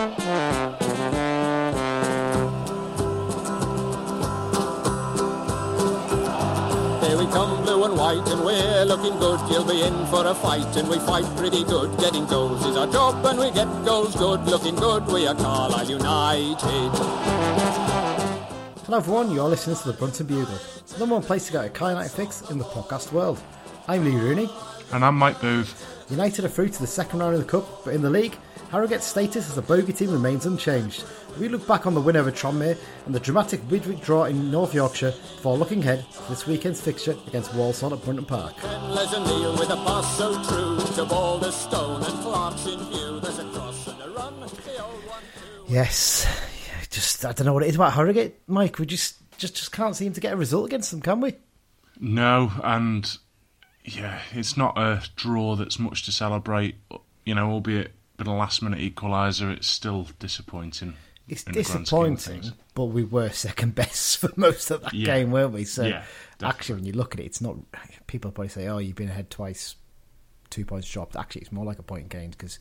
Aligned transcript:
Here 0.00 0.08
we 7.18 7.26
come, 7.26 7.62
blue 7.62 7.84
and 7.84 7.98
white, 7.98 8.26
and 8.28 8.42
we're 8.42 8.84
looking 8.86 9.18
good. 9.18 9.40
You'll 9.50 9.66
be 9.66 9.82
in 9.82 10.06
for 10.06 10.26
a 10.26 10.34
fight, 10.34 10.74
and 10.78 10.88
we 10.88 10.98
fight 11.00 11.26
pretty 11.36 11.64
good. 11.64 11.98
Getting 11.98 12.24
goals 12.24 12.64
is 12.64 12.78
our 12.78 12.86
job, 12.86 13.22
and 13.26 13.38
we 13.38 13.50
get 13.50 13.66
goals 13.84 14.16
good. 14.16 14.42
Looking 14.46 14.76
good, 14.76 15.06
we 15.08 15.26
are 15.26 15.34
Carlisle 15.34 15.90
United. 15.90 16.92
Hello 18.86 18.96
everyone, 18.96 19.30
you're 19.32 19.50
listening 19.50 19.76
to 19.76 19.88
the 19.88 19.98
Brunton 19.98 20.26
Bugle, 20.26 20.46
the 20.46 20.98
number 20.98 21.16
one 21.16 21.22
place 21.22 21.44
to 21.48 21.52
get 21.52 21.66
a 21.66 21.68
Car 21.68 21.90
United 21.90 22.10
fix 22.10 22.40
in 22.50 22.56
the 22.56 22.64
podcast 22.64 23.12
world. 23.12 23.38
I'm 23.86 24.02
Lee 24.06 24.16
Rooney. 24.16 24.48
And 24.92 25.04
I'm 25.04 25.16
Mike 25.16 25.38
Booth. 25.42 25.99
United 26.10 26.44
are 26.44 26.48
through 26.48 26.68
to 26.68 26.80
the 26.80 26.86
second 26.86 27.20
round 27.20 27.34
of 27.34 27.40
the 27.40 27.46
Cup, 27.46 27.84
but 27.84 27.94
in 27.94 28.02
the 28.02 28.10
league, 28.10 28.36
Harrogate's 28.70 29.06
status 29.06 29.48
as 29.48 29.56
a 29.58 29.62
bogey 29.62 29.92
team 29.92 30.10
remains 30.10 30.44
unchanged. 30.46 31.04
We 31.38 31.48
look 31.48 31.66
back 31.66 31.86
on 31.86 31.94
the 31.94 32.00
win 32.00 32.16
over 32.16 32.32
Tranmere 32.32 32.76
and 33.06 33.14
the 33.14 33.20
dramatic 33.20 33.62
midweek 33.70 34.02
draw 34.02 34.24
in 34.24 34.50
North 34.50 34.74
Yorkshire 34.74 35.12
before 35.12 35.56
looking 35.56 35.80
ahead 35.80 36.04
to 36.12 36.28
this 36.28 36.46
weekend's 36.46 36.80
fixture 36.80 37.16
against 37.28 37.54
Walsall 37.54 37.94
at 37.94 38.02
Brunton 38.04 38.24
Park. 38.24 38.54
And 38.62 38.92
Les 38.92 39.14
O'Neill 39.14 39.52
with 39.52 39.70
a 39.70 39.76
pass 39.76 40.18
so 40.18 40.32
true 40.34 40.78
to 40.78 41.04
Balderstone 41.04 42.08
and 42.08 42.18
Clark's 42.20 42.66
in 42.66 42.78
view. 42.80 43.20
There's 43.20 43.38
a 43.38 43.44
cross 43.50 43.86
and 43.86 44.02
a 44.02 44.10
run. 44.10 44.40
The 44.40 44.84
old 44.84 45.04
one 45.06 45.22
too. 45.40 45.64
Yes, 45.72 46.26
just 46.90 47.24
I 47.24 47.32
don't 47.32 47.46
know 47.46 47.52
what 47.52 47.62
it 47.62 47.68
is 47.68 47.76
about 47.76 47.92
Harrogate, 47.92 48.40
Mike. 48.48 48.78
We 48.78 48.86
just 48.86 49.16
just 49.38 49.54
just 49.56 49.72
can't 49.72 49.94
seem 49.94 50.12
to 50.12 50.20
get 50.20 50.32
a 50.32 50.36
result 50.36 50.66
against 50.66 50.90
them, 50.90 51.00
can 51.00 51.20
we? 51.20 51.34
No, 52.00 52.50
and 52.64 53.16
yeah, 53.90 54.20
it's 54.32 54.56
not 54.56 54.78
a 54.78 55.02
draw 55.16 55.56
that's 55.56 55.78
much 55.78 56.04
to 56.06 56.12
celebrate. 56.12 56.76
You 57.24 57.34
know, 57.34 57.50
albeit 57.50 57.92
been 58.16 58.26
a 58.26 58.36
last 58.36 58.62
minute 58.62 58.78
equaliser, 58.80 59.50
it's 59.54 59.66
still 59.68 60.08
disappointing. 60.18 60.94
It's 61.28 61.44
in 61.44 61.52
the 61.52 61.62
grand 61.62 61.86
scheme 61.86 62.00
of 62.04 62.16
disappointing, 62.16 62.52
but 62.74 62.86
we 62.86 63.04
were 63.04 63.30
second 63.30 63.74
best 63.76 64.18
for 64.18 64.30
most 64.36 64.70
of 64.70 64.82
that 64.82 64.92
Yeah. 64.94 65.06
game, 65.06 65.30
weren't 65.30 65.52
we? 65.52 65.64
So 65.64 65.84
Yeah, 65.86 66.04
actually, 66.42 66.76
when 66.76 66.86
you 66.86 66.92
look 66.92 67.14
at 67.14 67.20
it, 67.20 67.24
it's 67.26 67.40
not. 67.40 67.56
People 68.08 68.30
probably 68.32 68.48
say, 68.48 68.66
"Oh, 68.66 68.78
you've 68.78 68.96
been 68.96 69.08
ahead 69.10 69.30
twice, 69.30 69.76
two 70.50 70.64
points 70.64 70.90
dropped." 70.90 71.14
Actually, 71.16 71.42
it's 71.42 71.52
more 71.52 71.64
like 71.64 71.78
a 71.78 71.82
point 71.84 72.08
gained 72.08 72.32
because 72.32 72.58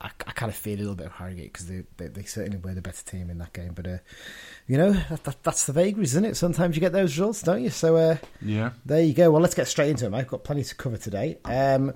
I, 0.00 0.10
I 0.26 0.32
kind 0.32 0.50
of 0.50 0.56
feel 0.56 0.76
a 0.76 0.80
little 0.80 0.94
bit 0.94 1.06
of 1.06 1.12
Harrogate 1.12 1.52
because 1.52 1.66
they, 1.68 1.82
they 1.96 2.08
they 2.08 2.22
certainly 2.24 2.58
were 2.58 2.74
the 2.74 2.82
better 2.82 3.02
team 3.04 3.30
in 3.30 3.38
that 3.38 3.52
game. 3.52 3.72
But 3.74 3.86
uh, 3.86 3.98
you 4.66 4.76
know, 4.76 4.92
that, 4.92 5.24
that, 5.24 5.42
that's 5.42 5.64
the 5.66 5.72
vagaries, 5.72 6.12
isn't 6.12 6.24
it? 6.24 6.36
Sometimes 6.36 6.76
you 6.76 6.80
get 6.80 6.92
those 6.92 7.16
results, 7.16 7.42
don't 7.42 7.62
you? 7.62 7.70
So 7.70 7.96
uh, 7.96 8.16
Yeah. 8.42 8.70
there 8.84 9.02
you 9.02 9.14
go. 9.14 9.30
Well, 9.30 9.40
let's 9.42 9.54
get 9.54 9.68
straight 9.68 9.90
into 9.90 10.06
it. 10.06 10.12
I've 10.14 10.28
got 10.28 10.44
plenty 10.44 10.64
to 10.64 10.74
cover 10.74 10.96
today. 10.98 11.38
Um, 11.44 11.94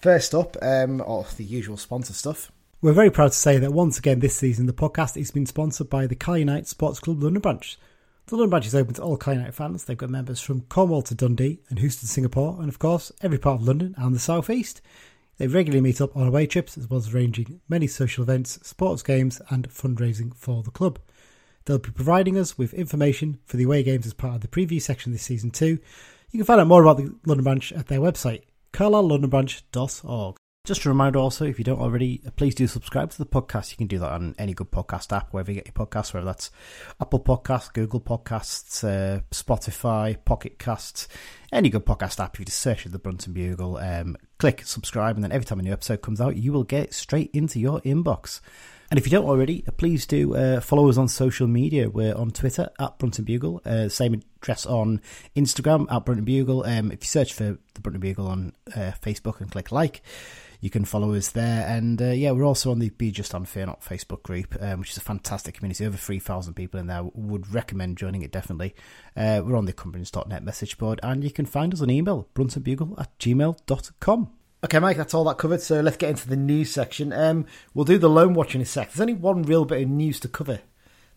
first 0.00 0.34
up, 0.34 0.56
um, 0.62 1.02
oh, 1.06 1.26
the 1.36 1.44
usual 1.44 1.76
sponsor 1.76 2.12
stuff. 2.12 2.50
We're 2.82 2.92
very 2.92 3.10
proud 3.10 3.32
to 3.32 3.36
say 3.36 3.58
that 3.58 3.72
once 3.72 3.98
again 3.98 4.20
this 4.20 4.36
season 4.36 4.66
the 4.66 4.72
podcast 4.72 5.16
has 5.16 5.30
been 5.30 5.46
sponsored 5.46 5.90
by 5.90 6.06
the 6.06 6.14
Cal 6.14 6.38
United 6.38 6.68
Sports 6.68 7.00
Club 7.00 7.22
London 7.22 7.40
branch. 7.40 7.78
The 8.26 8.36
London 8.36 8.50
branch 8.50 8.66
is 8.66 8.74
open 8.74 8.94
to 8.94 9.02
all 9.02 9.16
Cal 9.16 9.34
United 9.34 9.54
fans. 9.54 9.84
They've 9.84 9.96
got 9.96 10.10
members 10.10 10.40
from 10.40 10.62
Cornwall 10.62 11.02
to 11.02 11.14
Dundee 11.14 11.60
and 11.68 11.78
Houston, 11.78 12.08
Singapore, 12.08 12.56
and 12.60 12.68
of 12.68 12.78
course 12.78 13.12
every 13.22 13.38
part 13.38 13.60
of 13.60 13.66
London 13.66 13.94
and 13.98 14.14
the 14.14 14.18
South 14.20 14.50
East. 14.50 14.80
They 15.38 15.46
regularly 15.46 15.82
meet 15.82 16.00
up 16.00 16.16
on 16.16 16.26
away 16.26 16.46
trips 16.46 16.78
as 16.78 16.88
well 16.88 16.98
as 16.98 17.14
arranging 17.14 17.60
many 17.68 17.86
social 17.86 18.22
events, 18.22 18.58
sports 18.62 19.02
games, 19.02 19.40
and 19.50 19.68
fundraising 19.68 20.34
for 20.34 20.62
the 20.62 20.70
club. 20.70 20.98
They'll 21.64 21.78
be 21.78 21.90
providing 21.90 22.38
us 22.38 22.56
with 22.56 22.72
information 22.72 23.40
for 23.44 23.56
the 23.56 23.64
away 23.64 23.82
games 23.82 24.06
as 24.06 24.14
part 24.14 24.36
of 24.36 24.40
the 24.40 24.48
preview 24.48 24.80
section 24.80 25.12
this 25.12 25.22
season 25.22 25.50
too. 25.50 25.78
You 26.30 26.38
can 26.38 26.44
find 26.44 26.60
out 26.60 26.68
more 26.68 26.82
about 26.82 26.96
the 26.96 27.14
London 27.26 27.44
branch 27.44 27.72
at 27.72 27.88
their 27.88 28.00
website, 28.00 28.42
carlisle.londonbranch.org. 28.72 30.36
Just 30.66 30.84
a 30.84 30.88
reminder 30.88 31.20
also, 31.20 31.44
if 31.44 31.60
you 31.60 31.64
don't 31.64 31.78
already, 31.78 32.20
uh, 32.26 32.30
please 32.32 32.52
do 32.52 32.66
subscribe 32.66 33.08
to 33.12 33.18
the 33.18 33.24
podcast. 33.24 33.70
You 33.70 33.76
can 33.76 33.86
do 33.86 34.00
that 34.00 34.10
on 34.10 34.34
any 34.36 34.52
good 34.52 34.72
podcast 34.72 35.16
app, 35.16 35.32
wherever 35.32 35.52
you 35.52 35.54
get 35.62 35.68
your 35.68 35.86
podcasts, 35.86 36.12
whether 36.12 36.26
that's 36.26 36.50
Apple 37.00 37.20
Podcasts, 37.20 37.72
Google 37.72 38.00
Podcasts, 38.00 38.82
uh, 38.82 39.20
Spotify, 39.30 40.16
Pocket 40.24 40.58
Casts, 40.58 41.06
any 41.52 41.68
good 41.68 41.86
podcast 41.86 42.18
app. 42.18 42.40
You 42.40 42.44
just 42.44 42.58
search 42.58 42.82
for 42.82 42.88
the 42.88 42.98
Brunton 42.98 43.32
Bugle, 43.32 43.76
um, 43.76 44.16
click 44.38 44.62
subscribe, 44.64 45.14
and 45.14 45.22
then 45.22 45.30
every 45.30 45.44
time 45.44 45.60
a 45.60 45.62
new 45.62 45.72
episode 45.72 46.02
comes 46.02 46.20
out, 46.20 46.36
you 46.36 46.52
will 46.52 46.64
get 46.64 46.92
straight 46.92 47.30
into 47.32 47.60
your 47.60 47.80
inbox. 47.82 48.40
And 48.90 48.98
if 48.98 49.06
you 49.06 49.12
don't 49.12 49.26
already, 49.26 49.62
uh, 49.68 49.70
please 49.70 50.04
do 50.04 50.34
uh, 50.34 50.60
follow 50.60 50.88
us 50.88 50.96
on 50.96 51.06
social 51.06 51.46
media. 51.46 51.88
We're 51.88 52.16
on 52.16 52.32
Twitter 52.32 52.70
at 52.80 52.98
Brunton 52.98 53.24
Bugle. 53.24 53.62
Uh, 53.64 53.88
same 53.88 54.20
address 54.42 54.66
on 54.66 55.00
Instagram 55.36 55.86
at 55.92 56.04
Brunton 56.04 56.24
Bugle. 56.24 56.64
Um, 56.66 56.90
if 56.90 57.04
you 57.04 57.06
search 57.06 57.34
for 57.34 57.56
the 57.74 57.80
Brunton 57.80 58.00
Bugle 58.00 58.26
on 58.26 58.52
uh, 58.74 58.90
Facebook 59.00 59.40
and 59.40 59.48
click 59.48 59.70
like, 59.70 60.02
you 60.66 60.70
can 60.70 60.84
follow 60.84 61.14
us 61.14 61.28
there. 61.28 61.64
And 61.68 62.02
uh, 62.02 62.06
yeah, 62.06 62.32
we're 62.32 62.42
also 62.42 62.72
on 62.72 62.80
the 62.80 62.90
Be 62.90 63.12
Just 63.12 63.32
and 63.34 63.48
Fear 63.48 63.66
Not 63.66 63.82
Facebook 63.82 64.24
group, 64.24 64.56
um, 64.60 64.80
which 64.80 64.90
is 64.90 64.96
a 64.96 65.00
fantastic 65.00 65.54
community. 65.54 65.86
Over 65.86 65.96
3,000 65.96 66.54
people 66.54 66.80
in 66.80 66.88
there. 66.88 67.04
Would 67.04 67.54
recommend 67.54 67.98
joining 67.98 68.22
it 68.22 68.32
definitely. 68.32 68.74
Uh, 69.16 69.42
we're 69.44 69.54
on 69.54 69.66
the 69.66 69.72
cumbrians.net 69.72 70.42
message 70.42 70.76
board. 70.76 70.98
And 71.04 71.22
you 71.22 71.30
can 71.30 71.46
find 71.46 71.72
us 71.72 71.80
on 71.80 71.88
email, 71.88 72.26
bruntonbugle 72.34 73.00
at 73.00 73.16
gmail.com. 73.20 74.32
Okay, 74.64 74.78
Mike, 74.80 74.96
that's 74.96 75.14
all 75.14 75.22
that 75.26 75.38
covered. 75.38 75.60
So 75.60 75.80
let's 75.82 75.98
get 75.98 76.10
into 76.10 76.28
the 76.28 76.34
news 76.34 76.72
section. 76.72 77.12
Um, 77.12 77.46
we'll 77.72 77.84
do 77.84 77.96
the 77.96 78.10
loan 78.10 78.34
watch 78.34 78.56
in 78.56 78.60
a 78.60 78.64
sec. 78.64 78.88
There's 78.88 79.00
only 79.00 79.14
one 79.14 79.44
real 79.44 79.66
bit 79.66 79.82
of 79.82 79.88
news 79.88 80.18
to 80.18 80.28
cover 80.28 80.58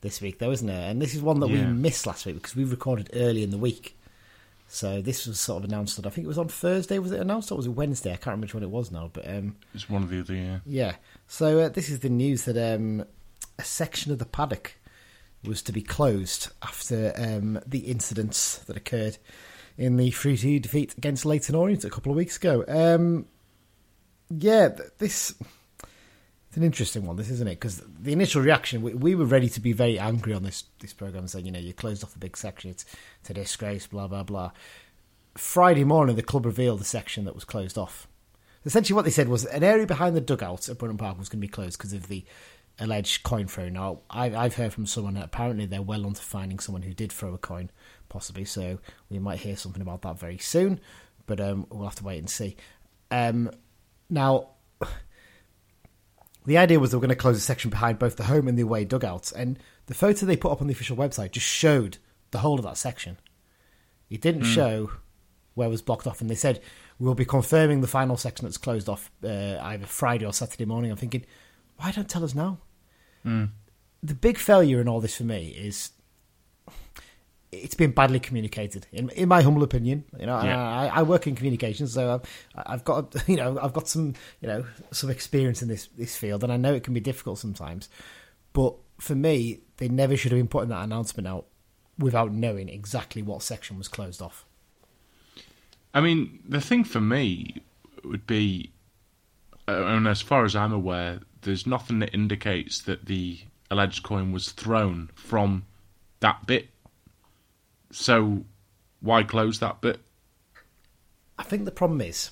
this 0.02 0.22
week, 0.22 0.38
though, 0.38 0.52
isn't 0.52 0.68
there? 0.68 0.92
And 0.92 1.02
this 1.02 1.16
is 1.16 1.24
one 1.24 1.40
that 1.40 1.48
we 1.48 1.64
missed 1.64 2.06
last 2.06 2.28
week 2.28 2.36
because 2.36 2.56
we 2.56 2.66
recorded 2.66 3.10
early 3.14 3.42
in 3.42 3.50
the 3.50 3.58
week. 3.58 3.99
So 4.72 5.02
this 5.02 5.26
was 5.26 5.40
sort 5.40 5.64
of 5.64 5.70
announced. 5.70 6.00
I 6.06 6.10
think 6.12 6.26
it 6.26 6.28
was 6.28 6.38
on 6.38 6.48
Thursday. 6.48 7.00
Was 7.00 7.12
it 7.12 7.20
announced 7.20 7.52
or 7.52 7.56
was 7.56 7.66
it 7.66 7.72
Wednesday? 7.72 8.12
I 8.12 8.18
can't 8.18 8.28
remember 8.28 8.46
which 8.46 8.54
one 8.54 8.64
it 8.64 8.70
was 8.70 8.92
now. 8.92 9.10
But 9.12 9.28
um, 9.28 9.56
It's 9.74 9.90
one 9.90 10.04
of 10.04 10.10
the 10.10 10.20
other, 10.20 10.36
yeah. 10.36 10.60
yeah. 10.64 10.96
So 11.28 11.60
uh, 11.60 11.70
this 11.70 11.90
is 11.90 12.00
the 12.00 12.10
news 12.10 12.46
that 12.46 12.56
um, 12.56 13.04
a 13.58 13.64
section 13.64 14.12
of 14.12 14.20
the 14.20 14.26
paddock 14.26 14.76
was 15.44 15.64
to 15.64 15.72
be 15.72 15.82
closed 15.82 16.50
after 16.62 17.14
um, 17.18 17.60
the 17.66 17.80
incidents 17.80 18.60
that 18.60 18.78
occurred 18.78 19.18
in 19.76 19.98
the 19.98 20.12
3 20.12 20.38
2 20.38 20.60
defeat 20.60 20.96
against 20.98 21.26
Leyton 21.26 21.56
Orient 21.56 21.84
a 21.84 21.90
couple 21.90 22.12
of 22.12 22.16
weeks 22.16 22.38
ago. 22.38 22.64
Um, 22.68 23.26
yeah, 24.30 24.70
this. 25.00 25.34
It's 26.50 26.58
an 26.58 26.64
interesting 26.64 27.06
one, 27.06 27.16
this 27.16 27.30
isn't 27.30 27.48
it? 27.48 27.60
Because 27.60 27.84
the 28.02 28.12
initial 28.12 28.42
reaction, 28.42 28.82
we, 28.82 28.96
we 28.96 29.14
were 29.14 29.26
ready 29.26 29.50
to 29.50 29.60
be 29.60 29.72
very 29.72 30.00
angry 30.00 30.34
on 30.34 30.42
this 30.42 30.64
this 30.80 30.94
program, 30.94 31.28
saying, 31.28 31.46
you 31.46 31.52
know, 31.52 31.60
you 31.60 31.74
closed 31.74 32.04
off 32.04 32.16
a 32.16 32.20
big 32.20 32.36
section, 32.36 32.72
it's, 32.72 32.86
it's 33.22 33.30
a 33.30 33.36
disgrace, 33.36 33.86
blah 33.86 34.08
blah 34.08 34.24
blah. 34.24 34.52
Friday 35.38 35.84
morning, 35.84 36.16
the 36.16 36.24
club 36.24 36.48
revealed 36.48 36.80
the 36.80 36.86
section 36.86 37.26
that 37.26 37.36
was 37.36 37.46
closed 37.46 37.78
off. 37.78 38.08
Essentially, 38.66 38.96
what 38.96 39.06
they 39.06 39.12
said 39.12 39.30
was 39.30 39.46
an 39.46 39.64
area 39.64 39.86
behind 39.86 40.16
the 40.16 40.22
dugout 40.22 40.68
at 40.68 40.80
Brunton 40.80 40.98
Park 40.98 41.20
was 41.20 41.30
going 41.30 41.40
to 41.40 41.48
be 41.48 41.52
closed 41.52 41.78
because 41.78 41.94
of 41.94 42.08
the 42.08 42.26
alleged 42.80 43.22
coin 43.22 43.46
throw. 43.46 43.70
Now, 43.70 44.00
I, 44.10 44.34
I've 44.36 44.56
heard 44.56 44.74
from 44.74 44.88
someone 44.88 45.14
that 45.14 45.26
apparently 45.26 45.68
they're 45.68 45.84
well 45.84 46.06
onto 46.06 46.22
finding 46.22 46.58
someone 46.58 46.82
who 46.82 46.94
did 46.94 47.12
throw 47.12 47.34
a 47.36 47.38
coin, 47.38 47.70
possibly. 48.10 48.44
So 48.44 48.80
we 49.10 49.20
might 49.20 49.40
hear 49.40 49.56
something 49.56 49.82
about 49.82 50.02
that 50.02 50.18
very 50.20 50.40
soon, 50.40 50.80
but 51.28 51.40
um, 51.40 51.68
we'll 51.70 51.88
have 51.88 51.96
to 51.96 52.04
wait 52.04 52.18
and 52.18 52.30
see. 52.30 52.58
Um, 53.12 53.52
now, 54.10 54.50
the 56.46 56.58
idea 56.58 56.80
was 56.80 56.92
they 56.92 56.98
were 56.98 57.02
going 57.02 57.10
to 57.10 57.16
close 57.16 57.38
a 57.38 57.42
section 57.42 57.70
behind 57.70 58.00
both 58.00 58.16
the 58.16 58.24
home 58.24 58.48
and 58.48 58.58
the 58.58 58.64
away 58.64 58.86
dugouts, 58.86 59.32
and 59.32 59.60
the 59.88 59.94
photo 59.94 60.26
they 60.26 60.38
put 60.38 60.52
up 60.52 60.62
on 60.62 60.68
the 60.68 60.74
official 60.74 60.98
website 60.98 61.32
just 61.32 61.46
showed 61.46 61.98
the 62.32 62.40
whole 62.40 62.58
of 62.60 62.66
that 62.66 62.78
section. 62.78 63.18
It 64.10 64.22
didn't 64.22 64.44
show 64.44 64.92
where 65.56 65.68
it 65.68 65.72
was 65.72 65.82
blocked 65.82 66.08
off, 66.08 66.22
and 66.22 66.30
they 66.30 66.36
said 66.36 66.62
we 66.98 67.06
will 67.06 67.16
be 67.16 67.26
confirming 67.26 67.82
the 67.82 67.88
final 67.88 68.18
section 68.18 68.46
that's 68.46 68.58
closed 68.58 68.90
off 68.90 69.12
uh, 69.24 69.58
either 69.62 69.86
Friday 69.86 70.26
or 70.26 70.34
Saturday 70.34 70.66
morning. 70.66 70.92
I'm 70.92 70.98
thinking, 70.98 71.26
why 71.78 71.92
don't 71.92 72.10
tell 72.10 72.24
us 72.24 72.34
now? 72.36 72.60
The 74.02 74.16
big 74.16 74.38
failure 74.38 74.80
in 74.80 74.88
all 74.88 75.02
this 75.02 75.18
for 75.18 75.24
me 75.24 75.50
is 75.50 75.92
it's 77.52 77.76
been 77.76 77.92
badly 77.92 78.20
communicated. 78.20 78.86
In, 78.92 79.10
in 79.10 79.28
my 79.28 79.42
humble 79.42 79.64
opinion, 79.64 80.06
you 80.20 80.26
know, 80.26 80.42
Yeah. 80.42 80.62
I, 80.62 80.88
I 80.88 81.04
work 81.04 81.28
in 81.28 81.36
communications, 81.36 81.94
so 81.94 82.16
I've, 82.16 82.64
I've 82.66 82.84
got 82.84 83.16
you 83.28 83.36
know 83.36 83.58
I've 83.62 83.74
got 83.74 83.88
some 83.88 84.14
you 84.42 84.48
know 84.48 84.66
some 84.92 85.10
experience 85.10 85.62
in 85.62 85.68
this 85.68 85.88
this 85.98 86.16
field, 86.16 86.44
and 86.44 86.54
I 86.54 86.58
know 86.58 86.74
it 86.74 86.84
can 86.84 86.94
be 86.94 87.00
difficult 87.00 87.40
sometimes. 87.40 87.90
But 88.54 88.76
for 89.00 89.16
me, 89.16 89.60
they 89.78 89.88
never 89.88 90.18
should 90.18 90.32
have 90.32 90.40
been 90.40 90.48
putting 90.48 90.70
that 90.70 90.84
announcement 90.84 91.28
out 91.28 91.46
without 91.98 92.32
knowing 92.32 92.70
exactly 92.70 93.22
what 93.22 93.44
section 93.44 93.78
was 93.78 93.88
closed 93.88 94.22
off. 94.22 94.46
I 95.94 96.02
mean, 96.02 96.40
the 96.48 96.62
thing 96.62 96.84
for 96.84 97.02
me 97.02 97.62
would 98.04 98.26
be, 98.28 98.72
uh, 99.68 99.84
and 99.86 100.08
as 100.08 100.22
far 100.22 100.46
as 100.46 100.56
I'm 100.56 100.72
aware, 100.72 101.20
there's 101.42 101.66
nothing 101.66 102.00
that 102.00 102.14
indicates 102.14 102.82
that 102.82 103.06
the 103.06 103.40
alleged 103.72 104.04
coin 104.04 104.32
was 104.32 104.52
thrown 104.52 105.10
from 105.16 105.66
that 106.20 106.46
bit. 106.46 106.70
So, 107.92 108.44
why 109.02 109.24
close 109.24 109.60
that 109.60 109.82
bit? 109.82 110.00
I 111.38 111.44
think 111.44 111.66
the 111.66 111.72
problem 111.72 112.02
is 112.02 112.32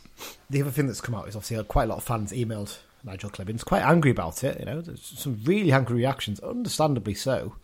the 0.49 0.61
other 0.61 0.71
thing 0.71 0.87
that's 0.87 1.01
come 1.01 1.15
out 1.15 1.27
is 1.27 1.35
obviously 1.35 1.63
quite 1.65 1.85
a 1.85 1.87
lot 1.87 1.99
of 1.99 2.03
fans 2.03 2.31
emailed 2.31 2.77
Nigel 3.03 3.29
Clibbens 3.29 3.63
quite 3.63 3.83
angry 3.83 4.11
about 4.11 4.43
it. 4.43 4.59
You 4.59 4.65
know, 4.65 4.81
there's 4.81 5.01
some 5.01 5.39
really 5.45 5.71
angry 5.71 5.95
reactions, 5.95 6.39
understandably 6.41 7.13
so. 7.13 7.55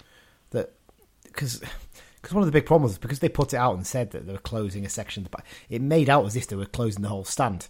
That 0.51 0.73
because 1.23 1.61
because 2.21 2.33
one 2.33 2.43
of 2.43 2.47
the 2.47 2.57
big 2.57 2.65
problems 2.65 2.93
is 2.93 2.97
because 2.97 3.19
they 3.19 3.29
put 3.29 3.53
it 3.53 3.57
out 3.57 3.75
and 3.75 3.85
said 3.85 4.11
that 4.11 4.25
they 4.25 4.31
were 4.31 4.39
closing 4.39 4.85
a 4.85 4.89
section, 4.89 5.21
of 5.21 5.31
the 5.31 5.37
back, 5.37 5.45
it 5.69 5.81
made 5.81 6.09
out 6.09 6.25
as 6.25 6.37
if 6.37 6.47
they 6.47 6.55
were 6.55 6.65
closing 6.65 7.01
the 7.01 7.09
whole 7.09 7.25
stand. 7.25 7.67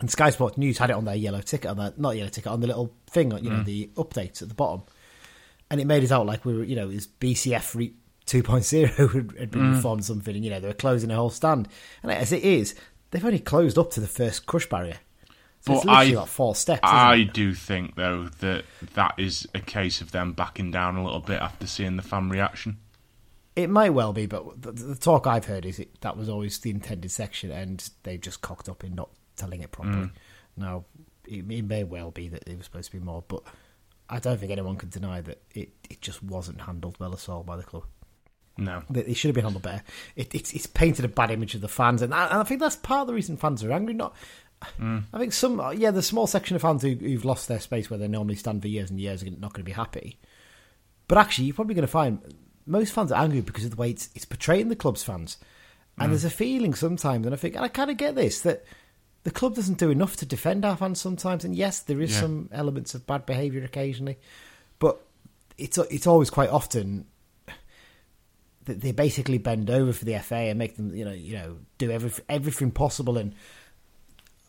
And 0.00 0.10
Sky 0.10 0.30
Sports 0.30 0.56
News 0.56 0.78
had 0.78 0.90
it 0.90 0.96
on 0.96 1.04
their 1.04 1.16
yellow 1.16 1.40
ticket, 1.40 1.70
on 1.70 1.76
their 1.76 1.92
not 1.96 2.16
yellow 2.16 2.30
ticket, 2.30 2.50
on 2.50 2.60
the 2.60 2.66
little 2.66 2.94
thing, 3.10 3.32
you 3.32 3.50
know, 3.50 3.56
mm. 3.56 3.64
the 3.64 3.90
updates 3.96 4.40
at 4.40 4.48
the 4.48 4.54
bottom, 4.54 4.84
and 5.70 5.80
it 5.80 5.86
made 5.86 6.04
it 6.04 6.12
out 6.12 6.24
like 6.24 6.44
we 6.44 6.56
were, 6.56 6.64
you 6.64 6.76
know, 6.76 6.88
is 6.88 7.06
BCF 7.06 7.74
re- 7.74 7.94
2.0 8.28 9.12
had, 9.12 9.14
had 9.38 9.50
been 9.50 9.62
mm. 9.62 9.74
reformed 9.76 10.04
something, 10.04 10.34
and 10.34 10.44
you 10.44 10.50
know 10.50 10.60
they 10.60 10.68
were 10.68 10.74
closing 10.74 11.08
the 11.08 11.16
whole 11.16 11.30
stand. 11.30 11.68
And 12.02 12.12
as 12.12 12.32
it 12.32 12.44
is, 12.44 12.74
they've 13.10 13.24
only 13.24 13.38
closed 13.38 13.78
up 13.78 13.90
to 13.92 14.00
the 14.00 14.06
first 14.06 14.46
crush 14.46 14.68
barrier. 14.68 14.98
So 15.60 15.74
it's 15.74 15.84
But 15.84 15.90
literally 15.90 16.16
I- 16.16 16.20
like 16.20 16.28
four 16.28 16.54
steps. 16.54 16.80
I 16.84 17.16
it? 17.16 17.32
do 17.32 17.54
think 17.54 17.96
though 17.96 18.28
that 18.40 18.64
that 18.94 19.14
is 19.18 19.48
a 19.54 19.60
case 19.60 20.00
of 20.00 20.12
them 20.12 20.32
backing 20.32 20.70
down 20.70 20.96
a 20.96 21.04
little 21.04 21.20
bit 21.20 21.40
after 21.40 21.66
seeing 21.66 21.96
the 21.96 22.02
fan 22.02 22.28
reaction. 22.28 22.78
It 23.56 23.68
might 23.68 23.90
well 23.90 24.12
be, 24.12 24.26
but 24.26 24.62
the, 24.62 24.70
the 24.70 24.94
talk 24.94 25.26
I've 25.26 25.46
heard 25.46 25.66
is 25.66 25.80
it 25.80 26.00
that 26.02 26.16
was 26.16 26.28
always 26.28 26.58
the 26.60 26.70
intended 26.70 27.10
section, 27.10 27.50
and 27.50 27.88
they've 28.04 28.20
just 28.20 28.40
cocked 28.40 28.68
up 28.68 28.84
in 28.84 28.94
not 28.94 29.10
telling 29.34 29.62
it 29.62 29.72
properly. 29.72 30.06
Mm. 30.06 30.10
Now, 30.56 30.84
it, 31.26 31.50
it 31.50 31.64
may 31.64 31.82
well 31.82 32.12
be 32.12 32.28
that 32.28 32.46
it 32.46 32.56
was 32.56 32.66
supposed 32.66 32.92
to 32.92 32.98
be 32.98 33.04
more, 33.04 33.24
but 33.26 33.42
I 34.08 34.20
don't 34.20 34.38
think 34.38 34.52
anyone 34.52 34.76
can 34.76 34.90
deny 34.90 35.20
that 35.22 35.42
it, 35.54 35.70
it 35.90 36.00
just 36.00 36.22
wasn't 36.22 36.60
handled 36.60 36.96
well 36.98 37.12
at 37.12 37.28
all 37.28 37.42
by 37.42 37.56
the 37.56 37.62
club. 37.62 37.84
No, 38.58 38.82
That 38.90 39.08
it 39.08 39.14
should 39.14 39.28
have 39.28 39.36
been 39.36 39.44
handled 39.44 39.62
better. 39.62 39.82
It, 40.16 40.34
it's 40.34 40.52
it's 40.52 40.66
painted 40.66 41.04
a 41.04 41.08
bad 41.08 41.30
image 41.30 41.54
of 41.54 41.60
the 41.60 41.68
fans, 41.68 42.02
and 42.02 42.12
I, 42.12 42.26
and 42.26 42.38
I 42.38 42.42
think 42.42 42.60
that's 42.60 42.76
part 42.76 43.02
of 43.02 43.06
the 43.06 43.14
reason 43.14 43.36
fans 43.36 43.62
are 43.62 43.70
angry. 43.72 43.94
Not, 43.94 44.14
mm. 44.80 45.04
I 45.12 45.18
think 45.18 45.32
some 45.32 45.62
yeah, 45.76 45.92
the 45.92 46.02
small 46.02 46.26
section 46.26 46.56
of 46.56 46.62
fans 46.62 46.82
who, 46.82 46.90
who've 46.94 47.24
lost 47.24 47.46
their 47.46 47.60
space 47.60 47.88
where 47.88 47.98
they 47.98 48.08
normally 48.08 48.34
stand 48.34 48.60
for 48.60 48.68
years 48.68 48.90
and 48.90 49.00
years 49.00 49.22
are 49.22 49.30
not 49.30 49.52
going 49.52 49.62
to 49.64 49.70
be 49.70 49.72
happy. 49.72 50.18
But 51.06 51.18
actually, 51.18 51.46
you're 51.46 51.54
probably 51.54 51.76
going 51.76 51.86
to 51.86 51.88
find 51.88 52.20
most 52.66 52.92
fans 52.92 53.12
are 53.12 53.22
angry 53.22 53.40
because 53.40 53.64
of 53.64 53.70
the 53.70 53.76
way 53.76 53.90
it's, 53.90 54.10
it's 54.14 54.24
portraying 54.24 54.68
the 54.68 54.76
club's 54.76 55.02
fans. 55.04 55.38
And 55.96 56.08
mm. 56.08 56.10
there's 56.10 56.24
a 56.24 56.30
feeling 56.30 56.74
sometimes, 56.74 57.26
and 57.26 57.34
I 57.34 57.38
think, 57.38 57.54
and 57.54 57.64
I 57.64 57.68
kind 57.68 57.90
of 57.90 57.96
get 57.96 58.14
this, 58.14 58.42
that 58.42 58.64
the 59.24 59.30
club 59.30 59.54
doesn't 59.54 59.78
do 59.78 59.90
enough 59.90 60.16
to 60.16 60.26
defend 60.26 60.64
our 60.64 60.76
fans 60.76 61.00
sometimes. 61.00 61.44
And 61.44 61.54
yes, 61.56 61.80
there 61.80 62.00
is 62.00 62.12
Yeah. 62.12 62.20
some 62.20 62.48
elements 62.52 62.94
of 62.94 63.06
bad 63.06 63.24
behaviour 63.24 63.64
occasionally, 63.64 64.18
but 64.78 65.00
it's 65.56 65.78
it's 65.78 66.06
always 66.06 66.30
quite 66.30 66.50
often 66.50 67.06
they 68.68 68.92
basically 68.92 69.38
bend 69.38 69.70
over 69.70 69.92
for 69.92 70.04
the 70.04 70.18
FA 70.18 70.36
and 70.36 70.58
make 70.58 70.76
them, 70.76 70.94
you 70.94 71.04
know, 71.04 71.12
you 71.12 71.34
know, 71.34 71.56
do 71.78 71.90
every, 71.90 72.12
everything 72.28 72.70
possible. 72.70 73.16
And 73.18 73.34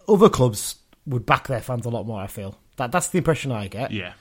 other 0.07 0.30
clubs 0.30 0.75
would 1.06 1.25
back 1.25 1.48
their 1.48 1.62
fans 1.62 1.86
a 1.86 1.89
lot 1.89 2.06
more. 2.06 2.21
I 2.21 2.27
feel 2.27 2.57
that 2.77 2.92
that's 2.92 3.07
the 3.07 3.18
impression 3.18 3.51
I 3.51 3.68
get. 3.68 3.92
yeah, 3.92 4.13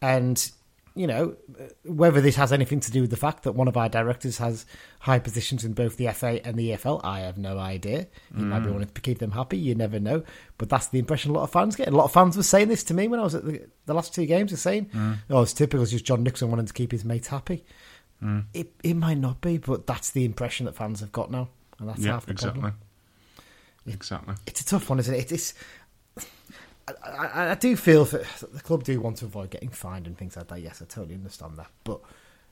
And 0.00 0.50
you 0.96 1.06
know, 1.06 1.36
whether 1.84 2.22
this 2.22 2.36
has 2.36 2.54
anything 2.54 2.80
to 2.80 2.90
do 2.90 3.02
with 3.02 3.10
the 3.10 3.18
fact 3.18 3.42
that 3.42 3.52
one 3.52 3.68
of 3.68 3.76
our 3.76 3.88
directors 3.88 4.38
has 4.38 4.64
high 5.00 5.18
positions 5.18 5.62
in 5.62 5.74
both 5.74 5.98
the 5.98 6.08
FA 6.08 6.44
and 6.44 6.56
the 6.56 6.70
EFL, 6.70 7.02
I 7.04 7.20
have 7.20 7.36
no 7.36 7.58
idea. 7.58 8.06
He 8.34 8.42
might 8.42 8.60
be 8.60 8.70
mm. 8.70 8.72
wanting 8.72 8.88
to 8.88 9.00
keep 9.02 9.18
them 9.18 9.32
happy. 9.32 9.58
You 9.58 9.74
never 9.74 10.00
know. 10.00 10.22
But 10.56 10.70
that's 10.70 10.86
the 10.86 10.98
impression 10.98 11.32
a 11.32 11.34
lot 11.34 11.42
of 11.42 11.50
fans 11.50 11.76
get. 11.76 11.88
A 11.88 11.90
lot 11.90 12.04
of 12.04 12.12
fans 12.14 12.34
were 12.34 12.42
saying 12.42 12.68
this 12.68 12.82
to 12.84 12.94
me 12.94 13.08
when 13.08 13.20
I 13.20 13.24
was 13.24 13.34
at 13.34 13.44
the, 13.44 13.68
the 13.84 13.92
last 13.92 14.14
two 14.14 14.24
games. 14.24 14.52
Were 14.52 14.56
saying, 14.56 14.86
mm. 14.86 15.18
"Oh, 15.28 15.42
it's 15.42 15.52
typical. 15.52 15.82
It's 15.82 15.92
just 15.92 16.06
John 16.06 16.22
Nixon 16.22 16.48
wanting 16.48 16.64
to 16.64 16.72
keep 16.72 16.92
his 16.92 17.04
mates 17.04 17.28
happy." 17.28 17.66
Mm. 18.22 18.44
It 18.54 18.72
it 18.82 18.94
might 18.94 19.18
not 19.18 19.40
be, 19.40 19.58
but 19.58 19.86
that's 19.86 20.10
the 20.10 20.24
impression 20.24 20.66
that 20.66 20.74
fans 20.74 21.00
have 21.00 21.12
got 21.12 21.30
now, 21.30 21.48
and 21.78 21.88
that's 21.88 22.00
yeah, 22.00 22.12
half 22.12 22.26
the 22.26 22.32
exactly, 22.32 22.60
problem. 22.62 22.80
exactly. 23.86 24.34
It's 24.46 24.60
a 24.62 24.64
tough 24.64 24.88
one, 24.88 24.98
isn't 24.98 25.14
it? 25.14 25.32
It's. 25.32 25.54
I, 26.88 27.26
I, 27.26 27.50
I 27.50 27.54
do 27.56 27.76
feel 27.76 28.04
that 28.06 28.24
the 28.52 28.60
club 28.60 28.84
do 28.84 29.00
want 29.00 29.18
to 29.18 29.26
avoid 29.26 29.50
getting 29.50 29.68
fined 29.68 30.06
and 30.06 30.16
things 30.16 30.36
like 30.36 30.48
that. 30.48 30.60
Yes, 30.60 30.80
I 30.80 30.86
totally 30.86 31.14
understand 31.14 31.58
that, 31.58 31.70
but 31.84 32.00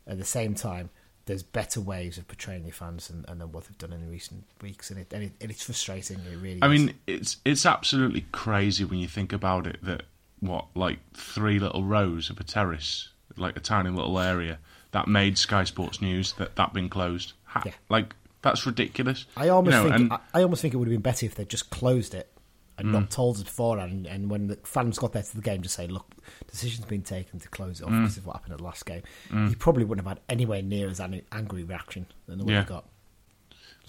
at 0.07 0.19
the 0.19 0.25
same 0.25 0.55
time, 0.55 0.91
there's 1.27 1.43
better 1.43 1.81
ways 1.81 2.19
of 2.19 2.29
portraying 2.29 2.65
your 2.65 2.75
fans 2.75 3.09
than, 3.09 3.25
and 3.29 3.41
than 3.41 3.53
what 3.53 3.65
they've 3.65 3.79
done 3.79 3.93
in 3.93 4.05
the 4.05 4.11
recent 4.11 4.45
weeks, 4.61 4.91
and 4.91 5.01
it 5.01 5.13
and, 5.13 5.25
it, 5.25 5.33
and 5.41 5.51
it's 5.51 5.63
frustrating. 5.63 6.19
It 6.31 6.37
really. 6.37 6.61
I 6.63 6.67
is. 6.67 6.81
mean, 6.81 6.95
it's 7.07 7.39
it's 7.45 7.65
absolutely 7.65 8.27
crazy 8.33 8.85
when 8.85 8.99
you 8.99 9.09
think 9.09 9.33
about 9.33 9.67
it. 9.67 9.79
That 9.83 10.03
what 10.41 10.67
like 10.75 10.99
three 11.15 11.59
little 11.59 11.85
rows 11.85 12.29
of 12.29 12.39
a 12.39 12.45
terrace, 12.45 13.09
like 13.37 13.57
a 13.57 13.61
tiny 13.61 13.91
little 13.91 14.19
area, 14.19 14.59
that 14.95 15.07
made 15.09 15.37
Sky 15.37 15.65
Sports 15.65 16.01
News 16.01 16.33
that 16.35 16.57
that 16.57 16.73
been 16.73 16.89
closed. 16.89 17.35
Ha- 17.45 17.63
Yeah. 17.67 17.73
Like 17.91 18.15
that's 18.43 18.65
ridiculous. 18.67 19.27
I 19.37 19.49
almost 19.49 19.75
You 19.77 19.83
know, 19.83 19.89
think 19.91 20.01
and- 20.01 20.13
I, 20.13 20.19
I 20.35 20.43
almost 20.43 20.63
think 20.63 20.73
it 20.75 20.79
would 20.79 20.89
have 20.89 20.93
been 20.95 21.01
better 21.03 21.27
if 21.27 21.35
they'd 21.35 21.49
just 21.49 21.71
closed 21.71 22.15
it 22.15 22.31
and 22.79 22.89
Mm. 22.89 22.93
not 22.93 23.11
told 23.11 23.37
us 23.37 23.43
beforehand. 23.43 23.91
And, 23.93 24.07
and 24.07 24.31
when 24.31 24.47
the 24.49 24.57
fans 24.65 24.99
got 24.99 25.13
there 25.13 25.23
to 25.23 25.37
the 25.37 25.41
game, 25.43 25.63
just 25.63 25.75
say, 25.77 25.87
"Look, 25.87 26.07
decision's 26.51 26.87
been 26.87 27.03
taken 27.03 27.39
to 27.41 27.49
close 27.49 27.81
it 27.81 27.85
off 27.85 27.91
Mm. 27.91 28.03
because 28.03 28.17
of 28.19 28.27
what 28.27 28.37
happened 28.37 28.53
at 28.53 28.59
the 28.59 28.65
last 28.65 28.85
game." 28.87 29.03
You 29.33 29.55
probably 29.57 29.85
wouldn't 29.85 30.07
have 30.07 30.17
had 30.19 30.25
anywhere 30.29 30.63
near 30.63 30.89
as 30.89 31.01
an 31.01 31.23
angry 31.33 31.65
reaction 31.65 32.07
than 32.27 32.39
the 32.39 32.45
one 32.45 32.53
Yeah. 32.55 32.61
you 32.63 32.67
got. 32.67 32.89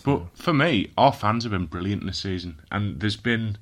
But 0.04 0.38
for 0.38 0.54
me, 0.54 0.92
our 0.98 1.14
fans 1.14 1.44
have 1.46 1.52
been 1.52 1.68
brilliant 1.68 2.06
this 2.06 2.20
season, 2.20 2.62
and 2.72 3.00
there's 3.00 3.16
been 3.18 3.58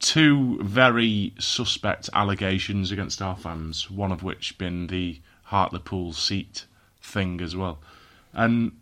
two 0.00 0.58
very 0.62 1.32
suspect 1.38 2.10
allegations 2.12 2.90
against 2.90 3.22
our 3.22 3.36
fans. 3.36 3.90
One 3.90 4.12
of 4.12 4.22
which 4.22 4.58
been 4.58 4.88
the 4.88 5.20
Hartlepool 5.44 6.12
seat 6.12 6.66
thing 7.00 7.40
as 7.40 7.54
well, 7.54 7.78
and 8.32 8.72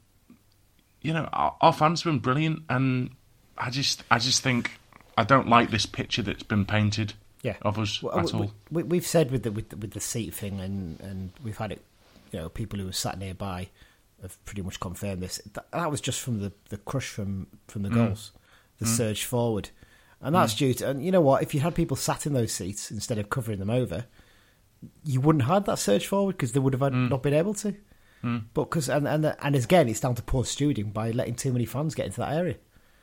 you 1.00 1.12
know 1.12 1.28
our, 1.32 1.56
our 1.60 1.72
fans 1.72 2.02
have 2.02 2.12
been 2.12 2.20
brilliant, 2.20 2.62
and 2.68 3.10
I 3.58 3.70
just 3.70 4.02
I 4.10 4.18
just 4.18 4.42
think 4.42 4.72
I 5.18 5.24
don't 5.24 5.48
like 5.48 5.70
this 5.70 5.86
picture 5.86 6.22
that's 6.22 6.42
been 6.44 6.64
painted 6.64 7.14
Yeah. 7.42 7.56
of 7.62 7.78
us 7.78 8.02
Well, 8.02 8.18
at 8.20 8.32
we, 8.32 8.38
all. 8.40 8.52
We, 8.70 8.82
we've 8.84 9.06
said 9.06 9.30
with 9.30 9.42
the 9.42 9.50
with 9.52 9.68
the, 9.70 9.76
with 9.76 9.90
the 9.92 10.00
seat 10.00 10.34
thing, 10.34 10.60
and, 10.60 10.98
and 11.00 11.32
we've 11.44 11.58
had 11.58 11.72
it. 11.72 11.82
You 12.32 12.38
know, 12.40 12.48
people 12.48 12.78
who 12.78 12.86
were 12.86 12.92
sat 12.92 13.18
nearby 13.18 13.68
have 14.22 14.42
pretty 14.46 14.62
much 14.62 14.80
confirmed 14.80 15.20
this. 15.22 15.38
That, 15.52 15.70
that 15.72 15.90
was 15.90 16.00
just 16.00 16.20
from 16.20 16.40
the, 16.40 16.52
the 16.70 16.78
crush 16.78 17.08
from 17.08 17.46
from 17.68 17.82
the 17.82 17.90
Mm. 17.90 17.94
goals, 17.94 18.30
the 18.78 18.86
surge 18.86 19.24
forward, 19.24 19.68
and 20.22 20.34
that's 20.34 20.54
due 20.54 20.72
to. 20.74 20.88
And 20.90 21.04
you 21.04 21.10
know 21.12 21.20
what? 21.20 21.42
If 21.42 21.52
you 21.54 21.60
had 21.60 21.74
people 21.74 21.96
sat 21.96 22.24
in 22.24 22.32
those 22.32 22.52
seats 22.52 22.90
instead 22.90 23.18
of 23.18 23.28
covering 23.28 23.58
them 23.58 23.68
over, 23.68 24.06
you 25.04 25.20
wouldn't 25.20 25.44
have 25.44 25.54
had 25.54 25.64
that 25.66 25.78
surge 25.78 26.06
forward 26.06 26.32
because 26.36 26.52
they 26.52 26.60
would 26.60 26.72
have 26.74 26.80
had, 26.82 26.92
Mm. 26.92 27.10
not 27.10 27.22
been 27.22 27.34
able 27.34 27.54
to. 27.54 27.74
But 28.54 28.64
because 28.70 28.88
and 28.88 29.08
and 29.08 29.34
and 29.40 29.56
again, 29.56 29.88
it's 29.88 29.98
down 30.00 30.14
to 30.14 30.22
poor 30.22 30.44
stewarding 30.44 30.92
by 30.92 31.10
letting 31.10 31.34
too 31.34 31.52
many 31.52 31.64
fans 31.66 31.94
get 31.96 32.06
into 32.06 32.20
that 32.20 32.32
area. 32.32 32.56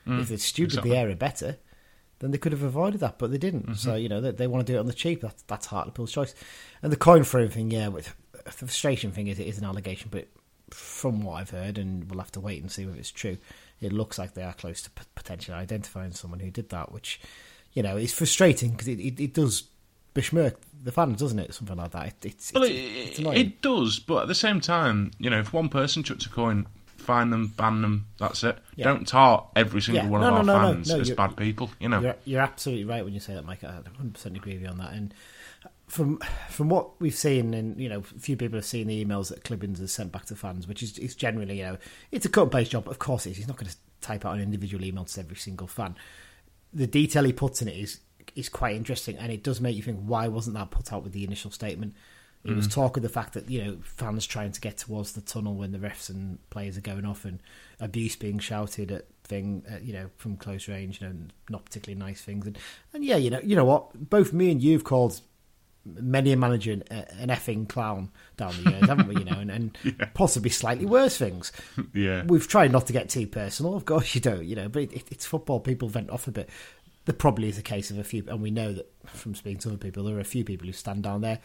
if 0.06 0.30
they'd 0.30 0.36
stewarded 0.38 0.60
Mm. 0.60 0.64
exactly. 0.66 0.82
Mm-hmm. 0.82 0.90
the 0.90 0.98
area 0.98 1.16
better, 1.18 1.58
then 2.20 2.32
they 2.32 2.38
could 2.38 2.54
have 2.54 2.64
avoided 2.64 3.02
that, 3.02 3.20
but 3.20 3.30
they 3.32 3.38
didn't. 3.38 3.76
So 3.76 3.96
you 3.96 4.08
know 4.10 4.22
they, 4.22 4.32
they 4.32 4.48
want 4.48 4.66
to 4.66 4.72
do 4.74 4.78
it 4.78 4.80
on 4.80 4.86
the 4.88 4.94
cheap. 4.94 5.22
That's 5.22 5.42
that's 5.44 5.66
Hartlepool's 5.68 6.12
choice. 6.14 6.34
And 6.82 6.92
the 6.92 6.96
coin 6.98 7.24
throwing 7.26 7.50
thing, 7.50 7.70
yeah, 7.70 7.90
with, 7.90 8.16
the 8.46 8.52
frustration 8.52 9.12
thing 9.12 9.28
is 9.28 9.40
it 9.40 9.48
is 9.48 9.58
an 9.58 9.66
allegation, 9.66 10.08
but 10.10 10.28
from 10.70 11.22
what 11.24 11.34
I've 11.42 11.50
heard, 11.50 11.78
and 11.78 12.10
we'll 12.10 12.20
have 12.20 12.32
to 12.34 12.40
wait 12.40 12.62
and 12.62 12.72
see 12.72 12.84
if 12.84 12.96
it's 12.98 13.12
true. 13.12 13.38
It 13.82 13.92
looks 13.92 14.18
like 14.18 14.34
they 14.36 14.44
are 14.44 14.54
close 14.54 14.82
to 14.84 14.90
p- 14.92 15.04
potentially 15.16 15.56
identifying 15.58 16.12
someone 16.12 16.40
who 16.40 16.50
did 16.52 16.70
that, 16.70 16.92
which 16.94 17.20
you 17.74 17.84
know 17.84 17.98
is 17.98 18.14
frustrating 18.14 18.72
because 18.72 18.88
it, 18.88 19.00
it, 19.00 19.20
it 19.20 19.34
does 19.34 19.64
besmirk 20.14 20.60
the 20.84 20.92
fans, 20.92 21.20
doesn't 21.20 21.40
it? 21.40 21.54
Something 21.54 21.78
like 21.78 21.92
that. 21.92 22.08
It, 22.08 22.26
it's, 22.26 22.54
Well, 22.54 22.64
it, 22.64 22.72
it's 22.72 23.20
it, 23.20 23.62
does, 23.62 24.00
but 24.00 24.24
at 24.24 24.28
the 24.28 24.36
same 24.36 24.62
time, 24.62 25.12
you 25.20 25.30
know, 25.30 25.40
if 25.40 25.54
one 25.54 25.70
person 25.70 26.04
chucks 26.04 26.26
a 26.26 26.30
coin, 26.30 26.68
find 26.98 27.34
them, 27.34 27.48
ban 27.58 27.82
them, 27.82 28.08
that's 28.18 28.44
it. 28.44 28.58
Yeah. 28.76 28.86
Don't 28.86 29.08
tar 29.08 29.48
every 29.56 29.82
single 29.82 30.04
Yeah. 30.06 30.10
one 30.10 30.22
No, 30.22 30.36
of 30.38 30.46
no, 30.46 30.54
our 30.54 30.62
no, 30.62 30.74
fans 30.74 30.92
as 30.92 31.12
bad 31.12 31.36
people, 31.36 31.70
you 31.80 31.90
know. 31.90 32.02
You're, 32.02 32.16
you're 32.26 32.42
absolutely 32.42 32.86
right 32.86 33.04
when 33.04 33.14
you 33.14 33.20
say 33.20 33.34
that, 33.34 33.46
Mike. 33.46 33.64
I 33.64 33.80
100% 34.02 34.26
agree 34.36 34.54
with 34.54 34.62
you 34.62 34.68
on 34.70 34.78
that. 34.78 34.94
And 34.94 35.14
from 35.88 36.20
from 36.50 36.70
what 36.70 37.02
we've 37.02 37.16
seen, 37.16 37.54
and 37.56 37.80
you 37.80 37.90
know, 37.90 38.00
a 38.00 38.20
few 38.20 38.38
people 38.38 38.58
have 38.58 38.66
seen 38.66 38.88
the 38.88 39.04
emails 39.04 39.30
that 39.30 39.44
Clibbens 39.44 39.80
has 39.80 39.92
sent 39.92 40.12
back 40.12 40.26
to 40.26 40.36
fans, 40.36 40.68
which 40.68 40.84
is, 40.84 40.98
is 41.00 41.16
generally, 41.16 41.58
you 41.58 41.64
know, 41.64 41.78
it's 42.12 42.26
a 42.26 42.30
cut 42.30 42.44
and 42.44 42.52
paste 42.52 42.72
job. 42.72 42.88
Of 42.88 43.00
course, 43.00 43.26
it 43.26 43.32
is. 43.32 43.38
He's 43.38 43.48
not 43.48 43.58
going 43.58 43.72
to 43.72 43.78
type 44.02 44.24
out 44.26 44.36
an 44.36 44.42
individual 44.42 44.86
email 44.86 45.06
to 45.06 45.20
every 45.20 45.36
single 45.36 45.68
fan. 45.68 45.96
The 46.72 46.86
detail 46.86 47.24
he 47.24 47.34
puts 47.34 47.62
in 47.64 47.68
it 47.68 47.76
is 47.76 48.00
is 48.36 48.50
quite 48.50 48.76
interesting, 48.76 49.18
and 49.18 49.32
it 49.32 49.44
does 49.44 49.62
make 49.62 49.76
you 49.76 49.84
think, 49.84 50.00
why 50.02 50.28
wasn't 50.28 50.56
that 50.56 50.72
put 50.72 50.94
out 50.94 51.04
with 51.04 51.14
the 51.14 51.24
initial 51.24 51.52
statement? 51.52 51.96
It 52.46 52.56
was 52.56 52.70
talk 52.70 52.96
of 52.96 53.04
the 53.04 53.10
fact 53.10 53.34
that 53.34 53.50
you 53.50 53.62
know 53.62 53.78
fans 53.84 54.26
trying 54.26 54.54
to 54.54 54.62
get 54.62 54.78
towards 54.78 55.12
the 55.12 55.20
tunnel 55.20 55.56
when 55.56 55.74
the 55.74 55.78
refs 55.78 56.10
and 56.10 56.40
players 56.50 56.78
are 56.78 56.82
going 56.82 57.06
off, 57.06 57.26
and 57.26 57.42
abuse 57.82 58.16
being 58.16 58.40
shouted 58.40 58.94
at 58.94 59.08
thing, 59.26 59.64
uh, 59.70 59.78
you 59.82 59.92
know, 59.92 60.10
from 60.16 60.38
close 60.38 60.70
range, 60.70 61.02
you 61.02 61.08
know, 61.08 61.16
not 61.50 61.66
particularly 61.66 62.00
nice 62.00 62.22
things, 62.22 62.48
and 62.48 62.58
and 62.94 63.04
yeah, 63.04 63.18
you 63.18 63.30
know, 63.30 63.42
you 63.44 63.58
know 63.58 63.66
what, 63.66 64.10
both 64.10 64.32
me 64.32 64.52
and 64.52 64.64
you've 64.64 64.86
called 64.86 65.20
many 65.86 66.32
a 66.32 66.38
manager 66.38 66.72
an, 66.72 66.84
an 66.92 67.30
effing 67.30 67.68
clown 67.68 68.10
down 68.38 68.54
the 68.64 68.72
years, 68.72 68.88
haven't 68.88 69.08
we? 69.08 69.16
You 69.18 69.26
know, 69.26 69.40
and, 69.40 69.52
and 69.52 69.78
possibly 70.14 70.50
slightly 70.50 70.86
worse 70.86 71.18
things. 71.18 71.52
Yeah. 71.94 72.24
We've 72.26 72.48
tried 72.48 72.72
not 72.72 72.88
to 72.88 72.94
get 72.94 73.10
too 73.10 73.26
personal. 73.26 73.74
Of 73.74 73.86
course, 73.86 74.14
you 74.14 74.22
don't. 74.22 74.46
You 74.46 74.56
know, 74.56 74.70
but 74.70 74.84
it, 74.84 75.08
it's 75.12 75.26
football. 75.26 75.60
People 75.60 75.90
vent 75.90 76.10
off 76.10 76.28
a 76.28 76.32
bit. 76.32 76.50
There 77.06 77.16
probably 77.16 77.50
is 77.50 77.58
a 77.58 77.64
case 77.64 77.90
of 77.90 77.98
a 77.98 78.04
few, 78.04 78.24
and 78.28 78.42
we 78.42 78.52
know 78.52 78.74
that 78.74 78.92
from 79.08 79.34
speaking 79.34 79.60
to 79.60 79.70
other 79.70 79.78
people, 79.78 80.04
there 80.04 80.18
are 80.18 80.22
a 80.22 80.26
few 80.26 80.44
people 80.44 80.68
who 80.68 80.74
stand 80.74 81.04
down 81.04 81.22
there 81.22 81.40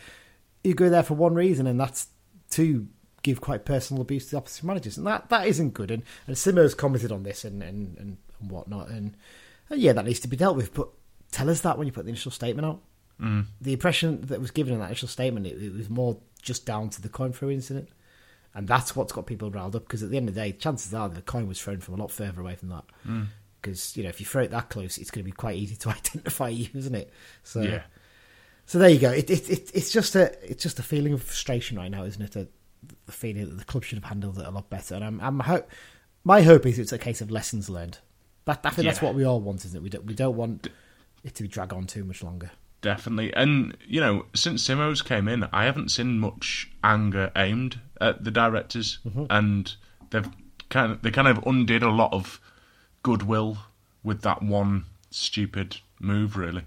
You 0.63 0.75
go 0.75 0.91
there 0.91 1.03
for 1.03 1.15
one 1.15 1.35
reason, 1.35 1.67
and 1.67 1.81
that's 1.81 2.09
to 2.51 2.87
give 3.23 3.41
quite 3.41 3.65
personal 3.65 4.03
abuse 4.03 4.27
to 4.27 4.31
the 4.33 4.37
opposite 4.37 4.65
managers, 4.65 4.99
and 4.99 5.07
that 5.07 5.29
that 5.31 5.47
isn't 5.47 5.75
good. 5.75 5.91
And 5.91 6.03
and 6.27 6.37
Simo's 6.37 6.75
commented 6.75 7.13
on 7.13 7.23
this 7.23 7.45
and 7.45 7.63
and, 7.63 7.97
and, 7.99 8.17
and 8.41 8.51
whatnot, 8.51 8.89
and, 8.89 9.17
and 9.71 9.81
yeah, 9.81 9.93
that 9.93 10.05
needs 10.05 10.21
to 10.21 10.29
be 10.29 10.37
dealt 10.37 10.57
with. 10.57 10.75
But 10.75 10.89
tell 11.31 11.51
us 11.51 11.61
that 11.63 11.79
when 11.79 11.87
you 11.87 11.93
put 11.93 12.05
the 12.05 12.11
initial 12.11 12.31
statement 12.31 12.67
out. 12.67 12.81
Mm. 13.21 13.47
The 13.61 13.73
impression 13.73 14.23
that 14.23 14.41
was 14.41 14.51
given 14.51 14.75
in 14.75 14.81
that 14.81 14.87
initial 14.87 15.09
statement, 15.09 15.47
it, 15.47 15.63
it 15.63 15.73
was 15.73 15.89
more 15.89 16.19
just 16.43 16.67
down 16.67 16.91
to 16.91 17.01
the 17.01 17.09
coin 17.09 17.33
throw 17.33 17.49
incident. 17.49 17.89
And 18.57 18.69
that's 18.69 18.95
what's 18.95 19.13
got 19.13 19.27
people 19.27 19.51
riled 19.51 19.75
up 19.75 19.85
because 19.85 20.03
at 20.03 20.11
the 20.11 20.17
end 20.17 20.29
of 20.29 20.35
the 20.35 20.41
day, 20.41 20.53
chances 20.53 20.95
are 20.95 21.09
the 21.09 21.23
coin 21.23 21.49
was 21.49 21.61
thrown 21.61 21.81
from 21.81 21.95
a 21.95 21.97
lot 21.97 22.11
further 22.13 22.41
away 22.41 22.57
than 22.61 22.69
that. 22.71 22.85
Because 23.65 23.97
you 23.97 24.03
know 24.03 24.09
if 24.11 24.21
you 24.21 24.27
throw 24.27 24.43
it 24.43 24.51
that 24.51 24.69
close, 24.69 24.99
it's 24.99 25.11
going 25.11 25.25
to 25.25 25.31
be 25.31 25.33
quite 25.35 25.57
easy 25.57 25.77
to 25.77 25.89
identify 25.99 26.49
you, 26.49 26.69
isn't 26.75 26.95
it? 26.95 27.13
So 27.43 27.63
Yeah. 27.63 27.83
so 28.67 28.79
there 28.79 28.91
you 28.91 28.99
go. 28.99 29.11
It, 29.11 29.31
it, 29.31 29.49
it, 29.49 29.71
it's 29.75 29.91
just 29.93 30.15
a 30.15 30.33
it's 30.49 30.63
just 30.63 30.79
a 30.79 30.83
feeling 30.83 31.13
of 31.15 31.23
frustration 31.23 31.77
right 31.79 31.91
now, 31.91 32.05
isn't 32.05 32.23
it? 32.23 32.37
A, 32.37 32.49
the 33.07 33.13
feeling 33.13 33.49
that 33.49 33.57
the 33.59 33.65
club 33.65 33.83
should 33.85 33.97
have 33.97 34.05
handled 34.05 34.39
it 34.39 34.47
a 34.47 34.51
lot 34.51 34.69
better. 34.69 34.95
And 34.95 35.05
I'm, 35.05 35.21
I'm 35.21 35.41
ho- 35.41 35.65
my 36.23 36.43
hope 36.43 36.67
is 36.67 36.79
it's 36.79 36.93
a 36.93 36.99
case 36.99 37.21
of 37.23 37.31
lessons 37.31 37.71
learned. 37.71 37.99
But 38.45 38.61
I 38.65 38.71
think 38.71 38.87
that's 38.87 39.01
what 39.01 39.15
we 39.15 39.25
all 39.25 39.41
want, 39.41 39.65
isn't 39.65 39.77
it? 39.79 39.83
We 39.83 39.89
don't 39.89 40.05
we 40.05 40.15
don't 40.15 40.37
want 40.37 40.69
it 41.23 41.35
to 41.37 41.49
drag 41.49 41.73
on 41.73 41.87
too 41.87 42.05
much 42.05 42.23
longer. 42.23 42.51
Definitely. 42.83 43.33
And, 43.33 43.75
you 43.89 43.99
know, 43.99 44.27
since 44.35 44.69
Simos 44.69 45.03
came 45.03 45.27
in, 45.27 45.45
I 45.55 45.65
haven't 45.65 45.91
seen 45.91 46.19
much 46.19 46.71
anger 46.85 47.33
aimed 47.35 47.81
at 47.99 48.23
the 48.23 48.31
directors. 48.31 48.99
Mm-hmm. 49.07 49.25
And 49.31 49.75
they've 50.11 50.29
kind 50.69 50.93
of, 50.93 51.01
they 51.01 51.11
kind 51.11 51.27
of 51.27 51.39
undid 51.47 51.83
a 51.83 51.89
lot 51.89 52.13
of 52.13 52.39
goodwill 53.05 53.59
with 54.03 54.23
that 54.23 54.43
one 54.43 54.87
stupid 55.11 55.77
move, 56.01 56.37
really. 56.37 56.63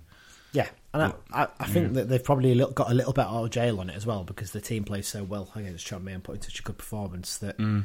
Yeah, 0.53 0.69
and 0.93 1.03
I, 1.03 1.43
I, 1.43 1.47
I 1.59 1.67
think 1.67 1.93
that 1.93 2.07
they've 2.07 2.23
probably 2.23 2.55
got 2.73 2.89
a 2.89 2.93
little 2.93 3.11
bit 3.11 3.25
out 3.25 3.43
of 3.43 3.49
jail 3.49 3.81
on 3.81 3.89
it 3.89 3.95
as 3.97 4.05
well 4.05 4.23
because 4.23 4.51
the 4.51 4.61
team 4.61 4.85
plays 4.85 5.07
so 5.07 5.23
well 5.23 5.51
against 5.55 5.85
Tranmere 5.85 6.15
and 6.15 6.23
put 6.23 6.35
in 6.35 6.41
such 6.41 6.61
a 6.61 6.63
good 6.63 6.77
performance 6.77 7.37
that 7.39 7.57
mm. 7.57 7.83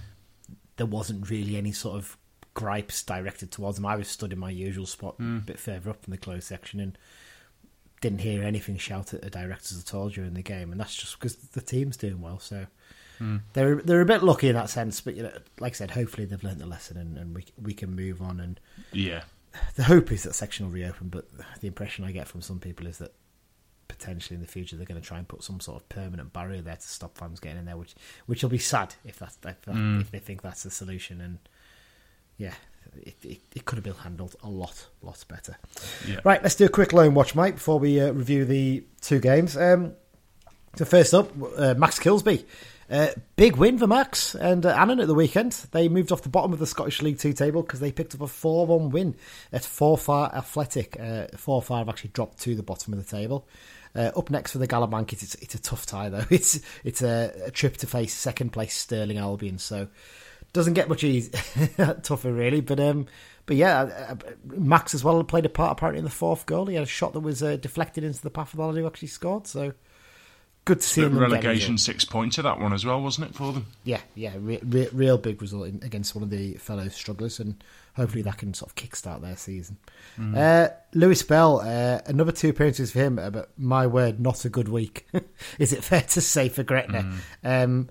there 0.76 0.87
wasn't 0.87 1.28
really 1.28 1.56
any 1.56 1.73
sort 1.73 1.97
of 1.97 2.16
gripes 2.54 3.02
directed 3.02 3.50
towards 3.50 3.76
them. 3.76 3.87
I 3.87 3.97
was 3.97 4.09
stood 4.09 4.32
in 4.32 4.38
my 4.38 4.50
usual 4.50 4.87
spot 4.87 5.18
mm. 5.18 5.38
a 5.38 5.40
bit 5.40 5.59
further 5.59 5.90
up 5.90 6.04
in 6.06 6.12
the 6.12 6.18
closed 6.18 6.44
section 6.44 6.78
and 6.78 6.97
didn't 8.00 8.21
hear 8.21 8.42
anything 8.42 8.76
shouted 8.76 9.16
at 9.16 9.23
the 9.23 9.30
directors 9.30 9.80
at 9.80 9.94
all 9.94 10.09
during 10.09 10.35
the 10.35 10.42
game, 10.42 10.71
and 10.71 10.80
that's 10.80 10.94
just 10.94 11.18
because 11.18 11.35
the 11.37 11.61
team's 11.61 11.97
doing 11.97 12.21
well. 12.21 12.38
So 12.38 12.66
they're 13.52 13.76
they're 13.76 14.00
a 14.00 14.07
bit 14.07 14.23
lucky 14.23 14.49
in 14.49 14.55
that 14.55 14.71
sense, 14.71 15.00
but 15.00 15.14
you 15.17 15.23
know, 15.23 15.33
like 15.61 15.73
I 15.73 15.76
said, 15.76 15.91
hopefully 15.93 16.25
they've 16.26 16.43
learned 16.43 16.61
the 16.61 16.67
lesson 16.67 16.97
and, 16.97 17.17
and 17.19 17.35
we 17.35 17.45
we 17.61 17.75
can 17.75 17.95
move 17.95 18.21
on 18.23 18.41
and 18.41 18.59
Yeah. 18.93 19.23
the 19.76 19.85
hope 19.85 20.11
is 20.12 20.23
that 20.23 20.35
section 20.35 20.67
will 20.67 20.73
reopen, 20.73 21.09
but 21.09 21.26
the 21.61 21.67
impression 21.67 22.05
I 22.05 22.12
get 22.12 22.26
from 22.29 22.41
some 22.43 22.59
people 22.59 22.87
is 22.87 22.99
that 22.99 23.12
potentially 23.88 24.35
in 24.35 24.41
the 24.41 24.49
future 24.49 24.75
they're 24.76 24.87
going 24.87 25.00
to 25.00 25.07
try 25.07 25.19
and 25.19 25.29
put 25.29 25.45
some 25.45 25.61
sort 25.61 25.81
of 25.83 25.88
permanent 25.91 26.33
barrier 26.33 26.62
there 26.62 26.76
to 26.76 26.88
stop 26.88 27.17
fans 27.19 27.38
getting 27.41 27.59
in 27.59 27.64
there, 27.67 27.76
which 27.76 27.95
which 28.26 28.43
will 28.43 28.50
be 28.50 28.59
sad 28.59 28.95
if 29.05 29.19
that's 29.19 29.37
if, 29.45 29.62
that, 29.62 29.76
if 30.00 30.11
they 30.11 30.19
think 30.19 30.41
that's 30.43 30.62
the 30.62 30.71
solution. 30.71 31.21
And 31.21 31.38
yeah, 32.38 32.55
it, 32.97 33.14
it, 33.23 33.41
it 33.55 33.64
could 33.67 33.76
have 33.76 33.85
been 33.85 33.93
handled 33.95 34.35
a 34.43 34.49
lot 34.49 34.87
lot 35.02 35.23
better. 35.29 35.57
Yeah. 36.09 36.21
Right, 36.25 36.43
let's 36.43 36.55
do 36.55 36.64
a 36.64 36.69
quick 36.71 36.93
loan 36.95 37.12
watch, 37.14 37.35
Mike, 37.35 37.57
before 37.57 37.79
we 37.79 38.00
uh, 38.00 38.12
review 38.12 38.45
the 38.47 38.85
two 39.02 39.21
games. 39.21 39.57
Um, 39.57 39.93
so 40.76 40.85
first 40.85 41.14
up, 41.14 41.31
uh, 41.57 41.75
Max 41.75 41.99
Kilsby. 41.99 42.45
Uh, 42.91 43.09
big 43.37 43.57
win 43.57 43.79
for 43.79 43.87
Max 43.87 44.35
and 44.35 44.67
uh, 44.67 44.71
Annan 44.71 45.00
at 45.00 45.07
the 45.07 45.14
weekend. 45.14 45.52
They 45.71 45.88
moved 45.88 46.12
off 46.12 46.21
the 46.21 46.29
bottom 46.29 46.52
of 46.52 46.59
the 46.59 46.67
Scottish 46.67 47.00
League 47.00 47.19
Two 47.19 47.33
table 47.33 47.62
because 47.62 47.81
they 47.81 47.91
picked 47.91 48.14
up 48.14 48.21
a 48.21 48.26
4 48.26 48.67
1 48.67 48.91
win 48.91 49.14
at 49.50 49.62
Forfar 49.62 50.35
Athletic. 50.35 51.00
Uh, 51.00 51.29
Forfar 51.35 51.79
have 51.79 51.88
actually 51.88 52.11
dropped 52.11 52.41
to 52.41 52.55
the 52.55 52.62
bottom 52.62 52.93
of 52.93 52.99
the 53.02 53.17
table. 53.17 53.49
Uh, 53.95 54.11
up 54.17 54.31
next 54.31 54.52
for 54.52 54.59
the 54.59 54.67
Gallagher 54.67 55.07
it's, 55.11 55.35
it's 55.37 55.55
a 55.55 55.61
tough 55.61 55.87
tie 55.87 56.11
though. 56.11 56.25
It's 56.31 56.61
it's 56.85 57.02
a, 57.02 57.33
a 57.47 57.50
trip 57.50 57.79
to 57.79 57.87
face 57.87 58.14
second 58.14 58.50
place 58.50 58.76
Stirling 58.76 59.17
Albion, 59.17 59.59
so 59.59 59.88
doesn't 60.52 60.75
get 60.75 60.91
much 60.91 61.02
easy, 61.02 61.31
tougher 62.02 62.33
really. 62.33 62.61
But 62.61 62.79
um, 62.79 63.07
but 63.47 63.57
yeah, 63.57 63.83
uh, 64.11 64.14
Max 64.45 64.95
as 64.95 65.02
well 65.02 65.23
played 65.25 65.47
a 65.47 65.50
part 65.50 65.73
apparently 65.73 66.00
in 66.00 66.05
the 66.05 66.11
fourth 66.11 66.45
goal. 66.45 66.67
He 66.67 66.75
had 66.75 66.85
a 66.85 66.87
shot 66.87 67.14
that 67.14 67.21
was 67.21 67.41
deflected 67.41 68.05
into 68.05 68.21
the 68.21 68.31
path 68.31 68.52
of 68.52 68.59
the 68.59 68.81
who 68.81 68.87
actually 68.87 69.09
scored. 69.09 69.47
So 69.47 69.73
good 70.64 70.81
to 70.81 70.87
see 70.87 71.00
The 71.00 71.07
him. 71.09 71.12
get 71.14 71.19
a 71.19 71.23
relegation 71.23 71.78
six 71.78 72.04
points 72.04 72.37
to 72.37 72.42
that 72.42 72.61
one 72.61 72.73
as 72.73 72.85
well, 72.85 73.00
wasn't 73.02 73.31
it, 73.31 73.35
for 73.35 73.52
them? 73.52 73.66
Yeah, 73.85 74.00
yeah, 74.14 74.33
re- 74.38 74.61
re- 74.62 74.88
real 74.92 75.19
big 75.19 75.40
result 75.42 75.69
in, 75.69 75.81
against 75.83 76.14
one 76.14 76.23
of 76.23 76.31
the 76.31 76.54
fellow 76.54 76.88
strugglers, 76.88 77.40
and 77.40 77.62
hopefully 77.97 78.23
that 78.23 78.38
can 78.38 78.54
sort 78.54 78.71
of 78.71 78.75
kickstart 78.76 79.21
their 79.23 79.37
season. 79.37 79.76
Uh, 80.37 80.69
Lewis 80.95 81.23
Bell, 81.23 81.61
uh, 81.61 82.00
another 82.07 82.33
two 82.33 82.50
appearances 82.50 82.92
for 82.92 82.99
him, 83.00 83.19
uh, 83.19 83.31
but 83.31 83.50
my 83.59 83.87
word, 83.87 84.21
not 84.21 84.45
a 84.45 84.49
good 84.49 84.69
week. 84.69 85.07
Is 85.59 85.73
it 85.73 85.83
fair 85.85 86.02
to 86.02 86.21
say 86.21 86.49
for 86.49 86.62
Gretna? 86.62 87.12
Um, 87.42 87.88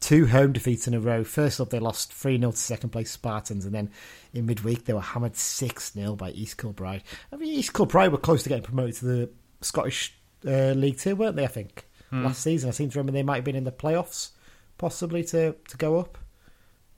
two 0.00 0.26
home 0.26 0.52
defeats 0.52 0.88
in 0.88 0.94
a 0.94 1.00
row. 1.00 1.22
First 1.24 1.60
up, 1.60 1.70
they 1.70 1.78
lost 1.78 2.12
3 2.12 2.38
0 2.38 2.50
to 2.50 2.56
second 2.56 2.90
place 2.90 3.10
Spartans, 3.10 3.64
and 3.64 3.74
then 3.74 3.90
in 4.34 4.46
midweek, 4.46 4.84
they 4.84 4.92
were 4.92 5.00
hammered 5.00 5.36
6 5.36 5.92
0 5.92 6.16
by 6.16 6.30
East 6.32 6.58
Kilbride. 6.58 7.02
I 7.32 7.36
mean, 7.36 7.52
East 7.52 7.72
Kilbride 7.72 8.10
were 8.12 8.18
close 8.18 8.42
to 8.42 8.48
getting 8.48 8.64
promoted 8.64 8.96
to 8.96 9.04
the 9.04 9.30
Scottish 9.60 10.14
uh, 10.46 10.72
League 10.72 10.98
Two, 10.98 11.14
weren't 11.16 11.36
they? 11.36 11.44
I 11.44 11.48
think 11.48 11.84
last 12.12 12.42
season. 12.42 12.68
I 12.68 12.72
seem 12.72 12.90
to 12.90 12.98
remember 12.98 13.12
they 13.12 13.22
might 13.22 13.36
have 13.36 13.44
been 13.44 13.56
in 13.56 13.64
the 13.64 13.72
playoffs, 13.72 14.30
possibly 14.78 15.24
to, 15.24 15.54
to 15.68 15.76
go 15.76 15.98
up. 15.98 16.18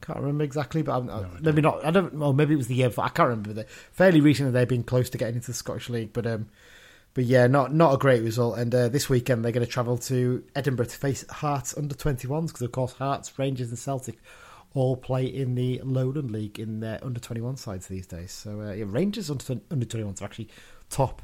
Can't 0.00 0.18
remember 0.18 0.44
exactly, 0.44 0.82
but 0.82 0.96
I'm, 0.96 1.08
I- 1.08 1.24
maybe 1.40 1.62
not. 1.62 1.84
I 1.84 1.90
don't. 1.90 2.14
Well, 2.14 2.32
maybe 2.32 2.54
it 2.54 2.58
was 2.58 2.66
the 2.66 2.74
year 2.74 2.88
before. 2.88 3.04
I 3.04 3.08
can't 3.08 3.28
remember. 3.28 3.52
The, 3.52 3.64
fairly 3.92 4.20
recently, 4.20 4.52
they've 4.52 4.68
been 4.68 4.82
close 4.82 5.08
to 5.10 5.18
getting 5.18 5.36
into 5.36 5.46
the 5.48 5.54
Scottish 5.54 5.88
League, 5.88 6.12
but 6.12 6.26
um, 6.26 6.48
but 7.14 7.24
yeah, 7.24 7.46
not 7.46 7.72
not 7.72 7.94
a 7.94 7.96
great 7.96 8.22
result. 8.22 8.58
And 8.58 8.74
uh, 8.74 8.88
this 8.88 9.08
weekend 9.08 9.44
they're 9.44 9.52
going 9.52 9.64
to 9.64 9.70
travel 9.72 9.96
to 9.98 10.44
Edinburgh 10.54 10.86
to 10.86 10.96
face 10.96 11.24
Hearts 11.30 11.76
under 11.78 11.94
21s 11.94 12.48
because 12.48 12.62
of 12.62 12.72
course 12.72 12.92
Hearts, 12.94 13.38
Rangers, 13.38 13.68
and 13.70 13.78
Celtic 13.78 14.18
all 14.74 14.96
play 14.96 15.24
in 15.24 15.54
the 15.54 15.80
Lowland 15.84 16.32
League 16.32 16.58
in 16.58 16.80
their 16.80 16.98
under 17.04 17.20
21 17.20 17.56
sides 17.56 17.86
these 17.86 18.06
days. 18.08 18.32
So 18.32 18.60
uh, 18.60 18.72
yeah, 18.72 18.84
Rangers 18.88 19.30
under 19.30 19.60
under 19.70 19.86
21s 19.86 20.20
are 20.20 20.24
actually 20.24 20.48
top 20.90 21.22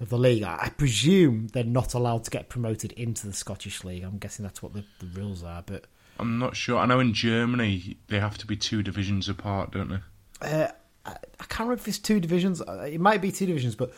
of 0.00 0.08
the 0.08 0.18
league. 0.18 0.42
I, 0.42 0.58
I 0.62 0.68
presume 0.70 1.48
they're 1.48 1.64
not 1.64 1.94
allowed 1.94 2.24
to 2.24 2.30
get 2.30 2.48
promoted 2.48 2.92
into 2.92 3.26
the 3.26 3.32
Scottish 3.32 3.84
League. 3.84 4.02
I'm 4.04 4.18
guessing 4.18 4.42
that's 4.44 4.62
what 4.62 4.72
the, 4.74 4.84
the 5.00 5.06
rules 5.06 5.42
are, 5.42 5.62
but. 5.64 5.86
I'm 6.18 6.38
not 6.38 6.56
sure. 6.56 6.78
I 6.78 6.86
know 6.86 7.00
in 7.00 7.12
Germany 7.12 7.98
they 8.08 8.18
have 8.20 8.38
to 8.38 8.46
be 8.46 8.56
two 8.56 8.82
divisions 8.82 9.28
apart, 9.28 9.72
don't 9.72 9.90
they? 9.90 9.98
Uh, 10.40 10.68
I, 11.04 11.10
I 11.10 11.44
can't 11.44 11.60
remember 11.68 11.80
if 11.80 11.88
it's 11.88 11.98
two 11.98 12.20
divisions. 12.20 12.62
Uh, 12.62 12.88
It 12.90 13.00
might 13.00 13.20
be 13.20 13.30
two 13.30 13.46
divisions, 13.46 13.74
but 13.74 13.92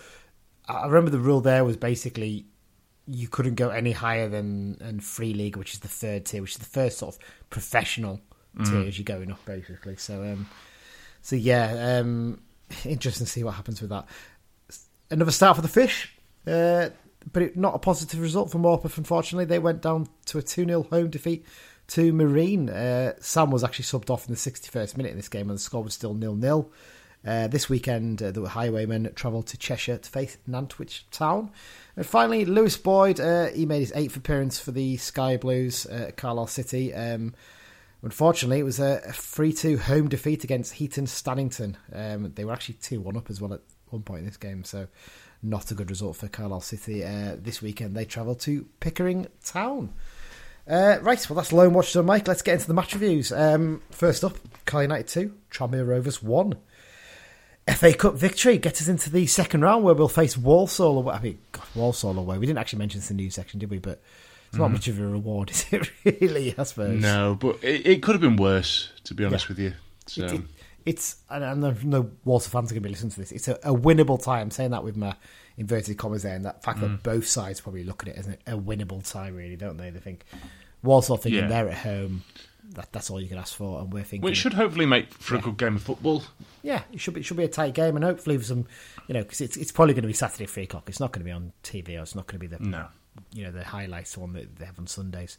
I 0.68 0.86
remember 0.86 1.10
the 1.10 1.18
rule 1.18 1.40
there 1.40 1.64
was 1.64 1.76
basically 1.76 2.46
you 3.06 3.26
couldn't 3.28 3.54
go 3.54 3.70
any 3.70 3.92
higher 3.92 4.28
than 4.28 4.76
than 4.78 5.00
free 5.00 5.32
league, 5.32 5.56
which 5.56 5.74
is 5.74 5.80
the 5.80 5.88
third 5.88 6.26
tier, 6.26 6.42
which 6.42 6.52
is 6.52 6.58
the 6.58 6.64
first 6.64 6.98
sort 6.98 7.14
of 7.14 7.20
professional 7.50 8.20
tier 8.64 8.80
as 8.80 8.98
you're 8.98 9.04
going 9.04 9.30
up, 9.30 9.44
basically. 9.44 9.96
So, 9.96 10.22
um, 10.24 10.48
so 11.22 11.36
yeah, 11.36 11.98
um, 12.00 12.40
interesting 12.84 13.26
to 13.26 13.30
see 13.32 13.44
what 13.44 13.54
happens 13.54 13.80
with 13.80 13.90
that. 13.90 14.06
Another 15.10 15.30
start 15.30 15.56
for 15.56 15.62
the 15.62 15.68
fish, 15.68 16.14
uh, 16.46 16.90
but 17.32 17.42
it, 17.42 17.56
not 17.56 17.74
a 17.74 17.78
positive 17.78 18.20
result 18.20 18.50
for 18.50 18.58
Morpeth. 18.58 18.98
Unfortunately, 18.98 19.46
they 19.46 19.58
went 19.58 19.80
down 19.80 20.06
to 20.26 20.38
a 20.38 20.42
two 20.42 20.64
0 20.64 20.82
home 20.84 21.08
defeat 21.08 21.46
to 21.88 22.12
Marine. 22.12 22.68
Uh, 22.68 23.14
Sam 23.20 23.50
was 23.50 23.64
actually 23.64 23.86
subbed 23.86 24.10
off 24.10 24.28
in 24.28 24.34
the 24.34 24.38
61st 24.38 24.96
minute 24.96 25.10
in 25.10 25.16
this 25.16 25.28
game, 25.28 25.48
and 25.48 25.58
the 25.58 25.62
score 25.62 25.82
was 25.82 25.94
still 25.94 26.14
nil 26.14 26.34
nil. 26.34 26.70
Uh, 27.26 27.48
this 27.48 27.68
weekend, 27.68 28.22
uh, 28.22 28.30
the 28.30 28.48
Highwaymen 28.48 29.12
travelled 29.14 29.48
to 29.48 29.56
Cheshire 29.56 29.98
to 29.98 30.10
face 30.10 30.38
Nantwich 30.46 31.04
Town. 31.10 31.50
And 31.96 32.06
finally, 32.06 32.44
Lewis 32.44 32.76
Boyd, 32.76 33.18
uh, 33.18 33.46
he 33.46 33.66
made 33.66 33.80
his 33.80 33.92
eighth 33.96 34.16
appearance 34.16 34.60
for 34.60 34.70
the 34.70 34.96
Sky 34.98 35.36
Blues 35.36 35.84
at 35.86 36.16
Carlisle 36.16 36.46
City. 36.46 36.94
Um, 36.94 37.34
unfortunately, 38.02 38.60
it 38.60 38.64
was 38.64 38.78
a 38.78 39.00
3 39.12 39.52
2 39.52 39.78
home 39.78 40.08
defeat 40.08 40.44
against 40.44 40.74
Heaton 40.74 41.06
Stannington. 41.06 41.74
Um, 41.92 42.32
they 42.34 42.44
were 42.44 42.52
actually 42.52 42.76
2 42.76 43.00
1 43.00 43.16
up 43.16 43.30
as 43.30 43.40
well 43.40 43.54
at 43.54 43.62
one 43.92 44.02
point 44.02 44.20
in 44.20 44.26
this 44.26 44.36
game, 44.36 44.64
so 44.64 44.86
not 45.42 45.70
a 45.70 45.74
good 45.74 45.90
result 45.90 46.16
for 46.16 46.28
Carlisle 46.28 46.60
City. 46.62 47.04
Uh, 47.04 47.36
this 47.40 47.62
weekend, 47.62 47.96
they 47.96 48.04
travel 48.04 48.34
to 48.36 48.66
Pickering 48.80 49.26
Town. 49.44 49.92
Uh, 50.68 50.98
right, 51.00 51.30
well, 51.30 51.36
that's 51.36 51.52
Loan 51.52 51.72
Watch 51.72 51.92
done, 51.94 52.04
Mike. 52.06 52.28
Let's 52.28 52.42
get 52.42 52.54
into 52.54 52.66
the 52.66 52.74
match 52.74 52.92
reviews. 52.92 53.32
Um, 53.32 53.80
first 53.90 54.22
up, 54.24 54.36
Carl 54.66 54.82
United 54.82 55.08
2, 55.08 55.32
Tranmere 55.50 55.86
Rovers 55.86 56.22
1. 56.22 56.54
FA 57.74 57.92
Cup 57.92 58.14
victory 58.14 58.56
gets 58.58 58.80
us 58.80 58.88
into 58.88 59.10
the 59.10 59.26
second 59.26 59.60
round 59.62 59.84
where 59.84 59.94
we'll 59.94 60.08
face 60.08 60.36
Walsall 60.38 60.98
away. 60.98 61.14
I 61.14 61.20
mean, 61.20 61.38
God, 61.52 61.64
Walsall 61.74 62.18
away. 62.18 62.38
We 62.38 62.46
didn't 62.46 62.58
actually 62.58 62.78
mention 62.80 63.00
this 63.00 63.10
in 63.10 63.16
the 63.18 63.22
news 63.24 63.34
section, 63.34 63.58
did 63.60 63.70
we? 63.70 63.78
But 63.78 64.00
it's 64.48 64.56
not 64.58 64.70
much 64.72 64.88
of 64.88 64.98
a 64.98 65.06
reward, 65.06 65.50
is 65.52 65.66
it, 65.70 65.90
really? 66.04 66.54
I 66.56 66.62
suppose. 66.62 67.00
No, 67.00 67.36
but 67.38 67.62
it, 67.62 67.86
it 67.86 68.02
could 68.02 68.14
have 68.14 68.22
been 68.22 68.36
worse, 68.36 68.90
to 69.04 69.14
be 69.14 69.24
honest 69.24 69.48
with 69.48 69.58
you. 69.58 69.74
So 70.06 70.24
It- 70.24 70.32
it- 70.34 70.40
it's, 70.88 71.16
and 71.28 71.44
I 71.44 71.54
know 71.54 71.74
no 71.82 72.10
Walsall 72.24 72.50
fans 72.50 72.70
are 72.70 72.74
going 72.74 72.82
to 72.82 72.88
be 72.88 72.92
listening 72.92 73.10
to 73.12 73.20
this. 73.20 73.32
It's 73.32 73.48
a, 73.48 73.54
a 73.56 73.74
winnable 73.74 74.22
tie. 74.22 74.40
I'm 74.40 74.50
saying 74.50 74.70
that 74.70 74.82
with 74.84 74.96
my 74.96 75.14
inverted 75.56 75.98
commas 75.98 76.22
there, 76.22 76.34
and 76.34 76.44
that 76.44 76.62
fact 76.62 76.80
that 76.80 76.88
mm. 76.90 77.02
both 77.02 77.26
sides 77.26 77.60
probably 77.60 77.84
look 77.84 78.02
at 78.02 78.08
it 78.08 78.16
as 78.16 78.28
a, 78.28 78.36
a 78.46 78.58
winnable 78.58 79.08
tie, 79.08 79.28
really, 79.28 79.56
don't 79.56 79.76
they? 79.76 79.90
They 79.90 80.00
think 80.00 80.24
Walsall 80.82 81.16
thinking 81.18 81.42
Yeah. 81.42 81.48
they're 81.48 81.68
at 81.68 81.78
home. 81.78 82.22
That, 82.70 82.92
that's 82.92 83.10
all 83.10 83.20
you 83.20 83.28
can 83.28 83.38
ask 83.38 83.54
for, 83.54 83.80
and 83.80 83.92
we're 83.92 84.02
thinking 84.02 84.22
which 84.22 84.36
should 84.36 84.52
hopefully 84.52 84.84
make 84.84 85.12
for 85.14 85.36
a 85.36 85.40
good 85.40 85.56
game 85.56 85.76
of 85.76 85.82
football. 85.82 86.22
yeah, 86.62 86.82
it 86.92 87.00
should 87.00 87.14
be 87.14 87.20
it 87.20 87.24
should 87.24 87.36
be 87.38 87.44
a 87.44 87.48
tight 87.48 87.72
game, 87.74 87.96
and 87.96 88.04
hopefully 88.04 88.36
with 88.36 88.46
some, 88.46 88.66
you 89.06 89.14
know, 89.14 89.22
because 89.22 89.40
it's 89.40 89.56
it's 89.56 89.72
probably 89.72 89.94
going 89.94 90.02
to 90.02 90.08
be 90.08 90.12
Saturday 90.12 90.44
three 90.46 90.64
o'clock. 90.64 90.88
It's 90.88 91.00
not 91.00 91.12
going 91.12 91.20
to 91.20 91.24
be 91.24 91.30
on 91.32 91.52
TV, 91.62 91.98
or 91.98 92.02
it's 92.02 92.14
not 92.14 92.26
going 92.26 92.40
to 92.40 92.46
be 92.46 92.54
the 92.54 92.62
No. 92.62 92.86
you 93.32 93.44
know 93.44 93.50
the 93.50 93.64
highlights 93.64 94.18
one 94.18 94.32
that 94.34 94.56
they 94.56 94.66
have 94.66 94.78
on 94.78 94.86
Sundays. 94.86 95.38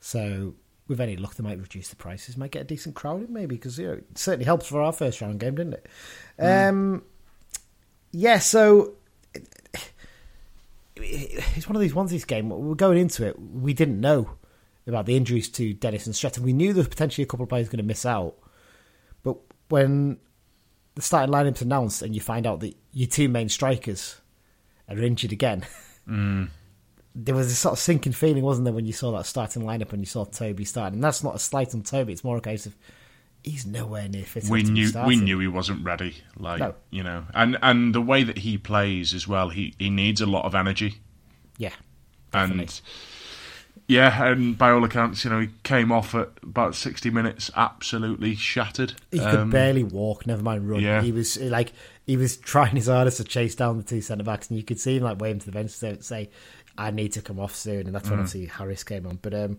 So 0.00 0.54
with 0.90 1.00
any 1.00 1.16
luck, 1.16 1.36
they 1.36 1.42
might 1.44 1.58
reduce 1.58 1.88
the 1.88 1.96
prices, 1.96 2.36
might 2.36 2.50
get 2.50 2.60
a 2.62 2.64
decent 2.64 2.94
crowd 2.94 3.22
in 3.26 3.32
maybe 3.32 3.54
because 3.56 3.78
you 3.78 3.86
know 3.86 3.92
it 3.94 4.18
certainly 4.18 4.44
helps 4.44 4.66
for 4.66 4.82
our 4.82 4.92
first 4.92 5.22
round 5.22 5.40
game, 5.40 5.54
didn't 5.54 5.72
it? 5.74 5.86
Um, 6.38 7.02
yeah, 8.12 8.38
so. 8.40 8.92
it- 10.96 11.44
It's 11.56 11.68
one 11.68 11.76
of 11.76 11.80
these 11.82 11.94
ones. 11.94 12.10
This 12.10 12.24
game, 12.24 12.50
we're 12.50 12.74
going 12.74 12.98
into 12.98 13.26
it. 13.26 13.40
We 13.40 13.72
didn't 13.72 14.00
know 14.00 14.32
about 14.86 15.06
the 15.06 15.16
injuries 15.16 15.48
to 15.50 15.72
Dennis 15.72 16.06
and 16.06 16.14
Stretton. 16.16 16.42
We 16.42 16.52
knew 16.52 16.72
there 16.72 16.80
was 16.80 16.88
potentially 16.88 17.22
a 17.22 17.26
couple 17.26 17.44
of 17.44 17.48
players 17.48 17.68
going 17.68 17.78
to 17.78 17.82
miss 17.84 18.04
out, 18.04 18.36
but 19.22 19.36
when 19.68 20.18
the 20.94 21.00
the 21.00 21.02
starting 21.02 21.32
lineup's 21.32 21.62
announced 21.62 22.02
and 22.02 22.14
you 22.14 22.20
find 22.20 22.46
out 22.46 22.60
that 22.60 22.76
your 22.92 23.06
two 23.08 23.28
main 23.28 23.48
strikers 23.48 24.20
are 24.88 24.98
injured 24.98 25.32
again. 25.32 25.64
Mm. 26.08 26.48
There 27.14 27.34
was 27.34 27.50
a 27.50 27.54
sort 27.54 27.72
of 27.72 27.78
sinking 27.80 28.12
feeling, 28.12 28.42
wasn't 28.44 28.64
there, 28.66 28.74
when 28.74 28.86
you 28.86 28.92
saw 28.92 29.10
that 29.16 29.26
starting 29.26 29.62
lineup 29.62 29.92
and 29.92 30.00
you 30.00 30.06
saw 30.06 30.24
Toby 30.24 30.64
starting? 30.64 30.94
And 30.98 31.04
that's 31.04 31.24
not 31.24 31.34
a 31.34 31.38
slight 31.40 31.74
on 31.74 31.82
Toby; 31.82 32.12
it's 32.12 32.22
more 32.24 32.36
a 32.36 32.40
case 32.40 32.66
of 32.66 32.74
he's 33.42 33.64
nowhere 33.66 34.08
near 34.08 34.24
fit. 34.24 34.44
we 34.44 34.60
enough 34.60 34.68
to 34.68 34.74
be 34.74 34.80
knew 34.92 35.06
we 35.06 35.16
knew 35.16 35.38
he 35.40 35.48
wasn't 35.48 35.84
ready. 35.84 36.16
Like 36.36 36.60
No. 36.60 36.74
you 36.90 37.02
know, 37.02 37.24
and 37.34 37.58
and 37.62 37.94
the 37.94 38.00
way 38.00 38.22
that 38.22 38.38
he 38.38 38.58
plays 38.58 39.12
as 39.12 39.26
well, 39.26 39.48
he 39.48 39.74
he 39.78 39.90
needs 39.90 40.20
a 40.20 40.26
lot 40.26 40.44
of 40.44 40.54
energy. 40.54 40.96
Yeah, 41.58 41.72
And 42.32 42.80
yeah, 43.86 44.24
and 44.24 44.56
by 44.56 44.70
all 44.70 44.84
accounts, 44.84 45.24
you 45.24 45.30
know, 45.30 45.40
he 45.40 45.48
came 45.64 45.90
off 45.90 46.14
at 46.14 46.28
about 46.44 46.74
sixty 46.76 47.10
minutes, 47.10 47.50
absolutely 47.56 48.36
shattered. 48.36 48.94
he 49.10 49.18
could 49.18 49.34
Um, 49.34 49.50
barely 49.50 49.82
walk. 49.82 50.26
Never 50.26 50.42
mind 50.42 50.68
run. 50.70 50.80
yeah. 50.80 51.02
He 51.02 51.10
was 51.12 51.36
like 51.38 51.72
he 52.06 52.16
was 52.16 52.36
trying 52.36 52.76
his 52.76 52.86
hardest 52.86 53.16
to 53.18 53.24
chase 53.24 53.54
down 53.54 53.76
the 53.78 53.82
two 53.82 54.00
centre 54.00 54.24
backs, 54.24 54.48
and 54.48 54.58
you 54.58 54.64
could 54.64 54.78
see 54.80 54.96
him 54.96 55.02
like 55.02 55.20
waving 55.20 55.40
to 55.40 55.46
the 55.46 55.52
bench 55.52 55.76
to 55.80 56.02
say, 56.02 56.30
"I 56.86 56.90
need 56.90 57.12
to 57.12 57.22
come 57.22 57.38
off 57.40 57.54
soon." 57.54 57.86
And 57.86 57.94
that's 57.94 58.06
Mm. 58.08 58.10
when 58.10 58.18
obviously 58.20 58.46
Harris 58.46 58.84
came 58.84 59.06
on. 59.06 59.18
But 59.22 59.34
um, 59.34 59.58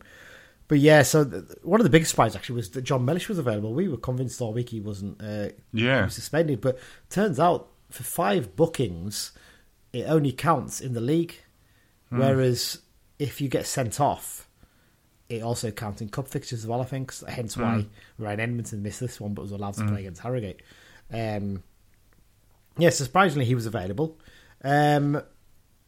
but 0.68 0.80
yeah. 0.80 1.02
So 1.04 1.24
th- 1.26 1.44
one 1.64 1.80
of 1.80 1.84
the 1.84 1.90
biggest 1.90 2.12
surprises 2.12 2.36
actually 2.36 2.56
was 2.58 2.70
that 2.72 2.82
Jon 2.84 3.06
Mellish 3.06 3.30
was 3.30 3.38
available. 3.38 3.74
We 3.74 3.88
were 3.88 3.98
convinced 3.98 4.42
all 4.42 4.54
week 4.54 4.70
he 4.70 4.80
wasn't. 4.82 5.22
Uh, 5.22 5.50
Yeah, 5.74 6.06
was 6.06 6.14
suspended, 6.16 6.62
but 6.62 6.78
turns 7.10 7.40
out 7.40 7.70
for 7.90 8.04
five 8.04 8.56
bookings, 8.56 9.32
it 9.94 10.04
only 10.06 10.32
counts 10.32 10.80
in 10.82 10.94
the 10.94 11.02
league. 11.02 11.36
Hmm. 12.10 12.20
Whereas 12.20 12.80
if 13.20 13.40
you 13.42 13.48
get 13.50 13.66
sent 13.68 14.00
off, 14.00 14.48
it 15.30 15.42
also 15.42 15.72
counts 15.72 16.02
in 16.02 16.10
cup 16.10 16.28
fixtures 16.28 16.60
as 16.64 16.68
well. 16.68 16.82
I 16.82 16.86
think 16.86 17.12
So 17.12 17.26
hence 17.28 17.56
why 17.56 17.86
Ryan 18.18 18.40
Edmondson 18.40 18.82
missed 18.84 19.00
this 19.00 19.20
one, 19.22 19.34
but 19.34 19.44
was 19.44 19.52
allowed 19.52 19.76
to 19.76 19.86
play 19.88 20.02
against 20.02 20.22
Harrogate. 20.22 20.62
Um, 21.12 21.64
yeah, 22.78 22.90
surprisingly 22.90 23.46
he 23.46 23.56
was 23.56 23.66
available. 23.66 24.18
Um, 24.64 25.22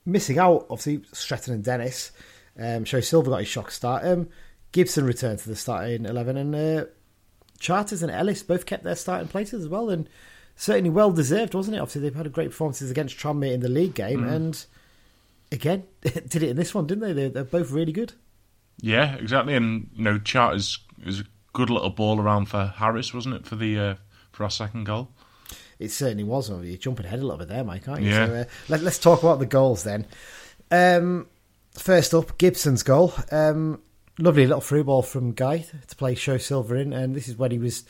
missing 0.05 0.39
out, 0.39 0.65
obviously 0.69 1.03
Stretton 1.12 1.53
and 1.53 1.63
Dennis. 1.63 2.12
Um, 2.60 2.86
Sho-Silva 2.86 3.31
got 3.31 3.39
his 3.39 3.48
shock 3.48 3.72
start. 3.72 4.05
Um, 4.05 4.29
Gibson 4.72 5.05
returned 5.05 5.39
to 5.39 5.50
the 5.50 5.55
starting 5.55 6.05
eleven, 6.05 6.38
and 6.38 6.55
uh, 6.55 6.86
Charters 7.60 8.03
and 8.03 8.12
Ellis 8.12 8.43
both 8.43 8.65
kept 8.65 8.83
their 8.83 8.95
starting 8.95 9.27
places 9.27 9.63
as 9.63 9.69
well, 9.69 9.89
and 9.89 10.07
certainly 10.55 10.89
well 10.89 11.12
deserved, 11.12 11.53
wasn't 11.53 11.77
it? 11.77 11.79
Obviously, 11.79 12.01
they've 12.01 12.15
had 12.15 12.25
a 12.25 12.29
great 12.29 12.50
performances 12.50 12.91
against 12.91 13.17
Tranmere 13.17 13.53
in 13.53 13.60
the 13.62 13.69
league 13.69 13.95
game, 13.95 14.24
and 14.24 14.65
again 15.51 15.83
did 16.01 16.36
it 16.43 16.50
in 16.50 16.55
this 16.57 16.74
one, 16.74 16.88
didn't 16.88 17.03
they? 17.03 17.13
They're, 17.13 17.29
they're 17.29 17.43
both 17.43 17.72
really 17.72 17.91
good. 17.91 18.13
yeah, 18.79 19.15
exactly. 19.15 19.55
And 19.55 19.89
you 19.95 20.03
know, 20.03 20.19
Charters 20.19 20.79
is 21.05 21.22
a 21.22 21.25
good 21.53 21.69
little 21.69 21.91
ball 21.91 22.19
around 22.19 22.45
for 22.45 22.74
Harris, 22.75 23.13
wasn't 23.13 23.36
it, 23.36 23.45
for 23.45 23.55
the 23.55 23.79
uh, 23.79 23.95
for 24.31 24.43
our 24.43 24.50
second 24.50 24.86
goal? 24.86 25.10
It 25.83 25.91
certainly 25.91 26.23
was. 26.23 26.49
Oh, 26.49 26.61
You're 26.61 26.77
jumping 26.77 27.05
ahead 27.05 27.19
a 27.19 27.23
little 27.23 27.37
bit 27.37 27.49
there, 27.49 27.63
Mike, 27.63 27.87
aren't 27.87 28.03
you? 28.03 28.09
Yeah. 28.09 28.25
So, 28.27 28.33
uh, 28.33 28.43
let, 28.69 28.81
let's 28.81 28.99
talk 28.99 29.21
about 29.23 29.39
the 29.39 29.45
goals 29.45 29.83
then. 29.83 30.05
Um, 30.71 31.27
first 31.77 32.13
up, 32.13 32.37
Gibson's 32.37 32.83
goal. 32.83 33.13
Um, 33.31 33.81
lovely 34.19 34.45
little 34.47 34.61
through 34.61 34.85
ball 34.85 35.01
from 35.01 35.33
Guy 35.33 35.65
to 35.87 35.95
play 35.95 36.15
Sho-Silva 36.15 36.75
in, 36.75 36.93
and 36.93 37.15
this 37.15 37.27
is 37.27 37.37
when 37.37 37.51
he 37.51 37.57
was 37.57 37.83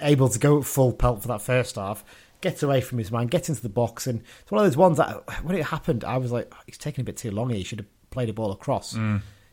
able 0.00 0.28
to 0.28 0.38
go 0.38 0.62
full 0.62 0.92
pelt 0.92 1.22
for 1.22 1.28
that 1.28 1.42
first 1.42 1.76
half. 1.76 2.04
Gets 2.40 2.62
away 2.62 2.80
from 2.80 2.98
his 2.98 3.12
man, 3.12 3.28
gets 3.28 3.48
into 3.48 3.62
the 3.62 3.68
box, 3.68 4.06
and 4.08 4.20
it's 4.40 4.50
one 4.50 4.64
of 4.64 4.66
those 4.66 4.76
ones 4.76 4.96
that 4.98 5.44
when 5.44 5.56
it 5.56 5.64
happened, 5.66 6.02
I 6.04 6.16
was 6.16 6.32
like, 6.32 6.48
"Oh, 6.52 6.58
he's 6.66 6.78
taking 6.78 7.02
a 7.02 7.04
bit 7.04 7.16
too 7.16 7.30
long 7.30 7.50
here. 7.50 7.58
He 7.58 7.64
should 7.64 7.78
have 7.78 8.10
played 8.10 8.28
a 8.28 8.32
ball 8.32 8.50
across. 8.50 8.96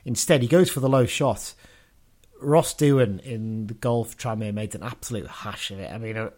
Instead, 0.06 0.42
he 0.42 0.48
goes 0.48 0.72
for 0.72 0.80
the 0.80 0.90
low 0.90 1.06
shot. 1.06 1.54
Ross 2.42 2.74
Doohan 2.74 3.20
in 3.20 3.68
the 3.68 3.74
goal 3.76 4.06
for 4.06 4.16
Tranmere 4.18 4.54
made 4.54 4.74
an 4.74 4.82
absolute 4.82 5.28
hash 5.28 5.72
of 5.72 5.80
it. 5.80 5.92
I 5.92 5.98
mean, 5.98 6.18
uh, 6.18 6.30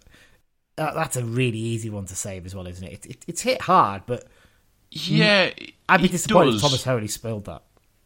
that, 0.86 0.94
that's 0.96 1.16
a 1.18 1.24
really 1.24 1.58
easy 1.58 1.90
one 1.90 2.06
to 2.06 2.16
save 2.16 2.46
as 2.46 2.56
well, 2.56 2.68
isn't 2.68 2.84
it? 2.86 2.94
it, 2.94 3.06
it 3.06 3.26
it's 3.28 3.42
hit 3.42 3.62
hard, 3.62 4.04
but 4.06 4.26
Yeah, 4.92 5.52
I'd 5.88 6.02
be 6.02 6.08
disappointed 6.10 6.52
does. 6.52 6.56
if 6.56 6.62
Thomas 6.62 6.84
Holy 6.84 7.08
spilled 7.08 7.46
that. 7.46 7.64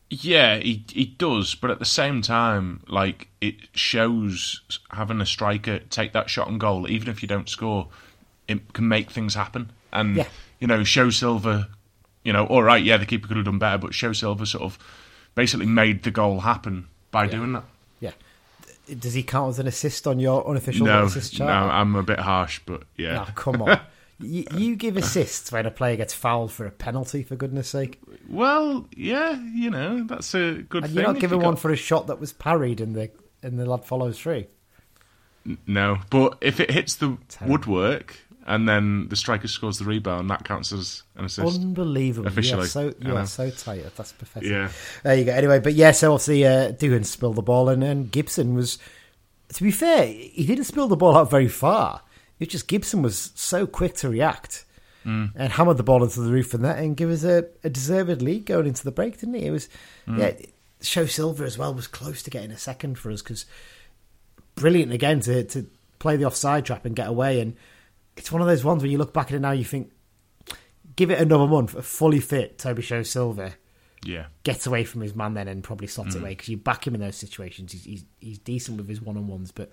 Yeah, 0.09 0.57
he 0.57 0.85
he 0.91 1.05
does, 1.05 1.55
but 1.55 1.71
at 1.71 1.79
the 1.79 1.85
same 1.85 2.21
time, 2.21 2.81
like 2.87 3.27
it 3.41 3.55
shows 3.73 4.61
having 4.91 5.19
a 5.19 5.25
striker 5.25 5.79
take 5.79 6.13
that 6.13 6.29
shot 6.29 6.47
and 6.47 6.59
goal, 6.59 6.89
even 6.89 7.09
if 7.09 7.21
you 7.23 7.27
don't 7.27 7.49
score, 7.49 7.87
it 8.47 8.73
can 8.73 8.87
make 8.87 9.09
things 9.09 9.33
happen. 9.33 9.71
And 9.91 10.15
Yeah. 10.17 10.27
you 10.59 10.67
know, 10.67 10.83
Sho-Silva, 10.83 11.69
you 12.23 12.33
know, 12.33 12.45
all 12.45 12.61
right, 12.63 12.83
yeah, 12.83 12.97
the 12.97 13.05
keeper 13.07 13.27
could 13.27 13.37
have 13.37 13.45
done 13.47 13.57
better, 13.57 13.79
but 13.79 13.93
Sho-Silva 13.95 14.45
sort 14.45 14.63
of 14.63 14.77
basically 15.33 15.65
made 15.65 16.03
the 16.03 16.11
goal 16.11 16.41
happen 16.41 16.87
by 17.11 17.25
doing 17.27 17.53
that. 17.53 17.63
Does 18.99 19.13
he 19.13 19.23
count 19.23 19.49
as 19.49 19.59
an 19.59 19.67
assist 19.67 20.05
on 20.07 20.19
your 20.19 20.47
unofficial 20.47 20.85
No, 20.85 21.03
assist 21.05 21.39
no. 21.39 21.47
I'm 21.47 21.95
a 21.95 22.03
bit 22.03 22.19
harsh, 22.19 22.61
but 22.65 22.83
yeah. 22.97 23.25
Oh, 23.27 23.31
come 23.33 23.61
on. 23.63 23.79
you, 24.19 24.45
you 24.55 24.75
give 24.75 24.95
assists 24.97 25.51
when 25.51 25.65
a 25.65 25.71
player 25.71 25.95
gets 25.95 26.13
fouled 26.13 26.51
for 26.51 26.65
a 26.67 26.71
penalty, 26.71 27.23
for 27.23 27.35
goodness 27.35 27.67
sake. 27.69 27.99
Well, 28.29 28.87
yeah, 28.95 29.41
you 29.53 29.69
know, 29.71 30.03
that's 30.03 30.33
a 30.35 30.61
good 30.69 30.83
And 30.83 30.93
thing. 30.93 31.03
you're 31.03 31.11
not 31.13 31.19
giving 31.19 31.39
you 31.39 31.45
one 31.45 31.55
got- 31.55 31.61
for 31.61 31.71
a 31.71 31.75
shot 31.75 32.07
that 32.07 32.19
was 32.19 32.31
parried 32.33 32.79
and 32.79 32.95
the 32.95 33.09
and 33.43 33.59
the 33.59 33.65
lad 33.65 33.85
follows 33.85 34.19
through. 34.19 34.45
No, 35.67 35.99
but 36.09 36.37
if 36.41 36.59
it 36.59 36.71
hits 36.71 36.95
the 36.95 37.17
Terrible. 37.27 37.51
woodwork 37.53 38.17
and 38.45 38.67
then 38.69 39.07
the 39.09 39.15
striker 39.15 39.47
scores 39.47 39.79
the 39.79 39.85
rebound, 39.85 40.21
And 40.21 40.29
that 40.29 40.43
counts 40.45 40.71
as 40.71 41.03
an 41.15 41.25
assist. 41.25 41.59
Unbelievable. 41.61 42.25
You 42.25 42.31
Officially, 42.31 42.63
are 42.63 42.67
so, 42.67 42.93
you 42.99 43.15
are 43.15 43.25
so 43.25 43.49
tight. 43.49 43.83
That's 43.95 44.11
pathetic. 44.11 44.49
Yeah. 44.49 44.69
There 45.03 45.15
you 45.15 45.25
go. 45.25 45.31
Anyway, 45.33 45.59
but 45.59 45.73
yeah, 45.73 45.91
so 45.91 46.13
obviously 46.13 46.45
uh, 46.45 46.71
Doohan 46.73 47.05
spilled 47.05 47.35
the 47.35 47.41
ball, 47.41 47.69
and, 47.69 47.83
and 47.83 48.11
Gibson 48.11 48.53
was, 48.53 48.77
to 49.53 49.63
be 49.63 49.71
fair, 49.71 50.05
he 50.07 50.45
didn't 50.45 50.65
spill 50.65 50.87
the 50.87 50.95
ball 50.97 51.17
out 51.17 51.29
very 51.31 51.47
far. 51.47 52.01
It's 52.39 52.51
just 52.51 52.67
Gibson 52.67 53.01
was 53.01 53.31
so 53.35 53.65
quick 53.67 53.95
to 53.95 54.09
react 54.09 54.61
Mm. 55.05 55.33
and 55.35 55.53
hammered 55.53 55.77
the 55.77 55.83
ball 55.83 56.03
into 56.03 56.19
the 56.19 56.31
roof 56.31 56.55
and 56.55 56.65
that, 56.65 56.79
and 56.79 56.97
give 56.97 57.11
us 57.11 57.23
a, 57.23 57.45
a 57.63 57.69
deserved 57.69 58.23
lead 58.23 58.47
going 58.47 58.65
into 58.65 58.83
the 58.83 58.89
break, 58.91 59.19
didn't 59.19 59.35
he? 59.35 59.45
It 59.45 59.51
was, 59.51 59.69
Mm. 60.07 60.17
yeah, 60.17 60.31
Sho-Silva 60.81 61.43
as 61.43 61.59
well 61.59 61.75
was 61.75 61.85
close 61.85 62.23
to 62.23 62.31
getting 62.31 62.49
a 62.49 62.57
second 62.57 62.97
for 62.97 63.11
us 63.11 63.21
because 63.21 63.45
brilliant 64.55 64.91
again 64.91 65.19
to 65.21 65.43
to 65.43 65.67
play 65.99 66.15
the 66.17 66.25
offside 66.25 66.65
trap 66.65 66.85
and 66.85 66.95
get 66.95 67.07
away. 67.07 67.39
And 67.39 67.55
it's 68.17 68.31
one 68.31 68.41
of 68.41 68.47
those 68.47 68.63
ones 68.63 68.81
where 68.83 68.89
you 68.91 68.97
look 68.97 69.13
back 69.13 69.27
at 69.27 69.33
it 69.33 69.39
now, 69.39 69.51
you 69.51 69.65
think, 69.65 69.91
give 70.95 71.11
it 71.11 71.19
another 71.19 71.47
month, 71.47 71.75
a 71.75 71.81
fully 71.81 72.19
fit 72.19 72.57
Toby 72.57 72.81
Sho-Silva 72.81 73.53
Yeah. 74.03 74.27
gets 74.43 74.65
away 74.67 74.83
from 74.83 75.01
his 75.01 75.15
man 75.15 75.33
then 75.33 75.47
and 75.47 75.63
probably 75.63 75.87
slots 75.87 76.13
Mm. 76.13 76.17
it 76.17 76.21
away 76.21 76.29
because 76.31 76.49
you 76.49 76.57
back 76.57 76.85
him 76.87 76.95
in 76.95 77.01
those 77.01 77.15
situations. 77.17 77.71
He's, 77.73 77.83
he's 77.83 78.05
he's 78.19 78.39
decent 78.39 78.77
with 78.77 78.87
his 78.87 79.01
one 79.01 79.17
on 79.17 79.27
ones, 79.27 79.51
but 79.51 79.71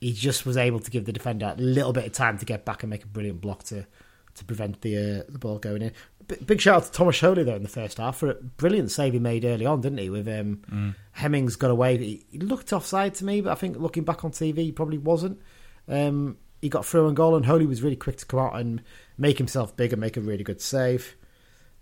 he 0.00 0.12
just 0.12 0.44
was 0.46 0.56
able 0.56 0.80
to 0.80 0.90
give 0.90 1.06
the 1.06 1.12
defender 1.12 1.54
a 1.56 1.60
little 1.60 1.92
bit 1.92 2.04
of 2.06 2.12
time 2.12 2.38
to 2.38 2.44
get 2.44 2.64
back 2.64 2.82
and 2.82 2.90
make 2.90 3.04
a 3.04 3.08
brilliant 3.08 3.40
block 3.40 3.62
to 3.64 3.86
to 4.34 4.44
prevent 4.44 4.82
the 4.82 4.96
uh, 4.96 5.22
the 5.28 5.38
ball 5.38 5.58
going 5.58 5.82
in. 5.82 5.92
B- 6.28 6.36
big 6.44 6.60
shout 6.60 6.76
out 6.76 6.84
to 6.84 6.92
Thomas 6.92 7.18
Holy 7.20 7.42
though 7.42 7.56
in 7.56 7.62
the 7.62 7.68
first 7.68 7.98
half 7.98 8.18
for 8.18 8.30
a 8.30 8.34
brilliant 8.34 8.90
save 8.92 9.14
he 9.14 9.18
made 9.18 9.44
early 9.44 9.64
on, 9.66 9.80
didn't 9.80 9.98
he? 9.98 10.10
With 10.10 10.28
um, 10.28 10.94
Hemmings 11.12 11.56
got 11.56 11.70
away. 11.70 11.96
He, 11.98 12.26
he 12.30 12.38
looked 12.38 12.72
offside 12.72 13.14
to 13.14 13.24
me, 13.24 13.40
but 13.40 13.50
I 13.50 13.54
think 13.54 13.78
looking 13.78 14.04
back 14.04 14.24
on 14.24 14.30
TV, 14.32 14.58
he 14.58 14.72
probably 14.72 14.98
wasn't. 14.98 15.40
Um, 15.88 16.36
he 16.60 16.68
got 16.68 16.84
through 16.86 17.06
and 17.08 17.16
goal, 17.16 17.36
and 17.36 17.46
Holy 17.46 17.66
was 17.66 17.82
really 17.82 17.96
quick 17.96 18.16
to 18.18 18.26
come 18.26 18.40
out 18.40 18.56
and 18.56 18.82
make 19.16 19.38
himself 19.38 19.76
big 19.76 19.92
and 19.92 20.00
make 20.00 20.16
a 20.16 20.20
really 20.20 20.44
good 20.44 20.60
save. 20.60 21.16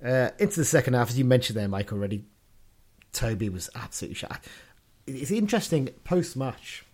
Uh, 0.05 0.31
into 0.39 0.57
the 0.57 0.65
second 0.65 0.95
half, 0.95 1.09
as 1.11 1.19
you 1.19 1.25
mentioned 1.25 1.57
there, 1.59 1.69
Mike, 1.69 1.93
already, 1.93 2.25
Toby 3.13 3.49
was 3.49 3.71
absolutely 3.75 4.15
shot. 4.15 4.45
It's 5.07 5.31
interesting 5.31 5.89
post 6.05 6.37
match. 6.37 6.85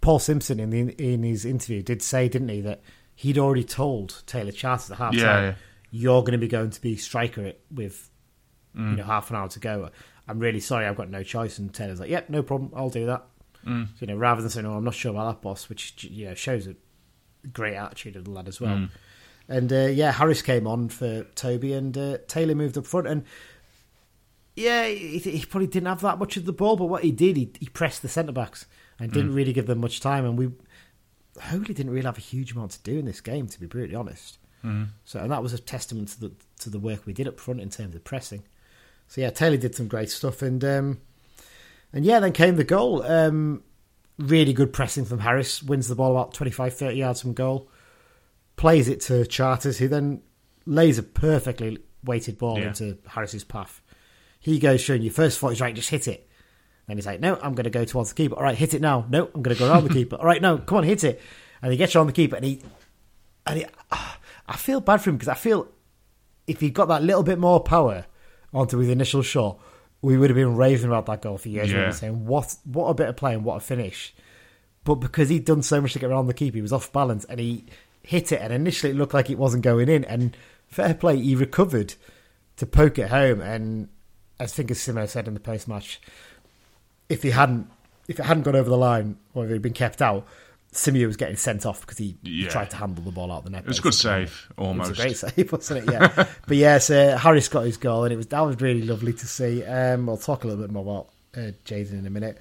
Paul 0.00 0.18
Simpson 0.18 0.58
in 0.58 0.70
the 0.70 0.80
in 0.98 1.22
his 1.22 1.44
interview 1.44 1.82
did 1.82 2.02
say, 2.02 2.28
didn't 2.28 2.48
he, 2.48 2.60
that 2.62 2.80
he'd 3.14 3.38
already 3.38 3.62
told 3.64 4.22
Taylor 4.26 4.50
Charters 4.50 4.90
at 4.90 4.98
the 4.98 5.04
half 5.04 5.12
time, 5.12 5.20
Yeah, 5.20 5.40
yeah. 5.42 5.54
you're 5.92 6.22
going 6.22 6.32
to 6.32 6.38
be 6.38 6.48
going 6.48 6.70
to 6.70 6.80
be 6.80 6.96
striker 6.96 7.52
with 7.70 8.08
Mm. 8.74 8.92
you 8.92 8.96
know 8.96 9.04
half 9.04 9.28
an 9.28 9.36
hour 9.36 9.48
to 9.48 9.60
go. 9.60 9.90
I'm 10.26 10.38
really 10.38 10.58
sorry, 10.60 10.86
I've 10.86 10.96
got 10.96 11.10
no 11.10 11.22
choice. 11.22 11.58
And 11.58 11.74
Taylor's 11.74 12.00
like, 12.00 12.08
yep, 12.08 12.30
no 12.30 12.42
problem, 12.42 12.72
I'll 12.74 12.88
do 12.88 13.04
that. 13.04 13.26
Mm. 13.66 13.88
You 14.00 14.06
know, 14.08 14.16
rather 14.16 14.40
than 14.40 14.50
saying, 14.50 14.66
"Oh, 14.66 14.76
I'm 14.76 14.84
not 14.84 14.94
sure 14.94 15.10
about 15.12 15.34
that, 15.34 15.42
boss," 15.42 15.68
which 15.68 16.04
you 16.04 16.26
know 16.26 16.34
shows 16.34 16.66
a 16.66 16.74
great 17.52 17.74
attitude 17.74 18.16
of 18.16 18.24
the 18.24 18.30
lad 18.30 18.48
as 18.48 18.60
well. 18.60 18.76
Mm. 18.76 18.90
And 19.48 19.72
uh, 19.72 19.86
yeah, 19.86 20.12
Harris 20.12 20.42
came 20.42 20.66
on 20.66 20.88
for 20.88 21.24
Toby, 21.34 21.72
and 21.72 21.96
uh, 21.96 22.18
Taylor 22.28 22.54
moved 22.54 22.78
up 22.78 22.86
front. 22.86 23.06
And 23.06 23.24
yeah, 24.56 24.86
he, 24.86 25.18
he 25.18 25.44
probably 25.44 25.66
didn't 25.66 25.88
have 25.88 26.00
that 26.00 26.18
much 26.18 26.36
of 26.36 26.44
the 26.44 26.52
ball, 26.52 26.76
but 26.76 26.86
what 26.86 27.02
he 27.02 27.10
did, 27.10 27.36
he, 27.36 27.50
he 27.58 27.66
pressed 27.66 28.02
the 28.02 28.08
centre 28.08 28.32
backs 28.32 28.66
and 28.98 29.12
didn't 29.12 29.34
really 29.34 29.52
give 29.52 29.66
them 29.66 29.80
much 29.80 30.00
time. 30.00 30.24
And 30.24 30.38
we 30.38 30.50
Holy 31.40 31.74
didn't 31.74 31.90
really 31.90 32.04
have 32.04 32.18
a 32.18 32.22
huge 32.22 32.52
amount 32.52 32.72
to 32.72 32.82
do 32.82 32.98
in 32.98 33.04
this 33.06 33.20
game, 33.20 33.46
to 33.48 33.60
be 33.60 33.66
brutally 33.66 33.96
honest. 33.96 34.38
Mhm. 34.64 34.88
So, 35.04 35.18
and 35.20 35.30
that 35.30 35.42
was 35.42 35.52
a 35.52 35.58
testament 35.58 36.08
to 36.08 36.20
the 36.20 36.32
to 36.60 36.70
the 36.70 36.78
work 36.78 37.06
we 37.06 37.12
did 37.12 37.26
up 37.26 37.40
front 37.40 37.60
in 37.60 37.70
terms 37.70 37.94
of 37.94 38.04
pressing. 38.04 38.44
So 39.08 39.20
yeah, 39.20 39.30
Taylor 39.30 39.56
did 39.56 39.74
some 39.74 39.88
great 39.88 40.10
stuff, 40.10 40.40
and 40.42 40.64
um, 40.64 41.00
and 41.92 42.04
yeah, 42.04 42.20
then 42.20 42.32
came 42.32 42.56
the 42.56 42.64
goal. 42.64 43.02
Um, 43.02 43.62
really 44.18 44.52
good 44.52 44.72
pressing 44.72 45.04
from 45.04 45.18
Harris, 45.20 45.62
wins 45.62 45.88
the 45.88 45.94
ball 45.94 46.12
about 46.12 46.34
25, 46.34 46.74
30 46.74 46.96
yards 46.96 47.20
from 47.20 47.32
goal, 47.32 47.68
plays 48.56 48.88
it 48.88 49.00
to 49.02 49.26
Charters, 49.26 49.78
who 49.78 49.88
then 49.88 50.22
lays 50.66 50.98
a 50.98 51.02
perfectly 51.02 51.78
weighted 52.04 52.38
ball 52.38 52.58
Yeah. 52.58 52.68
into 52.68 52.98
Harris's 53.08 53.44
path. 53.44 53.80
He 54.38 54.58
goes, 54.58 54.80
showing 54.80 55.02
you 55.02 55.10
first 55.10 55.38
thought 55.38 55.50
he's 55.50 55.60
right, 55.60 55.74
just 55.74 55.90
hit 55.90 56.08
it. 56.08 56.28
Then 56.86 56.96
he's 56.96 57.06
like, 57.06 57.20
no, 57.20 57.36
I'm 57.42 57.54
going 57.54 57.64
to 57.64 57.70
go 57.70 57.84
towards 57.84 58.10
the 58.10 58.14
keeper. 58.16 58.34
All 58.36 58.42
right, 58.42 58.56
hit 58.58 58.74
it 58.74 58.80
now. 58.82 59.06
No, 59.08 59.30
I'm 59.34 59.42
going 59.42 59.54
to 59.56 59.58
go 59.58 59.68
around 59.70 59.84
the 59.84 59.94
keeper. 59.94 60.16
All 60.16 60.24
right, 60.26 60.42
no, 60.42 60.58
come 60.58 60.78
on, 60.78 60.84
hit 60.84 61.04
it. 61.04 61.20
and 61.62 61.70
he 61.70 61.78
gets 61.78 61.94
on 61.96 62.06
the 62.06 62.12
keeper, 62.12 62.36
and 62.36 62.44
he 62.44 62.60
and 63.46 63.58
he, 63.60 63.66
I 64.46 64.56
feel 64.56 64.80
bad 64.80 65.00
for 65.00 65.10
him 65.10 65.16
because 65.16 65.28
I 65.28 65.34
feel 65.34 65.68
if 66.46 66.60
he 66.60 66.70
got 66.70 66.86
that 66.88 67.02
little 67.02 67.22
bit 67.22 67.38
more 67.38 67.60
power 67.60 68.06
onto 68.52 68.78
his 68.78 68.88
initial 68.88 69.22
shot, 69.22 69.58
we 70.02 70.18
would 70.18 70.30
have 70.30 70.36
been 70.36 70.56
raving 70.56 70.86
about 70.86 71.06
that 71.06 71.22
goal 71.22 71.38
for 71.38 71.48
years. 71.48 71.72
Yeah. 71.72 71.86
We 71.86 71.92
saying 71.92 72.26
what 72.26 72.54
what 72.64 72.88
a 72.88 72.94
bit 72.94 73.08
of 73.08 73.16
play 73.16 73.34
and 73.34 73.44
what 73.44 73.56
a 73.56 73.60
finish. 73.60 74.12
But 74.84 74.96
because 74.96 75.28
he'd 75.28 75.44
done 75.44 75.62
so 75.62 75.80
much 75.80 75.92
to 75.92 76.00
get 76.00 76.10
around 76.10 76.26
the 76.26 76.34
keeper, 76.34 76.56
he 76.56 76.62
was 76.62 76.72
off 76.72 76.92
balance 76.92 77.24
and 77.26 77.38
he 77.38 77.64
hit 78.02 78.32
it. 78.32 78.40
And 78.40 78.52
initially, 78.52 78.90
it 78.90 78.96
looked 78.96 79.14
like 79.14 79.30
it 79.30 79.38
wasn't 79.38 79.62
going 79.62 79.88
in. 79.88 80.04
And 80.04 80.36
fair 80.66 80.92
play, 80.92 81.16
he 81.16 81.36
recovered 81.36 81.94
to 82.56 82.66
poke 82.66 82.98
it 82.98 83.08
home. 83.08 83.40
And 83.40 83.88
I 84.40 84.46
think, 84.46 84.72
as 84.72 84.78
Simo 84.78 85.08
said 85.08 85.28
in 85.28 85.34
the 85.34 85.40
post 85.40 85.68
match, 85.68 86.00
if 87.08 87.22
he 87.22 87.30
hadn't 87.30 87.70
if 88.08 88.18
it 88.18 88.24
hadn't 88.24 88.42
gone 88.42 88.56
over 88.56 88.68
the 88.68 88.76
line 88.76 89.16
or 89.34 89.44
if 89.44 89.50
it 89.50 89.54
had 89.54 89.62
been 89.62 89.72
kept 89.72 90.02
out, 90.02 90.26
Simeo 90.72 91.06
was 91.06 91.16
getting 91.16 91.36
sent 91.36 91.66
off 91.66 91.82
because 91.82 91.98
he 91.98 92.16
yeah. 92.22 92.48
tried 92.48 92.70
to 92.70 92.76
handle 92.76 93.04
the 93.04 93.10
ball 93.10 93.30
out 93.30 93.44
the 93.44 93.50
net. 93.50 93.64
It 93.64 93.68
was 93.68 93.78
a 93.78 93.82
good 93.82 93.94
save, 93.94 94.50
almost. 94.56 94.88
It 94.88 94.90
was 94.90 94.98
a 94.98 95.02
great 95.02 95.16
save, 95.36 95.52
wasn't 95.52 95.88
it? 95.88 95.92
Yeah. 95.92 96.26
but 96.46 96.56
yes, 96.56 96.90
uh, 96.90 97.18
Harry 97.18 97.42
got 97.50 97.66
his 97.66 97.76
goal, 97.76 98.04
and 98.04 98.12
it 98.12 98.16
was 98.16 98.26
that 98.28 98.40
was 98.40 98.60
really 98.60 98.82
lovely 98.82 99.12
to 99.12 99.26
see. 99.26 99.64
Um, 99.64 100.06
we'll 100.06 100.16
talk 100.16 100.44
a 100.44 100.46
little 100.46 100.62
bit 100.62 100.72
more 100.72 100.82
about 100.82 101.08
uh, 101.36 101.52
Jayden 101.64 101.98
in 101.98 102.06
a 102.06 102.10
minute. 102.10 102.38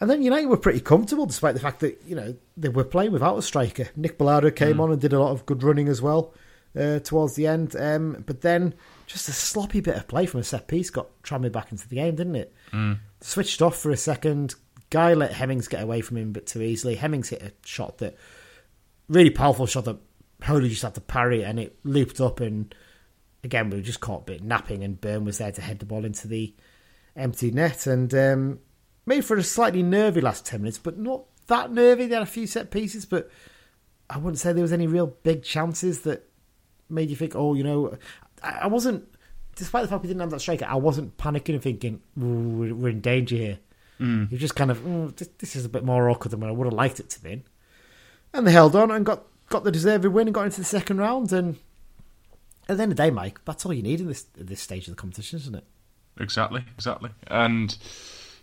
And 0.00 0.10
then 0.10 0.22
United 0.22 0.46
were 0.46 0.56
pretty 0.56 0.80
comfortable, 0.80 1.26
despite 1.26 1.54
the 1.54 1.60
fact 1.60 1.78
that 1.80 2.02
you 2.04 2.16
know 2.16 2.34
they 2.56 2.68
were 2.68 2.82
playing 2.82 3.12
without 3.12 3.38
a 3.38 3.42
striker. 3.42 3.88
Nick 3.94 4.18
Balado 4.18 4.54
came 4.54 4.78
mm. 4.78 4.80
on 4.80 4.90
and 4.90 5.00
did 5.00 5.12
a 5.12 5.20
lot 5.20 5.30
of 5.30 5.46
good 5.46 5.62
running 5.62 5.86
as 5.86 6.02
well 6.02 6.34
uh, 6.76 6.98
towards 6.98 7.34
the 7.36 7.46
end. 7.46 7.76
Um, 7.76 8.24
but 8.26 8.40
then 8.40 8.74
just 9.06 9.28
a 9.28 9.32
sloppy 9.32 9.80
bit 9.80 9.96
of 9.96 10.08
play 10.08 10.26
from 10.26 10.40
a 10.40 10.44
set 10.44 10.66
piece 10.66 10.90
got 10.90 11.06
Tranmere 11.22 11.52
back 11.52 11.70
into 11.70 11.88
the 11.88 11.94
game, 11.94 12.16
didn't 12.16 12.34
it? 12.34 12.52
Mm. 12.72 12.98
Switched 13.20 13.62
off 13.62 13.76
for 13.76 13.92
a 13.92 13.96
second, 13.96 14.56
Guy 14.92 15.14
let 15.14 15.32
Hemmings 15.32 15.68
get 15.68 15.82
away 15.82 16.02
from 16.02 16.18
him 16.18 16.28
a 16.28 16.32
bit 16.32 16.46
too 16.46 16.60
easily. 16.60 16.96
Hemmings 16.96 17.30
hit 17.30 17.42
a 17.42 17.50
shot 17.66 17.96
that 17.98 18.14
really 19.08 19.30
powerful 19.30 19.64
shot 19.64 19.86
that 19.86 19.96
Holy 20.44 20.68
just 20.68 20.82
had 20.82 20.94
to 20.96 21.00
parry 21.00 21.42
and 21.42 21.58
it 21.58 21.78
looped 21.82 22.20
up 22.20 22.40
and 22.40 22.74
again 23.42 23.70
we 23.70 23.78
were 23.78 23.82
just 23.82 24.00
caught 24.00 24.22
a 24.22 24.24
bit 24.24 24.42
napping 24.42 24.84
and 24.84 25.00
Byrne 25.00 25.24
was 25.24 25.38
there 25.38 25.50
to 25.50 25.62
head 25.62 25.78
the 25.78 25.86
ball 25.86 26.04
into 26.04 26.28
the 26.28 26.54
empty 27.16 27.50
net 27.50 27.86
and 27.86 28.12
um, 28.12 28.58
made 29.06 29.24
for 29.24 29.34
a 29.38 29.42
slightly 29.42 29.82
nervy 29.82 30.20
last 30.20 30.44
ten 30.44 30.60
minutes, 30.60 30.76
but 30.76 30.98
not 30.98 31.24
that 31.46 31.72
nervy. 31.72 32.06
They 32.06 32.14
had 32.14 32.22
a 32.22 32.26
few 32.26 32.46
set 32.46 32.70
pieces, 32.70 33.06
but 33.06 33.30
I 34.10 34.18
wouldn't 34.18 34.40
say 34.40 34.52
there 34.52 34.60
was 34.60 34.74
any 34.74 34.86
real 34.86 35.06
big 35.06 35.42
chances 35.42 36.02
that 36.02 36.28
made 36.90 37.08
you 37.08 37.16
think, 37.16 37.34
oh, 37.34 37.54
you 37.54 37.64
know, 37.64 37.96
I 38.42 38.66
wasn't. 38.66 39.08
Despite 39.56 39.82
the 39.82 39.88
fact 39.88 40.02
we 40.02 40.08
didn't 40.08 40.20
have 40.20 40.30
that 40.30 40.40
striker, 40.40 40.66
I 40.66 40.76
wasn't 40.76 41.16
panicking 41.16 41.54
and 41.54 41.62
thinking 41.62 42.00
we're 42.14 42.88
in 42.90 43.00
danger 43.00 43.36
here. 43.36 43.58
Mm. 44.02 44.32
You 44.32 44.38
just 44.38 44.56
kind 44.56 44.70
of, 44.70 44.78
mm, 44.78 45.14
this, 45.16 45.28
this, 45.38 45.56
is 45.56 45.64
a 45.64 45.68
bit 45.68 45.84
more 45.84 46.10
awkward 46.10 46.32
than 46.32 46.40
what 46.40 46.48
I 46.48 46.52
would 46.52 46.66
have 46.66 46.74
liked 46.74 46.98
it 46.98 47.08
to 47.10 47.22
be. 47.22 47.44
And 48.32 48.46
they 48.46 48.52
held 48.52 48.74
on 48.74 48.90
and 48.90 49.06
got, 49.06 49.22
got 49.48 49.62
the 49.62 49.70
deserved 49.70 50.04
win 50.04 50.26
and 50.26 50.34
got 50.34 50.46
into 50.46 50.60
the 50.60 50.64
second 50.64 50.98
round. 50.98 51.32
And 51.32 51.56
at 52.68 52.76
the 52.76 52.82
end 52.82 52.92
of 52.92 52.96
the 52.96 53.02
day, 53.02 53.10
Mike, 53.10 53.44
that's 53.44 53.64
all 53.64 53.72
you 53.72 53.82
need 53.82 54.00
in 54.00 54.08
this 54.08 54.24
this 54.34 54.60
stage 54.60 54.88
of 54.88 54.96
the 54.96 55.00
competition, 55.00 55.38
isn't 55.38 55.54
it? 55.54 55.64
Exactly, 56.18 56.64
exactly. 56.74 57.10
And 57.28 57.76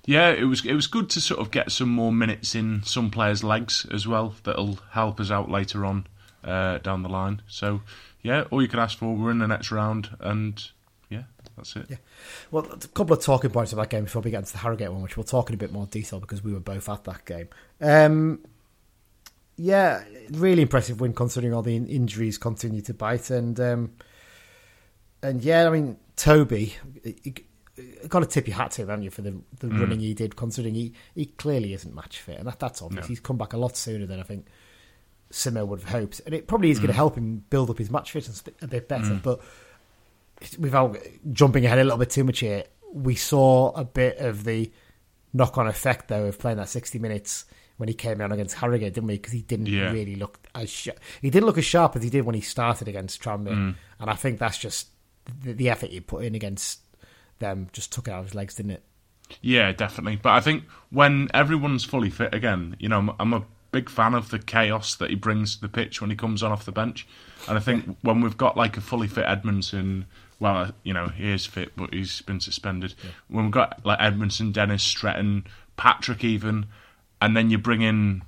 yeah, 0.05 0.29
it 0.29 0.45
was 0.45 0.65
it 0.65 0.73
was 0.73 0.87
good 0.87 1.09
to 1.11 1.21
sort 1.21 1.39
of 1.39 1.51
get 1.51 1.71
some 1.71 1.89
more 1.89 2.11
minutes 2.11 2.55
in 2.55 2.83
some 2.83 3.11
players' 3.11 3.43
legs 3.43 3.85
as 3.91 4.07
well. 4.07 4.35
That'll 4.43 4.79
help 4.91 5.19
us 5.19 5.31
out 5.31 5.49
later 5.49 5.85
on 5.85 6.07
uh, 6.43 6.77
down 6.79 7.03
the 7.03 7.09
line. 7.09 7.41
So 7.47 7.81
yeah, 8.21 8.45
all 8.51 8.61
you 8.61 8.67
can 8.67 8.79
ask 8.79 8.97
for, 8.97 9.15
we're 9.15 9.31
in 9.31 9.39
the 9.39 9.47
next 9.47 9.71
round, 9.71 10.09
and 10.19 10.61
that's 11.59 11.75
it. 11.75 11.85
Yeah. 11.89 11.97
Well, 12.51 12.65
a 12.65 12.77
couple 12.87 13.13
of 13.13 13.23
talking 13.23 13.51
points 13.51 13.71
of 13.71 13.77
that 13.77 13.89
game 13.89 14.05
before 14.05 14.21
we 14.21 14.31
get 14.31 14.39
into 14.39 14.53
the 14.53 14.59
Harrogate 14.59 14.91
one, 14.91 15.01
which 15.01 15.17
we'll 15.17 15.23
talk 15.23 15.49
in 15.49 15.53
a 15.53 15.57
bit 15.57 15.71
more 15.71 15.85
detail 15.85 16.19
because 16.19 16.43
we 16.43 16.53
were 16.53 16.59
both 16.59 16.89
at 16.89 17.03
that 17.03 17.25
game. 17.25 17.49
Um, 17.81 18.39
yeah, 19.57 20.03
really 20.31 20.61
impressive 20.61 21.01
win 21.01 21.13
considering 21.13 21.53
all 21.53 21.61
the 21.61 21.75
injuries 21.75 22.37
continue 22.37 22.81
to 22.81 22.93
bite, 22.93 23.29
and 23.29 23.59
um, 23.59 23.91
and 25.21 25.43
yeah, 25.43 25.67
I 25.67 25.69
mean 25.69 25.97
Toby, 26.15 26.75
got 28.07 28.19
to 28.21 28.25
tip 28.25 28.47
your 28.47 28.55
hat 28.55 28.71
to 28.71 28.83
him, 28.83 28.87
haven't 28.89 29.03
you, 29.03 29.09
for 29.09 29.21
the 29.21 29.35
the 29.59 29.67
mm. 29.67 29.79
running 29.79 29.99
he 29.99 30.13
did, 30.13 30.35
considering 30.35 30.75
he, 30.75 30.93
he 31.13 31.25
clearly 31.25 31.73
isn't 31.73 31.93
match 31.93 32.19
fit, 32.19 32.39
and 32.39 32.47
that, 32.47 32.59
that's 32.59 32.81
obvious. 32.81 33.05
No. 33.05 33.07
He's 33.07 33.19
come 33.19 33.37
back 33.37 33.53
a 33.53 33.57
lot 33.57 33.75
sooner 33.75 34.05
than 34.05 34.19
I 34.19 34.23
think 34.23 34.47
Simo 35.31 35.67
would 35.67 35.81
have 35.81 35.89
hoped, 35.89 36.21
and 36.25 36.33
it 36.33 36.47
probably 36.47 36.71
is 36.71 36.77
mm. 36.77 36.83
going 36.83 36.91
to 36.91 36.95
help 36.95 37.15
him 37.15 37.43
build 37.49 37.69
up 37.69 37.77
his 37.77 37.91
match 37.91 38.11
fitness 38.11 38.43
a 38.61 38.67
bit 38.67 38.87
better, 38.87 39.03
mm. 39.03 39.21
but 39.21 39.41
without 40.57 40.97
jumping 41.31 41.65
ahead 41.65 41.79
a 41.79 41.83
little 41.83 41.99
bit 41.99 42.09
too 42.09 42.23
much 42.23 42.39
here, 42.39 42.63
we 42.93 43.15
saw 43.15 43.71
a 43.71 43.83
bit 43.83 44.17
of 44.17 44.43
the 44.43 44.71
knock 45.33 45.57
on 45.57 45.67
effect 45.67 46.07
though 46.07 46.25
of 46.25 46.39
playing 46.39 46.57
that 46.57 46.69
sixty 46.69 46.99
minutes 46.99 47.45
when 47.79 47.87
he 47.87 47.93
came 47.93 48.19
out 48.19 48.31
against 48.33 48.55
Harrogate, 48.55 48.93
didn't 48.93 49.07
we? 49.07 49.15
Because 49.15 49.31
he 49.31 49.41
didn't 49.41 49.67
yeah. 49.67 49.91
really 49.91 50.15
look 50.15 50.37
as 50.53 50.69
sh- 50.69 50.89
he 51.21 51.29
didn't 51.29 51.45
look 51.45 51.57
as 51.57 51.63
sharp 51.63 51.95
as 51.95 52.03
he 52.03 52.09
did 52.09 52.25
when 52.25 52.35
he 52.35 52.41
started 52.41 52.89
against 52.89 53.21
Tranmere, 53.21 53.53
mm. 53.53 53.75
and 53.99 54.09
I 54.09 54.15
think 54.15 54.37
that's 54.37 54.57
just 54.57 54.89
the, 55.43 55.53
the, 55.53 55.69
effort 55.69 55.89
he 55.89 56.01
put 56.01 56.25
in 56.25 56.35
against 56.35 56.81
them 57.39 57.69
just 57.71 57.93
took 57.93 58.09
it 58.09 58.11
out 58.11 58.19
of 58.19 58.25
his 58.25 58.35
legs, 58.35 58.55
didn't 58.55 58.71
it? 58.71 58.83
Yeah, 59.41 59.71
definitely. 59.71 60.17
But 60.17 60.31
I 60.31 60.41
think 60.41 60.65
when 60.89 61.29
everyone's 61.33 61.85
fully 61.85 62.09
fit 62.09 62.33
again, 62.33 62.75
you 62.79 62.89
know, 62.89 62.97
I'm, 62.97 63.11
I'm 63.17 63.33
a 63.33 63.45
big 63.71 63.89
fan 63.89 64.13
of 64.13 64.29
the 64.29 64.39
chaos 64.39 64.95
that 64.95 65.09
he 65.09 65.15
brings 65.15 65.55
to 65.55 65.61
the 65.61 65.69
pitch 65.69 66.01
when 66.01 66.09
he 66.09 66.17
comes 66.17 66.43
on 66.43 66.51
off 66.51 66.65
the 66.65 66.73
bench, 66.73 67.07
and 67.47 67.57
I 67.57 67.61
think 67.61 67.97
when 68.01 68.19
we've 68.19 68.37
got 68.37 68.57
like 68.57 68.75
a 68.75 68.81
fully 68.81 69.07
fit 69.07 69.25
Edmondson 69.25 70.05
well, 70.39 70.71
you 70.83 70.93
know, 70.93 71.07
he 71.07 71.31
is 71.31 71.45
fit, 71.45 71.75
but 71.75 71.93
he's 71.93 72.21
been 72.21 72.39
suspended. 72.39 72.93
Yeah. 73.03 73.11
When 73.27 73.45
we've 73.45 73.51
got 73.51 73.85
like 73.85 73.99
Edmondson, 74.01 74.51
Dennis, 74.51 74.83
Stretton, 74.83 75.45
Patrick, 75.77 76.23
even, 76.23 76.67
and 77.21 77.35
then 77.35 77.49
you 77.49 77.57
bring 77.57 77.81
in 77.81 78.23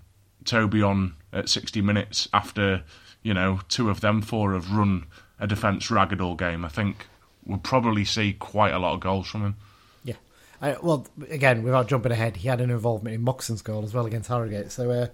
Toby 0.46 0.82
on 0.82 1.16
at 1.34 1.50
60 1.50 1.82
minutes 1.82 2.28
after, 2.34 2.84
you 3.24 3.34
know, 3.34 3.62
two 3.70 3.90
of 3.90 4.02
them 4.02 4.22
four 4.22 4.54
have 4.54 4.72
run 4.72 5.06
a 5.40 5.48
defence 5.48 5.90
ragged 5.90 6.22
all 6.22 6.36
game, 6.36 6.64
I 6.64 6.70
think 6.70 7.08
we'll 7.46 7.58
probably 7.58 8.06
see 8.06 8.34
quite 8.34 8.74
a 8.74 8.80
lot 8.80 8.94
of 8.94 9.00
goals 9.00 9.28
from 9.28 9.44
him. 9.44 9.56
Yeah. 10.04 10.16
I, 10.62 10.78
well, 10.82 11.08
again, 11.30 11.64
without 11.64 11.88
jumping 11.88 12.12
ahead, 12.12 12.38
he 12.38 12.48
had 12.48 12.62
an 12.62 12.70
involvement 12.70 13.16
in 13.16 13.22
Moxon's 13.22 13.62
goal 13.62 13.84
as 13.84 13.94
well 13.94 14.06
against 14.06 14.30
Harrogate. 14.30 14.72
So, 14.72 14.92
uh, 14.92 15.08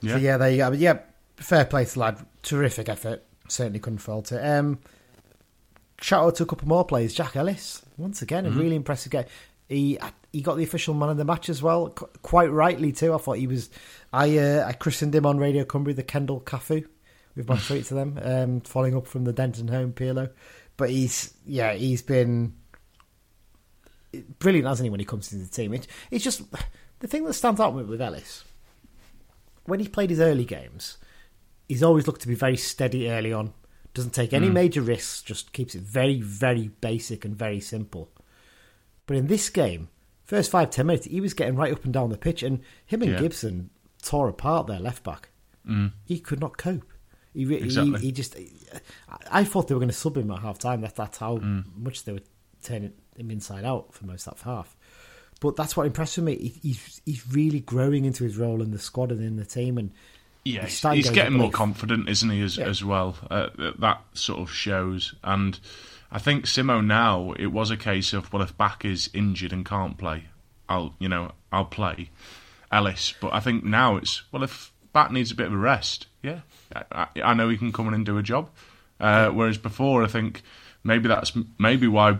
yeah. 0.00 0.12
so 0.14 0.18
yeah, 0.18 0.36
there 0.38 0.50
you 0.50 0.56
go. 0.58 0.70
But 0.70 0.78
yeah, 0.78 1.00
fair 1.36 1.64
play 1.64 1.84
to 1.84 1.98
lad. 1.98 2.24
Terrific 2.42 2.88
effort. 2.88 3.22
Certainly 3.48 3.80
couldn't 3.80 3.98
fault 3.98 4.32
it. 4.32 4.38
Um, 4.38 4.78
shout 6.00 6.24
out 6.24 6.36
to 6.36 6.42
a 6.42 6.46
couple 6.46 6.68
more 6.68 6.84
players. 6.84 7.14
Jack 7.14 7.36
Ellis, 7.36 7.82
once 7.96 8.22
again, 8.22 8.44
mm-hmm. 8.44 8.58
a 8.58 8.62
really 8.62 8.76
impressive 8.76 9.12
game. 9.12 9.24
He 9.68 9.98
he 10.32 10.42
got 10.42 10.56
the 10.56 10.64
official 10.64 10.94
man 10.94 11.08
of 11.08 11.16
the 11.16 11.24
match 11.24 11.48
as 11.48 11.62
well, 11.62 11.90
quite 12.22 12.50
rightly 12.50 12.92
too. 12.92 13.14
I 13.14 13.18
thought 13.18 13.38
he 13.38 13.46
was. 13.46 13.70
I 14.12 14.38
uh, 14.38 14.64
I 14.66 14.72
christened 14.72 15.14
him 15.14 15.26
on 15.26 15.38
Radio 15.38 15.64
Cumbria 15.64 15.94
the 15.94 16.02
Kendal 16.02 16.40
Cafu 16.40 16.86
with 17.34 17.48
my 17.48 17.56
tweet 17.56 17.86
to 17.86 17.94
them, 17.94 18.18
um, 18.22 18.60
following 18.60 18.96
up 18.96 19.06
from 19.06 19.24
the 19.24 19.32
Denton 19.32 19.68
Holme 19.68 19.92
Pirlo. 19.92 20.30
But 20.76 20.90
he's 20.90 21.34
yeah, 21.46 21.72
he's 21.72 22.02
been 22.02 22.54
brilliant, 24.38 24.68
hasn't 24.68 24.86
he? 24.86 24.90
When 24.90 25.00
he 25.00 25.06
comes 25.06 25.32
into 25.32 25.44
the 25.46 25.50
team, 25.50 25.72
it, 25.74 25.86
it's 26.10 26.24
just 26.24 26.42
the 27.00 27.06
thing 27.06 27.24
that 27.24 27.34
stands 27.34 27.60
out 27.60 27.74
with, 27.74 27.88
with 27.88 28.02
Ellis 28.02 28.44
when 29.64 29.80
he 29.80 29.88
played 29.88 30.10
his 30.10 30.20
early 30.20 30.44
games. 30.44 30.98
He's 31.68 31.82
always 31.82 32.06
looked 32.06 32.20
to 32.20 32.28
be 32.28 32.34
very 32.34 32.58
steady 32.58 33.10
early 33.10 33.32
on 33.32 33.54
doesn't 33.94 34.12
take 34.12 34.32
any 34.32 34.48
mm. 34.48 34.52
major 34.52 34.82
risks, 34.82 35.22
just 35.22 35.52
keeps 35.52 35.74
it 35.74 35.82
very, 35.82 36.20
very 36.20 36.68
basic 36.80 37.24
and 37.24 37.36
very 37.36 37.60
simple. 37.60 38.10
But 39.06 39.16
in 39.16 39.28
this 39.28 39.48
game, 39.48 39.88
first 40.24 40.50
five, 40.50 40.70
ten 40.70 40.86
minutes, 40.86 41.06
he 41.06 41.20
was 41.20 41.34
getting 41.34 41.56
right 41.56 41.72
up 41.72 41.84
and 41.84 41.92
down 41.92 42.10
the 42.10 42.18
pitch, 42.18 42.42
and 42.42 42.60
him 42.84 43.02
and 43.02 43.12
yeah. 43.12 43.20
Gibson 43.20 43.70
tore 44.02 44.28
apart 44.28 44.66
their 44.66 44.80
left 44.80 45.04
back. 45.04 45.30
Mm. 45.66 45.92
He 46.04 46.18
could 46.18 46.40
not 46.40 46.58
cope. 46.58 46.92
He, 47.32 47.52
exactly. 47.54 48.00
he, 48.00 48.06
he 48.06 48.12
just. 48.12 48.36
I 49.30 49.44
thought 49.44 49.68
they 49.68 49.74
were 49.74 49.80
going 49.80 49.88
to 49.88 49.94
sub 49.94 50.16
him 50.16 50.30
at 50.30 50.40
half 50.40 50.58
time. 50.58 50.80
That, 50.82 50.96
that's 50.96 51.18
how 51.18 51.38
mm. 51.38 51.64
much 51.76 52.04
they 52.04 52.12
were 52.12 52.20
turning 52.62 52.92
him 53.16 53.30
inside 53.30 53.64
out 53.64 53.94
for 53.94 54.06
most 54.06 54.26
of 54.26 54.36
that 54.36 54.44
half. 54.44 54.76
But 55.40 55.56
that's 55.56 55.76
what 55.76 55.86
impressed 55.86 56.18
me. 56.18 56.36
He, 56.36 56.68
he's 56.68 57.00
he's 57.04 57.32
really 57.32 57.60
growing 57.60 58.04
into 58.04 58.24
his 58.24 58.38
role 58.38 58.62
in 58.62 58.70
the 58.70 58.78
squad 58.78 59.12
and 59.12 59.22
in 59.22 59.36
the 59.36 59.44
team, 59.44 59.78
and 59.78 59.92
yeah, 60.44 60.66
he's, 60.66 60.80
he's 60.80 61.10
getting 61.10 61.34
more 61.34 61.50
confident, 61.50 62.08
isn't 62.08 62.28
he? 62.28 62.42
As 62.42 62.58
yeah. 62.58 62.66
as 62.66 62.84
well, 62.84 63.16
uh, 63.30 63.48
that 63.78 64.02
sort 64.12 64.40
of 64.40 64.50
shows. 64.50 65.14
And 65.24 65.58
I 66.12 66.18
think 66.18 66.44
Simo 66.44 66.84
now 66.84 67.32
it 67.38 67.46
was 67.46 67.70
a 67.70 67.76
case 67.76 68.12
of 68.12 68.32
well, 68.32 68.42
if 68.42 68.56
back 68.56 68.84
is 68.84 69.08
injured 69.14 69.52
and 69.52 69.64
can't 69.64 69.96
play, 69.96 70.24
I'll 70.68 70.94
you 70.98 71.08
know 71.08 71.32
I'll 71.50 71.64
play 71.64 72.10
Ellis. 72.70 73.14
But 73.20 73.32
I 73.32 73.40
think 73.40 73.64
now 73.64 73.96
it's 73.96 74.22
well, 74.32 74.42
if 74.42 74.70
back 74.92 75.10
needs 75.10 75.30
a 75.30 75.34
bit 75.34 75.46
of 75.46 75.54
a 75.54 75.58
rest, 75.58 76.08
yeah, 76.22 76.40
I, 76.92 77.06
I 77.22 77.34
know 77.34 77.48
he 77.48 77.56
can 77.56 77.72
come 77.72 77.88
in 77.88 77.94
and 77.94 78.04
do 78.04 78.18
a 78.18 78.22
job. 78.22 78.50
Uh, 79.00 79.30
whereas 79.30 79.58
before, 79.58 80.04
I 80.04 80.08
think 80.08 80.42
maybe 80.82 81.08
that's 81.08 81.32
maybe 81.58 81.88
why 81.88 82.18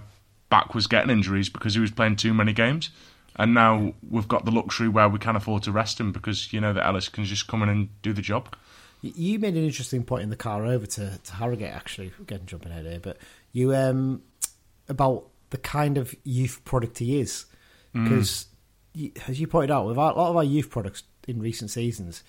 back 0.49 0.75
was 0.75 0.87
getting 0.87 1.11
injuries 1.11 1.51
because 1.51 1.75
he 1.75 1.81
was 1.81 1.91
playing 1.91 2.17
too 2.17 2.33
many 2.33 2.53
games 2.53 2.91
and 3.37 3.55
now 3.55 3.95
we've 4.09 4.29
got 4.29 4.45
the 4.45 4.51
luxury 4.51 4.89
where 4.89 5.09
we 5.09 5.19
can 5.19 5.37
afford 5.37 5.63
to 5.65 5.73
rest 5.73 5.99
him 5.99 6.13
because 6.13 6.53
you 6.53 6.61
know 6.61 6.73
that 6.73 6.87
Ellis 6.87 7.09
can 7.09 7.25
just 7.25 7.47
come 7.49 7.63
in 7.63 7.69
and 7.69 8.03
do 8.03 8.13
the 8.13 8.23
job. 8.23 8.55
You 9.03 9.39
made 9.39 9.55
an 9.55 9.65
interesting 9.65 10.03
point 10.03 10.23
in 10.23 10.31
the 10.31 10.37
car 10.37 10.65
over 10.65 10.87
to, 10.87 11.19
to 11.19 11.33
Harrogate, 11.35 11.75
actually. 11.75 12.13
Again, 12.21 12.41
jumping 12.47 12.73
ahead 12.73 12.87
here, 12.87 13.01
but 13.01 13.19
you 13.53 13.75
um 13.75 14.23
about 14.89 15.29
the 15.51 15.59
kind 15.59 15.99
of 15.99 16.15
youth 16.25 16.61
product 16.65 16.99
he 16.99 17.21
is, 17.21 17.47
because 17.93 18.47
mm. 18.97 19.29
as 19.29 19.41
you 19.41 19.47
pointed 19.47 19.71
out, 19.71 19.87
with 19.87 19.97
a 19.97 20.01
lot 20.01 20.17
of 20.17 20.37
our 20.37 20.45
youth 20.45 20.71
products 20.71 21.03
in 21.27 21.41
recent 21.41 21.71
seasons, 21.71 22.23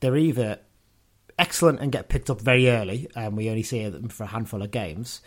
they're 0.00 0.16
either 0.16 0.60
excellent 1.38 1.80
and 1.80 1.92
get 1.92 2.08
picked 2.08 2.30
up 2.30 2.40
very 2.40 2.68
early, 2.68 3.08
and 3.14 3.36
we 3.36 3.48
only 3.48 3.62
see 3.62 3.88
them 3.88 4.08
for 4.08 4.24
a 4.24 4.28
handful 4.28 4.62
of 4.62 4.70
games, 4.70 5.20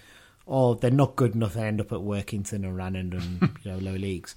or 0.45 0.75
they're 0.75 0.91
not 0.91 1.15
good 1.15 1.35
enough 1.35 1.55
and 1.55 1.65
end 1.65 1.81
up 1.81 1.91
at 1.91 1.99
Workington 1.99 2.63
and 2.63 2.77
Rannon 2.77 3.13
and 3.13 3.57
you 3.63 3.71
know 3.71 3.77
low 3.77 3.95
leagues. 3.95 4.35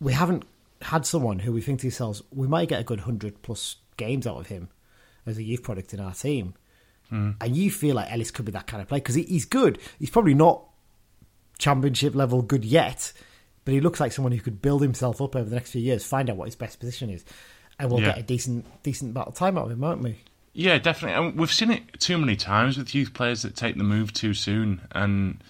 We 0.00 0.12
haven't 0.12 0.44
had 0.82 1.06
someone 1.06 1.38
who 1.38 1.52
we 1.52 1.60
think 1.60 1.80
to 1.80 1.86
ourselves 1.86 2.22
we 2.30 2.46
might 2.46 2.68
get 2.68 2.80
a 2.80 2.84
good 2.84 3.00
hundred 3.00 3.42
plus 3.42 3.76
games 3.96 4.26
out 4.26 4.38
of 4.38 4.48
him 4.48 4.68
as 5.26 5.38
a 5.38 5.42
youth 5.42 5.62
product 5.62 5.94
in 5.94 6.00
our 6.00 6.12
team, 6.12 6.54
mm. 7.10 7.34
and 7.40 7.56
you 7.56 7.70
feel 7.70 7.96
like 7.96 8.12
Ellis 8.12 8.30
could 8.30 8.44
be 8.44 8.52
that 8.52 8.66
kind 8.66 8.82
of 8.82 8.88
player 8.88 9.00
because 9.00 9.14
he, 9.14 9.22
he's 9.22 9.46
good. 9.46 9.78
He's 9.98 10.10
probably 10.10 10.34
not 10.34 10.62
championship 11.58 12.14
level 12.14 12.42
good 12.42 12.64
yet, 12.64 13.12
but 13.64 13.72
he 13.72 13.80
looks 13.80 14.00
like 14.00 14.12
someone 14.12 14.32
who 14.32 14.40
could 14.40 14.60
build 14.60 14.82
himself 14.82 15.22
up 15.22 15.34
over 15.34 15.48
the 15.48 15.54
next 15.56 15.70
few 15.70 15.80
years, 15.80 16.04
find 16.04 16.28
out 16.28 16.36
what 16.36 16.46
his 16.46 16.56
best 16.56 16.78
position 16.78 17.08
is, 17.08 17.24
and 17.78 17.90
we'll 17.90 18.00
yeah. 18.00 18.08
get 18.08 18.18
a 18.18 18.22
decent 18.22 18.66
decent 18.82 19.14
battle 19.14 19.32
time 19.32 19.56
out 19.56 19.66
of 19.66 19.70
him, 19.70 19.80
won't 19.80 20.02
we? 20.02 20.18
Yeah, 20.52 20.78
definitely. 20.78 21.28
And 21.28 21.38
we've 21.38 21.52
seen 21.52 21.70
it 21.72 21.98
too 21.98 22.16
many 22.16 22.36
times 22.36 22.78
with 22.78 22.94
youth 22.94 23.12
players 23.12 23.42
that 23.42 23.56
take 23.56 23.76
the 23.76 23.84
move 23.84 24.12
too 24.12 24.34
soon, 24.34 24.82
and 24.92 25.42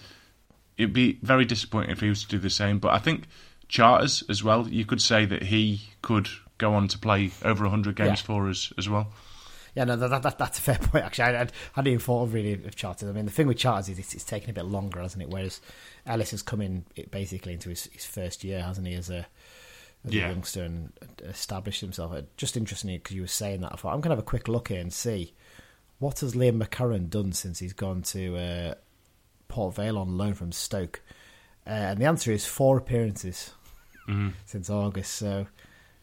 it'd 0.77 0.93
be 0.93 1.19
very 1.21 1.45
disappointing 1.45 1.91
if 1.91 1.99
he 1.99 2.09
was 2.09 2.23
to 2.23 2.29
do 2.29 2.39
the 2.39 2.49
same. 2.49 2.79
But 2.79 2.93
I 2.93 2.99
think 2.99 3.27
Charters 3.67 4.23
as 4.29 4.43
well. 4.43 4.67
You 4.67 4.85
could 4.85 5.01
say 5.01 5.25
that 5.25 5.43
he 5.43 5.81
could 6.01 6.29
go 6.57 6.73
on 6.73 6.87
to 6.89 6.97
play 6.97 7.31
over 7.43 7.67
hundred 7.67 7.95
games 7.95 8.21
yeah. 8.21 8.25
for 8.25 8.49
us 8.49 8.71
as 8.77 8.87
well. 8.89 9.07
Yeah, 9.75 9.83
no, 9.83 9.97
that, 9.97 10.21
that, 10.21 10.37
that's 10.37 10.57
a 10.57 10.61
fair 10.61 10.77
point. 10.81 11.03
Actually, 11.03 11.35
I, 11.35 11.41
I 11.41 11.47
hadn't 11.73 11.87
even 11.87 11.99
thought 11.99 12.23
of 12.23 12.33
really 12.33 12.53
of 12.53 12.75
Charters. 12.75 13.09
I 13.09 13.11
mean, 13.11 13.25
the 13.25 13.31
thing 13.31 13.47
with 13.47 13.57
Charters 13.57 13.89
is 13.89 13.99
it's, 13.99 14.13
it's 14.13 14.23
taken 14.23 14.49
a 14.49 14.53
bit 14.53 14.65
longer, 14.65 15.01
hasn't 15.01 15.21
it? 15.21 15.29
Whereas 15.29 15.59
Ellis 16.05 16.31
has 16.31 16.41
come 16.41 16.61
in 16.61 16.85
basically 17.11 17.53
into 17.53 17.69
his, 17.69 17.85
his 17.85 18.05
first 18.05 18.43
year, 18.43 18.61
hasn't 18.61 18.87
he, 18.87 18.93
as 18.93 19.09
a 19.09 19.27
as 20.05 20.13
yeah. 20.13 20.27
a 20.27 20.29
youngster 20.29 20.63
and 20.63 20.93
established 21.23 21.81
himself. 21.81 22.13
Uh, 22.13 22.21
just 22.37 22.55
interestingly, 22.55 22.97
because 22.97 23.15
you 23.15 23.21
were 23.21 23.27
saying 23.27 23.61
that. 23.61 23.73
I 23.73 23.75
thought 23.75 23.93
I'm 23.93 24.01
going 24.01 24.11
to 24.11 24.15
have 24.15 24.19
a 24.19 24.23
quick 24.23 24.47
look 24.47 24.69
here 24.69 24.79
and 24.79 24.93
see 24.93 25.33
what 25.99 26.21
has 26.21 26.35
Liam 26.35 26.61
McCarron 26.61 27.09
done 27.09 27.33
since 27.33 27.59
he's 27.59 27.73
gone 27.73 28.01
to 28.03 28.37
uh, 28.37 28.73
Port 29.47 29.75
Vale 29.75 29.97
on 29.97 30.17
loan 30.17 30.35
from 30.35 30.51
Stoke, 30.51 31.01
uh, 31.67 31.71
and 31.71 31.99
the 31.99 32.05
answer 32.05 32.31
is 32.31 32.45
four 32.45 32.77
appearances 32.77 33.51
mm-hmm. 34.07 34.29
since 34.45 34.69
August. 34.69 35.13
So 35.13 35.47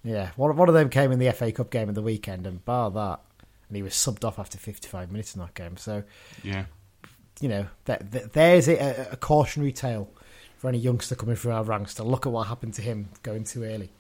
yeah, 0.05 0.31
one, 0.37 0.57
one 0.57 0.69
of 0.69 0.75
them 0.75 0.88
came 0.88 1.12
in 1.12 1.19
the 1.19 1.31
FA 1.33 1.53
Cup 1.53 1.71
game 1.71 1.88
at 1.88 1.95
the 1.95 2.03
weekend, 2.03 2.47
and 2.47 2.65
bar 2.65 2.91
that, 2.91 3.21
and 3.69 3.77
he 3.77 3.83
was 3.83 3.95
subbed 3.95 4.25
off 4.25 4.38
after 4.38 4.59
55 4.59 5.11
minutes 5.11 5.35
in 5.35 5.41
that 5.41 5.55
game. 5.55 5.77
So 5.77 6.03
yeah, 6.43 6.65
you 7.41 7.49
know, 7.49 7.67
that, 7.85 8.11
that 8.12 8.33
there's 8.33 8.69
a, 8.69 9.09
a, 9.12 9.17
cautionary 9.17 9.73
tale 9.73 10.11
for 10.57 10.69
any 10.69 10.79
youngster 10.79 11.15
coming 11.15 11.37
through 11.37 11.53
our 11.53 11.65
ranks 11.65 11.95
to 11.95 12.05
look 12.05 12.27
at 12.27 12.33
what 12.33 12.47
happened 12.47 12.75
to 12.75 12.83
him 12.83 13.09
going 13.23 13.45
too 13.45 13.65
early. 13.65 13.91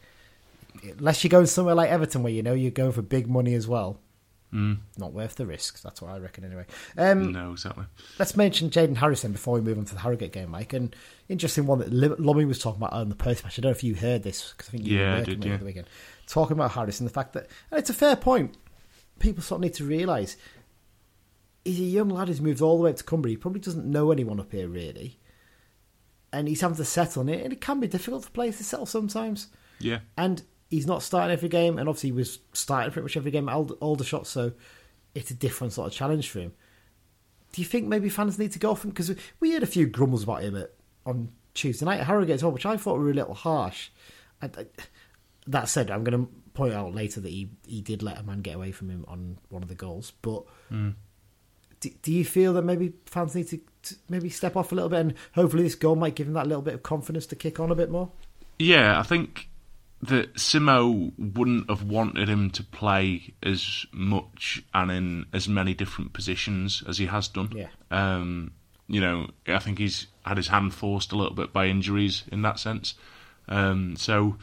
Unless 0.98 1.22
you're 1.22 1.28
going 1.28 1.46
somewhere 1.46 1.74
like 1.74 1.90
Everton 1.90 2.22
where 2.22 2.32
you 2.32 2.42
know 2.42 2.54
you're 2.54 2.70
going 2.70 2.92
for 2.92 3.02
big 3.02 3.28
money 3.28 3.54
as 3.54 3.68
well. 3.68 3.98
Mm. 4.52 4.78
Not 4.98 5.12
worth 5.12 5.36
the 5.36 5.46
risks. 5.46 5.80
That's 5.80 6.02
what 6.02 6.12
I 6.12 6.18
reckon, 6.18 6.44
anyway. 6.44 6.66
Um, 6.98 7.32
no, 7.32 7.52
exactly. 7.52 7.84
Let's 8.18 8.36
mention 8.36 8.68
Jaden 8.68 8.96
Harrison 8.96 9.32
before 9.32 9.54
we 9.54 9.62
move 9.62 9.78
on 9.78 9.86
to 9.86 9.94
the 9.94 10.00
Harrogate 10.00 10.32
game, 10.32 10.50
Mike. 10.50 10.74
And 10.74 10.94
interesting 11.28 11.66
one 11.66 11.78
that 11.78 11.92
Lummy 11.92 12.44
was 12.44 12.58
talking 12.58 12.80
about 12.82 12.92
on 12.92 13.08
the 13.08 13.14
post 13.14 13.44
match. 13.44 13.58
I 13.58 13.62
don't 13.62 13.70
know 13.70 13.76
if 13.76 13.82
you 13.82 13.94
heard 13.94 14.22
this 14.22 14.52
because 14.52 14.68
I 14.68 14.72
think 14.72 14.86
you 14.86 14.98
yeah, 14.98 15.12
were 15.12 15.18
working 15.20 15.40
did, 15.40 15.48
yeah. 15.48 15.56
the 15.56 15.64
weekend. 15.64 15.86
Talking 16.26 16.52
about 16.52 16.72
Harrison, 16.72 17.06
the 17.06 17.12
fact 17.12 17.32
that 17.32 17.48
and 17.70 17.78
it's 17.78 17.90
a 17.90 17.94
fair 17.94 18.16
point. 18.16 18.56
People 19.18 19.42
sort 19.42 19.58
of 19.58 19.62
need 19.62 19.74
to 19.74 19.84
realise 19.84 20.36
he's 21.64 21.80
a 21.80 21.84
young 21.84 22.08
lad 22.08 22.28
who's 22.28 22.40
moved 22.40 22.60
all 22.60 22.76
the 22.76 22.82
way 22.82 22.90
up 22.90 22.96
to 22.96 23.04
Cumbria. 23.04 23.32
He 23.32 23.36
probably 23.36 23.60
doesn't 23.60 23.86
know 23.86 24.10
anyone 24.10 24.40
up 24.40 24.52
here 24.52 24.68
really, 24.68 25.18
and 26.32 26.48
he's 26.48 26.60
having 26.60 26.76
to 26.76 26.84
settle 26.84 27.22
in 27.22 27.28
it. 27.28 27.44
And 27.44 27.52
it 27.52 27.60
can 27.60 27.80
be 27.80 27.86
difficult 27.86 28.24
for 28.24 28.30
players 28.30 28.58
to 28.58 28.64
settle 28.64 28.86
sometimes. 28.86 29.48
Yeah, 29.78 30.00
and 30.16 30.42
he's 30.72 30.86
not 30.86 31.02
starting 31.02 31.32
every 31.32 31.48
game, 31.48 31.78
and 31.78 31.88
obviously 31.88 32.08
he 32.08 32.12
was 32.12 32.38
starting 32.54 32.90
pretty 32.90 33.04
much 33.04 33.16
every 33.16 33.30
game 33.30 33.48
at 33.48 33.54
Aldershot, 33.54 34.26
so 34.26 34.52
it's 35.14 35.30
a 35.30 35.34
different 35.34 35.74
sort 35.74 35.88
of 35.88 35.92
challenge 35.92 36.30
for 36.30 36.40
him. 36.40 36.52
Do 37.52 37.60
you 37.60 37.66
think 37.66 37.86
maybe 37.86 38.08
fans 38.08 38.38
need 38.38 38.52
to 38.52 38.58
go 38.58 38.70
off 38.70 38.82
him? 38.82 38.90
Because 38.90 39.14
we 39.38 39.52
heard 39.52 39.62
a 39.62 39.66
few 39.66 39.86
grumbles 39.86 40.22
about 40.22 40.42
him 40.42 40.56
at, 40.56 40.70
on 41.04 41.28
Tuesday 41.52 41.84
night 41.84 42.00
at 42.00 42.06
Harrogate 42.06 42.36
as 42.36 42.42
well, 42.42 42.52
which 42.52 42.64
I 42.64 42.78
thought 42.78 42.98
were 42.98 43.10
a 43.10 43.14
little 43.14 43.34
harsh. 43.34 43.90
I, 44.40 44.46
I, 44.46 44.66
that 45.46 45.68
said, 45.68 45.90
I'm 45.90 46.04
going 46.04 46.26
to 46.26 46.32
point 46.54 46.72
out 46.72 46.94
later 46.94 47.20
that 47.20 47.28
he, 47.28 47.50
he 47.66 47.82
did 47.82 48.02
let 48.02 48.18
a 48.18 48.22
man 48.22 48.40
get 48.40 48.56
away 48.56 48.72
from 48.72 48.88
him 48.88 49.04
on 49.08 49.36
one 49.50 49.62
of 49.62 49.68
the 49.68 49.74
goals, 49.74 50.12
but. 50.22 50.44
Mm 50.72 50.94
do, 51.82 51.90
do 52.00 52.12
you 52.12 52.24
feel 52.24 52.52
that 52.54 52.62
maybe 52.62 52.92
fans 53.06 53.34
need 53.34 53.48
to, 53.48 53.60
to, 53.82 53.96
maybe 54.08 54.30
step 54.30 54.56
off 54.56 54.70
a 54.72 54.74
little 54.74 54.88
bit 54.88 55.00
and 55.00 55.14
hopefully 55.34 55.64
this 55.64 55.74
goal 55.74 55.96
might 55.96 56.14
give 56.14 56.28
him 56.28 56.32
that 56.34 56.46
little 56.46 56.62
bit 56.62 56.74
of 56.74 56.82
confidence 56.82 57.26
to 57.26 57.36
kick 57.36 57.60
on 57.60 57.70
a 57.70 57.74
bit 57.74 57.90
more? 57.90 58.10
Yeah, 58.58 58.98
I 58.98 59.02
think 59.02 59.48
that 60.02 60.34
Simo 60.34 61.12
wouldn't 61.16 61.70
have 61.70 61.84
wanted 61.84 62.28
him 62.28 62.50
to 62.50 62.64
play 62.64 63.32
as 63.42 63.86
much 63.92 64.62
and 64.74 64.90
in 64.90 65.26
as 65.32 65.48
many 65.48 65.74
different 65.74 66.12
positions 66.12 66.82
as 66.88 66.98
he 66.98 67.06
has 67.06 67.28
done. 67.28 67.52
Yeah. 67.54 67.68
Um, 67.90 68.52
you 68.88 69.00
know, 69.00 69.28
I 69.46 69.60
think 69.60 69.78
he's 69.78 70.08
had 70.26 70.36
his 70.36 70.48
hand 70.48 70.74
forced 70.74 71.12
a 71.12 71.16
little 71.16 71.34
bit 71.34 71.52
by 71.52 71.66
injuries 71.66 72.24
in 72.32 72.42
that 72.42 72.58
sense. 72.58 72.94
Um, 73.48 73.96
so 73.96 74.36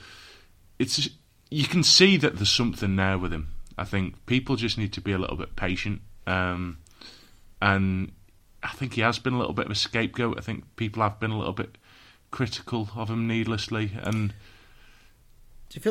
it's 0.77 1.09
you 1.49 1.65
can 1.65 1.83
see 1.83 2.15
that 2.17 2.37
there's 2.37 2.49
something 2.49 2.95
there 2.95 3.17
with 3.17 3.33
him. 3.33 3.49
I 3.77 3.83
think 3.83 4.25
people 4.25 4.55
just 4.55 4.77
need 4.77 4.93
to 4.93 5.01
be 5.01 5.11
a 5.11 5.17
little 5.17 5.37
bit 5.37 5.55
patient. 5.55 6.01
Um, 6.25 6.77
and 7.61 8.11
I 8.63 8.69
think 8.69 8.93
he 8.93 9.01
has 9.01 9.19
been 9.19 9.33
a 9.33 9.37
little 9.37 9.53
bit 9.53 9.65
of 9.65 9.71
a 9.71 9.75
scapegoat. 9.75 10.37
I 10.37 10.41
think 10.41 10.75
people 10.77 11.03
have 11.03 11.19
been 11.19 11.31
a 11.31 11.37
little 11.37 11.53
bit 11.53 11.77
critical 12.31 12.89
of 12.95 13.09
him 13.09 13.27
needlessly, 13.27 13.91
and 14.01 14.33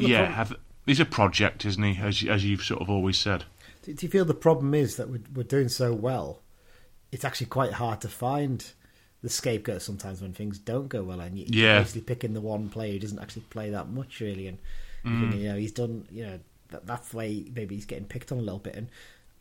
yeah, 0.01 0.27
pro- 0.27 0.35
have, 0.35 0.57
he's 0.87 1.01
a 1.01 1.05
project, 1.05 1.65
isn't 1.65 1.83
he? 1.83 2.01
As 2.01 2.23
as 2.25 2.45
you've 2.45 2.63
sort 2.63 2.83
of 2.83 2.91
always 2.91 3.17
said. 3.17 3.45
Do, 3.83 3.93
do 3.95 4.07
you 4.07 4.11
feel 4.11 4.25
the 4.25 4.35
problem 4.35 4.75
is 4.75 4.97
that 4.97 5.09
we're, 5.09 5.23
we're 5.35 5.43
doing 5.45 5.69
so 5.69 5.93
well? 5.93 6.41
It's 7.11 7.25
actually 7.25 7.47
quite 7.47 7.75
hard 7.75 8.01
to 8.03 8.09
find 8.09 8.65
the 9.23 9.29
scapegoat 9.29 9.83
sometimes 9.83 10.23
when 10.23 10.33
things 10.33 10.59
don't 10.59 10.89
go 10.89 11.03
well, 11.03 11.21
and 11.21 11.39
you, 11.39 11.47
yeah. 11.49 11.75
you're 11.75 11.81
basically 11.81 12.03
picking 12.03 12.35
the 12.35 12.41
one 12.41 12.69
player 12.69 12.93
who 12.93 12.99
doesn't 12.99 13.19
actually 13.19 13.43
play 13.43 13.71
that 13.71 13.89
much 13.89 14.21
really, 14.21 14.47
and 14.47 14.59
mm. 15.05 15.39
you 15.39 15.49
know 15.49 15.57
he's 15.57 15.73
done. 15.73 16.07
You 16.11 16.27
know 16.27 16.41
that, 16.71 16.87
that's 16.87 17.09
the 17.11 17.17
way 17.17 17.45
maybe 17.55 17.75
he's 17.75 17.87
getting 17.87 18.05
picked 18.05 18.33
on 18.33 18.39
a 18.39 18.43
little 18.43 18.59
bit, 18.59 18.77
and 18.77 18.89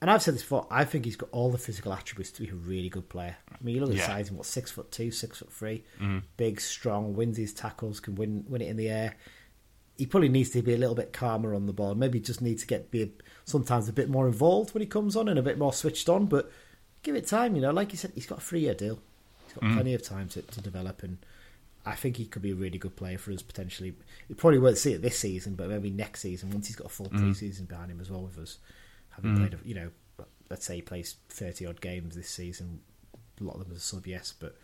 and 0.01 0.11
I've 0.11 0.21
said 0.21 0.35
this 0.35 0.43
before. 0.43 0.67
I 0.69 0.85
think 0.85 1.05
he's 1.05 1.15
got 1.15 1.29
all 1.31 1.51
the 1.51 1.57
physical 1.57 1.91
attributes 1.93 2.31
to 2.31 2.43
be 2.43 2.49
a 2.49 2.53
really 2.53 2.89
good 2.89 3.09
player. 3.09 3.35
I 3.51 3.55
mean, 3.63 3.75
you 3.75 3.81
look 3.81 3.91
at 3.91 3.97
yeah. 3.97 4.05
size, 4.05 4.31
what 4.31 4.45
six 4.45 4.71
foot 4.71 4.91
two, 4.91 5.11
six 5.11 5.39
foot 5.39 5.51
three, 5.51 5.83
mm. 5.99 6.21
big, 6.37 6.61
strong, 6.61 7.15
wins 7.15 7.37
his 7.37 7.53
tackles, 7.53 7.99
can 7.99 8.15
win 8.15 8.45
win 8.47 8.61
it 8.61 8.69
in 8.69 8.77
the 8.77 8.89
air. 8.89 9.15
He 9.97 10.05
probably 10.05 10.29
needs 10.29 10.51
to 10.51 10.61
be 10.61 10.73
a 10.73 10.77
little 10.77 10.95
bit 10.95 11.13
calmer 11.13 11.53
on 11.55 11.65
the 11.65 11.73
ball. 11.73 11.95
Maybe 11.95 12.19
just 12.19 12.41
need 12.41 12.59
to 12.59 12.67
get 12.67 12.91
be 12.91 13.03
a, 13.03 13.09
sometimes 13.45 13.89
a 13.89 13.93
bit 13.93 14.09
more 14.09 14.27
involved 14.27 14.73
when 14.73 14.81
he 14.81 14.87
comes 14.87 15.15
on 15.15 15.27
and 15.27 15.39
a 15.39 15.43
bit 15.43 15.57
more 15.57 15.73
switched 15.73 16.07
on. 16.07 16.27
But 16.27 16.51
give 17.03 17.15
it 17.15 17.27
time, 17.27 17.55
you 17.55 17.61
know. 17.61 17.71
Like 17.71 17.91
you 17.91 17.97
said, 17.97 18.11
he's 18.13 18.27
got 18.27 18.37
a 18.37 18.41
three 18.41 18.61
year 18.61 18.75
deal. 18.75 18.99
He's 19.45 19.53
got 19.53 19.63
mm. 19.63 19.73
plenty 19.73 19.93
of 19.93 20.03
time 20.03 20.29
to, 20.29 20.41
to 20.41 20.61
develop, 20.61 21.01
and 21.03 21.17
I 21.85 21.95
think 21.95 22.17
he 22.17 22.25
could 22.25 22.41
be 22.41 22.51
a 22.51 22.55
really 22.55 22.77
good 22.77 22.95
player 22.95 23.17
for 23.17 23.31
us 23.31 23.41
potentially. 23.41 23.95
We 24.29 24.35
probably 24.35 24.59
won't 24.59 24.77
see 24.77 24.93
it 24.93 25.01
this 25.01 25.17
season, 25.17 25.55
but 25.55 25.69
maybe 25.69 25.89
next 25.89 26.21
season 26.21 26.51
once 26.51 26.67
he's 26.67 26.75
got 26.75 26.87
a 26.87 26.89
full 26.89 27.09
mm. 27.09 27.17
pre-season 27.17 27.65
behind 27.65 27.91
him 27.91 27.99
as 27.99 28.11
well 28.11 28.21
with 28.21 28.37
us 28.37 28.57
having 29.17 29.35
mm. 29.35 29.49
played, 29.49 29.59
you 29.65 29.75
know, 29.75 29.89
let's 30.49 30.65
say 30.65 30.75
he 30.75 30.81
plays 30.81 31.15
30 31.29 31.65
odd 31.65 31.81
games 31.81 32.15
this 32.15 32.29
season, 32.29 32.79
a 33.39 33.43
lot 33.43 33.55
of 33.55 33.63
them 33.63 33.71
as 33.71 33.77
a 33.77 33.81
sub, 33.81 34.07
yes, 34.07 34.33
but 34.39 34.55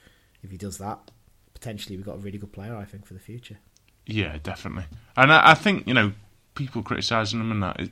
if 0.41 0.51
he 0.51 0.57
does 0.57 0.77
that, 0.77 1.11
potentially 1.53 1.97
we've 1.97 2.05
got 2.05 2.15
a 2.15 2.19
really 2.19 2.37
good 2.37 2.53
player, 2.53 2.75
I 2.75 2.85
think, 2.85 3.05
for 3.05 3.13
the 3.13 3.19
future. 3.19 3.57
Yeah, 4.05 4.37
definitely. 4.41 4.85
And 5.15 5.31
I, 5.31 5.51
I 5.51 5.53
think, 5.53 5.87
you 5.87 5.93
know, 5.93 6.13
people 6.55 6.83
criticising 6.83 7.39
them 7.39 7.51
and 7.51 7.63
that, 7.63 7.79
it, 7.79 7.91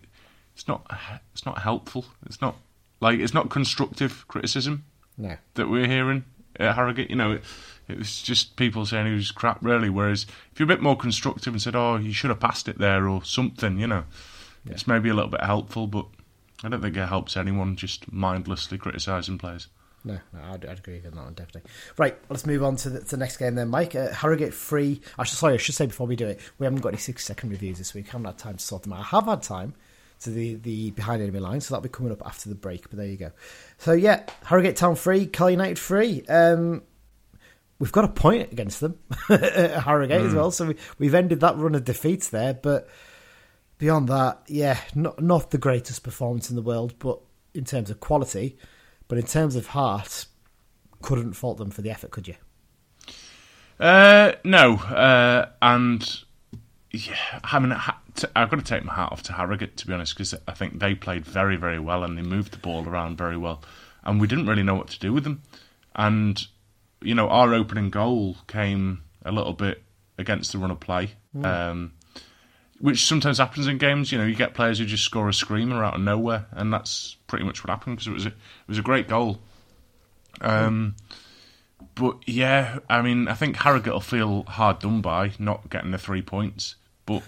it's 0.53 0.67
not 0.67 0.85
it's 1.33 1.45
not 1.45 1.59
helpful. 1.59 2.05
It's 2.25 2.41
not 2.41 2.55
like 2.99 3.19
it's 3.19 3.33
not 3.33 3.49
constructive 3.49 4.27
criticism 4.27 4.85
no. 5.17 5.37
that 5.55 5.69
we're 5.69 5.87
hearing 5.87 6.25
at 6.59 6.75
Harrogate. 6.75 7.09
You 7.09 7.15
know, 7.15 7.31
it, 7.33 7.43
it 7.87 7.97
was 7.97 8.21
just 8.21 8.55
people 8.55 8.85
saying 8.85 9.07
he 9.07 9.13
was 9.13 9.31
crap, 9.31 9.59
really. 9.61 9.89
Whereas 9.89 10.25
if 10.51 10.59
you're 10.59 10.65
a 10.65 10.75
bit 10.75 10.81
more 10.81 10.97
constructive 10.97 11.53
and 11.53 11.61
said, 11.61 11.75
"Oh, 11.75 11.95
you 11.95 12.13
should 12.13 12.29
have 12.29 12.39
passed 12.39 12.67
it 12.67 12.77
there" 12.77 13.07
or 13.07 13.23
something, 13.23 13.79
you 13.79 13.87
know, 13.87 14.03
yeah. 14.65 14.73
it's 14.73 14.87
maybe 14.87 15.09
a 15.09 15.13
little 15.13 15.31
bit 15.31 15.43
helpful. 15.43 15.87
But 15.87 16.05
I 16.63 16.69
don't 16.69 16.81
think 16.81 16.97
it 16.97 17.07
helps 17.07 17.37
anyone 17.37 17.75
just 17.75 18.11
mindlessly 18.11 18.77
criticising 18.77 19.37
players. 19.37 19.67
No, 20.03 20.19
no 20.33 20.39
I'd, 20.51 20.65
I'd, 20.65 20.79
agree 20.79 20.95
with 20.95 21.13
that 21.13 21.15
one, 21.15 21.33
definitely. 21.33 21.69
Right, 21.97 22.17
let's 22.29 22.45
move 22.45 22.63
on 22.63 22.75
to 22.77 22.89
the, 22.89 22.99
to 23.01 23.05
the 23.05 23.17
next 23.17 23.37
game 23.37 23.55
then, 23.55 23.69
Mike. 23.69 23.95
Uh, 23.95 24.11
Harrogate 24.11 24.53
free. 24.53 25.01
I 25.17 25.23
should, 25.23 25.37
sorry, 25.37 25.53
I 25.53 25.57
should 25.57 25.75
say 25.75 25.85
before 25.85 26.07
we 26.07 26.15
do 26.15 26.27
it, 26.27 26.39
we 26.57 26.65
haven't 26.65 26.81
got 26.81 26.89
any 26.89 26.97
six 26.97 27.23
second 27.25 27.49
reviews 27.51 27.77
this 27.77 27.93
week. 27.93 28.07
I 28.07 28.11
haven't 28.13 28.25
had 28.25 28.37
time 28.37 28.57
to 28.57 28.63
sort 28.63 28.83
them 28.83 28.93
out. 28.93 28.99
I 28.99 29.03
have 29.03 29.25
had 29.25 29.43
time 29.43 29.75
to 30.21 30.29
the, 30.29 30.55
the 30.55 30.91
behind 30.91 31.21
enemy 31.21 31.39
line, 31.39 31.61
so 31.61 31.73
that'll 31.73 31.83
be 31.83 31.89
coming 31.89 32.11
up 32.11 32.25
after 32.25 32.49
the 32.49 32.55
break, 32.55 32.89
but 32.89 32.97
there 32.97 33.07
you 33.07 33.17
go. 33.17 33.31
So, 33.77 33.93
yeah, 33.93 34.23
Harrogate 34.45 34.75
Town 34.75 34.95
free, 34.95 35.25
Cal 35.25 35.49
United 35.49 35.77
free. 35.77 36.23
Um, 36.27 36.83
we've 37.79 37.91
got 37.91 38.05
a 38.05 38.09
point 38.09 38.51
against 38.51 38.79
them 38.79 38.99
Harrogate 39.27 40.21
mm. 40.21 40.25
as 40.25 40.31
hmm. 40.31 40.37
well, 40.37 40.51
so 40.51 40.73
we, 40.97 41.07
have 41.07 41.15
ended 41.15 41.39
that 41.41 41.57
run 41.57 41.75
of 41.75 41.83
defeats 41.83 42.29
there, 42.29 42.53
but 42.53 42.87
beyond 43.77 44.09
that, 44.09 44.41
yeah, 44.47 44.79
not 44.93 45.21
not 45.21 45.49
the 45.49 45.57
greatest 45.57 46.03
performance 46.03 46.49
in 46.49 46.55
the 46.55 46.61
world, 46.61 46.93
but 46.99 47.19
in 47.55 47.65
terms 47.65 47.89
of 47.89 47.99
quality, 47.99 48.57
but 49.11 49.17
in 49.17 49.25
terms 49.25 49.57
of 49.57 49.67
heart, 49.67 50.25
couldn't 51.01 51.33
fault 51.33 51.57
them 51.57 51.69
for 51.69 51.81
the 51.81 51.91
effort, 51.91 52.11
could 52.11 52.29
you? 52.29 52.35
Uh, 53.77 54.31
no, 54.45 54.75
uh, 54.75 55.49
and 55.61 56.21
yeah, 56.91 57.41
I 57.43 57.59
mean, 57.59 57.73
I've 57.73 58.49
got 58.49 58.51
to 58.51 58.61
take 58.61 58.85
my 58.85 58.93
hat 58.93 59.11
off 59.11 59.21
to 59.23 59.33
Harrogate 59.33 59.75
to 59.75 59.85
be 59.85 59.91
honest, 59.91 60.15
because 60.15 60.33
I 60.47 60.53
think 60.53 60.79
they 60.79 60.95
played 60.95 61.25
very, 61.25 61.57
very 61.57 61.77
well 61.77 62.05
and 62.05 62.17
they 62.17 62.21
moved 62.21 62.53
the 62.53 62.57
ball 62.57 62.87
around 62.87 63.17
very 63.17 63.35
well, 63.35 63.61
and 64.05 64.21
we 64.21 64.27
didn't 64.27 64.47
really 64.47 64.63
know 64.63 64.75
what 64.75 64.87
to 64.91 64.99
do 64.99 65.11
with 65.11 65.25
them. 65.25 65.41
And 65.93 66.41
you 67.01 67.13
know, 67.13 67.27
our 67.27 67.53
opening 67.53 67.89
goal 67.89 68.37
came 68.47 69.03
a 69.25 69.33
little 69.33 69.51
bit 69.51 69.83
against 70.17 70.53
the 70.53 70.57
run 70.57 70.71
of 70.71 70.79
play, 70.79 71.15
mm. 71.35 71.45
um, 71.45 71.91
which 72.81 73.05
sometimes 73.05 73.37
happens 73.37 73.67
in 73.67 73.77
games. 73.77 74.11
You 74.11 74.17
know, 74.17 74.25
you 74.25 74.35
get 74.35 74.53
players 74.53 74.79
who 74.79 74.85
just 74.85 75.03
score 75.03 75.29
a 75.29 75.33
screamer 75.33 75.83
out 75.83 75.95
of 75.95 76.01
nowhere, 76.01 76.47
and 76.51 76.73
that's 76.73 77.15
pretty 77.27 77.45
much 77.45 77.63
what 77.63 77.69
happened 77.69 77.97
because 77.97 78.07
it 78.07 78.13
was 78.13 78.25
a, 78.25 78.29
it 78.29 78.67
was 78.67 78.77
a 78.77 78.83
great 78.83 79.07
goal. 79.07 79.39
Um. 80.41 80.95
But 81.95 82.17
yeah, 82.25 82.79
I 82.89 83.01
mean, 83.01 83.27
I 83.27 83.33
think 83.33 83.57
Harrogate 83.57 83.93
will 83.93 83.99
feel 83.99 84.43
hard 84.43 84.79
done 84.79 85.01
by 85.01 85.33
not 85.39 85.69
getting 85.69 85.91
the 85.91 85.97
three 85.97 86.21
points. 86.21 86.75
But 87.05 87.23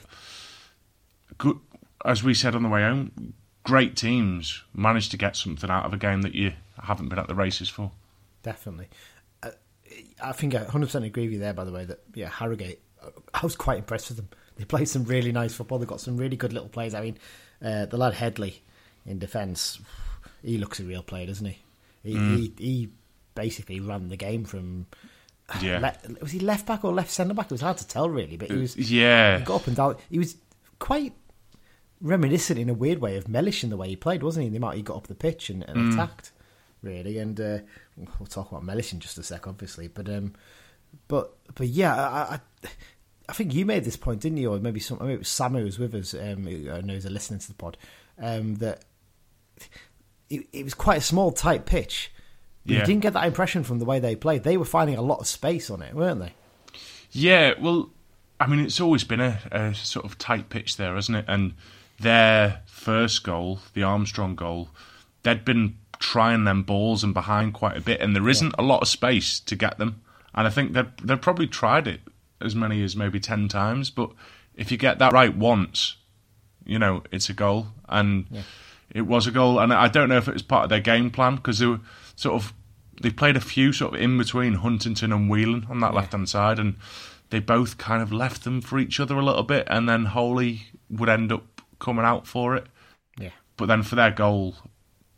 good, 1.38 1.60
as 2.06 2.24
we 2.24 2.34
said 2.34 2.56
on 2.56 2.64
the 2.64 2.70
way 2.70 2.82
home, 2.82 3.34
great 3.64 3.96
teams 3.96 4.64
manage 4.74 5.10
to 5.10 5.18
get 5.18 5.36
something 5.36 5.70
out 5.70 5.86
of 5.86 5.94
a 5.94 5.98
game 5.98 6.22
that 6.22 6.34
you 6.34 6.54
haven't 6.82 7.10
been 7.10 7.20
at 7.20 7.28
the 7.28 7.36
races 7.36 7.68
for. 7.68 7.92
Definitely. 8.42 8.88
Uh, 9.42 9.52
I 10.22 10.32
think 10.32 10.56
I 10.56 10.64
100% 10.66 11.06
agree 11.06 11.24
with 11.24 11.34
you 11.34 11.40
there, 11.40 11.54
by 11.54 11.64
the 11.64 11.72
way, 11.72 11.86
that, 11.86 12.02
yeah, 12.14 12.30
Harrogate, 12.30 12.82
I 13.34 13.42
was 13.42 13.56
quite 13.56 13.80
impressed 13.80 14.10
with 14.10 14.18
them. 14.18 14.30
They 14.58 14.66
played 14.66 14.88
some 14.88 15.04
really 15.04 15.32
nice 15.32 15.54
football. 15.54 15.80
They've 15.80 15.88
got 15.88 16.02
some 16.02 16.18
really 16.18 16.38
good 16.38 16.54
little 16.54 16.70
plays. 16.70 16.94
I 16.94 17.02
mean, 17.02 17.18
uh, 17.64 17.86
the 17.86 17.98
lad 17.98 18.14
Headley 18.14 18.62
in 19.06 19.20
defence, 19.20 19.80
he 20.44 20.58
looks 20.58 20.80
a 20.80 20.84
real 20.84 21.04
player, 21.04 21.28
doesn't 21.28 21.46
he? 21.46 21.58
He, 22.04 22.16
mm. 22.16 22.38
he, 22.38 22.54
he 22.58 22.90
basically 23.36 23.80
ran 23.80 24.10
the 24.10 24.18
game 24.18 24.46
from 24.46 24.86
yeah. 25.62 25.80
Le- 25.80 26.20
was 26.22 26.32
he 26.32 26.40
left 26.40 26.66
back 26.66 26.84
or 26.84 26.94
left 26.94 27.12
centre 27.12 27.34
back? 27.34 27.48
It 27.48 27.52
was 27.52 27.62
hard 27.62 27.78
to 27.78 27.88
tell 27.88 28.10
really, 28.10 28.38
but 28.38 28.50
he 28.50 28.58
was 28.58 28.78
yeah. 28.78 29.40
He 29.40 29.46
got 29.46 29.62
up 29.62 29.68
and 29.68 29.76
down. 29.76 29.98
He 30.10 30.20
was 30.20 30.36
quite 30.80 31.14
reminiscent 32.02 32.60
in 32.60 32.70
a 32.70 32.74
weird 32.74 33.00
way 33.00 33.18
of 33.18 33.28
Mellish 33.28 33.64
in 33.64 33.70
the 33.70 33.78
way 33.78 33.90
he 33.90 33.96
played, 33.96 34.24
wasn't 34.24 34.46
he? 34.46 34.50
The 34.50 34.58
amount 34.58 34.76
he 34.76 34.82
got 34.82 34.98
up 34.98 35.08
the 35.08 35.16
pitch 35.16 35.50
and, 35.50 35.64
and 35.64 35.78
mm. 35.78 35.94
attacked 35.94 36.32
really. 36.82 37.18
And 37.18 37.40
uh, 37.40 37.60
we'll 37.98 38.28
talk 38.28 38.52
about 38.52 38.64
Mellish 38.64 38.94
in 38.94 39.00
just 39.00 39.18
a 39.18 39.24
sec, 39.24 39.48
obviously. 39.48 39.88
But 39.88 40.10
um, 40.10 40.34
but 41.08 41.36
but 41.56 41.68
yeah, 41.68 41.96
I, 41.96 42.36
I, 42.36 42.40
I 43.30 43.34
think 43.34 43.54
you 43.54 43.66
made 43.66 43.86
this 43.86 43.96
point, 43.96 44.22
didn't 44.22 44.38
you? 44.38 44.54
Or 44.54 44.60
maybe 44.60 44.80
some 44.80 44.98
maybe 45.00 45.14
it 45.14 45.20
was 45.20 45.28
Samu 45.28 45.60
who 45.60 45.66
was 45.66 45.80
with 45.80 45.96
us. 45.96 46.14
Um, 46.14 46.46
who 46.46 46.72
I 46.72 46.82
know 46.82 46.94
is 46.94 47.06
listening 47.06 47.40
to 47.40 47.48
the 47.48 47.54
pod. 47.54 47.78
Um, 48.20 48.56
that 48.56 48.84
it, 50.30 50.48
it 50.52 50.64
was 50.64 50.74
quite 50.74 50.98
a 51.00 51.02
small, 51.02 51.32
tight 51.32 51.66
pitch 51.66 52.12
yeah. 52.66 52.80
You 52.80 52.86
didn't 52.86 53.02
get 53.02 53.14
that 53.14 53.26
impression 53.26 53.64
from 53.64 53.80
the 53.80 53.86
way 53.86 54.00
they 54.00 54.16
played. 54.16 54.44
They 54.44 54.58
were 54.58 54.66
finding 54.66 54.98
a 54.98 55.02
lot 55.02 55.20
of 55.20 55.28
space 55.28 55.70
on 55.70 55.82
it, 55.82 55.94
weren't 55.94 56.22
they? 56.22 56.34
Yeah, 57.12 57.54
well, 57.60 57.90
I 58.40 58.48
mean, 58.48 58.60
it's 58.62 58.80
always 58.80 59.04
been 59.04 59.20
a, 59.20 59.40
a 59.52 59.74
sort 59.76 60.06
of 60.06 60.18
tight 60.18 60.50
pitch 60.50 60.78
there, 60.78 60.96
hasn't 60.96 61.18
it? 61.18 61.26
And 61.28 61.54
their 62.00 62.62
first 62.66 63.24
goal, 63.24 63.60
the 63.74 63.84
Armstrong 63.84 64.36
goal, 64.36 64.70
they'd 65.24 65.44
been 65.44 65.78
trying 66.00 66.46
them 66.46 66.64
balls 66.64 67.04
and 67.04 67.14
behind 67.14 67.54
quite 67.54 67.78
a 67.78 67.82
bit, 67.82 68.00
and 68.00 68.16
there 68.16 68.30
isn't 68.30 68.56
yeah. 68.58 68.64
a 68.64 68.66
lot 68.66 68.82
of 68.82 68.88
space 68.88 69.40
to 69.42 69.56
get 69.56 69.78
them. 69.78 70.02
And 70.34 70.48
I 70.48 70.50
think 70.50 70.74
they've, 70.74 70.92
they've 71.04 71.22
probably 71.22 71.48
tried 71.48 71.88
it 71.88 72.02
as 72.44 72.56
many 72.56 72.84
as 72.84 72.96
maybe 72.96 73.20
10 73.20 73.48
times, 73.48 73.90
but 73.90 74.12
if 74.56 74.72
you 74.72 74.78
get 74.78 75.00
that 75.00 75.14
right 75.14 75.36
once, 75.36 75.98
you 76.66 76.80
know, 76.80 77.04
it's 77.12 77.30
a 77.30 77.34
goal. 77.34 77.68
And 77.90 78.26
yeah. 78.30 78.42
it 78.94 79.02
was 79.02 79.28
a 79.28 79.32
goal. 79.32 79.60
And 79.60 79.74
I 79.74 79.88
don't 79.88 80.10
know 80.10 80.18
if 80.18 80.28
it 80.28 80.34
was 80.34 80.44
part 80.44 80.64
of 80.64 80.70
their 80.70 80.80
game 80.80 81.10
plan 81.12 81.36
because 81.36 81.60
they 81.60 81.66
were 81.66 81.80
sort 82.16 82.36
of 82.36 82.54
they 83.02 83.10
played 83.10 83.36
a 83.36 83.42
few 83.42 83.74
sort 83.74 83.96
of 83.96 84.02
in 84.02 84.18
between 84.18 84.56
Huntington 84.56 85.12
and 85.12 85.30
Whelan 85.30 85.66
on 85.70 85.80
that 85.80 85.92
yeah. 85.92 86.00
left 86.00 86.12
hand 86.14 86.30
side, 86.30 86.60
and 86.60 86.76
they 87.30 87.40
both 87.40 87.78
kind 87.78 88.02
of 88.02 88.12
left 88.12 88.44
them 88.44 88.62
for 88.62 88.80
each 88.80 89.00
other 89.00 89.16
a 89.16 89.24
little 89.24 89.44
bit, 89.44 89.68
and 89.70 89.90
then 89.90 90.06
Holy 90.06 90.68
would 90.90 91.10
end 91.10 91.32
up 91.32 91.62
coming 91.80 92.06
out 92.06 92.28
for 92.28 92.56
it. 92.56 92.68
Yeah. 93.18 93.32
But 93.58 93.66
then 93.66 93.84
for 93.84 93.96
their 93.96 94.12
goal, 94.12 94.56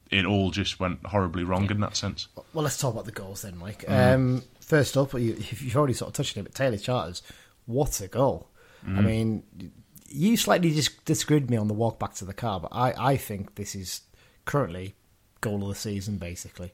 it 0.10 0.26
all 0.26 0.52
just 0.52 0.80
went 0.80 1.06
horribly 1.06 1.44
wrong 1.44 1.66
yeah. 1.66 1.72
in 1.72 1.80
that 1.82 1.96
sense. 1.96 2.28
Well, 2.54 2.64
let's 2.64 2.78
talk 2.78 2.94
about 2.94 3.06
the 3.06 3.12
goals 3.12 3.42
then, 3.42 3.58
Mike. 3.58 3.84
Mm. 3.88 4.14
Um, 4.14 4.44
first 4.66 4.98
up, 4.98 5.14
if 5.14 5.62
you, 5.62 5.70
have 5.70 5.78
already 5.78 5.94
sort 5.94 6.10
of 6.10 6.14
touched 6.14 6.38
on 6.38 6.42
it, 6.42 6.46
but 6.46 6.56
Taylor 6.56 6.78
Charters, 6.78 7.22
what 7.66 8.00
a 8.02 8.08
goal! 8.08 8.50
Mm. 8.86 8.98
I 8.98 9.02
mean, 9.02 9.44
you 10.08 10.38
slightly 10.38 10.72
just 10.72 11.06
disagreed 11.06 11.44
with 11.44 11.50
me 11.52 11.58
on 11.58 11.68
the 11.68 11.74
walk 11.74 12.00
back 12.00 12.14
to 12.16 12.26
the 12.26 12.34
car, 12.34 12.60
but 12.60 12.70
I, 12.72 12.94
I 12.98 13.18
think 13.18 13.56
this 13.56 13.76
is 13.76 14.02
currently 14.46 14.96
goal 15.42 15.62
of 15.64 15.70
the 15.70 15.76
season, 15.76 16.18
basically, 16.18 16.74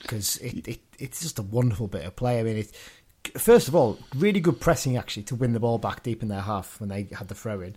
because 0.00 0.36
it, 0.38 0.66
it 0.66 0.80
it's 0.98 1.20
just 1.20 1.38
a 1.38 1.42
wonderful 1.42 1.88
bit 1.88 2.04
of 2.04 2.16
play. 2.16 2.40
I 2.40 2.42
mean, 2.42 2.58
it, 2.58 2.72
first 3.38 3.68
of 3.68 3.74
all, 3.74 3.98
really 4.14 4.40
good 4.40 4.60
pressing 4.60 4.96
actually 4.96 5.24
to 5.24 5.34
win 5.34 5.52
the 5.52 5.60
ball 5.60 5.78
back 5.78 6.02
deep 6.02 6.22
in 6.22 6.28
their 6.28 6.40
half 6.40 6.80
when 6.80 6.88
they 6.88 7.08
had 7.12 7.28
the 7.28 7.34
throw 7.34 7.60
in. 7.60 7.76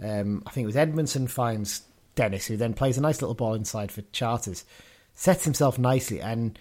Um, 0.00 0.42
I 0.46 0.50
think 0.50 0.64
it 0.64 0.68
was 0.68 0.76
Edmondson 0.76 1.26
finds 1.26 1.82
Dennis, 2.14 2.46
who 2.46 2.56
then 2.56 2.74
plays 2.74 2.98
a 2.98 3.00
nice 3.00 3.20
little 3.20 3.34
ball 3.34 3.54
inside 3.54 3.90
for 3.90 4.02
Charters, 4.12 4.64
sets 5.14 5.44
himself 5.44 5.78
nicely, 5.78 6.20
and 6.20 6.58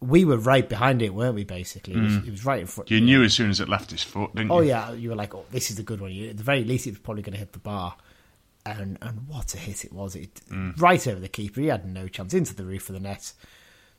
we 0.00 0.24
were 0.24 0.36
right 0.36 0.68
behind 0.68 1.02
it, 1.02 1.12
weren't 1.12 1.34
we? 1.34 1.44
Basically, 1.44 1.94
it 1.94 2.00
was, 2.00 2.12
mm. 2.12 2.26
it 2.26 2.30
was 2.30 2.44
right 2.44 2.60
in 2.60 2.66
front. 2.66 2.90
You 2.90 3.00
knew 3.00 3.22
as 3.22 3.34
soon 3.34 3.50
as 3.50 3.60
it 3.60 3.68
left 3.68 3.90
his 3.90 4.02
foot, 4.02 4.34
didn't 4.34 4.50
oh, 4.50 4.60
you? 4.60 4.72
Oh 4.72 4.90
yeah, 4.90 4.92
you 4.92 5.10
were 5.10 5.16
like, 5.16 5.34
"Oh, 5.34 5.44
this 5.50 5.70
is 5.70 5.78
a 5.78 5.82
good 5.82 6.00
one." 6.00 6.12
You, 6.12 6.30
at 6.30 6.36
the 6.36 6.44
very 6.44 6.64
least, 6.64 6.86
it 6.86 6.90
was 6.90 7.00
probably 7.00 7.22
going 7.22 7.32
to 7.32 7.38
hit 7.38 7.52
the 7.52 7.58
bar 7.58 7.96
and 8.76 8.98
and 9.02 9.26
what 9.28 9.54
a 9.54 9.58
hit 9.58 9.84
it 9.84 9.92
was! 9.92 10.14
It 10.14 10.34
mm. 10.50 10.80
right 10.80 11.06
over 11.06 11.20
the 11.20 11.28
keeper. 11.28 11.60
He 11.60 11.68
had 11.68 11.86
no 11.86 12.08
chance 12.08 12.34
into 12.34 12.54
the 12.54 12.64
roof 12.64 12.88
of 12.88 12.94
the 12.94 13.00
net. 13.00 13.32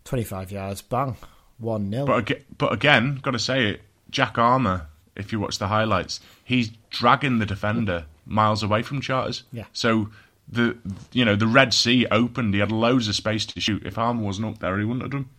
Twenty 0.05 0.23
five 0.23 0.51
yards, 0.51 0.81
bang, 0.81 1.17
one 1.57 1.91
0 1.91 2.05
But 2.05 2.17
again, 2.19 2.45
but 2.57 2.73
again, 2.73 3.19
got 3.21 3.31
to 3.31 3.39
say 3.39 3.67
it. 3.67 3.81
Jack 4.09 4.37
Armer, 4.37 4.87
if 5.15 5.31
you 5.31 5.39
watch 5.39 5.59
the 5.59 5.67
highlights, 5.67 6.19
he's 6.43 6.69
dragging 6.89 7.39
the 7.39 7.45
defender 7.45 8.05
miles 8.25 8.63
away 8.63 8.81
from 8.81 9.01
Charters. 9.01 9.43
Yeah. 9.51 9.65
So 9.73 10.09
the 10.47 10.77
you 11.11 11.25
know 11.25 11.35
the 11.35 11.47
Red 11.47 11.73
Sea 11.73 12.07
opened. 12.09 12.53
He 12.53 12.59
had 12.59 12.71
loads 12.71 13.07
of 13.07 13.15
space 13.15 13.45
to 13.47 13.59
shoot. 13.59 13.85
If 13.85 13.97
Armer 13.97 14.23
wasn't 14.23 14.47
up 14.47 14.59
there, 14.59 14.77
he 14.79 14.85
wouldn't 14.85 15.03
have 15.03 15.11
done. 15.11 15.29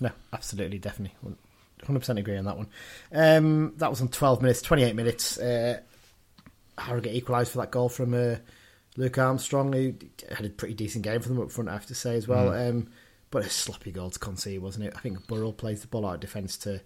No, 0.00 0.10
absolutely, 0.32 0.78
definitely, 0.78 1.16
hundred 1.84 2.00
percent 2.00 2.18
agree 2.18 2.36
on 2.36 2.44
that 2.44 2.56
one. 2.56 2.68
Um, 3.12 3.74
that 3.76 3.90
was 3.90 4.00
on 4.00 4.08
twelve 4.08 4.42
minutes, 4.42 4.62
twenty 4.62 4.84
eight 4.84 4.96
minutes. 4.96 5.38
Uh, 5.38 5.80
Harrogate 6.76 7.14
equalised 7.14 7.52
for 7.52 7.58
that 7.58 7.72
goal 7.72 7.88
from 7.88 8.14
uh, 8.14 8.36
Luke 8.96 9.18
Armstrong, 9.18 9.72
who 9.72 9.94
had 10.34 10.46
a 10.46 10.50
pretty 10.50 10.74
decent 10.74 11.04
game 11.04 11.20
for 11.20 11.28
them 11.28 11.40
up 11.40 11.50
front, 11.50 11.68
I 11.68 11.72
have 11.72 11.86
to 11.86 11.94
say 11.94 12.16
as 12.16 12.28
well. 12.28 12.50
Mm. 12.50 12.70
Um, 12.70 12.88
but 13.30 13.44
a 13.44 13.50
sloppy 13.50 13.92
goal 13.92 14.10
to 14.10 14.18
concede, 14.18 14.60
wasn't 14.60 14.86
it? 14.86 14.94
I 14.96 15.00
think 15.00 15.26
Burrell 15.26 15.52
plays 15.52 15.82
the 15.82 15.86
ball 15.86 16.06
out 16.06 16.14
of 16.14 16.20
defence 16.20 16.56
to 16.58 16.80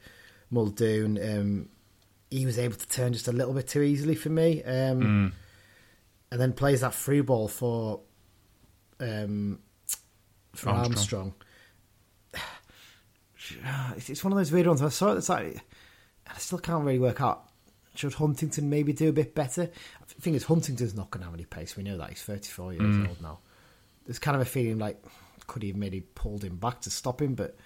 Muldoon. 0.51 1.18
Um, 1.22 1.68
he 2.31 2.46
was 2.46 2.59
able 2.59 2.75
to 2.75 2.88
turn 2.88 3.12
just 3.12 3.29
a 3.29 3.33
little 3.33 3.55
bit 3.55 3.68
too 3.68 3.83
easily 3.83 4.14
for 4.14 4.31
me, 4.31 4.62
um, 4.64 5.01
mm. 5.01 5.33
and 6.31 6.40
then 6.40 6.53
plays 6.53 6.81
that 6.81 6.94
free 6.94 7.20
ball 7.20 7.48
for 7.48 8.01
um, 8.98 9.59
for 10.55 10.70
Armstrong. 10.70 10.85
Armstrong. 10.85 11.35
It's 13.97 14.25
one 14.25 14.33
of 14.33 14.38
those 14.38 14.53
weird 14.53 14.67
ones. 14.67 14.83
I 14.83 14.88
saw 14.88 15.12
it. 15.12 15.19
It's 15.19 15.29
like 15.29 15.59
I 16.27 16.38
still 16.38 16.59
can't 16.59 16.85
really 16.85 16.99
work 16.99 17.21
out 17.21 17.49
should 17.95 18.15
Huntington 18.15 18.71
maybe 18.71 18.93
do 18.93 19.09
a 19.09 19.12
bit 19.12 19.35
better? 19.35 19.71
The 20.09 20.21
thing 20.21 20.35
is, 20.35 20.45
Huntington's 20.45 20.95
not 20.95 21.11
going 21.11 21.21
to 21.21 21.27
have 21.27 21.35
any 21.35 21.45
pace. 21.45 21.77
We 21.77 21.83
know 21.83 21.99
that 21.99 22.11
he's 22.11 22.23
34 22.23 22.75
years 22.75 22.83
mm. 22.83 23.09
old 23.09 23.21
now. 23.21 23.38
There's 24.07 24.19
kind 24.19 24.35
of 24.35 24.43
a 24.43 24.47
feeling 24.47 24.79
like 24.79 25.03
could 25.47 25.62
he 25.62 25.69
have 25.69 25.77
maybe 25.77 26.01
pulled 26.01 26.45
him 26.45 26.57
back 26.57 26.81
to 26.83 26.91
stop 26.91 27.21
him, 27.21 27.35
but 27.35 27.57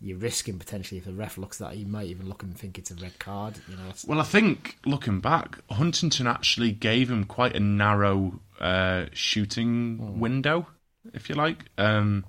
you're 0.00 0.18
risking 0.18 0.58
potentially 0.58 0.98
if 0.98 1.04
the 1.04 1.12
ref 1.12 1.38
looks 1.38 1.60
at 1.60 1.70
that, 1.70 1.76
he 1.76 1.84
might 1.84 2.06
even 2.06 2.28
look 2.28 2.42
and 2.42 2.56
think 2.56 2.78
it's 2.78 2.90
a 2.90 2.94
red 2.94 3.18
card. 3.18 3.58
You 3.68 3.76
know. 3.76 3.92
Well, 4.06 4.20
I 4.20 4.24
think 4.24 4.78
looking 4.86 5.20
back, 5.20 5.58
Huntington 5.70 6.26
actually 6.26 6.72
gave 6.72 7.10
him 7.10 7.24
quite 7.24 7.54
a 7.54 7.60
narrow 7.60 8.40
uh, 8.60 9.06
shooting 9.12 9.98
mm. 9.98 10.18
window, 10.18 10.66
if 11.12 11.28
you 11.28 11.34
like. 11.34 11.66
Um, 11.76 12.24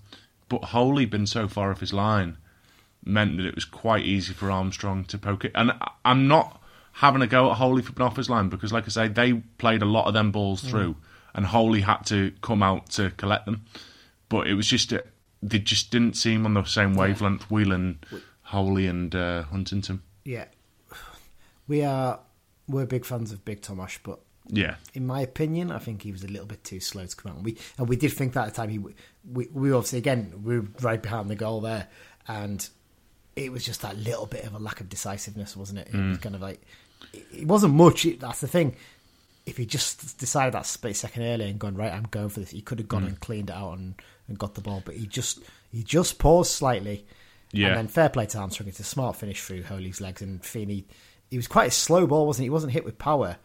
but 0.50 0.66
Holy 0.66 1.06
been 1.06 1.28
so 1.28 1.48
far 1.48 1.72
off 1.72 1.80
his 1.80 1.94
line 1.94 2.38
meant 3.06 3.38
that 3.38 3.46
it 3.46 3.56
was 3.56 3.66
quite 3.66 4.06
easy 4.06 4.34
for 4.34 4.52
Armstrong 4.52 5.06
to 5.06 5.18
poke 5.18 5.46
it. 5.46 5.52
And 5.56 5.72
I'm 6.04 6.28
not 6.28 6.62
having 6.94 7.22
a 7.22 7.28
go 7.28 7.52
at 7.52 7.58
Holy 7.58 7.82
for 7.82 8.02
off 8.02 8.30
line 8.30 8.50
because, 8.50 8.74
like 8.74 8.86
I 8.86 8.90
say, 8.90 9.08
they 9.08 9.34
played 9.34 9.82
a 9.82 9.86
lot 9.86 10.08
of 10.08 10.14
them 10.14 10.32
balls 10.32 10.64
mm. 10.64 10.70
through, 10.70 10.96
and 11.34 11.46
Holy 11.46 11.82
had 11.82 12.06
to 12.08 12.32
come 12.42 12.64
out 12.64 12.90
to 12.92 13.12
collect 13.12 13.46
them. 13.46 13.66
But 14.30 14.48
it 14.48 14.56
was 14.56 14.68
just 14.68 14.92
uh, 14.92 15.02
they 15.42 15.60
just 15.60 15.92
didn't 15.92 16.16
seem 16.16 16.46
on 16.46 16.54
the 16.54 16.64
same 16.64 16.96
wavelength. 16.96 17.42
Yeah. 17.42 17.48
Whelan, 17.50 18.00
Holy, 18.44 18.88
and 18.88 19.14
uh, 19.14 19.44
Huntington. 19.44 20.02
Yeah, 20.24 20.46
we 21.68 21.84
are 21.84 22.20
we're 22.68 22.86
big 22.86 23.06
fans 23.06 23.32
of 23.32 23.46
Big 23.46 23.62
Tomash, 23.62 24.00
but 24.04 24.20
yeah, 24.48 24.76
in 24.94 25.06
my 25.06 25.22
opinion, 25.22 25.72
I 25.72 25.80
think 25.80 26.04
he 26.04 26.12
was 26.12 26.24
a 26.24 26.28
little 26.28 26.48
bit 26.48 26.64
too 26.64 26.80
slow 26.80 27.06
to 27.06 27.16
come 27.16 27.32
out. 27.32 27.38
And 27.38 27.46
we 27.46 27.58
and 27.78 27.90
we 27.90 27.96
did 27.96 28.14
think 28.14 28.34
that 28.34 28.48
at 28.48 28.54
the 28.54 28.62
time. 28.62 28.70
He 28.70 28.80
we 28.80 29.48
we 29.52 29.72
obviously 29.72 30.00
again 30.00 30.42
we 30.44 30.60
were 30.60 30.68
right 30.82 31.02
behind 31.02 31.30
the 31.30 31.36
goal 31.36 31.62
there, 31.62 31.88
and 32.28 32.68
it 33.36 33.52
was 33.52 33.66
just 33.66 33.82
that 33.82 33.98
little 33.98 34.26
bit 34.26 34.46
of 34.46 34.54
a 34.54 34.60
lack 34.60 34.80
of 34.80 34.90
decisiveness, 34.90 35.56
wasn't 35.56 35.80
it? 35.80 35.88
It 35.88 35.94
mm. 35.94 36.10
was 36.10 36.18
kind 36.20 36.36
of 36.36 36.42
like 36.42 36.62
it 37.14 37.48
wasn't 37.48 37.74
much. 37.74 38.08
That's 38.20 38.42
the 38.42 38.48
thing. 38.48 38.76
If 39.46 39.58
he 39.58 39.66
just 39.66 40.18
decided 40.18 40.54
that 40.54 40.66
split 40.66 40.96
second 40.96 41.24
earlier 41.24 41.48
and 41.48 41.60
gone 41.60 41.76
right, 41.76 41.94
I'm 41.94 42.08
going 42.10 42.30
for 42.30 42.40
this, 42.40 42.50
he 42.50 42.62
could 42.62 42.80
have 42.80 42.88
gone 42.88 43.04
mm. 43.04 43.08
and 43.08 43.20
cleaned 43.20 43.52
it 43.52 43.56
out 43.56 43.78
and, 43.78 43.94
and 44.28 44.40
got 44.40 44.56
the 44.56 44.62
ball. 44.62 44.82
But 44.84 44.96
he 44.96 45.06
just 45.06 45.40
he 45.72 45.84
just 45.84 46.18
paused 46.18 46.52
slightly. 46.52 47.06
Yeah. 47.52 47.68
And 47.68 47.78
then 47.78 47.88
fair 47.88 48.10
play 48.10 48.26
to 48.28 48.40
Armstrong. 48.40 48.68
It's 48.68 48.80
a 48.80 48.84
smart 48.84 49.16
finish 49.16 49.42
through 49.42 49.64
Holy's 49.64 50.02
legs 50.02 50.22
and 50.22 50.44
Feeney. 50.44 50.86
He 51.30 51.38
was 51.38 51.48
quite 51.48 51.68
a 51.68 51.72
slow 51.72 52.08
ball, 52.08 52.26
wasn't 52.28 52.44
he? 52.44 52.46
He 52.48 52.50
wasn't 52.52 52.74
hit 52.74 52.84
with 52.84 52.98
power 52.98 53.38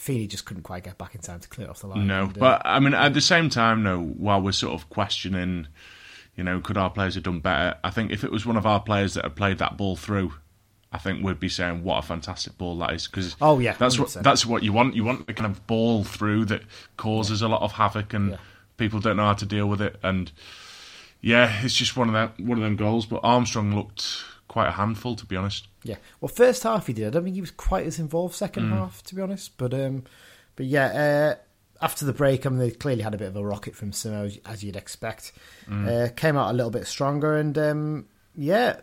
Feeney 0.00 0.26
just 0.26 0.46
couldn't 0.46 0.62
quite 0.62 0.84
get 0.84 0.96
back 0.96 1.14
in 1.14 1.20
time 1.20 1.40
to 1.40 1.48
clear 1.48 1.68
off 1.68 1.80
the 1.80 1.86
line. 1.86 2.06
No, 2.06 2.22
And, 2.22 2.30
uh, 2.38 2.40
but 2.40 2.62
I 2.64 2.80
mean, 2.80 2.94
at 2.94 3.12
the 3.12 3.20
same 3.20 3.50
time, 3.50 3.82
no. 3.82 4.00
While 4.00 4.40
we're 4.40 4.52
sort 4.52 4.72
of 4.72 4.88
questioning, 4.88 5.66
you 6.40 6.44
know, 6.44 6.58
could 6.58 6.78
our 6.78 6.88
players 6.88 7.16
have 7.16 7.24
done 7.24 7.40
better? 7.40 7.76
I 7.84 7.90
think 7.90 8.10
if 8.12 8.24
it 8.24 8.32
was 8.32 8.46
one 8.46 8.56
of 8.56 8.64
our 8.64 8.80
players 8.80 9.12
that 9.12 9.24
had 9.24 9.36
played 9.36 9.58
that 9.58 9.76
ball 9.76 9.94
through, 9.94 10.32
I 10.90 10.96
think 10.96 11.22
we'd 11.22 11.38
be 11.38 11.50
saying 11.50 11.84
what 11.84 11.98
a 11.98 12.02
fantastic 12.06 12.56
ball 12.56 12.78
that 12.78 12.94
is 12.94 13.06
because 13.06 13.36
Oh, 13.42 13.58
yeah, 13.58 13.74
that's 13.74 13.98
what 13.98 14.08
100%. 14.08 14.22
that's 14.22 14.46
what 14.46 14.62
you 14.62 14.72
want. 14.72 14.96
You 14.96 15.04
want 15.04 15.26
the 15.26 15.34
kind 15.34 15.50
of 15.52 15.66
ball 15.66 16.02
through 16.02 16.46
that 16.46 16.62
causes 16.96 17.42
a 17.42 17.48
lot 17.48 17.60
of 17.60 17.72
havoc 17.72 18.14
and 18.14 18.30
Yeah. 18.30 18.36
people 18.78 19.00
don't 19.00 19.18
know 19.18 19.26
how 19.26 19.34
to 19.34 19.44
deal 19.44 19.66
with 19.68 19.82
it. 19.82 20.00
And 20.02 20.32
yeah, 21.20 21.60
it's 21.62 21.74
just 21.74 21.94
one 21.94 22.08
of 22.08 22.14
that 22.14 22.40
one 22.40 22.56
of 22.56 22.64
them 22.64 22.76
goals. 22.76 23.04
But 23.04 23.20
Armstrong 23.22 23.76
looked 23.76 24.24
quite 24.48 24.68
a 24.68 24.72
handful, 24.72 25.14
to 25.16 25.26
be 25.26 25.36
honest. 25.36 25.68
Yeah. 25.84 25.96
Well, 26.22 26.30
first 26.30 26.62
half 26.62 26.86
he 26.86 26.94
did. 26.94 27.06
I 27.06 27.10
don't 27.10 27.24
think 27.24 27.34
he 27.34 27.40
was 27.42 27.50
quite 27.50 27.86
as 27.86 27.98
involved 27.98 28.34
second 28.34 28.64
Mm. 28.70 28.78
half, 28.78 29.02
to 29.04 29.14
be 29.14 29.20
honest. 29.20 29.58
But 29.58 29.74
um, 29.74 30.04
but 30.56 30.64
yeah, 30.64 30.86
uh, 30.86 31.34
after 31.82 32.04
the 32.04 32.12
break, 32.12 32.44
I 32.46 32.48
mean, 32.50 32.58
they 32.58 32.70
clearly 32.70 33.02
had 33.02 33.14
a 33.14 33.18
bit 33.18 33.28
of 33.28 33.36
a 33.36 33.44
rocket 33.44 33.74
from 33.74 33.92
Samo, 33.92 34.38
as- 34.46 34.62
you'd 34.62 34.76
expect. 34.76 35.32
Mm. 35.68 35.86
Uh, 36.08 36.12
came 36.14 36.36
out 36.36 36.50
a 36.50 36.54
little 36.56 36.70
bit 36.70 36.86
stronger, 36.86 37.36
and 37.36 37.56
um, 37.58 38.06
yeah, 38.34 38.76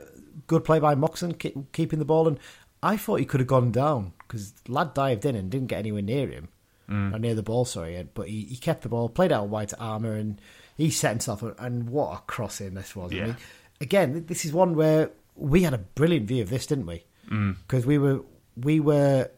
good 0.47 0.63
play 0.63 0.79
by 0.79 0.95
Moxon, 0.95 1.33
keep, 1.33 1.71
keeping 1.73 1.99
the 1.99 2.05
ball. 2.05 2.27
And 2.27 2.39
I 2.81 2.97
thought 2.97 3.19
he 3.19 3.25
could 3.25 3.39
have 3.39 3.47
gone 3.47 3.71
down 3.71 4.13
because 4.19 4.53
lad 4.67 4.93
dived 4.93 5.25
in 5.25 5.35
and 5.35 5.49
didn't 5.49 5.67
get 5.67 5.79
anywhere 5.79 6.01
near 6.01 6.27
him, 6.27 6.49
Mm. 6.89 7.13
or 7.13 7.19
near 7.19 7.35
the 7.35 7.43
ball. 7.43 7.65
Sorry, 7.65 8.07
but 8.13 8.29
he, 8.29 8.43
he 8.43 8.55
kept 8.55 8.81
the 8.83 8.89
ball, 8.89 9.09
played 9.09 9.31
out 9.33 9.49
wide 9.49 9.67
to 9.69 9.79
Armer, 9.79 10.13
and 10.13 10.39
he 10.77 10.89
set 10.89 11.09
himself. 11.11 11.43
up. 11.43 11.59
And 11.59 11.89
what 11.89 12.13
a 12.17 12.21
crossing 12.27 12.75
this 12.75 12.95
was! 12.95 13.11
I 13.11 13.15
mean, 13.15 13.35
again, 13.81 14.23
this 14.27 14.45
is 14.45 14.53
one 14.53 14.73
where 14.73 15.09
we 15.35 15.63
had 15.63 15.73
a 15.73 15.79
brilliant 15.79 16.27
view 16.27 16.41
of 16.43 16.49
this, 16.49 16.65
didn't 16.65 16.85
we? 16.85 17.03
Because 17.27 17.85
we 17.85 17.97
were 17.97 18.21
we 18.55 18.79
were 18.79 19.29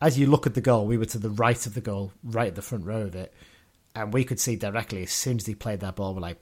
as 0.00 0.18
you 0.18 0.26
look 0.26 0.46
at 0.46 0.54
the 0.54 0.60
goal, 0.60 0.86
we 0.86 0.98
were 0.98 1.04
to 1.06 1.18
the 1.18 1.30
right 1.30 1.66
of 1.66 1.74
the 1.74 1.80
goal, 1.80 2.12
right 2.22 2.48
at 2.48 2.54
the 2.54 2.62
front 2.62 2.84
row 2.84 3.02
of 3.02 3.14
it, 3.14 3.32
and 3.94 4.12
we 4.12 4.24
could 4.24 4.40
see 4.40 4.56
directly 4.56 5.02
as 5.02 5.12
soon 5.12 5.36
as 5.38 5.46
he 5.46 5.54
played 5.54 5.80
that 5.80 5.96
ball, 5.96 6.14
we're 6.14 6.20
like, 6.20 6.38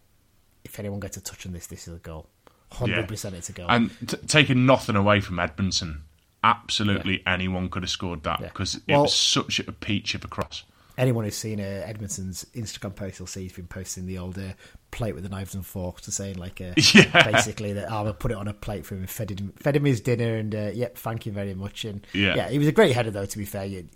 if 0.65 0.79
anyone 0.79 1.01
gets 1.01 1.17
a 1.17 1.21
touch 1.21 1.47
on 1.47 1.53
this, 1.53 1.67
this 1.67 1.87
is 1.89 1.95
a 1.95 1.99
goal. 1.99 2.27
Hundred 2.71 3.07
percent, 3.09 3.35
it's 3.35 3.51
a 3.51 3.53
goal. 3.53 3.67
And 3.69 3.91
t- 4.07 4.17
taking 4.27 4.65
nothing 4.65 4.97
away 4.97 5.21
from 5.21 5.39
Edmondson, 5.39 6.05
absolutely 6.43 7.23
anyone 7.27 7.69
could 7.69 7.83
have 7.83 7.91
scored 7.91 8.23
that 8.25 8.41
Yeah. 8.41 8.49
because 8.49 8.77
it 8.77 8.83
Well- 8.89 9.03
was 9.03 9.15
such 9.15 9.59
a 9.61 9.73
peach 9.73 10.15
of 10.15 10.25
a 10.25 10.29
cross. 10.29 10.65
Anyone 10.99 11.25
who's 11.25 11.37
seen 11.37 11.59
uh, 11.61 11.65
Edmondson's 11.87 12.45
Instagram 12.55 12.95
post 12.95 13.19
will 13.21 13.27
see 13.27 13.43
he's 13.43 13.53
been 13.55 13.67
posting 13.67 14.07
the 14.07 14.19
old 14.19 14.39
uh, 14.39 14.53
plate 14.93 15.15
with 15.15 15.25
the 15.25 15.29
knives 15.31 15.55
and 15.57 15.67
forks 15.67 16.03
to 16.03 16.13
saying 16.13 16.37
like 16.37 16.61
uh, 16.61 16.73
Yeah. 16.95 17.31
basically 17.33 17.73
that 17.73 17.91
I 17.91 17.97
Armer 17.97 18.13
put 18.13 18.31
it 18.31 18.37
on 18.37 18.47
a 18.47 18.53
plate 18.55 18.87
for 18.87 18.95
him 18.95 19.01
and 19.01 19.11
fed 19.11 19.31
him, 19.33 19.53
fed 19.57 19.75
him 19.75 19.85
his 19.85 20.01
dinner 20.01 20.37
and 20.37 20.55
uh, 20.55 20.71
yep, 20.73 20.97
thank 20.97 21.27
you 21.27 21.33
very 21.33 21.55
much. 21.55 21.85
And 21.85 22.07
Yeah. 22.13 22.37
yeah, 22.37 22.49
he 22.51 22.59
was 22.59 22.69
a 22.69 22.73
great 22.73 22.93
header 22.95 23.11
though. 23.11 23.25
To 23.27 23.39
be 23.39 23.45
fair, 23.45 23.65
you, 23.65 23.89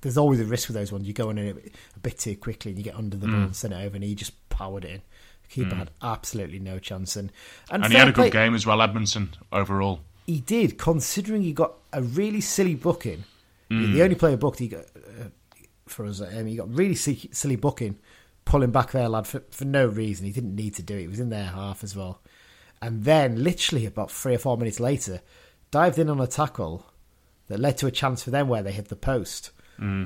there's 0.00 0.16
always 0.16 0.40
a 0.40 0.44
risk 0.44 0.68
with 0.68 0.76
those 0.76 0.90
ones. 0.92 1.06
You 1.06 1.12
go 1.12 1.28
in 1.30 1.38
a, 1.38 1.50
a 1.50 1.98
bit 2.00 2.18
too 2.18 2.36
quickly 2.36 2.70
and 2.70 2.78
you 2.78 2.84
get 2.84 2.94
under 2.96 3.16
the 3.16 3.26
ball 3.26 3.36
and 3.36 3.56
send 3.56 3.74
it 3.74 3.84
over, 3.84 3.94
and 3.96 4.04
he 4.04 4.14
just 4.14 4.32
powered 4.48 4.84
it 4.84 4.90
in. 4.92 5.02
The 5.48 5.48
keeper 5.64 5.74
had 5.76 5.90
absolutely 6.02 6.58
no 6.60 6.78
chance, 6.78 7.16
and 7.16 7.30
and, 7.70 7.82
And 7.84 7.92
he 7.92 7.98
had 7.98 8.08
a 8.08 8.12
play- 8.12 8.26
good 8.30 8.32
game 8.32 8.54
as 8.54 8.64
well, 8.66 8.80
Edmondson, 8.82 9.34
overall. 9.52 10.00
he 10.26 10.40
did, 10.40 10.78
considering 10.78 11.42
he 11.42 11.52
got 11.52 11.74
a 11.92 12.02
really 12.02 12.40
silly 12.40 12.74
booking. 12.74 13.24
Mm. 13.70 13.94
The 13.94 14.02
only 14.02 14.14
player 14.16 14.36
booked 14.36 14.58
he 14.60 14.68
got 14.68 14.84
uh, 14.96 15.28
for 15.86 16.04
us, 16.06 16.20
um, 16.20 16.46
he 16.46 16.54
got 16.56 16.72
really 16.72 16.94
silly 16.94 17.56
booking, 17.56 17.96
pulling 18.46 18.70
back 18.70 18.92
there, 18.92 19.08
lad, 19.10 19.26
for, 19.26 19.42
for 19.50 19.66
no 19.66 19.86
reason. 19.86 20.24
He 20.24 20.32
didn't 20.32 20.54
need 20.54 20.74
to 20.76 20.82
do 20.82 20.96
it. 20.96 21.02
He 21.02 21.08
was 21.08 21.20
in 21.20 21.28
their 21.28 21.44
half 21.44 21.84
as 21.84 21.94
well, 21.94 22.22
and 22.80 23.04
then 23.04 23.44
literally 23.44 23.84
about 23.84 24.10
three 24.10 24.34
or 24.34 24.38
four 24.38 24.56
minutes 24.56 24.80
later, 24.80 25.20
dived 25.70 25.98
in 25.98 26.08
on 26.08 26.20
a 26.20 26.26
tackle 26.26 26.86
that 27.48 27.60
led 27.60 27.76
to 27.78 27.86
a 27.86 27.90
chance 27.90 28.22
for 28.22 28.30
them 28.30 28.48
where 28.48 28.62
they 28.62 28.72
hit 28.72 28.88
the 28.88 28.96
post. 28.96 29.50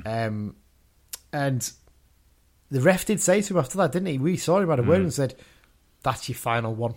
Um, 0.05 0.55
and 1.31 1.71
the 2.69 2.81
ref 2.81 3.05
did 3.05 3.21
say 3.21 3.41
to 3.41 3.53
him 3.53 3.59
after 3.59 3.77
that, 3.77 3.93
didn't 3.93 4.07
he? 4.09 4.17
We 4.17 4.35
saw 4.35 4.59
him 4.59 4.69
had 4.69 4.79
a 4.79 4.83
word 4.83 5.01
and 5.01 5.13
said, 5.13 5.35
"That's 6.03 6.27
your 6.27 6.35
final 6.35 6.75
one." 6.75 6.95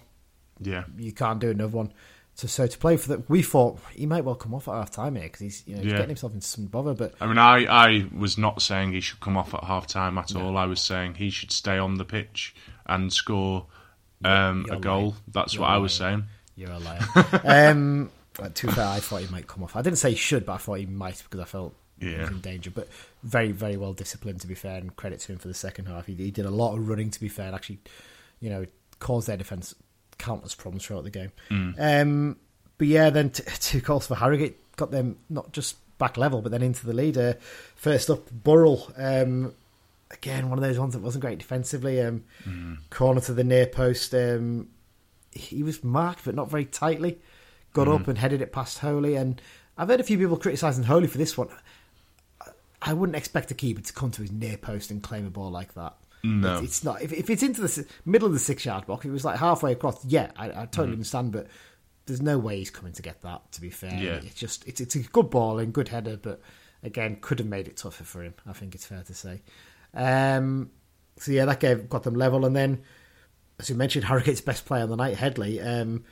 Yeah. 0.61 0.85
you 0.97 1.13
can't 1.13 1.41
do 1.41 1.51
another 1.51 1.77
one. 1.77 1.93
So, 2.37 2.49
so 2.49 2.67
to 2.67 2.79
play 2.79 2.97
for 2.97 3.09
that, 3.11 3.31
we 3.31 3.43
thought 3.43 3.79
he 3.93 4.07
might 4.07 4.25
well 4.25 4.35
come 4.35 4.55
off 4.55 4.67
at 4.67 4.73
half 4.73 4.91
time 4.91 5.15
here 5.15 5.25
because 5.25 5.41
he's 5.41 5.63
you 5.67 5.77
know 5.77 5.83
he's 5.83 5.93
Yeah. 5.93 5.99
getting 5.99 6.09
himself 6.11 6.35
into 6.35 6.47
some 6.47 6.67
bother. 6.67 6.93
But 6.95 7.15
I 7.21 7.27
mean, 7.27 7.39
I, 7.39 7.65
I 7.67 8.07
was 8.17 8.37
not 8.37 8.61
saying 8.61 8.93
he 8.93 9.01
should 9.01 9.21
come 9.21 9.37
off 9.37 9.55
at 9.55 9.63
half 9.65 9.87
time 9.87 10.19
at 10.19 10.35
all. 10.35 10.57
I 10.57 10.67
was 10.67 10.81
saying 10.81 11.15
he 11.15 11.31
should 11.31 11.53
stay 11.53 11.79
on 11.79 11.95
the 11.95 12.05
pitch 12.05 12.55
and 12.87 13.13
score 13.13 13.67
um, 14.25 14.67
a 14.71 14.77
goal. 14.79 15.01
lying. 15.03 15.15
That's 15.29 15.55
You're 15.55 15.63
what 15.63 15.71
I 15.71 15.79
was 15.79 15.95
saying. 15.95 16.25
you're 16.57 16.71
a 16.73 16.79
liar. 16.81 17.01
um, 17.45 18.11
to 18.55 18.67
be 18.67 18.73
fair, 18.73 18.87
I 18.89 18.99
thought 19.01 19.21
he 19.23 19.29
might 19.33 19.47
come 19.47 19.63
off. 19.63 19.77
I 19.77 19.83
didn't 19.83 19.99
say 19.99 20.11
he 20.11 20.17
should, 20.17 20.45
but 20.45 20.55
I 20.55 20.57
thought 20.59 20.75
he 20.81 20.87
might 20.87 21.23
because 21.23 21.39
I 21.41 21.45
felt 21.45 21.75
he 22.01 22.07
was 22.17 22.31
in 22.31 22.41
danger. 22.41 22.71
But 22.71 22.89
very, 23.23 23.53
very 23.53 23.77
well 23.77 23.93
disciplined 23.93 24.41
to 24.41 24.49
be 24.49 24.55
fair, 24.57 24.79
and 24.79 24.95
credit 24.97 25.21
to 25.21 25.33
him 25.33 25.39
for 25.39 25.47
the 25.49 25.55
second 25.55 25.87
half. 25.87 26.07
He, 26.07 26.15
he 26.15 26.33
did 26.33 26.47
a 26.47 26.51
lot 26.51 26.75
of 26.75 26.89
running 26.89 27.11
to 27.11 27.21
be 27.21 27.29
fair, 27.29 27.47
and 27.47 27.55
actually, 27.55 27.79
you 28.41 28.51
know, 28.51 28.67
caused 28.99 29.29
their 29.29 29.37
defence 29.37 29.75
countless 30.25 30.55
problems 30.55 30.85
throughout 30.85 31.05
the 31.05 31.11
game. 31.11 31.33
Um, 31.79 32.37
but 32.79 32.87
yeah, 32.87 33.11
then 33.11 33.31
t- 33.31 33.43
two 33.61 33.81
goals 33.81 34.07
for 34.07 34.15
Harrogate 34.15 34.57
got 34.77 34.91
them 34.91 35.19
not 35.29 35.53
just 35.53 35.77
back 35.99 36.17
level, 36.17 36.43
but 36.43 36.51
then 36.53 36.63
into 36.63 36.87
the 36.87 36.93
lead. 36.93 37.17
Uh, 37.17 37.35
first 37.77 38.11
up, 38.11 38.31
Burrell. 38.31 38.91
Um, 38.97 39.55
again, 40.11 40.49
one 40.51 40.59
of 40.59 40.65
those 40.65 40.79
ones 40.79 40.95
that 40.95 41.03
wasn't 41.03 41.23
great 41.23 41.39
defensively. 41.39 42.01
Um, 42.01 42.25
Corner 42.91 43.21
to 43.23 43.33
the 43.33 43.45
near 43.45 43.67
post. 43.67 44.15
Um, 44.15 44.69
he 45.31 45.63
was 45.63 45.83
marked, 45.85 46.25
but 46.25 46.35
not 46.35 46.51
very 46.51 46.65
tightly. 46.65 47.19
Got 47.73 47.89
up 47.89 48.07
and 48.09 48.19
headed 48.19 48.41
it 48.41 48.53
past 48.53 48.79
Holy. 48.79 49.17
And 49.17 49.41
I've 49.77 49.89
heard 49.89 50.01
a 50.01 50.05
few 50.05 50.17
people 50.19 50.37
criticising 50.37 50.85
Holy 50.85 51.09
for 51.09 51.19
this 51.19 51.37
one. 51.37 51.49
I 52.81 52.93
wouldn't 52.93 53.17
expect 53.17 53.51
a 53.51 53.55
keeper 53.55 53.81
to 53.81 53.93
come 53.93 54.11
to 54.13 54.23
his 54.23 54.31
near 54.31 54.57
post 54.57 54.91
and 54.91 55.03
claim 55.03 55.27
a 55.27 55.31
ball 55.31 55.51
like 55.51 55.75
that. 55.75 55.95
No. 56.25 56.55
It's, 56.55 56.63
it's 56.65 56.85
not. 56.85 57.03
If, 57.03 57.13
if 57.13 57.29
it's 57.31 57.43
into 57.43 57.61
the 57.61 57.87
middle 58.07 58.27
of 58.27 58.33
the 58.33 58.39
six 58.41 58.65
yard 58.65 58.87
box, 58.87 59.05
if 59.05 59.11
it 59.11 59.13
was 59.13 59.25
like 59.25 59.39
halfway 59.39 59.73
across, 59.73 60.03
yeah, 60.07 60.31
I, 60.37 60.47
I 60.63 60.67
totally 60.67 60.93
understand. 60.95 61.33
But 61.33 61.49
there's 62.07 62.23
no 62.23 62.39
way 62.39 62.57
he's 62.59 62.71
coming 62.71 62.93
to 62.95 63.03
get 63.03 63.21
that. 63.23 63.53
To 63.53 63.61
be 63.61 63.71
fair, 63.71 63.93
Yeah. 63.95 64.15
it's 64.17 64.35
just 64.35 64.67
it's 64.67 64.81
it's 64.81 64.95
a 64.95 65.01
good 65.01 65.29
ball 65.31 65.59
and 65.59 65.73
good 65.73 65.89
header, 65.89 66.17
but 66.17 66.41
again, 66.83 67.19
could 67.21 67.39
have 67.41 67.49
made 67.49 67.69
it 67.69 67.77
tougher 67.77 68.05
for 68.05 68.23
him. 68.23 68.35
I 68.47 68.55
think 68.55 68.75
it's 68.75 68.87
fair 68.87 69.03
to 69.03 69.15
say. 69.15 69.43
Um, 69.93 70.71
so 71.19 71.31
yeah, 71.31 71.45
that 71.45 71.61
gave 71.61 71.89
got 71.89 72.03
them 72.05 72.15
level, 72.15 72.45
and 72.47 72.57
then 72.57 72.83
as 73.61 73.69
you 73.69 73.77
mentioned, 73.77 74.05
Harrogate's 74.07 74.41
best 74.41 74.65
player 74.67 74.83
on 74.83 74.89
the 74.91 74.97
night, 74.97 75.17
Headley, 75.17 75.61
um, 75.61 76.05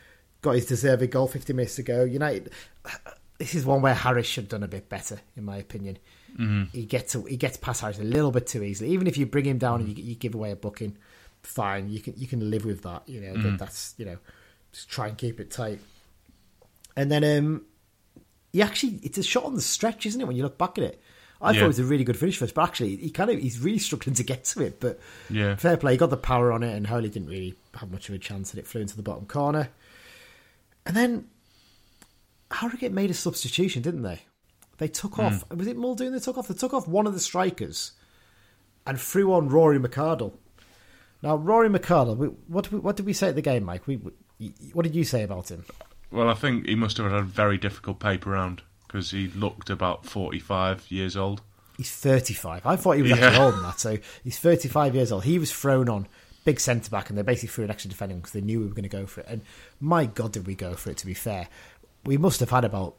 got 0.43 0.53
his 0.57 0.67
deserved 0.67 1.11
goal 1.11 1.27
50 1.27 1.53
minutes 1.55 1.79
ago. 1.79 2.05
United, 2.05 2.53
this 3.39 3.55
is 3.55 3.65
one 3.65 3.83
where 3.83 3.95
Harris 3.95 4.27
should 4.27 4.45
have 4.45 4.51
done 4.51 4.63
a 4.63 4.69
bit 4.69 4.89
better, 4.89 5.21
in 5.37 5.45
my 5.45 5.57
opinion. 5.57 5.99
Mm-hmm. 6.39 6.77
He 6.77 6.85
gets 6.85 7.13
he 7.29 7.37
gets 7.37 7.57
past 7.57 7.81
Harris 7.81 7.99
a 7.99 8.05
little 8.05 8.31
bit 8.31 8.47
too 8.47 8.63
easily. 8.63 8.91
Even 8.91 9.07
if 9.07 9.17
you 9.17 9.27
bring 9.27 9.45
him 9.45 9.59
down 9.59 9.81
and 9.81 9.89
mm-hmm. 9.89 9.99
you, 9.99 10.05
you 10.11 10.15
give 10.15 10.35
away 10.35 10.51
a 10.51 10.57
booking, 10.57 10.97
fine, 11.43 11.89
you 11.89 12.01
can 12.01 12.15
you 12.17 12.27
can 12.27 12.51
live 12.51 12.65
with 12.65 12.83
that. 12.83 13.03
You 13.07 13.21
know 13.21 13.33
that, 13.33 13.39
mm-hmm. 13.39 13.57
that's 13.57 13.95
you 13.99 14.05
know 14.05 14.19
just 14.73 14.89
try 14.89 15.09
and 15.09 15.19
keep 15.19 15.41
it 15.41 15.51
tight. 15.51 15.81
And 16.97 17.11
then 17.11 17.25
um, 17.25 17.67
he 18.53 18.63
actually 18.63 19.01
it's 19.03 19.19
a 19.19 19.23
shot 19.23 19.45
on 19.45 19.55
the 19.55 19.63
stretch, 19.63 20.07
isn't 20.07 20.21
it? 20.21 20.27
When 20.27 20.37
you 20.37 20.43
look 20.43 20.59
back 20.59 20.79
at 20.79 20.85
it, 20.85 21.03
I 21.41 21.53
thought 21.53 21.65
it 21.65 21.67
was 21.67 21.79
a 21.79 21.85
really 21.85 22.05
good 22.05 22.17
finish 22.17 22.37
for 22.37 22.45
us, 22.45 22.53
but 22.53 22.63
actually 22.63 22.97
he 22.97 23.11
kind 23.11 23.31
of 23.31 23.39
he's 23.39 23.59
really 23.59 23.79
struggling 23.79 24.15
to 24.15 24.23
get 24.23 24.45
to 24.45 24.63
it. 24.63 24.79
But 24.81 25.01
Yeah. 25.29 25.57
fair 25.57 25.77
play, 25.77 25.93
he 25.93 25.99
got 25.99 26.11
the 26.11 26.17
power 26.17 26.53
on 26.53 26.63
it, 26.63 26.75
and 26.75 26.87
Holy 26.87 27.09
didn't 27.09 27.29
really 27.29 27.55
have 27.75 27.91
much 27.91 28.09
of 28.09 28.15
a 28.15 28.19
chance, 28.19 28.53
and 28.53 28.59
it 28.59 28.67
flew 28.67 28.81
into 28.81 28.97
the 28.97 29.03
bottom 29.03 29.27
corner. 29.27 29.71
And 30.87 30.97
then 30.97 31.29
Harrogate 32.51 32.93
made 32.93 33.11
a 33.11 33.15
substitution, 33.15 33.83
didn't 33.83 34.03
they? 34.03 34.23
They 34.83 34.89
took 34.89 35.15
hmm. 35.15 35.21
off. 35.21 35.45
Was 35.49 35.69
it 35.69 35.77
Muldoon? 35.77 36.13
They 36.13 36.19
took 36.19 36.37
off. 36.37 36.49
They 36.49 36.55
took 36.55 36.75
off 36.75 36.89
one 36.89 37.07
of 37.07 37.15
the 37.15 37.21
strikers 37.21 37.93
and 38.85 39.01
threw 39.01 39.33
on 39.33 39.49
Rory 39.49 39.79
McArdle. 39.79 40.33
Now, 41.23 41.37
Rory 41.37 41.69
McArdle, 41.69 42.35
what 42.49 42.65
did 42.65 42.73
we, 42.73 42.79
what 42.81 42.97
did 42.97 43.07
we 43.07 43.13
say 43.13 43.29
at 43.29 43.37
the 43.37 43.43
game, 43.43 43.63
Mike? 43.63 43.87
We, 43.87 43.99
we, 44.39 44.53
what 44.73 44.83
did 44.83 44.97
you 44.97 45.05
say 45.05 45.23
about 45.23 45.53
him? 45.53 45.65
Well, 46.11 46.29
I 46.29 46.35
think 46.35 46.67
he 46.67 46.75
must 46.75 46.97
have 46.97 47.09
had 47.09 47.21
a 47.21 47.23
very 47.23 47.59
difficult 47.59 48.01
paper 48.01 48.31
round 48.31 48.63
because 48.89 49.13
he 49.13 49.29
looked 49.29 49.71
about 49.71 50.05
45 50.05 50.91
years 50.91 51.17
old. 51.17 51.43
He's 51.77 51.93
35. 51.93 52.67
I 52.67 52.75
thought 52.75 52.97
he 52.97 53.03
was 53.03 53.13
Yeah. 53.13 53.19
actually 53.19 53.39
older 53.39 53.57
than 53.59 53.63
that. 53.63 53.79
So 53.79 53.99
he's 54.25 54.41
35 54.41 54.97
years 54.97 55.13
old. 55.13 55.23
He 55.23 55.39
was 55.39 55.53
thrown 55.53 55.89
on 55.89 56.09
big 56.45 56.59
centre 56.59 56.91
back, 56.91 57.09
and 57.09 57.17
they 57.17 57.23
basically 57.23 57.51
threw 57.51 57.65
an 57.67 57.71
extra 57.71 57.89
defender 57.89 58.17
because 58.17 58.33
they 58.33 58.41
knew 58.41 58.59
we 58.59 58.67
were 58.67 58.75
going 58.75 58.83
to 58.83 58.89
go 58.89 59.07
for 59.07 59.21
it. 59.21 59.27
And 59.29 59.43
my 59.79 60.07
God, 60.07 60.33
did 60.33 60.45
we 60.45 60.57
go 60.57 60.75
for 60.75 60.91
it? 60.91 60.97
To 60.97 61.07
be 61.07 61.15
fair, 61.15 61.47
we 62.05 62.17
must 62.17 62.41
have 62.41 62.51
had 62.51 62.65
about 62.65 62.97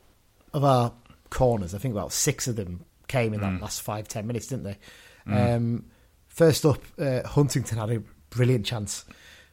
of 0.54 0.64
our 0.64 0.94
corners. 1.34 1.74
I 1.74 1.80
think 1.80 1.94
about 1.94 2.14
six 2.14 2.48
of 2.48 2.56
them 2.56 2.86
came 3.08 3.34
in 3.34 3.42
that 3.42 3.62
last 3.62 3.82
five 3.82 4.08
ten 4.08 4.28
minutes, 4.28 4.48
didn't 4.48 4.64
they? 4.64 4.78
Um, 5.28 5.86
first 6.28 6.66
up, 6.66 6.82
uh, 7.00 7.28
Huntington 7.28 7.78
had 7.78 7.90
a 7.90 8.04
brilliant 8.30 8.66
chance 8.66 9.06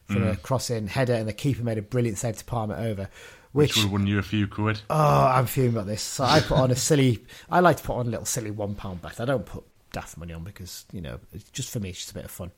for 0.05 0.27
a 0.27 0.35
cross 0.35 0.69
in 0.69 0.87
header, 0.87 1.13
and 1.13 1.27
the 1.27 1.33
keeper 1.33 1.63
made 1.63 1.77
a 1.77 1.81
brilliant 1.81 2.17
save 2.17 2.37
to 2.37 2.45
palm 2.45 2.71
it 2.71 2.79
over. 2.79 3.09
Which 3.53 3.71
Which 3.71 3.77
would 3.77 3.81
have 3.83 3.91
won 3.91 4.07
you 4.07 4.19
a 4.19 4.23
few 4.23 4.47
quid. 4.47 4.81
Oh, 4.89 5.25
I'm 5.25 5.45
fuming 5.45 5.73
about 5.73 5.87
this. 5.87 6.01
So 6.01 6.23
I 6.23 6.39
put 6.39 6.57
on 6.57 6.71
a 6.71 6.75
silly. 6.75 7.25
I 7.49 7.59
like 7.59 7.77
to 7.77 7.83
put 7.83 7.95
on 7.95 8.07
a 8.07 8.09
little 8.09 8.25
silly 8.25 8.51
one 8.51 8.75
pound 8.75 9.01
bet. 9.01 9.19
I 9.19 9.25
don't 9.25 9.45
put 9.45 9.63
daft 9.91 10.17
money 10.17 10.33
on 10.33 10.43
because 10.43 10.85
you 10.91 11.01
know, 11.01 11.19
it's 11.33 11.49
just 11.51 11.69
for 11.71 11.79
me, 11.79 11.89
it's 11.89 11.99
just 11.99 12.11
a 12.11 12.13
bit 12.13 12.25
of 12.25 12.31
fun. 12.31 12.51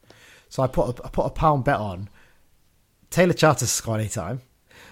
So 0.49 0.61
I 0.61 0.67
put 0.67 0.99
a, 0.99 1.05
I 1.05 1.09
put 1.09 1.25
a 1.25 1.31
pound 1.31 1.63
bet 1.63 1.79
on 1.79 2.09
Taylor 3.09 3.33
Charters 3.33 3.69
to 3.69 3.73
score 3.73 3.97
any 3.97 4.09
time, 4.09 4.41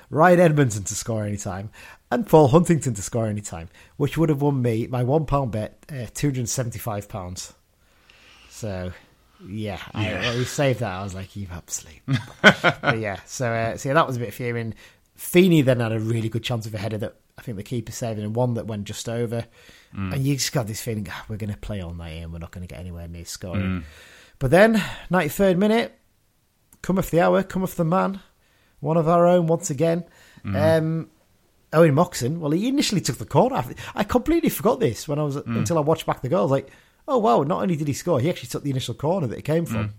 Ryan 0.10 0.40
Edmondson 0.40 0.84
to 0.84 0.96
score 0.96 1.24
any 1.24 1.38
time, 1.38 1.70
and 2.12 2.28
Paul 2.28 2.50
Huntington 2.50 2.94
to 2.94 3.02
score 3.02 3.26
any 3.28 3.42
time, 3.42 3.70
which 3.98 4.18
would 4.18 4.30
have 4.30 4.42
won 4.42 4.62
me 4.62 4.86
my 4.88 5.04
one 5.04 5.26
pound 5.26 5.52
bet 5.52 5.84
uh, 5.90 6.06
two 6.14 6.28
hundred 6.28 6.50
seventy 6.50 6.80
five 6.80 7.10
pounds. 7.10 7.54
So 8.50 8.92
yeah, 9.48 9.80
Yeah. 9.96 10.32
I, 10.34 10.38
we 10.38 10.44
saved 10.44 10.82
that. 10.82 10.92
I 10.92 11.04
was 11.04 11.16
like, 11.16 11.36
"You 11.36 11.48
absolute." 11.52 12.02
but 12.42 13.00
yeah, 13.00 13.20
so 13.26 13.52
uh, 13.52 13.78
so 13.78 13.90
yeah, 13.90 13.94
that 13.94 14.06
was 14.08 14.18
a 14.18 14.20
bit 14.20 14.34
fuming. 14.34 14.76
Feeney 15.16 15.62
then 15.62 15.80
had 15.80 15.92
a 15.92 16.00
really 16.00 16.30
good 16.30 16.44
chance 16.44 16.66
of 16.66 16.74
a 16.74 16.78
header 16.78 16.98
that 17.00 17.16
I 17.38 17.42
think 17.44 17.58
the 17.58 17.64
keeper 17.64 17.92
saved, 17.92 18.20
and 18.20 18.36
one 18.36 18.54
that 18.56 18.68
went 18.68 18.84
just 18.86 19.08
over. 19.10 19.46
And 19.94 20.24
you 20.24 20.36
just 20.36 20.54
got 20.54 20.68
this 20.68 20.80
feeling, 20.82 21.06
"Ah, 21.12 21.26
we're 21.28 21.36
going 21.38 21.52
to 21.52 21.58
play 21.60 21.82
all 21.82 21.94
night 21.94 22.12
and 22.24 22.32
we're 22.32 22.40
not 22.40 22.52
going 22.52 22.66
to 22.66 22.74
get 22.74 22.80
anywhere 22.80 23.08
near 23.10 23.26
scoring. 23.26 23.84
But 24.40 24.52
then, 24.52 24.82
ninety 25.10 25.28
third 25.30 25.58
minute, 25.58 25.98
cometh 26.82 27.10
the 27.12 27.20
hour, 27.20 27.44
cometh 27.44 27.76
the 27.76 27.84
man, 27.84 28.22
one 28.80 28.96
of 28.98 29.08
our 29.10 29.26
own 29.28 29.48
once 29.48 29.70
again. 29.70 30.06
Um, 30.46 31.10
Owen 31.74 31.94
Moxon. 31.94 32.40
Well, 32.40 32.52
he 32.52 32.68
initially 32.68 33.02
took 33.02 33.18
the 33.18 33.26
corner. 33.26 33.64
I- 33.96 34.04
completely 34.04 34.50
forgot 34.50 34.80
this 34.80 35.08
when 35.08 35.20
I 35.20 35.24
was 35.24 35.36
hmm. 35.36 35.58
until 35.58 35.78
I 35.78 35.82
watched 35.82 36.06
back 36.06 36.22
the 36.22 36.30
goal. 36.30 36.40
I 36.40 36.44
was 36.44 36.52
like, 36.52 36.72
oh 37.08 37.18
wow! 37.18 37.44
Not 37.44 37.62
only 37.62 37.76
did 37.76 37.88
he 37.88 37.94
score, 37.94 38.20
he 38.20 38.30
actually 38.30 38.50
took 38.50 38.64
the 38.64 38.70
initial 38.70 38.94
corner 38.94 39.28
that 39.28 39.38
it 39.38 39.44
came 39.44 39.66
from. 39.66 39.90
Hmm. 39.90 39.96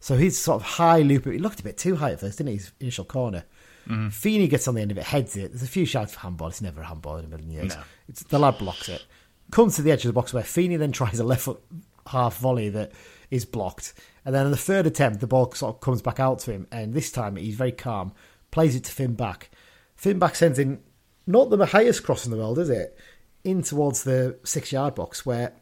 So 0.00 0.16
he's 0.16 0.38
sort 0.38 0.60
of 0.60 0.66
high 0.66 1.00
loop. 1.00 1.24
He 1.24 1.38
looked 1.38 1.60
a 1.60 1.64
bit 1.64 1.78
too 1.78 1.96
high 1.96 2.12
at 2.12 2.20
first, 2.20 2.38
didn't 2.38 2.52
he? 2.52 2.58
His 2.58 2.72
initial 2.80 3.04
corner. 3.04 3.44
Hmm. 3.86 4.08
Feeney 4.08 4.48
gets 4.48 4.68
on 4.68 4.74
the 4.74 4.82
end 4.82 4.90
of 4.90 4.98
it, 4.98 5.04
heads 5.04 5.36
it. 5.36 5.50
There's 5.50 5.62
a 5.62 5.68
few 5.68 5.86
shouts 5.86 6.14
for 6.14 6.20
handball. 6.20 6.48
It's 6.48 6.60
never 6.60 6.80
a 6.80 6.86
handball 6.86 7.16
in 7.16 7.24
a 7.24 7.28
million 7.28 7.50
years. 7.50 7.74
No. 7.74 7.82
It's, 8.08 8.22
the 8.24 8.38
lad 8.38 8.58
blocks 8.58 8.88
it. 8.88 9.04
Comes 9.52 9.76
to 9.76 9.82
the 9.82 9.92
edge 9.92 10.04
of 10.04 10.08
the 10.08 10.12
box 10.12 10.32
where 10.34 10.42
Feeney 10.42 10.76
then 10.76 10.92
tries 10.92 11.20
a 11.20 11.24
left 11.24 11.42
foot 11.42 11.62
half 12.08 12.38
volley 12.38 12.68
that 12.70 12.92
is 13.30 13.44
blocked. 13.44 13.94
And 14.24 14.34
then 14.34 14.44
on 14.44 14.50
the 14.50 14.56
third 14.56 14.86
attempt, 14.86 15.20
the 15.20 15.26
ball 15.26 15.52
sort 15.52 15.76
of 15.76 15.80
comes 15.80 16.02
back 16.02 16.18
out 16.18 16.40
to 16.40 16.52
him. 16.52 16.66
And 16.72 16.94
this 16.94 17.12
time 17.12 17.36
he's 17.36 17.54
very 17.54 17.72
calm, 17.72 18.12
plays 18.50 18.74
it 18.74 18.84
to 18.84 18.92
Fin 18.92 19.14
Back. 19.14 19.50
Fin 19.94 20.18
Back 20.18 20.34
sends 20.34 20.58
in 20.58 20.80
not 21.26 21.50
the 21.50 21.66
highest 21.66 22.02
cross 22.04 22.24
in 22.24 22.30
the 22.30 22.36
world, 22.36 22.58
is 22.58 22.70
it? 22.70 22.98
In 23.44 23.62
towards 23.62 24.04
the 24.04 24.38
six 24.44 24.72
yard 24.72 24.94
box 24.94 25.24
where 25.24 25.52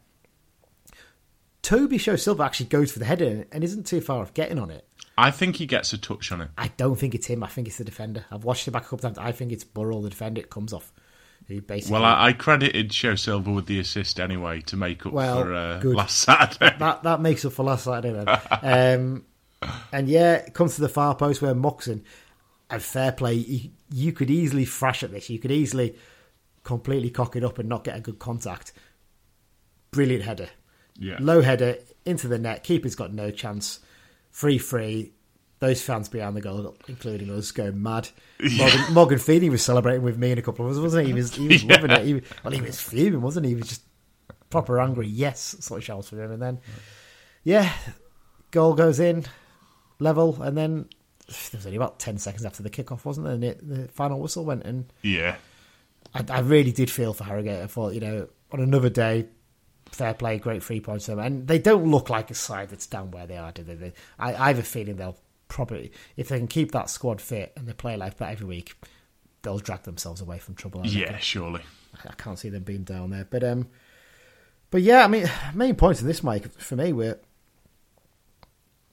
Tobi 1.61 1.99
Sho-Silva 1.99 2.43
actually 2.43 2.67
goes 2.67 2.91
for 2.91 2.99
the 2.99 3.05
header 3.05 3.45
and 3.51 3.63
isn't 3.63 3.87
too 3.87 4.01
far 4.01 4.21
off 4.21 4.33
getting 4.33 4.59
on 4.59 4.69
it. 4.69 4.87
I 5.17 5.31
think 5.31 5.55
he 5.55 5.65
gets 5.65 5.93
a 5.93 5.97
touch 5.97 6.31
on 6.31 6.41
it. 6.41 6.49
I 6.57 6.67
don't 6.69 6.97
think 6.97 7.15
it's 7.15 7.25
him. 7.25 7.43
I 7.43 7.47
think 7.47 7.67
it's 7.67 7.77
the 7.77 7.83
defender. 7.83 8.25
I've 8.29 8.43
watched 8.43 8.67
it 8.67 8.71
back 8.71 8.83
a 8.83 8.85
couple 8.85 8.99
times. 8.99 9.17
I 9.17 9.31
think 9.31 9.51
it's 9.51 9.63
Burrell, 9.63 10.01
the 10.01 10.09
defender. 10.09 10.41
It 10.41 10.49
comes 10.49 10.73
off. 10.73 10.91
Who 11.47 11.61
basically 11.61 11.93
Well, 11.93 12.05
I, 12.05 12.27
I 12.27 12.33
credited 12.33 12.91
Sho-Silva 12.91 13.51
with 13.51 13.67
the 13.67 13.79
assist 13.79 14.19
anyway 14.19 14.61
to 14.61 14.75
make 14.75 15.05
up 15.05 15.13
Well, 15.13 15.43
for 15.43 15.53
uh, 15.53 15.81
last 15.83 16.19
Saturday. 16.19 16.75
that 16.79 17.03
that 17.03 17.21
makes 17.21 17.45
up 17.45 17.53
for 17.53 17.63
last 17.63 17.85
Saturday 17.85 18.13
then. 18.13 18.39
um, 18.61 19.25
and 19.91 20.07
yeah, 20.07 20.33
it 20.35 20.53
comes 20.53 20.75
to 20.75 20.81
the 20.81 20.89
far 20.89 21.15
post 21.15 21.41
where 21.41 21.53
Moxon 21.53 22.03
and 22.69 22.81
fair 22.81 23.11
play. 23.11 23.33
You, 23.33 23.69
you 23.91 24.11
could 24.11 24.29
easily 24.29 24.65
thrash 24.65 25.03
at 25.03 25.11
this. 25.11 25.29
You 25.29 25.39
could 25.39 25.51
easily 25.51 25.95
completely 26.63 27.09
cock 27.09 27.35
it 27.35 27.43
up 27.43 27.59
and 27.59 27.69
not 27.69 27.83
get 27.83 27.95
a 27.97 28.01
good 28.01 28.19
contact. 28.19 28.73
Brilliant 29.91 30.23
header. 30.23 30.49
Yeah. 30.97 31.17
Low 31.19 31.41
header 31.41 31.77
into 32.05 32.27
the 32.27 32.37
net. 32.37 32.63
Keeper's 32.63 32.95
got 32.95 33.13
no 33.13 33.31
chance. 33.31 33.79
Free 34.31 34.57
free. 34.57 35.11
Those 35.59 35.81
fans 35.81 36.09
behind 36.09 36.35
the 36.35 36.41
goal, 36.41 36.75
including 36.87 37.29
us, 37.31 37.51
going 37.51 37.81
mad. 37.81 38.09
Morgan, 38.57 38.93
Morgan 38.93 39.19
Feeney 39.19 39.49
was 39.49 39.63
celebrating 39.63 40.03
with 40.03 40.17
me 40.17 40.31
and 40.31 40.39
a 40.39 40.41
couple 40.41 40.65
of 40.65 40.71
us, 40.73 40.77
wasn't 40.79 41.03
he? 41.07 41.13
He 41.13 41.13
was, 41.13 41.33
he 41.33 41.47
was 41.47 41.63
Yeah. 41.63 41.73
loving 41.75 41.91
it. 41.91 42.05
He, 42.05 42.21
well, 42.43 42.51
he 42.53 42.61
was 42.61 42.79
fuming, 42.81 43.21
wasn't 43.21 43.45
he? 43.45 43.51
He 43.51 43.55
was 43.55 43.69
just 43.69 43.81
proper 44.49 44.81
angry. 44.81 45.07
Yes, 45.07 45.55
sort 45.61 45.79
of 45.79 45.85
shouts 45.85 46.09
for 46.09 46.21
him. 46.21 46.31
And 46.31 46.41
then, 46.41 46.59
yeah, 47.45 47.71
goal 48.51 48.73
goes 48.73 48.99
in, 48.99 49.23
level, 49.99 50.41
and 50.43 50.57
then 50.57 50.89
there 51.27 51.57
was 51.57 51.65
only 51.65 51.77
about 51.77 51.99
10 51.99 52.17
seconds 52.17 52.45
after 52.45 52.63
the 52.63 52.69
kickoff, 52.69 53.05
wasn't 53.05 53.25
there? 53.25 53.33
And 53.35 53.43
it, 53.43 53.67
the 53.67 53.87
final 53.89 54.19
whistle 54.19 54.45
went, 54.45 54.63
and 54.63 54.91
yeah. 55.01 55.35
I, 56.13 56.23
I 56.29 56.39
really 56.39 56.71
did 56.71 56.89
feel 56.89 57.13
for 57.13 57.23
Harrogate. 57.23 57.63
I 57.63 57.67
thought, 57.67 57.93
you 57.93 57.99
know, 57.99 58.27
on 58.51 58.59
another 58.59 58.89
day, 58.89 59.25
fair 59.91 60.13
play, 60.13 60.37
great 60.37 60.63
three 60.63 60.79
points. 60.79 61.05
them. 61.07 61.19
And 61.19 61.47
they 61.47 61.59
don't 61.59 61.89
look 61.89 62.09
like 62.09 62.29
a 62.31 62.35
side 62.35 62.69
that's 62.69 62.87
down 62.87 63.11
where 63.11 63.27
they 63.27 63.37
are, 63.37 63.51
do 63.51 63.63
they? 63.63 63.75
They- 63.75 63.93
I, 64.19 64.33
I 64.35 64.47
have 64.49 64.59
a 64.59 64.63
feeling 64.63 64.95
they'll 64.97 65.17
probably, 65.47 65.91
if 66.15 66.29
they 66.29 66.37
can 66.37 66.47
keep 66.47 66.71
that 66.71 66.89
squad 66.89 67.21
fit 67.21 67.53
and 67.55 67.67
they 67.67 67.73
play 67.73 67.97
like 67.97 68.17
that 68.17 68.31
every 68.31 68.47
week, 68.47 68.75
they'll 69.41 69.57
drag 69.59 69.83
themselves 69.83 70.21
away 70.21 70.37
from 70.39 70.55
trouble. 70.55 70.81
I 70.81 70.83
reckon. 70.83 70.99
Yeah, 70.99 71.17
surely. 71.17 71.61
I 72.03 72.13
can't 72.13 72.37
see 72.39 72.49
them 72.49 72.63
being 72.63 72.83
down 72.83 73.09
there. 73.11 73.25
But 73.29 73.43
um, 73.43 73.67
but 74.69 74.81
yeah, 74.81 75.03
I 75.03 75.07
mean, 75.07 75.29
main 75.53 75.75
points 75.75 76.01
of 76.01 76.07
this, 76.07 76.23
Mike, 76.23 76.51
for 76.59 76.75
me, 76.75 76.91
were 76.93 77.19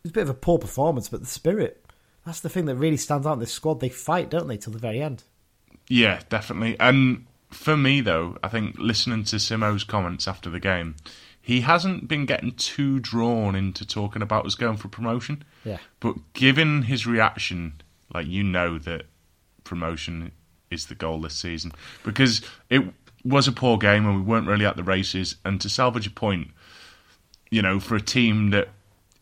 it's 0.05 0.11
a 0.11 0.13
bit 0.13 0.23
of 0.23 0.31
a 0.31 0.35
poor 0.35 0.59
performance, 0.59 1.09
but 1.09 1.21
the 1.21 1.27
spirit. 1.27 1.82
That's 2.25 2.41
the 2.41 2.49
thing 2.49 2.67
that 2.67 2.77
really 2.77 2.97
stands 2.97 3.27
out 3.27 3.35
in 3.35 3.39
this 3.41 3.53
squad. 3.53 3.81
They 3.81 3.89
fight, 3.89 4.31
don't 4.31 4.47
they, 4.47 4.57
till 4.57 4.73
the 4.73 4.79
very 4.79 5.03
end? 5.03 5.25
Yeah, 5.89 6.21
definitely. 6.29 6.79
And 6.79 7.27
for 7.51 7.77
me, 7.77 8.01
though, 8.01 8.39
I 8.43 8.49
think 8.49 8.77
listening 8.79 9.25
to 9.25 9.37
Simo's 9.37 9.85
comments 9.85 10.29
after 10.29 10.49
the 10.49 10.61
game, 10.61 10.97
he 11.41 11.63
hasn't 11.63 12.07
been 12.07 12.25
getting 12.25 12.53
too 12.53 13.01
drawn 13.01 13.57
into 13.57 13.85
talking 13.85 14.23
about 14.23 14.47
us 14.47 14.55
going 14.55 14.77
for 14.77 14.89
promotion. 14.89 15.45
Yeah. 15.65 15.79
But 15.99 16.17
given 16.33 16.83
his 16.83 17.07
reaction, 17.07 17.83
like 18.15 18.27
you 18.29 18.45
know 18.45 18.79
that 18.79 19.07
promotion 19.65 20.31
is 20.71 20.87
the 20.87 20.95
goal 20.95 21.21
this 21.21 21.35
season 21.35 21.73
because 22.05 22.43
it 22.71 22.83
was 23.25 23.47
a 23.47 23.53
poor 23.53 23.77
game 23.79 24.07
and 24.07 24.17
we 24.17 24.23
weren't 24.23 24.47
really 24.47 24.65
at 24.65 24.77
the 24.77 24.85
races. 24.85 25.37
And 25.45 25.61
to 25.61 25.69
salvage 25.69 26.07
a 26.07 26.11
point, 26.11 26.49
you 27.51 27.61
know, 27.61 27.81
for 27.81 27.97
a 27.97 28.01
team 28.01 28.51
that 28.51 28.69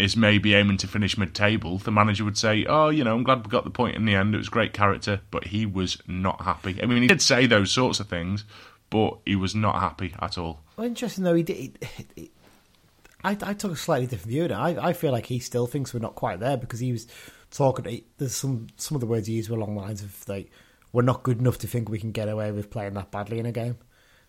is 0.01 0.17
maybe 0.17 0.55
aiming 0.55 0.79
to 0.79 0.87
finish 0.89 1.17
mid-table, 1.19 1.79
the 1.79 1.91
manager 1.91 2.25
would 2.25 2.39
say, 2.39 2.65
"Oh, 2.69 2.89
you 2.89 3.05
know, 3.05 3.15
I'm 3.15 3.23
glad 3.23 3.45
we 3.45 3.51
got 3.51 3.65
the 3.65 3.71
point 3.71 3.97
in 3.97 4.05
the 4.05 4.15
end. 4.15 4.35
It 4.35 4.39
was 4.39 4.49
great 4.49 4.73
character." 4.73 5.21
But 5.31 5.49
he 5.49 5.67
was 5.67 5.99
not 6.07 6.43
happy. 6.43 6.83
I 6.83 6.87
mean, 6.87 7.03
he 7.03 7.09
did 7.09 7.23
say 7.23 7.47
those 7.47 7.71
sorts 7.71 8.01
of 8.01 8.09
things, 8.09 8.45
but 8.91 9.19
he 9.27 9.37
was 9.37 9.55
not 9.55 9.81
happy 9.81 10.15
at 10.21 10.37
all. 10.39 10.61
Well, 10.77 10.87
interesting 10.87 11.25
though, 11.25 11.35
he 11.35 11.43
did. 11.43 11.57
He, 11.57 12.07
he- 12.17 12.31
I, 13.23 13.37
I 13.43 13.53
took 13.53 13.73
a 13.73 13.77
slightly 13.77 14.07
different 14.07 14.31
view. 14.31 14.45
of 14.47 14.51
it. 14.51 14.55
I, 14.55 14.89
I 14.89 14.93
feel 14.95 15.13
like 15.13 15.27
he 15.27 15.41
still 15.41 15.67
thinks 15.67 15.93
we're 15.93 16.01
not 16.01 16.15
quite 16.15 16.41
there 16.41 16.57
because 16.57 16.81
he 16.81 16.91
was 16.91 17.07
talking. 17.51 17.85
he- 17.85 18.05
There's 18.17 18.35
some 18.35 18.69
some 18.77 18.97
of 18.97 19.01
the 19.01 19.07
words 19.07 19.27
he 19.27 19.35
used 19.35 19.51
were 19.51 19.57
along 19.59 19.75
the 19.75 19.83
lines 19.83 20.03
of 20.03 20.27
like, 20.29 20.51
"We're 20.93 21.03
not 21.03 21.23
good 21.23 21.39
enough 21.39 21.59
to 21.59 21.67
think 21.67 21.89
we 21.91 21.99
can 22.01 22.13
get 22.13 22.29
away 22.31 22.51
with 22.51 22.71
playing 22.71 22.95
that 22.95 23.11
badly 23.11 23.39
in 23.39 23.47
a 23.47 23.53
game." 23.53 23.77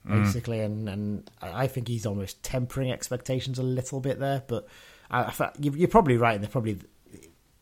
Mm. 0.06 0.26
Basically, 0.26 0.60
and 0.60 0.90
and 0.90 1.30
I 1.42 1.64
I 1.64 1.68
think 1.68 1.88
he's 1.88 2.06
almost 2.06 2.44
tempering 2.44 2.92
expectations 2.92 3.60
a 3.60 3.64
little 3.64 4.02
bit 4.02 4.20
there. 4.20 4.44
But 4.46 4.68
I, 5.12 5.24
I 5.26 5.52
you- 5.60 5.74
you're 5.74 5.88
probably 5.88 6.18
right. 6.18 6.34
And 6.34 6.44
they're 6.44 6.50
probably 6.50 6.80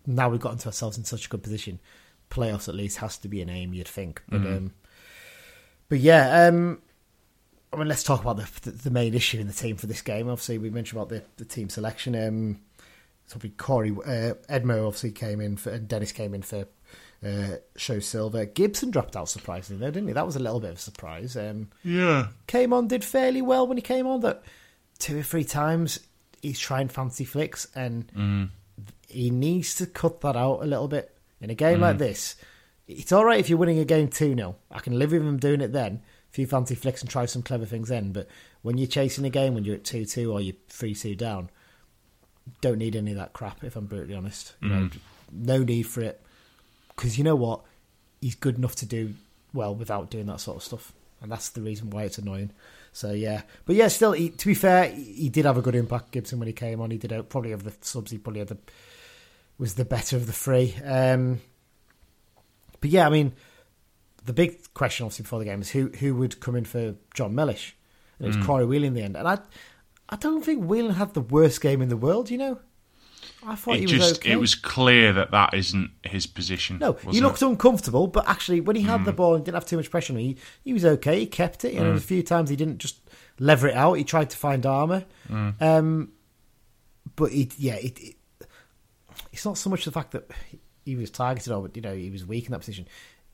now 0.08 0.30
we've 0.30 0.40
gotten 0.40 0.58
to 0.60 0.68
ourselves 0.68 0.98
in 0.98 1.04
such 1.04 1.26
a 1.26 1.30
good 1.30 1.44
position. 1.44 1.80
Playoffs 2.30 2.70
at 2.70 2.76
least 2.76 2.98
has 2.98 3.18
to 3.18 3.28
be 3.28 3.42
an 3.42 3.50
aim, 3.50 3.74
you'd 3.74 3.88
think. 3.88 4.22
But 4.30 4.38
um, 4.58 4.74
but 5.90 6.00
yeah, 6.00 6.46
um, 6.48 6.80
I 7.74 7.78
mean, 7.78 7.88
let's 7.88 8.04
talk 8.04 8.22
about 8.22 8.38
the, 8.38 8.48
the 8.70 8.72
the 8.78 8.90
main 8.92 9.14
issue 9.14 9.40
in 9.40 9.48
the 9.48 9.54
team 9.54 9.76
for 9.78 9.88
this 9.88 10.02
game. 10.02 10.30
Obviously, 10.30 10.58
we 10.60 10.70
mentioned 10.70 11.00
about 11.02 11.10
the, 11.10 11.24
the 11.38 11.46
team 11.46 11.70
selection. 11.70 12.16
Um, 12.16 12.62
so 13.26 13.40
we 13.44 13.50
Corey 13.50 13.92
uh, 13.92 14.34
Edmo 14.50 14.86
obviously 14.88 15.12
came 15.12 15.42
in 15.42 15.58
for, 15.58 15.72
and 15.72 15.88
Dennis 15.88 16.12
came 16.12 16.34
in 16.34 16.42
for 16.44 16.66
uh, 17.24 17.58
Sho-Silva. 17.76 18.46
Gibson 18.48 18.90
dropped 18.92 19.16
out 19.16 19.30
surprisingly 19.30 19.80
though, 19.86 19.92
didn't 19.92 20.08
he? 20.08 20.14
That 20.14 20.26
was 20.26 20.36
a 20.36 20.40
little 20.40 20.60
bit 20.60 20.72
of 20.72 20.78
a 20.78 20.80
surprise. 20.80 21.36
Um, 21.38 21.70
Yeah, 21.84 22.28
came 22.48 22.74
on, 22.74 22.88
did 22.88 23.04
fairly 23.04 23.42
well 23.42 23.68
when 23.68 23.78
he 23.78 23.82
came 23.82 24.08
on. 24.08 24.22
That 24.22 24.44
two 25.00 25.20
or 25.20 25.24
three 25.24 25.44
times 25.44 26.00
he's 26.42 26.60
trying 26.60 26.88
fancy 26.88 27.26
flicks, 27.26 27.68
and 27.76 28.12
mm. 28.14 28.50
he 29.08 29.30
needs 29.30 29.76
to 29.76 29.86
cut 29.86 30.22
that 30.22 30.36
out 30.36 30.62
a 30.62 30.66
little 30.66 30.88
bit 30.88 31.16
in 31.42 31.50
a 31.50 31.56
game 31.56 31.82
like 31.82 31.96
mm. 31.96 32.00
this. 32.00 32.36
It's 32.88 33.12
all 33.12 33.26
right 33.26 33.40
if 33.40 33.50
you're 33.50 33.60
winning 33.60 33.80
a 33.80 33.86
game 33.86 34.08
two 34.08 34.36
0 34.36 34.56
I 34.72 34.80
can 34.80 34.98
live 34.98 35.12
with 35.12 35.22
him 35.22 35.38
doing 35.38 35.62
it 35.62 35.72
then. 35.72 36.02
A 36.32 36.34
few 36.34 36.48
fancy 36.48 36.76
flicks 36.76 37.02
and 37.02 37.10
try 37.10 37.26
some 37.26 37.44
clever 37.44 37.66
things 37.66 37.90
then. 37.90 38.12
But 38.12 38.28
when 38.62 38.78
you're 38.78 38.88
chasing 38.88 39.26
a 39.26 39.30
game, 39.30 39.54
when 39.54 39.64
you're 39.64 39.76
at 39.76 39.84
two 39.84 40.06
two 40.06 40.32
or 40.32 40.42
you're 40.42 40.56
three 40.70 40.96
two 40.96 41.16
down, 41.16 41.50
don't 42.62 42.78
need 42.78 42.96
any 42.96 43.12
of 43.12 43.18
that 43.18 43.34
crap. 43.34 43.64
If 43.64 43.76
I'm 43.76 43.86
brutally 43.86 44.16
honest, 44.16 44.54
mm. 44.62 44.64
you 44.64 44.76
know, 44.76 44.90
no 45.32 45.64
need 45.64 45.84
for 45.84 46.02
it. 46.02 46.22
Because 46.90 47.18
you 47.18 47.24
know 47.24 47.36
what, 47.36 47.62
he's 48.22 48.36
good 48.36 48.58
enough 48.58 48.76
to 48.78 48.86
do 48.86 49.14
well 49.54 49.74
without 49.74 50.10
doing 50.10 50.26
that 50.26 50.42
sort 50.42 50.58
of 50.58 50.64
stuff, 50.64 50.94
and 51.22 51.32
that's 51.32 51.50
the 51.50 51.62
reason 51.62 51.90
why 51.90 52.04
it's 52.04 52.18
annoying. 52.18 52.52
So 52.92 53.12
yeah, 53.12 53.44
but 53.66 53.76
yeah, 53.76 53.88
still, 53.88 54.14
he, 54.14 54.30
to 54.30 54.48
be 54.48 54.54
fair, 54.54 54.90
he, 54.90 55.04
he 55.04 55.30
did 55.30 55.46
have 55.46 55.58
a 55.58 55.62
good 55.62 55.76
impact. 55.76 56.12
Gibson 56.12 56.40
when 56.40 56.48
he 56.48 56.54
came 56.54 56.82
on, 56.82 56.92
he 56.92 56.98
did 56.98 57.14
out 57.14 57.30
probably 57.30 57.52
of 57.52 57.64
the 57.64 57.74
subs, 57.82 58.12
he 58.12 58.18
probably 58.18 58.40
had 58.40 58.50
the 58.50 58.58
was 59.58 59.76
the 59.76 59.86
better 59.86 60.16
of 60.16 60.26
the 60.26 60.34
three. 60.34 60.76
Um, 60.84 61.42
but 62.82 62.90
yeah, 62.90 63.06
I 63.06 63.10
mean, 63.10 63.34
the 64.26 64.34
big 64.34 64.74
question 64.74 65.06
obviously 65.06 65.24
before 65.24 65.40
the 65.40 65.46
game 65.46 65.62
is 65.62 65.70
who 65.72 65.90
who 65.90 66.16
would 66.16 66.40
come 66.40 66.56
in 66.56 66.66
for 66.66 66.96
Jon 67.14 67.36
Mellish, 67.36 67.76
and 68.18 68.28
it 68.28 68.38
was 68.38 68.46
Corey 68.46 68.66
Whelan 68.66 68.88
in 68.88 68.94
the 68.94 69.02
end, 69.02 69.18
and 69.18 69.28
I 69.28 69.40
I 70.10 70.16
don't 70.16 70.44
think 70.44 70.66
Whelan 70.66 70.96
had 70.96 71.14
the 71.14 71.22
worst 71.22 71.62
game 71.62 71.82
in 71.82 71.90
the 71.90 71.98
world, 71.98 72.30
you 72.30 72.38
know. 72.38 72.60
I 73.46 73.56
thought 73.56 73.76
it 73.76 73.80
he 73.80 73.84
was 73.84 73.92
just 73.94 74.22
okay. 74.22 74.32
it 74.32 74.36
was 74.36 74.56
clear 74.56 75.14
that 75.14 75.32
that 75.32 75.54
isn't 75.54 75.92
his 76.04 76.28
position. 76.28 76.80
No, 76.80 76.94
he 76.94 77.20
it? 77.20 77.22
looked 77.22 77.42
uncomfortable, 77.42 78.08
but 78.08 78.28
actually, 78.28 78.60
when 78.60 78.76
he 78.76 78.82
had 78.82 79.06
the 79.06 79.12
hmm. 79.12 79.18
ball 79.18 79.36
and 79.36 79.46
didn't 79.46 79.56
have 79.56 79.66
too 79.66 79.78
much 79.78 79.90
pressure 79.90 80.14
on 80.14 80.20
him, 80.20 80.26
he, 80.26 80.38
he 80.64 80.74
was 80.74 80.84
okay. 80.84 81.20
He 81.20 81.26
kept 81.26 81.64
it. 81.64 81.74
You 81.74 81.80
know, 81.80 81.92
hmm. 81.92 81.98
a 81.98 82.02
few 82.02 82.22
times 82.22 82.50
he 82.50 82.56
didn't 82.56 82.80
just 82.80 83.00
lever 83.40 83.70
it 83.70 83.76
out. 83.76 83.94
He 83.94 84.04
tried 84.04 84.30
to 84.32 84.38
find 84.38 84.66
Armer. 84.66 85.06
Hmm. 85.28 85.50
Um, 85.62 86.12
but 87.16 87.32
it, 87.32 87.58
yeah, 87.58 87.76
it, 87.76 87.98
it, 88.00 88.16
it's 89.32 89.46
not 89.46 89.58
so 89.58 89.70
much 89.70 89.86
the 89.86 89.92
fact 89.92 90.12
that 90.12 90.30
he 90.84 90.96
was 90.96 91.10
targeted 91.10 91.54
or 91.54 91.70
you 91.74 91.82
know 91.82 91.96
he 91.96 92.10
was 92.10 92.26
weak 92.26 92.46
in 92.46 92.52
that 92.52 92.60
position. 92.60 92.88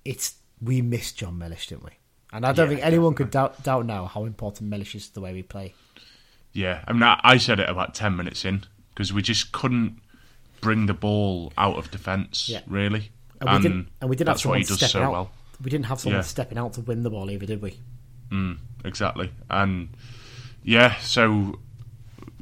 it's 0.04 0.36
we 0.62 0.82
missed 0.82 1.18
Jon 1.18 1.38
Mellish, 1.38 1.68
didn't 1.68 1.84
we? 1.84 1.92
And 2.32 2.46
I 2.46 2.54
don't 2.54 2.70
Yeah, 2.70 2.76
think 2.76 2.86
anyone 2.86 3.14
could 3.14 3.30
doubt, 3.30 3.62
doubt 3.64 3.86
now 3.86 4.06
how 4.06 4.26
important 4.26 4.70
Mellish 4.70 4.96
is 4.96 5.08
to 5.10 5.14
the 5.14 5.22
way 5.22 5.34
we 5.34 5.44
play. 5.44 5.74
Yeah, 6.54 6.84
I 6.88 6.94
mean, 6.94 7.04
I, 7.04 7.20
I 7.24 7.38
said 7.38 7.60
it 7.60 7.70
about 7.70 7.94
ten 7.94 8.16
minutes 8.16 8.46
in 8.46 8.64
because 8.96 9.12
we 9.14 9.22
just 9.22 9.52
couldn't 9.52 10.00
bring 10.62 10.86
the 10.88 10.94
ball 10.94 11.54
out 11.58 11.76
of 11.78 11.92
defence, 11.92 12.50
Yeah. 12.50 12.62
really. 12.66 13.12
And 13.42 13.50
we 13.52 13.62
didn't, 13.62 13.88
and 14.02 14.10
we 14.10 14.16
didn't 14.16 14.30
have 14.30 14.38
that's 14.38 14.46
what 14.46 14.58
he 14.58 14.64
someone 14.64 14.80
does 14.80 14.90
stepping 14.90 15.04
so 15.04 15.04
out. 15.04 15.12
well. 15.12 15.32
We 15.64 15.70
didn't 15.70 15.86
have 15.86 16.00
someone 16.00 16.20
Yeah. 16.20 16.24
stepping 16.24 16.58
out 16.58 16.74
to 16.74 16.82
win 16.82 17.04
the 17.04 17.10
ball 17.10 17.30
either, 17.30 17.46
did 17.46 17.62
we? 17.62 17.78
Mm, 18.32 18.58
exactly, 18.84 19.32
and 19.50 19.90
yeah, 20.64 20.96
so 21.02 21.60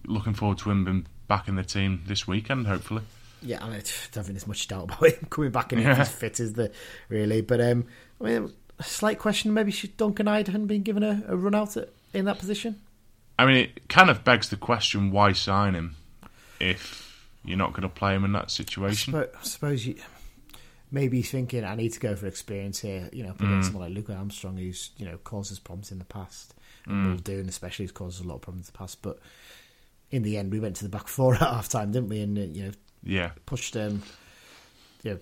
looking 0.06 0.34
forward 0.34 0.58
to 0.60 0.72
him 0.72 0.86
being 0.86 1.06
back 1.28 1.48
in 1.48 1.56
the 1.56 1.64
team 1.64 2.04
this 2.08 2.28
weekend, 2.28 2.68
hopefully. 2.68 3.02
Yeah, 3.42 3.58
I 3.66 3.70
don't 3.70 3.84
think 3.86 4.26
there's 4.28 4.48
much 4.48 4.68
doubt 4.70 4.84
about 4.86 5.04
him 5.10 5.28
coming 5.30 5.52
back 5.52 5.74
in 5.74 5.80
if 5.80 5.86
Yeah. 5.86 5.96
he's 5.98 6.10
fit, 6.10 6.40
is 6.40 6.54
there? 6.54 6.72
Really, 7.10 7.42
but 7.42 7.60
um, 7.60 7.86
I 8.22 8.24
mean, 8.24 8.54
a 8.80 8.84
slight 8.84 9.20
question: 9.20 9.54
maybe 9.54 9.72
should 9.72 9.98
Duncan 9.98 10.28
Hyde 10.28 10.48
hadn't 10.48 10.68
been 10.68 10.84
given 10.84 11.04
a, 11.04 11.24
a 11.28 11.36
run 11.36 11.56
out 11.56 11.76
at, 11.76 11.90
in 12.14 12.26
that 12.26 12.40
position? 12.40 12.80
I 13.38 13.46
mean, 13.46 13.58
it 13.58 13.90
kind 13.90 14.10
of 14.10 14.24
begs 14.24 14.50
the 14.50 14.58
question: 14.58 15.12
Why 15.12 15.34
sign 15.34 15.74
him 15.76 15.96
if 16.72 17.28
you're 17.46 17.58
not 17.58 17.72
going 17.74 17.84
to 17.84 17.90
play 17.90 18.16
him 18.16 18.24
in 18.26 18.32
that 18.34 18.46
I 18.46 18.48
situation? 18.48 19.14
suppose, 19.14 19.36
I 19.40 19.44
suppose 19.44 19.86
you, 19.88 19.96
maybe 20.92 21.22
thinking, 21.22 21.64
I 21.64 21.76
need 21.76 21.94
to 21.94 22.00
go 22.00 22.16
for 22.16 22.28
experience 22.28 22.80
here. 22.80 23.10
You 23.12 23.24
know, 23.24 23.30
up 23.32 23.42
against 23.42 23.70
someone 23.72 23.88
like 23.90 23.96
Luke 23.96 24.10
Armstrong, 24.16 24.58
who's 24.58 24.92
you 24.98 25.06
know 25.06 25.18
caused 25.18 25.52
us 25.52 25.60
problems 25.60 25.92
in 25.92 26.00
the 26.00 26.06
past, 26.06 26.54
and 26.86 27.08
will 27.08 27.18
do, 27.18 27.40
and 27.40 27.50
especially 27.50 27.86
has 27.86 27.92
caused 27.92 28.24
a 28.24 28.28
lot 28.28 28.36
of 28.36 28.42
problems 28.42 28.68
in 28.68 28.74
the 28.74 28.78
past. 28.78 29.02
But 29.02 29.20
in 30.12 30.24
the 30.24 30.38
end, 30.38 30.52
we 30.52 30.60
went 30.60 30.76
to 30.78 30.84
the 30.84 30.90
back 30.90 31.08
four 31.10 31.34
at 31.36 31.42
half 31.42 31.70
time, 31.70 31.92
didn't 31.92 32.10
we? 32.10 32.22
And 32.22 32.38
uh, 32.38 32.42
you 32.42 32.64
know, 32.66 32.72
Yeah, 33.04 33.32
pushed 33.46 33.76
um, 33.76 34.04
you 35.04 35.12
know, 35.12 35.20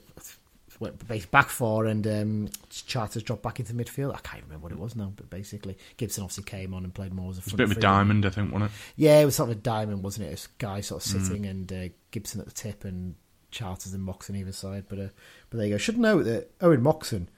went 0.82 1.08
base 1.08 1.26
back 1.26 1.48
four, 1.48 1.86
and 1.86 2.06
um, 2.08 2.50
Charters 2.70 3.24
dropped 3.24 3.44
back 3.44 3.60
into 3.60 3.74
midfield. 3.74 4.14
I 4.14 4.20
can't 4.20 4.44
remember 4.44 4.64
what 4.64 4.72
it 4.74 4.80
was 4.80 4.96
now, 4.96 5.14
but 5.16 5.30
basically 5.30 5.78
Gibson 5.96 6.24
obviously 6.24 6.44
came 6.44 6.74
on 6.74 6.84
and 6.84 6.94
played 6.94 7.14
more 7.14 7.30
as 7.32 7.38
a 7.38 7.54
a 7.54 7.58
bit 7.58 7.64
of 7.72 7.78
a 7.78 7.80
diamond, 7.80 8.26
I 8.26 8.30
think, 8.32 8.52
wasn't 8.52 8.72
it? 8.72 8.78
Yeah, 8.98 9.20
it 9.20 9.26
was 9.26 9.36
sort 9.36 9.50
of 9.50 9.58
a 9.58 9.60
diamond, 9.62 10.04
wasn't 10.04 10.28
it? 10.28 10.44
A 10.44 10.48
guy 10.58 10.82
sort 10.82 11.06
of 11.06 11.10
sitting 11.10 11.46
and 11.46 11.72
uh, 11.72 11.88
Gibson 12.12 12.42
at 12.42 12.48
the 12.48 12.52
tip 12.54 12.84
and 12.84 13.16
Charters 13.52 13.94
and 13.94 14.04
Moxon 14.04 14.36
either 14.36 14.52
side. 14.52 14.86
But 14.90 15.00
uh, 15.00 15.08
but 15.50 15.58
there 15.58 15.68
you 15.68 15.74
go. 15.74 15.78
Should 15.78 15.98
note 16.00 16.24
that 16.24 16.52
Owen 16.60 16.82
Moxon 16.82 17.30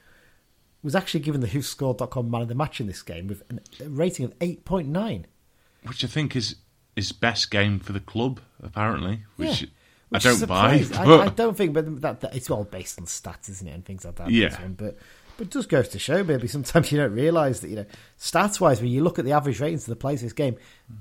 was 0.82 0.94
actually 0.94 1.20
given 1.20 1.40
the 1.40 1.46
WhoScored.com 1.48 2.30
man 2.30 2.42
of 2.42 2.48
the 2.48 2.54
match 2.54 2.80
in 2.80 2.86
this 2.86 3.02
game 3.02 3.26
with 3.26 3.42
an- 3.50 3.60
a 3.80 3.88
rating 3.88 4.24
of 4.26 4.38
8.9. 4.40 5.24
Which 5.84 6.04
I 6.04 6.08
think 6.08 6.36
is 6.36 6.56
his 6.94 7.10
best 7.12 7.50
game 7.50 7.78
for 7.80 7.92
the 7.92 8.00
club, 8.00 8.40
apparently. 8.62 9.20
Which 9.36 9.62
Yeah. 9.62 9.68
I 10.14 10.18
don't 10.18 10.46
buy. 10.46 10.84
I, 10.94 11.04
I 11.04 11.28
don't 11.28 11.56
think, 11.56 11.72
but 11.74 12.00
that, 12.02 12.20
that 12.20 12.36
it's 12.36 12.50
all 12.50 12.64
based 12.64 12.98
on 12.98 13.06
stats, 13.06 13.48
isn't 13.48 13.66
it, 13.66 13.72
and 13.72 13.84
things 13.84 14.04
like 14.04 14.16
that. 14.16 14.30
Yeah. 14.30 14.60
one. 14.60 14.74
But 14.74 14.96
but 15.36 15.48
it 15.48 15.50
does 15.50 15.66
goes 15.66 15.88
to 15.88 15.98
show, 15.98 16.22
maybe 16.22 16.46
sometimes 16.46 16.92
you 16.92 16.98
don't 16.98 17.12
realise 17.12 17.60
that 17.60 17.68
you 17.68 17.76
know 17.76 17.86
stats 18.18 18.60
wise, 18.60 18.80
when 18.80 18.90
you 18.90 19.02
look 19.02 19.18
at 19.18 19.24
the 19.24 19.32
average 19.32 19.60
ratings 19.60 19.82
of 19.82 19.88
the 19.88 19.96
players 19.96 20.20
this 20.20 20.32
game, 20.32 20.56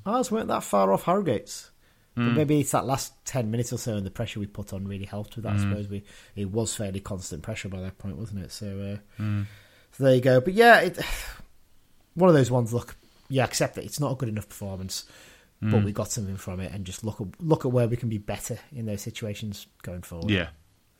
ours 0.05 0.31
weren't 0.31 0.47
that 0.47 0.63
far 0.63 0.91
off 0.91 1.03
Harrogate's. 1.03 1.69
But 2.15 2.21
hmm. 2.21 2.35
maybe 2.35 2.59
it's 2.59 2.71
that 2.71 2.85
last 2.85 3.13
ten 3.25 3.49
minutes 3.49 3.73
or 3.73 3.77
so, 3.77 3.95
and 3.95 4.05
the 4.05 4.11
pressure 4.11 4.39
we 4.39 4.45
put 4.45 4.71
on 4.71 4.87
really 4.87 5.05
helped 5.05 5.35
with 5.35 5.43
that. 5.45 5.53
I 5.53 5.55
hmm. 5.55 5.69
suppose 5.69 5.87
we 5.87 6.03
it 6.35 6.51
was 6.51 6.75
fairly 6.75 6.99
constant 6.99 7.41
pressure 7.41 7.69
by 7.69 7.81
that 7.81 7.97
point, 7.97 8.17
wasn't 8.17 8.43
it? 8.43 8.51
So, 8.51 8.67
uh, 8.67 8.97
hmm. 9.17 9.43
so 9.93 10.03
there 10.03 10.15
you 10.15 10.21
go. 10.21 10.39
But 10.39 10.53
yeah, 10.53 10.79
it, 10.79 10.99
one 12.13 12.29
of 12.29 12.35
those 12.35 12.51
ones. 12.51 12.71
Look, 12.71 12.95
yeah, 13.29 13.43
accept 13.43 13.75
that 13.75 13.85
It's 13.85 13.99
not 13.99 14.11
a 14.11 14.15
good 14.15 14.29
enough 14.29 14.47
performance, 14.47 15.05
but 15.71 15.83
we 15.83 15.91
got 15.91 16.11
something 16.11 16.37
from 16.37 16.59
it, 16.59 16.71
and 16.71 16.85
just 16.85 17.03
look 17.03 17.21
at 17.21 17.27
look 17.39 17.65
at 17.65 17.71
where 17.71 17.87
we 17.87 17.97
can 17.97 18.09
be 18.09 18.17
better 18.17 18.57
in 18.75 18.85
those 18.85 19.01
situations 19.01 19.67
going 19.81 20.01
forward. 20.01 20.29
yeah, 20.29 20.47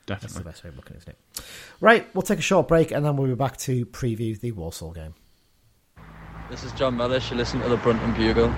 definitely. 0.05 0.27
That's 0.27 0.33
the 0.33 0.43
best 0.43 0.63
way 0.63 0.69
of 0.69 0.75
looking, 0.75 0.95
at 0.95 1.01
it, 1.07 1.09
isn't 1.09 1.09
it? 1.37 1.45
Right, 1.81 2.15
we'll 2.15 2.21
take 2.21 2.39
a 2.39 2.43
short 2.43 2.67
break 2.67 2.91
and 2.91 3.05
then 3.05 3.15
we'll 3.17 3.27
be 3.27 3.35
back 3.35 3.57
to 3.57 3.85
preview 3.87 4.39
the 4.39 4.51
Walsall 4.51 4.91
game. 4.91 5.15
This 6.49 6.63
is 6.63 6.71
Jon 6.73 6.95
Mellish. 6.97 7.31
You 7.31 7.37
listen 7.37 7.61
to 7.61 7.69
the 7.69 7.77
Brunton 7.77 8.13
Bugle. 8.13 8.53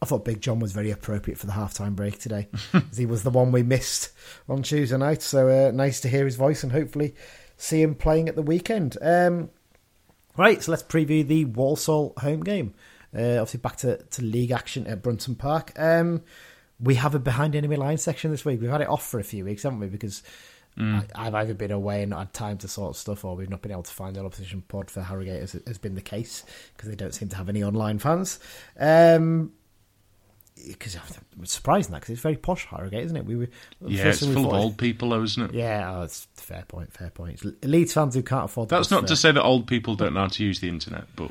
I 0.00 0.06
thought 0.06 0.24
Big 0.24 0.40
John 0.40 0.60
was 0.60 0.72
very 0.72 0.90
appropriate 0.90 1.38
for 1.38 1.46
the 1.46 1.52
halftime 1.52 1.96
break 1.96 2.18
today, 2.18 2.48
as 2.72 2.96
he 2.96 3.06
was 3.06 3.22
the 3.22 3.30
one 3.30 3.52
we 3.52 3.62
missed 3.62 4.10
on 4.48 4.62
Tuesday 4.62 4.96
night. 4.96 5.22
So 5.22 5.48
uh, 5.48 5.70
nice 5.72 6.00
to 6.00 6.08
hear 6.08 6.24
his 6.24 6.36
voice 6.36 6.62
and 6.62 6.72
hopefully 6.72 7.14
see 7.56 7.82
him 7.82 7.94
playing 7.94 8.28
at 8.28 8.36
the 8.36 8.42
weekend. 8.42 8.96
Um, 9.02 9.50
right, 10.36 10.62
so 10.62 10.70
let's 10.70 10.84
preview 10.84 11.26
the 11.26 11.46
Walsall 11.46 12.14
home 12.18 12.42
game. 12.44 12.74
Uh, 13.16 13.40
obviously, 13.40 13.60
back 13.60 13.76
to, 13.76 13.96
to 13.96 14.22
league 14.22 14.50
action 14.50 14.86
at 14.86 15.02
Brunton 15.02 15.34
Park. 15.34 15.72
Um, 15.76 16.22
we 16.80 16.94
have 16.96 17.14
a 17.14 17.18
behind 17.18 17.56
enemy 17.56 17.76
line 17.76 17.98
section 17.98 18.30
this 18.30 18.44
week. 18.44 18.60
We've 18.60 18.70
had 18.70 18.80
it 18.80 18.88
off 18.88 19.06
for 19.06 19.18
a 19.18 19.24
few 19.24 19.44
weeks, 19.44 19.62
haven't 19.64 19.80
we? 19.80 19.88
Because 19.88 20.22
I, 20.78 21.02
I've 21.14 21.34
either 21.34 21.54
been 21.54 21.72
away 21.72 22.02
and 22.02 22.10
not 22.10 22.18
had 22.18 22.34
time 22.34 22.58
to 22.58 22.68
sort 22.68 22.94
stuff, 22.96 23.24
or 23.24 23.34
we've 23.34 23.50
not 23.50 23.62
been 23.62 23.72
able 23.72 23.82
to 23.82 23.92
find 23.92 24.16
an 24.16 24.24
opposition 24.24 24.62
pod 24.62 24.90
for 24.90 25.02
Harrogate, 25.02 25.42
as 25.42 25.52
has 25.66 25.78
been 25.78 25.94
the 25.94 26.00
case, 26.00 26.44
because 26.76 26.88
they 26.88 26.94
don't 26.94 27.14
seem 27.14 27.28
to 27.30 27.36
have 27.36 27.48
any 27.48 27.64
online 27.64 27.98
fans. 27.98 28.38
Um, 28.78 29.52
because 30.68 30.96
it's 31.40 31.52
surprising 31.52 31.92
that 31.92 32.00
because 32.00 32.12
it's 32.12 32.22
very 32.22 32.36
posh 32.36 32.66
Harrogate, 32.66 33.04
isn't 33.04 33.16
it? 33.16 33.24
We 33.24 33.36
were 33.36 33.48
Yeah, 33.86 34.08
it's 34.08 34.22
we 34.22 34.34
full 34.34 34.46
of 34.46 34.54
old 34.54 34.76
people, 34.76 35.10
though, 35.10 35.22
isn't 35.22 35.50
it? 35.50 35.54
Yeah, 35.54 35.96
oh, 35.96 36.02
it's 36.02 36.26
fair 36.34 36.64
point. 36.66 36.92
Fair 36.92 37.10
point. 37.10 37.40
It's 37.42 37.64
Leeds 37.64 37.92
fans 37.92 38.14
who 38.14 38.22
can't 38.22 38.44
afford. 38.44 38.68
That's 38.68 38.90
not 38.90 39.02
bus 39.02 39.10
to 39.10 39.16
say 39.16 39.32
that 39.32 39.42
old 39.42 39.66
people 39.66 39.94
don't 39.94 40.14
know 40.14 40.20
how 40.20 40.28
to 40.28 40.44
use 40.44 40.60
the 40.60 40.68
internet, 40.68 41.04
but 41.16 41.30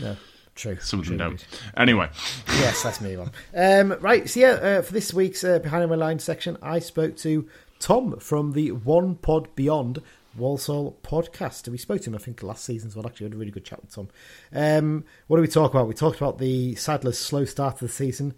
No, 0.00 0.16
true. 0.58 0.76
some 0.80 1.00
of 1.00 1.06
them 1.06 1.16
don't. 1.16 1.46
Anyway, 1.76 2.10
yes, 2.46 2.84
let's 2.84 3.00
move 3.00 3.20
on. 3.20 3.30
Um, 3.54 3.98
right, 4.00 4.28
so 4.28 4.40
yeah, 4.40 4.50
uh, 4.50 4.82
for 4.82 4.92
this 4.92 5.14
week's 5.14 5.42
uh, 5.44 5.58
Behind 5.58 5.82
Enemy 5.82 5.96
Line 5.96 6.18
section, 6.18 6.58
I 6.60 6.78
spoke 6.80 7.16
to 7.18 7.48
Tom 7.78 8.18
from 8.18 8.52
the 8.52 8.72
One 8.72 9.14
Pod 9.14 9.54
Beyond 9.54 10.02
Walsall 10.36 10.98
podcast. 11.02 11.68
We 11.68 11.78
spoke 11.78 12.02
to 12.02 12.10
him, 12.10 12.14
I 12.14 12.18
think, 12.18 12.42
last 12.42 12.64
season 12.64 12.88
as 12.88 12.96
well. 12.96 13.06
Actually, 13.06 13.26
we 13.26 13.30
had 13.30 13.34
a 13.36 13.38
really 13.38 13.50
good 13.50 13.64
chat 13.64 13.80
with 13.82 13.94
Tom. 13.94 14.08
Um, 14.52 15.04
what 15.26 15.36
did 15.38 15.42
we 15.42 15.48
talk 15.48 15.72
about? 15.72 15.88
We 15.88 15.94
talked 15.94 16.16
about 16.16 16.38
the 16.38 16.74
Saddlers' 16.74 17.18
slow 17.18 17.44
start 17.44 17.78
to 17.78 17.86
the 17.86 17.92
season, 17.92 18.34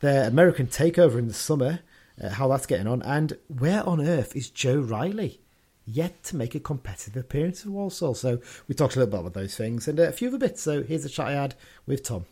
their 0.00 0.28
American 0.28 0.66
takeover 0.66 1.18
in 1.18 1.28
the 1.28 1.34
summer, 1.34 1.80
uh, 2.22 2.30
how 2.30 2.48
that's 2.48 2.66
getting 2.66 2.86
on, 2.86 3.02
and 3.02 3.38
where 3.48 3.86
on 3.88 4.00
earth 4.00 4.34
is 4.34 4.50
Joe 4.50 4.78
Riley? 4.78 5.40
Yet 5.90 6.22
to 6.24 6.36
make 6.36 6.54
a 6.54 6.60
competitive 6.60 7.16
appearance 7.16 7.62
for 7.62 7.70
Walsall. 7.70 8.14
So 8.14 8.40
we 8.68 8.74
talked 8.74 8.96
a 8.96 8.98
little 8.98 9.10
bit 9.10 9.20
about 9.20 9.32
those 9.32 9.56
things 9.56 9.88
and 9.88 9.98
a 9.98 10.12
few 10.12 10.28
other 10.28 10.36
bits. 10.36 10.60
So 10.60 10.82
here's 10.82 11.06
a 11.06 11.08
chat 11.08 11.28
I 11.28 11.32
had 11.32 11.54
with 11.86 12.02
Tom. 12.02 12.26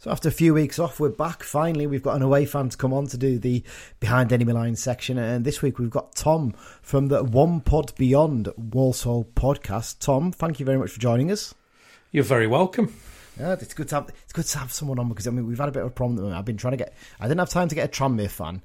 So 0.00 0.10
after 0.10 0.28
a 0.28 0.32
few 0.32 0.52
weeks 0.52 0.78
off, 0.78 1.00
we're 1.00 1.08
back. 1.08 1.42
Finally, 1.42 1.86
we've 1.86 2.02
got 2.02 2.16
an 2.16 2.22
away 2.22 2.44
fan 2.44 2.68
to 2.68 2.76
come 2.76 2.92
on 2.92 3.06
to 3.06 3.16
do 3.16 3.38
the 3.38 3.62
behind 4.00 4.32
enemy 4.34 4.52
lines 4.52 4.82
section, 4.82 5.16
and 5.18 5.44
this 5.44 5.62
week 5.62 5.78
we've 5.78 5.90
got 5.90 6.14
Tom 6.14 6.52
from 6.82 7.08
the 7.08 7.22
One 7.24 7.60
Pod 7.60 7.94
Beyond 7.96 8.48
Walsall 8.56 9.24
podcast. 9.34 9.98
Tom, 9.98 10.32
thank 10.32 10.58
you 10.58 10.66
very 10.66 10.78
much 10.78 10.90
for 10.90 11.00
joining 11.00 11.30
us. 11.30 11.54
You're 12.12 12.24
very 12.24 12.46
welcome. 12.46 12.94
Yeah, 13.38 13.52
it's 13.52 13.74
good 13.74 13.88
to 13.90 13.94
have 13.96 14.10
it's 14.24 14.32
good 14.32 14.44
to 14.46 14.58
have 14.58 14.72
someone 14.72 14.98
on 14.98 15.08
because 15.08 15.26
I 15.26 15.30
mean 15.30 15.46
we've 15.46 15.58
had 15.58 15.68
a 15.68 15.72
bit 15.72 15.82
of 15.82 15.88
a 15.88 15.90
problem. 15.90 16.16
at 16.16 16.16
the 16.16 16.22
moment. 16.24 16.38
I've 16.38 16.44
been 16.44 16.56
trying 16.56 16.72
to 16.72 16.76
get 16.76 16.94
I 17.20 17.28
didn't 17.28 17.40
have 17.40 17.48
time 17.48 17.68
to 17.68 17.74
get 17.74 17.86
a 17.86 17.90
Tranmere 17.90 18.30
fan, 18.30 18.62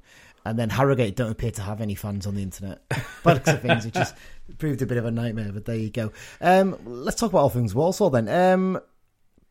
and 0.48 0.58
then 0.58 0.70
Harrogate 0.70 1.16
don't 1.16 1.30
appear 1.30 1.50
to 1.52 1.62
have 1.62 1.80
any 1.80 1.94
fans 1.94 2.26
on 2.26 2.34
the 2.34 2.42
internet. 2.42 2.82
By 3.22 3.34
the 3.34 3.54
of 3.54 3.62
things, 3.62 3.84
it 3.86 3.94
just 3.94 4.14
proved 4.58 4.82
a 4.82 4.86
bit 4.86 4.98
of 4.98 5.04
a 5.04 5.10
nightmare. 5.10 5.50
But 5.52 5.64
there 5.64 5.76
you 5.76 5.90
go. 5.90 6.12
Um, 6.40 6.76
let's 6.84 7.18
talk 7.20 7.30
about 7.30 7.40
all 7.40 7.50
things 7.50 7.74
Walsall 7.74 8.10
then. 8.10 8.28
Um, 8.28 8.80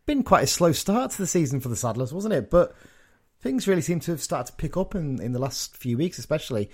been 0.05 0.23
quite 0.23 0.43
a 0.43 0.47
slow 0.47 0.71
start 0.71 1.11
to 1.11 1.17
the 1.17 1.27
season 1.27 1.59
for 1.59 1.69
the 1.69 1.75
Saddlers, 1.75 2.13
wasn't 2.13 2.33
it? 2.33 2.49
But 2.49 2.75
things 3.41 3.67
really 3.67 3.81
seem 3.81 3.99
to 4.01 4.11
have 4.11 4.21
started 4.21 4.51
to 4.51 4.57
pick 4.57 4.77
up 4.77 4.95
in 4.95 5.21
in 5.21 5.31
the 5.33 5.39
last 5.39 5.75
few 5.77 5.97
weeks, 5.97 6.17
especially. 6.17 6.69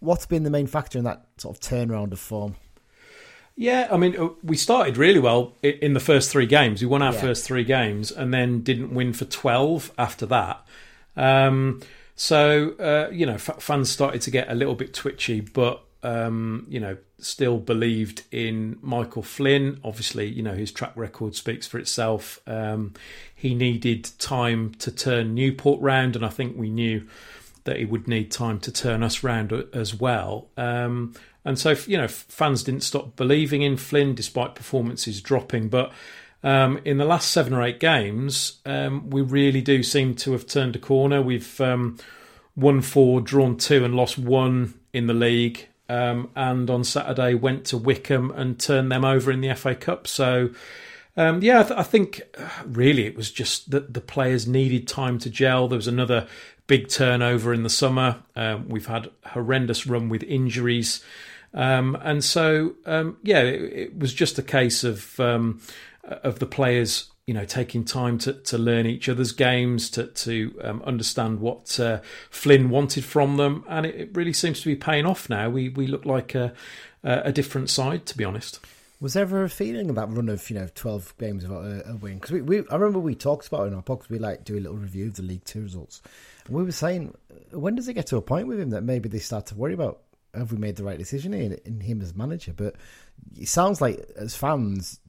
What's 0.00 0.26
been 0.26 0.44
the 0.44 0.50
main 0.50 0.68
factor 0.68 0.96
in 0.98 1.04
that 1.04 1.26
sort 1.38 1.56
of 1.56 1.60
turnaround 1.62 2.12
of 2.12 2.20
form? 2.20 2.54
Yeah, 3.56 3.88
I 3.90 3.96
mean, 3.96 4.16
uh, 4.16 4.28
we 4.44 4.56
started 4.56 4.96
really 4.96 5.18
well 5.18 5.56
in 5.64 5.92
the 5.92 5.98
first 6.00 6.30
three 6.30 6.46
games. 6.46 6.80
We 6.80 6.86
won 6.86 7.02
our 7.02 7.12
Yeah. 7.12 7.20
first 7.20 7.44
three 7.44 7.64
games 7.64 8.12
and 8.12 8.32
then 8.32 8.60
didn't 8.62 8.94
win 8.94 9.12
for 9.12 9.24
12 9.24 9.90
after 9.98 10.26
that. 10.26 10.64
Um, 11.16 11.80
so, 12.18 12.72
uh, 12.80 13.10
you 13.12 13.24
know, 13.26 13.34
f- 13.34 13.62
fans 13.62 13.88
started 13.88 14.22
to 14.22 14.32
get 14.32 14.50
a 14.50 14.54
little 14.54 14.74
bit 14.74 14.92
twitchy, 14.92 15.40
but, 15.40 15.84
um, 16.02 16.66
you 16.68 16.80
know, 16.80 16.96
still 17.20 17.58
believed 17.58 18.24
in 18.32 18.76
Michael 18.82 19.22
Flynn. 19.22 19.78
Obviously, 19.84 20.26
you 20.26 20.42
know, 20.42 20.54
his 20.54 20.72
track 20.72 20.90
record 20.96 21.36
speaks 21.36 21.68
for 21.68 21.78
itself. 21.78 22.40
Um, 22.44 22.94
he 23.32 23.54
needed 23.54 24.10
time 24.18 24.74
to 24.80 24.90
turn 24.90 25.36
Newport 25.36 25.80
round, 25.80 26.16
and 26.16 26.26
I 26.26 26.28
think 26.28 26.56
we 26.56 26.70
knew 26.70 27.06
that 27.62 27.76
he 27.76 27.84
would 27.84 28.08
need 28.08 28.32
time 28.32 28.58
to 28.60 28.72
turn 28.72 29.04
us 29.04 29.22
round 29.22 29.52
as 29.72 29.94
well. 29.94 30.48
Um, 30.56 31.14
and 31.44 31.56
so, 31.56 31.76
you 31.86 31.98
know, 31.98 32.08
fans 32.08 32.64
didn't 32.64 32.82
stop 32.82 33.14
believing 33.14 33.62
in 33.62 33.76
Flynn 33.76 34.16
despite 34.16 34.56
performances 34.56 35.22
dropping. 35.22 35.68
But 35.68 35.92
um, 36.42 36.78
in 36.84 36.98
the 36.98 37.04
last 37.04 37.30
seven 37.30 37.52
or 37.52 37.62
eight 37.62 37.80
games, 37.80 38.60
um, 38.64 39.10
we 39.10 39.22
really 39.22 39.60
do 39.60 39.82
seem 39.82 40.14
to 40.16 40.32
have 40.32 40.46
turned 40.46 40.76
a 40.76 40.78
corner. 40.78 41.20
We've 41.20 41.60
um, 41.60 41.98
won 42.54 42.80
four, 42.80 43.20
drawn 43.20 43.56
two, 43.56 43.84
and 43.84 43.94
lost 43.94 44.18
one 44.18 44.74
in 44.92 45.06
the 45.06 45.14
league. 45.14 45.66
Um, 45.88 46.30
and 46.36 46.68
on 46.68 46.84
Saturday, 46.84 47.34
went 47.34 47.64
to 47.66 47.78
Wycombe 47.78 48.30
and 48.32 48.58
turned 48.58 48.92
them 48.92 49.04
over 49.04 49.32
in 49.32 49.40
the 49.40 49.54
FA 49.54 49.74
Cup. 49.74 50.06
So, 50.06 50.50
um, 51.16 51.42
yeah, 51.42 51.60
I, 51.60 51.62
th- 51.62 51.78
I 51.78 51.82
think 51.82 52.22
uh, 52.38 52.48
really 52.66 53.06
it 53.06 53.16
was 53.16 53.30
just 53.30 53.70
that 53.70 53.94
the 53.94 54.00
players 54.00 54.46
needed 54.46 54.86
time 54.86 55.18
to 55.20 55.30
gel. 55.30 55.66
There 55.66 55.76
was 55.76 55.88
another 55.88 56.28
big 56.66 56.88
turnover 56.88 57.52
in 57.54 57.62
the 57.62 57.70
summer. 57.70 58.22
Um, 58.36 58.68
we've 58.68 58.86
had 58.86 59.10
horrendous 59.24 59.86
run 59.86 60.08
with 60.08 60.22
injuries. 60.22 61.02
Um, 61.54 61.96
and 62.02 62.22
so, 62.22 62.74
um, 62.84 63.16
yeah, 63.22 63.40
it, 63.40 63.62
it, 63.72 63.98
was 63.98 64.12
just 64.12 64.38
a 64.38 64.42
case 64.42 64.84
of 64.84 65.18
um, 65.18 65.60
of 66.08 66.38
the 66.38 66.46
players, 66.46 67.10
you 67.26 67.34
know, 67.34 67.44
taking 67.44 67.84
time 67.84 68.18
to, 68.18 68.32
to 68.32 68.58
learn 68.58 68.86
each 68.86 69.08
other's 69.08 69.32
games, 69.32 69.90
to 69.90 70.06
to 70.06 70.58
um, 70.62 70.82
understand 70.82 71.40
what 71.40 71.78
uh, 71.78 72.00
Flynn 72.30 72.70
wanted 72.70 73.04
from 73.04 73.36
them, 73.36 73.64
and 73.68 73.86
it, 73.86 73.94
it, 73.94 74.10
really 74.16 74.32
seems 74.32 74.60
to 74.60 74.66
be 74.66 74.76
paying 74.76 75.06
off 75.06 75.28
now. 75.28 75.48
We 75.48 75.68
we 75.68 75.86
look 75.86 76.04
like 76.04 76.34
a, 76.34 76.54
a 77.02 77.32
different 77.32 77.70
side, 77.70 78.06
to 78.06 78.16
be 78.16 78.24
honest. 78.24 78.60
Was 79.00 79.12
there 79.12 79.22
ever 79.22 79.44
a 79.44 79.48
feeling 79.48 79.90
of 79.90 79.96
that 79.96 80.10
run 80.10 80.28
of 80.28 80.48
you 80.50 80.58
know 80.58 80.68
twelve 80.74 81.14
games 81.18 81.46
without 81.46 81.64
a, 81.64 81.90
a 81.90 81.96
win? 81.96 82.14
Because 82.14 82.32
we, 82.32 82.42
we, 82.42 82.58
I 82.70 82.74
remember 82.74 82.98
we 82.98 83.14
talked 83.14 83.46
about 83.46 83.64
it 83.64 83.66
in 83.68 83.74
our 83.74 83.82
podcast. 83.82 84.10
We 84.10 84.18
like 84.18 84.44
do 84.44 84.56
a 84.56 84.60
little 84.60 84.76
review 84.76 85.06
of 85.06 85.14
the 85.14 85.22
League 85.22 85.44
Two 85.44 85.62
results, 85.62 86.02
and 86.46 86.56
we 86.56 86.64
were 86.64 86.72
saying, 86.72 87.14
when 87.52 87.74
does 87.76 87.88
it 87.88 87.94
get 87.94 88.06
to 88.08 88.16
a 88.16 88.22
point 88.22 88.48
with 88.48 88.58
him 88.58 88.70
that 88.70 88.82
maybe 88.82 89.08
they 89.08 89.18
start 89.18 89.46
to 89.46 89.54
worry 89.54 89.74
about 89.74 90.00
have 90.34 90.52
we 90.52 90.58
made 90.58 90.76
the 90.76 90.84
right 90.84 90.98
decision 90.98 91.32
in, 91.34 91.58
in 91.64 91.80
him 91.80 92.00
as 92.00 92.14
manager? 92.14 92.52
But 92.52 92.74
it 93.36 93.48
sounds 93.48 93.80
like 93.80 94.00
as 94.16 94.34
fans, 94.36 95.00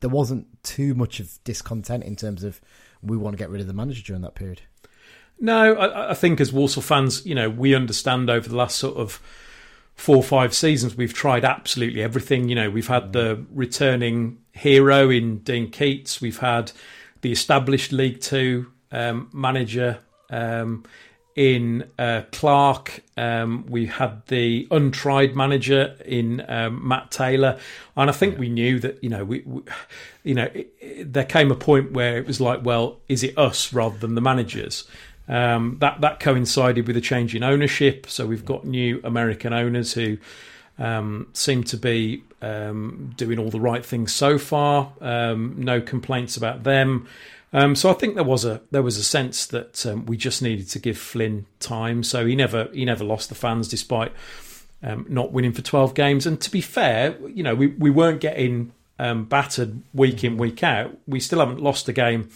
there 0.00 0.10
wasn't 0.10 0.46
too 0.62 0.94
much 0.94 1.20
of 1.20 1.42
discontent 1.44 2.04
in 2.04 2.16
terms 2.16 2.44
of 2.44 2.60
we 3.02 3.16
want 3.16 3.34
to 3.34 3.38
get 3.38 3.50
rid 3.50 3.60
of 3.60 3.66
the 3.66 3.72
manager 3.72 4.02
during 4.02 4.22
that 4.22 4.34
period. 4.34 4.62
No, 5.40 5.74
I, 5.74 6.10
I 6.10 6.14
think 6.14 6.40
as 6.40 6.52
Walsall 6.52 6.82
fans, 6.82 7.24
you 7.24 7.34
know, 7.34 7.48
we 7.48 7.74
understand 7.74 8.28
over 8.28 8.48
the 8.48 8.56
last 8.56 8.76
sort 8.76 8.96
of 8.96 9.20
four 9.94 10.16
or 10.16 10.22
five 10.22 10.54
seasons, 10.54 10.96
we've 10.96 11.14
tried 11.14 11.44
absolutely 11.44 12.02
everything. 12.02 12.48
You 12.48 12.54
know, 12.54 12.70
we've 12.70 12.88
had 12.88 13.12
the 13.12 13.44
returning 13.52 14.38
hero 14.52 15.10
in 15.10 15.38
Dean 15.38 15.70
Keats, 15.70 16.20
we've 16.20 16.38
had 16.38 16.72
the 17.20 17.32
established 17.32 17.92
League 17.92 18.20
Two 18.20 18.72
um, 18.90 19.28
manager 19.32 19.98
um, 20.30 20.84
in 21.38 21.88
uh, 22.00 22.22
Clarke. 22.32 23.04
Um, 23.16 23.64
we 23.68 23.86
had 23.86 24.26
the 24.26 24.66
untried 24.72 25.36
manager 25.36 25.96
in 26.04 26.44
um, 26.48 26.86
Matt 26.86 27.12
Taylor, 27.12 27.60
and 27.96 28.10
I 28.10 28.12
think 28.12 28.34
yeah. 28.34 28.40
we 28.40 28.48
knew 28.48 28.80
that 28.80 29.02
you 29.04 29.08
know 29.08 29.24
we, 29.24 29.44
we 29.46 29.62
you 30.24 30.34
know 30.34 30.50
it, 30.52 30.74
it, 30.80 31.12
there 31.12 31.24
came 31.24 31.52
a 31.52 31.54
point 31.54 31.92
where 31.92 32.18
it 32.18 32.26
was 32.26 32.40
like, 32.40 32.64
well, 32.64 32.98
is 33.08 33.22
it 33.22 33.38
us 33.38 33.72
rather 33.72 33.96
than 33.96 34.16
the 34.16 34.20
managers? 34.20 34.82
Um, 35.28 35.76
that 35.78 36.00
that 36.00 36.18
coincided 36.18 36.88
with 36.88 36.96
a 36.96 37.00
change 37.00 37.36
in 37.36 37.44
ownership, 37.44 38.08
so 38.08 38.26
we've 38.26 38.44
got 38.44 38.64
new 38.64 39.00
American 39.04 39.52
owners 39.52 39.92
who 39.92 40.18
um, 40.76 41.28
seem 41.34 41.62
to 41.64 41.76
be 41.76 42.24
um, 42.42 43.14
doing 43.16 43.38
all 43.38 43.50
the 43.50 43.60
right 43.60 43.86
things 43.86 44.12
so 44.12 44.38
far. 44.38 44.92
Um, 45.00 45.54
no 45.56 45.80
complaints 45.80 46.36
about 46.36 46.64
them. 46.64 47.06
Um, 47.52 47.74
so 47.74 47.90
I 47.90 47.94
think 47.94 48.14
there 48.14 48.24
was 48.24 48.44
a 48.44 48.60
there 48.70 48.82
was 48.82 48.96
a 48.98 49.04
sense 49.04 49.46
that 49.46 49.86
um, 49.86 50.06
we 50.06 50.16
just 50.16 50.42
needed 50.42 50.68
to 50.70 50.78
give 50.78 50.98
Flynn 50.98 51.46
time. 51.60 52.02
So 52.02 52.26
he 52.26 52.36
never 52.36 52.68
he 52.72 52.84
never 52.84 53.04
lost 53.04 53.28
the 53.28 53.34
fans 53.34 53.68
despite 53.68 54.12
not 54.82 55.32
winning 55.32 55.52
for 55.52 55.62
twelve 55.62 55.94
games. 55.94 56.26
And 56.26 56.40
to 56.40 56.50
be 56.50 56.60
fair, 56.60 57.16
you 57.26 57.42
know 57.42 57.54
we 57.54 57.68
we 57.68 57.90
weren't 57.90 58.20
getting 58.20 58.72
battered 58.98 59.82
week 59.94 60.24
in 60.24 60.36
week 60.36 60.62
out. 60.62 60.96
We 61.06 61.20
still 61.20 61.40
haven't 61.40 61.60
lost 61.60 61.88
a 61.88 61.92
game 61.92 62.28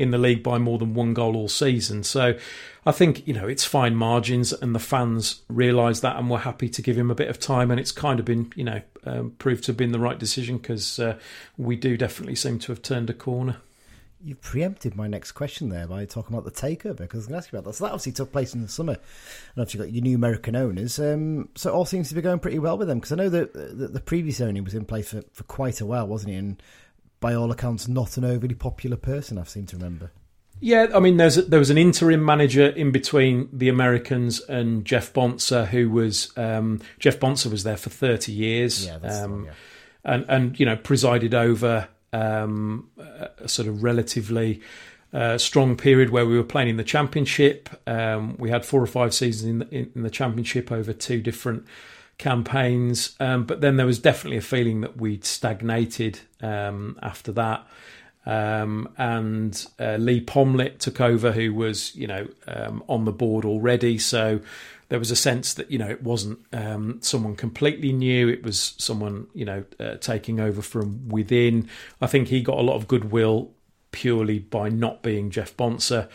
in 0.00 0.10
the 0.12 0.18
league 0.18 0.42
by 0.42 0.56
more 0.56 0.78
than 0.78 0.94
one 0.94 1.12
goal 1.12 1.36
all 1.36 1.48
season. 1.48 2.02
So 2.02 2.38
I 2.86 2.92
think, 2.92 3.26
you 3.28 3.34
know, 3.34 3.46
it's 3.46 3.66
fine 3.66 3.94
margins 3.94 4.50
and 4.50 4.74
the 4.74 4.78
fans 4.78 5.42
realise 5.48 6.00
that 6.00 6.16
and 6.16 6.30
we're 6.30 6.38
happy 6.38 6.70
to 6.70 6.80
give 6.80 6.96
him 6.96 7.10
a 7.10 7.14
bit 7.14 7.28
of 7.28 7.38
time. 7.38 7.70
And 7.70 7.78
it's 7.78 7.92
kind 7.92 8.18
of 8.18 8.24
been, 8.24 8.50
you 8.56 8.64
know, 8.64 8.80
um, 9.04 9.32
proved 9.32 9.64
to 9.64 9.72
have 9.72 9.76
been 9.76 9.92
the 9.92 9.98
right 9.98 10.18
decision 10.18 10.56
because 10.56 10.98
uh, 10.98 11.18
we 11.58 11.76
do 11.76 11.98
definitely 11.98 12.34
seem 12.34 12.58
to 12.60 12.72
have 12.72 12.80
turned 12.80 13.10
a 13.10 13.12
corner. 13.12 13.58
You 14.22 14.34
preempted 14.34 14.96
my 14.96 15.06
next 15.06 15.32
question 15.32 15.70
there 15.70 15.86
by 15.86 16.04
talking 16.04 16.36
about 16.36 16.44
the 16.44 16.50
takeover 16.50 16.98
because 16.98 17.14
I 17.14 17.18
was 17.18 17.26
going 17.26 17.32
to 17.32 17.38
ask 17.38 17.52
you 17.52 17.58
about 17.58 17.70
that. 17.70 17.76
So 17.76 17.84
that 17.84 17.92
obviously 17.92 18.12
took 18.12 18.32
place 18.32 18.54
in 18.54 18.62
the 18.62 18.68
summer, 18.68 18.92
and 18.92 19.62
obviously 19.62 19.80
got 19.80 19.92
your 19.92 20.02
new 20.02 20.14
American 20.14 20.54
owners. 20.56 20.98
Um, 20.98 21.48
so 21.54 21.70
it 21.70 21.72
all 21.72 21.86
seems 21.86 22.10
to 22.10 22.14
be 22.14 22.20
going 22.20 22.38
pretty 22.38 22.58
well 22.58 22.76
with 22.76 22.88
them 22.88 22.98
because 22.98 23.12
I 23.12 23.16
know 23.16 23.30
that 23.30 23.54
the, 23.54 23.88
the, 23.88 24.00
previous 24.00 24.40
owner 24.40 24.62
was 24.62 24.74
in 24.74 24.84
place 24.84 25.10
for, 25.10 25.22
for 25.32 25.44
quite 25.44 25.80
a 25.80 25.86
while, 25.86 26.06
wasn't 26.06 26.32
he? 26.32 26.36
And 26.36 26.62
by 27.20 27.34
all 27.34 27.50
accounts, 27.50 27.88
not 27.88 28.16
an 28.16 28.24
overly 28.24 28.54
popular 28.54 28.96
person. 28.96 29.38
I've 29.38 29.48
seem 29.48 29.66
to 29.66 29.76
remember. 29.76 30.10
Yeah, 30.60 30.88
I 30.94 31.00
mean, 31.00 31.16
there's 31.16 31.38
a, 31.38 31.42
there 31.42 31.58
was 31.58 31.70
an 31.70 31.78
interim 31.78 32.22
manager 32.22 32.66
in 32.66 32.90
between 32.92 33.48
the 33.50 33.70
Americans 33.70 34.40
and 34.40 34.84
Jeff 34.84 35.12
Bonser, 35.12 35.66
who 35.66 35.90
was 35.90 36.36
um, 36.36 36.82
Jeff 36.98 37.18
Bonser 37.18 37.50
was 37.50 37.64
there 37.64 37.78
for 37.78 37.88
thirty 37.88 38.32
years, 38.32 38.84
yeah, 38.84 38.96
um, 38.96 39.46
yeah. 39.46 39.52
and 40.04 40.26
and 40.28 40.60
you 40.60 40.66
know 40.66 40.76
presided 40.76 41.34
over 41.34 41.88
um, 42.12 42.88
a 43.38 43.48
sort 43.48 43.68
of 43.68 43.82
relatively 43.82 44.60
uh, 45.12 45.38
strong 45.38 45.76
period 45.76 46.10
where 46.10 46.26
we 46.26 46.36
were 46.36 46.44
playing 46.44 46.68
in 46.68 46.76
the 46.76 46.84
championship. 46.84 47.68
Um, 47.86 48.36
we 48.38 48.50
had 48.50 48.64
four 48.64 48.82
or 48.82 48.86
five 48.86 49.12
seasons 49.12 49.50
in 49.50 49.58
the, 49.58 49.90
in, 49.94 50.02
the 50.02 50.10
championship 50.10 50.70
over 50.70 50.92
two 50.92 51.20
different 51.20 51.64
campaigns. 52.18 53.16
Um, 53.18 53.44
but 53.44 53.60
then 53.60 53.76
there 53.76 53.86
was 53.86 53.98
definitely 53.98 54.36
a 54.36 54.42
feeling 54.42 54.82
that 54.82 54.96
we'd 54.96 55.24
stagnated 55.24 56.20
um, 56.40 56.98
after 57.02 57.32
that. 57.32 57.66
Um, 58.26 58.88
and 58.98 59.66
uh, 59.80 59.96
Leigh 59.96 60.20
Pomlett 60.20 60.78
took 60.78 61.00
over, 61.00 61.32
who 61.32 61.54
was, 61.54 61.96
you 61.96 62.06
know, 62.06 62.28
um, 62.46 62.84
on 62.86 63.04
the 63.04 63.12
board 63.12 63.44
already. 63.44 63.98
So 63.98 64.40
there 64.90 64.98
was 64.98 65.10
a 65.12 65.16
sense 65.16 65.54
that, 65.54 65.70
you 65.70 65.78
know, 65.78 65.88
it 65.88 66.02
wasn't 66.02 66.40
um, 66.52 66.98
someone 67.00 67.36
completely 67.36 67.92
new. 67.92 68.28
It 68.28 68.42
was 68.42 68.74
someone, 68.76 69.28
you 69.34 69.44
know, 69.44 69.64
uh, 69.78 69.94
taking 69.96 70.40
over 70.40 70.60
from 70.60 71.08
within. 71.08 71.68
I 72.02 72.08
think 72.08 72.28
he 72.28 72.42
got 72.42 72.58
a 72.58 72.62
lot 72.62 72.74
of 72.74 72.88
goodwill 72.88 73.52
purely 73.92 74.40
by 74.40 74.68
not 74.68 75.00
being 75.00 75.30
Jeff 75.30 75.56
Bonser. 75.56 76.08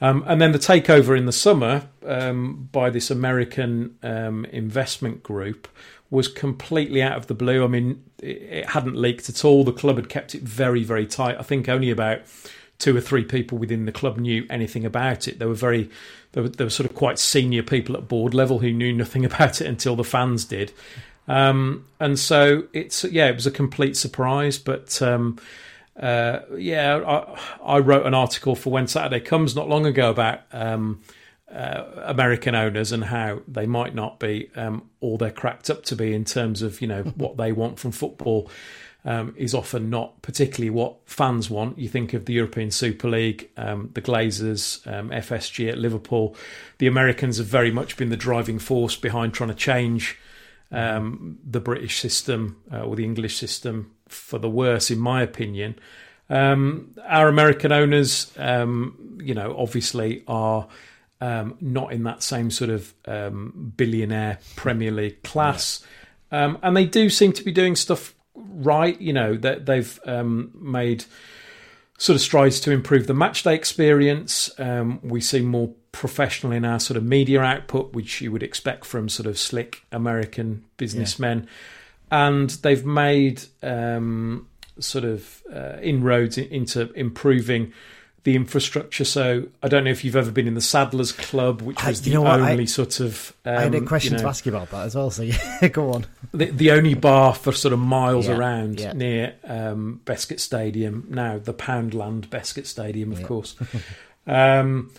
Um, 0.00 0.24
and 0.26 0.40
then 0.40 0.50
the 0.50 0.58
takeover 0.58 1.16
in 1.16 1.26
the 1.26 1.32
summer 1.32 1.88
um, 2.04 2.68
by 2.72 2.90
this 2.90 3.08
American 3.08 3.96
um, 4.02 4.44
investment 4.46 5.22
group 5.22 5.68
was 6.10 6.26
completely 6.26 7.00
out 7.00 7.16
of 7.16 7.28
the 7.28 7.34
blue. 7.34 7.62
I 7.62 7.68
mean, 7.68 8.02
it, 8.20 8.42
it, 8.42 8.66
hadn't 8.70 8.96
leaked 8.96 9.28
at 9.28 9.44
all. 9.44 9.62
The 9.62 9.72
club 9.72 9.94
had 9.94 10.08
kept 10.08 10.34
it 10.34 10.42
very, 10.42 10.82
very 10.82 11.06
tight. 11.06 11.36
I 11.38 11.42
think 11.42 11.68
only 11.68 11.90
about 11.90 12.22
two 12.78 12.96
or 12.96 13.00
three 13.00 13.24
people 13.24 13.58
within 13.58 13.86
the 13.86 13.92
club 13.92 14.18
knew 14.18 14.46
anything 14.48 14.84
about 14.84 15.26
it. 15.26 15.38
There 15.38 15.48
were 15.48 15.54
very, 15.54 15.90
there 16.32 16.42
were, 16.42 16.50
were 16.58 16.70
sort 16.70 16.88
of 16.88 16.94
quite 16.96 17.18
senior 17.18 17.62
people 17.62 17.96
at 17.96 18.08
board 18.08 18.34
level 18.34 18.60
who 18.60 18.72
knew 18.72 18.92
nothing 18.92 19.24
about 19.26 19.60
it 19.60 19.66
until 19.66 19.96
the 19.96 20.04
fans 20.04 20.44
did. 20.44 20.72
Um, 21.26 21.84
and 22.00 22.18
so 22.18 22.64
it's 22.72 23.04
yeah, 23.04 23.28
it 23.28 23.34
was 23.34 23.46
a 23.46 23.50
complete 23.50 23.96
surprise, 23.96 24.58
but 24.58 25.00
um, 25.02 25.38
uh, 26.00 26.40
yeah, 26.56 26.96
I, 26.96 27.74
I, 27.74 27.78
wrote 27.80 28.06
an 28.06 28.14
article 28.14 28.54
for 28.54 28.70
When 28.70 28.86
Saturday 28.86 29.20
Comes 29.20 29.54
not 29.54 29.68
long 29.68 29.84
ago 29.84 30.08
about 30.08 30.40
um, 30.52 31.02
uh, 31.52 31.84
American 32.04 32.54
owners 32.54 32.92
and 32.92 33.04
how 33.04 33.40
they 33.46 33.66
might 33.66 33.94
not 33.94 34.18
be 34.18 34.50
um, 34.56 34.88
all 35.00 35.18
they're 35.18 35.30
cracked 35.30 35.68
up 35.68 35.84
to 35.84 35.96
be 35.96 36.14
in 36.14 36.24
terms 36.24 36.62
of 36.62 36.80
you 36.80 36.86
know 36.86 37.02
what 37.16 37.36
they 37.36 37.52
want 37.52 37.78
from 37.78 37.92
football. 37.92 38.50
Um, 39.08 39.32
is 39.38 39.54
often 39.54 39.88
not 39.88 40.20
particularly 40.20 40.68
what 40.68 40.96
fans 41.06 41.48
want. 41.48 41.78
You 41.78 41.88
think 41.88 42.12
of 42.12 42.26
the 42.26 42.34
European 42.34 42.70
Super 42.70 43.08
League, 43.08 43.48
um, 43.56 43.88
the 43.94 44.02
Glazers, 44.02 44.86
um, 44.86 45.08
FSG 45.08 45.66
at 45.70 45.78
Liverpool. 45.78 46.36
The 46.76 46.88
Americans 46.88 47.38
have 47.38 47.46
very 47.46 47.70
much 47.70 47.96
been 47.96 48.10
the 48.10 48.18
driving 48.18 48.58
force 48.58 48.96
behind 48.96 49.32
trying 49.32 49.48
to 49.48 49.54
change 49.54 50.18
um, 50.70 51.38
the 51.42 51.60
British 51.60 52.00
system 52.00 52.60
uh, 52.70 52.82
or 52.82 52.96
the 52.96 53.04
English 53.04 53.38
system 53.38 53.94
for 54.08 54.38
the 54.38 54.50
worse, 54.50 54.90
in 54.90 54.98
my 54.98 55.22
opinion. 55.22 55.78
Um, 56.30 56.94
our 57.06 57.28
American 57.28 57.72
owners, 57.72 58.30
um, 58.36 59.18
you 59.22 59.34
know, 59.34 59.56
obviously 59.56 60.22
are 60.28 60.68
um, 61.20 61.56
not 61.60 61.92
in 61.92 62.02
that 62.04 62.22
same 62.22 62.50
sort 62.50 62.70
of 62.70 62.92
um, 63.06 63.72
billionaire 63.76 64.38
Premier 64.56 64.90
League 64.90 65.22
class, 65.22 65.80
yeah. 65.80 65.88
Um, 66.30 66.58
and 66.62 66.76
they 66.76 66.84
do 66.84 67.08
seem 67.08 67.32
to 67.32 67.42
be 67.42 67.52
doing 67.52 67.74
stuff 67.74 68.14
right. 68.58 69.00
You 69.00 69.12
know, 69.12 69.36
that 69.36 69.66
they've 69.66 69.98
um, 70.04 70.50
made 70.54 71.04
sort 71.98 72.14
of 72.14 72.20
strides 72.20 72.60
to 72.60 72.70
improve 72.70 73.06
the 73.06 73.14
matchday 73.14 73.54
experience. 73.54 74.50
we 75.02 75.20
see 75.20 75.40
more 75.40 75.72
professional 75.90 76.52
in 76.52 76.64
our 76.64 76.78
sort 76.78 76.96
of 76.96 77.02
media 77.04 77.40
output, 77.40 77.92
which 77.92 78.20
you 78.20 78.30
would 78.30 78.42
expect 78.42 78.84
from 78.84 79.08
sort 79.08 79.26
of 79.26 79.38
slick 79.38 79.82
American 79.90 80.64
businessmen. 80.76 81.40
Yeah 81.40 81.50
and 82.10 82.50
they've 82.50 82.84
made 82.84 83.42
um, 83.62 84.46
sort 84.78 85.04
of 85.04 85.42
uh, 85.52 85.76
inroads 85.82 86.38
into 86.38 86.92
improving 86.92 87.72
the 88.24 88.36
infrastructure. 88.36 89.04
So 89.04 89.48
I 89.62 89.68
don't 89.68 89.84
know 89.84 89.90
if 89.90 90.04
you've 90.04 90.16
ever 90.16 90.30
been 90.30 90.46
in 90.46 90.54
the 90.54 90.60
Saddlers 90.60 91.12
Club, 91.12 91.62
which 91.62 91.82
was 91.84 92.02
the 92.02 92.16
only 92.16 92.62
I, 92.62 92.66
sort 92.66 93.00
of. 93.00 93.32
Um, 93.44 93.56
I 93.56 93.60
had 93.62 93.74
a 93.74 93.78
um, 93.78 93.86
question 93.86 94.12
you 94.12 94.18
know, 94.18 94.24
to 94.24 94.28
ask 94.28 94.44
you 94.44 94.54
about 94.54 94.70
that 94.70 94.86
as 94.86 94.94
well. 94.94 95.10
So 95.10 95.22
yeah, 95.62 95.68
go 95.68 95.92
on. 95.92 96.06
The, 96.32 96.46
the, 96.46 96.70
only 96.72 96.94
bar 96.94 97.34
for 97.34 97.52
sort 97.52 97.72
of 97.72 97.78
miles 97.78 98.28
yeah, 98.28 98.36
around 98.36 98.80
yeah. 98.80 98.92
near 98.92 99.34
um, 99.44 100.00
Stadium 100.06 101.06
now, 101.08 101.38
the 101.38 101.54
Poundland 101.54 102.28
Bescot 102.28 102.66
Stadium, 102.66 103.12
of 103.12 103.20
yeah. 103.20 103.26
course. 103.26 103.56
um, 104.26 104.90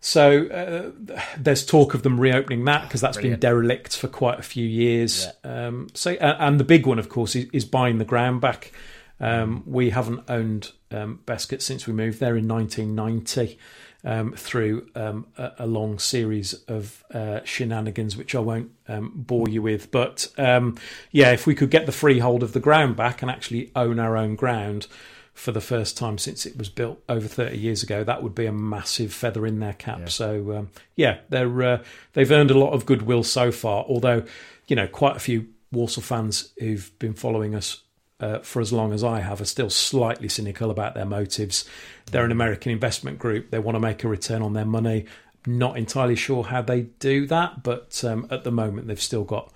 so 0.00 0.46
uh, 0.46 1.18
there's 1.36 1.66
talk 1.66 1.94
of 1.94 2.04
them 2.04 2.20
reopening 2.20 2.64
that 2.66 2.82
because 2.82 3.00
that's 3.00 3.16
Brilliant. 3.16 3.40
been 3.40 3.50
derelict 3.50 3.96
for 3.96 4.06
quite 4.06 4.38
a 4.38 4.42
few 4.42 4.64
years. 4.64 5.26
Um, 5.42 5.88
so 5.94 6.12
and 6.12 6.60
the 6.60 6.64
big 6.64 6.86
one, 6.86 7.00
of 7.00 7.08
course, 7.08 7.34
is, 7.34 7.48
is 7.52 7.64
buying 7.64 7.98
the 7.98 8.04
ground 8.04 8.40
back. 8.40 8.70
Um, 9.18 9.62
we 9.66 9.90
haven't 9.90 10.24
owned 10.28 10.72
um, 10.90 11.20
Bescot 11.26 11.62
since 11.62 11.86
we 11.86 11.92
moved 11.92 12.20
there 12.20 12.36
in 12.36 12.46
1990. 12.46 13.58
um, 14.04 14.32
through 14.34 14.88
um, 14.94 15.26
a, 15.36 15.52
a, 15.60 15.66
long 15.66 15.98
series 15.98 16.52
of 16.68 17.04
uh, 17.12 17.40
shenanigans, 17.42 18.16
which 18.16 18.36
I 18.36 18.38
won't 18.38 18.70
um, 18.86 19.10
bore 19.16 19.48
you 19.48 19.62
with. 19.62 19.90
But 19.90 20.28
um, 20.38 20.78
yeah, 21.10 21.32
if 21.32 21.44
we 21.44 21.56
could 21.56 21.70
get 21.70 21.86
the 21.86 21.92
freehold 21.92 22.44
of 22.44 22.52
the 22.52 22.60
ground 22.60 22.94
back 22.94 23.20
and 23.20 23.30
actually 23.30 23.72
own 23.74 23.98
our 23.98 24.16
own 24.16 24.36
ground 24.36 24.86
for 25.34 25.50
the 25.50 25.60
first 25.60 25.98
time 25.98 26.18
since 26.18 26.46
it 26.46 26.56
was 26.56 26.68
built 26.68 27.02
over 27.08 27.26
30 27.26 27.58
years 27.58 27.82
ago, 27.82 28.04
that 28.04 28.22
would 28.22 28.34
be 28.34 28.46
a 28.46 28.52
massive 28.52 29.12
feather 29.12 29.44
in 29.44 29.58
their 29.58 29.74
cap. 29.74 29.98
Yeah. 29.98 30.06
So 30.06 30.56
um, 30.56 30.70
yeah, 30.94 31.18
they're 31.28 31.62
uh, 31.62 31.82
they've 32.12 32.30
earned 32.30 32.52
a 32.52 32.58
lot 32.58 32.74
of 32.74 32.86
goodwill 32.86 33.24
so 33.24 33.50
far. 33.50 33.84
Although 33.88 34.24
you 34.68 34.76
know, 34.76 34.86
quite 34.86 35.16
a 35.16 35.20
few 35.20 35.48
Walsall 35.72 36.02
fans 36.02 36.52
who've 36.58 36.96
been 36.98 37.14
following 37.14 37.54
us 37.54 37.82
uh, 38.20 38.38
for 38.40 38.60
as 38.60 38.72
long 38.72 38.92
as 38.92 39.04
I 39.04 39.20
have 39.20 39.40
are 39.40 39.46
still 39.46 39.70
slightly 39.70 40.28
cynical 40.28 40.70
about 40.70 40.94
their 40.94 41.04
motives. 41.04 41.64
They're 42.10 42.24
an 42.24 42.32
American 42.32 42.72
investment 42.72 43.18
group. 43.18 43.50
They 43.50 43.58
want 43.58 43.76
to 43.76 43.80
make 43.80 44.04
a 44.04 44.08
return 44.08 44.42
on 44.42 44.54
their 44.54 44.64
money. 44.64 45.06
Not 45.46 45.76
entirely 45.76 46.16
sure 46.16 46.44
how 46.44 46.62
they 46.62 46.82
do 46.98 47.26
that, 47.26 47.62
but 47.62 48.02
um, 48.04 48.26
at 48.30 48.44
the 48.44 48.50
moment 48.50 48.88
they've 48.88 49.00
still 49.00 49.24
got 49.24 49.52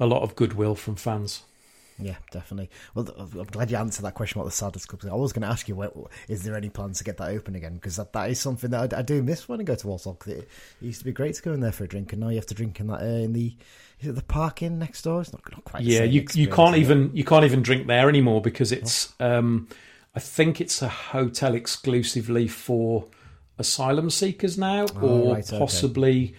a 0.00 0.06
lot 0.06 0.22
of 0.22 0.36
goodwill 0.36 0.74
from 0.74 0.96
fans. 0.96 1.42
Yeah, 2.00 2.16
definitely. 2.30 2.70
Well, 2.94 3.08
I'm 3.18 3.44
glad 3.46 3.70
you 3.70 3.76
answered 3.76 4.04
that 4.04 4.14
question 4.14 4.40
about 4.40 4.50
the 4.50 4.56
Saddlers 4.56 4.86
Club. 4.86 5.02
I 5.10 5.16
was 5.16 5.32
going 5.32 5.42
to 5.42 5.48
ask 5.48 5.68
you, 5.68 6.08
is 6.28 6.44
there 6.44 6.56
any 6.56 6.68
plans 6.68 6.98
to 6.98 7.04
get 7.04 7.16
that 7.16 7.30
open 7.30 7.56
again? 7.56 7.74
Because 7.74 7.96
that, 7.96 8.12
that 8.12 8.30
is 8.30 8.38
something 8.38 8.70
that 8.70 8.94
I, 8.94 8.98
I 8.98 9.02
do 9.02 9.22
miss 9.22 9.48
when 9.48 9.60
I 9.60 9.64
go 9.64 9.74
to 9.74 9.86
Walsall. 9.86 10.16
It, 10.26 10.30
it, 10.30 10.48
used 10.80 11.00
to 11.00 11.04
be 11.04 11.12
great 11.12 11.34
to 11.34 11.42
go 11.42 11.52
in 11.52 11.60
there 11.60 11.72
for 11.72 11.84
a 11.84 11.88
drink, 11.88 12.12
and 12.12 12.20
now 12.20 12.28
you 12.28 12.36
have 12.36 12.46
to 12.46 12.54
drink 12.54 12.78
in 12.78 12.86
that 12.88 13.02
uh, 13.02 13.04
in 13.04 13.32
the 13.32 13.56
is 14.00 14.08
it 14.08 14.14
the 14.14 14.22
parking 14.22 14.78
next 14.78 15.02
door? 15.02 15.20
It's 15.20 15.32
not, 15.32 15.42
not 15.50 15.64
quite. 15.64 15.82
Yeah, 15.82 16.04
you 16.04 16.24
you 16.34 16.48
can't 16.48 16.76
even 16.76 17.10
you 17.14 17.24
can't 17.24 17.44
even 17.44 17.62
drink 17.62 17.86
there 17.86 18.08
anymore 18.08 18.40
because 18.40 18.70
it's. 18.70 19.12
Oh. 19.18 19.38
Um, 19.38 19.68
I 20.14 20.20
think 20.20 20.60
it's 20.60 20.82
a 20.82 20.88
hotel 20.88 21.54
exclusively 21.54 22.48
for 22.48 23.06
asylum 23.58 24.10
seekers 24.10 24.56
now, 24.56 24.86
oh, 24.96 25.08
or 25.08 25.34
right, 25.34 25.48
possibly. 25.48 26.24
Okay 26.24 26.34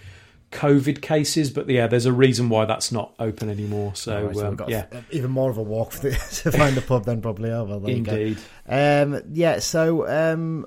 COVID 0.51 1.01
cases, 1.01 1.51
but 1.51 1.69
yeah, 1.69 1.85
there's 1.85 2.05
a 2.05 2.13
reason 2.13 2.49
why 2.49 2.65
that's 2.65 2.91
not 2.91 3.13
open 3.19 3.49
anymore. 3.49 3.93
So, 3.95 4.25
right, 4.25 4.35
so 4.35 4.47
um, 4.47 4.59
yeah, 4.67 4.85
even 5.11 5.29
more 5.29 5.51
of 5.51 5.57
a 5.57 5.63
walk 5.63 5.91
the, 6.01 6.11
to 6.11 6.51
find 6.51 6.77
a 6.77 6.81
pub 6.81 7.05
then 7.05 7.21
probably. 7.21 7.51
Oh, 7.51 7.65
well, 7.65 7.85
Indeed. 7.85 8.37
Um, 8.67 9.21
yeah, 9.31 9.59
so 9.59 10.07
um, 10.07 10.65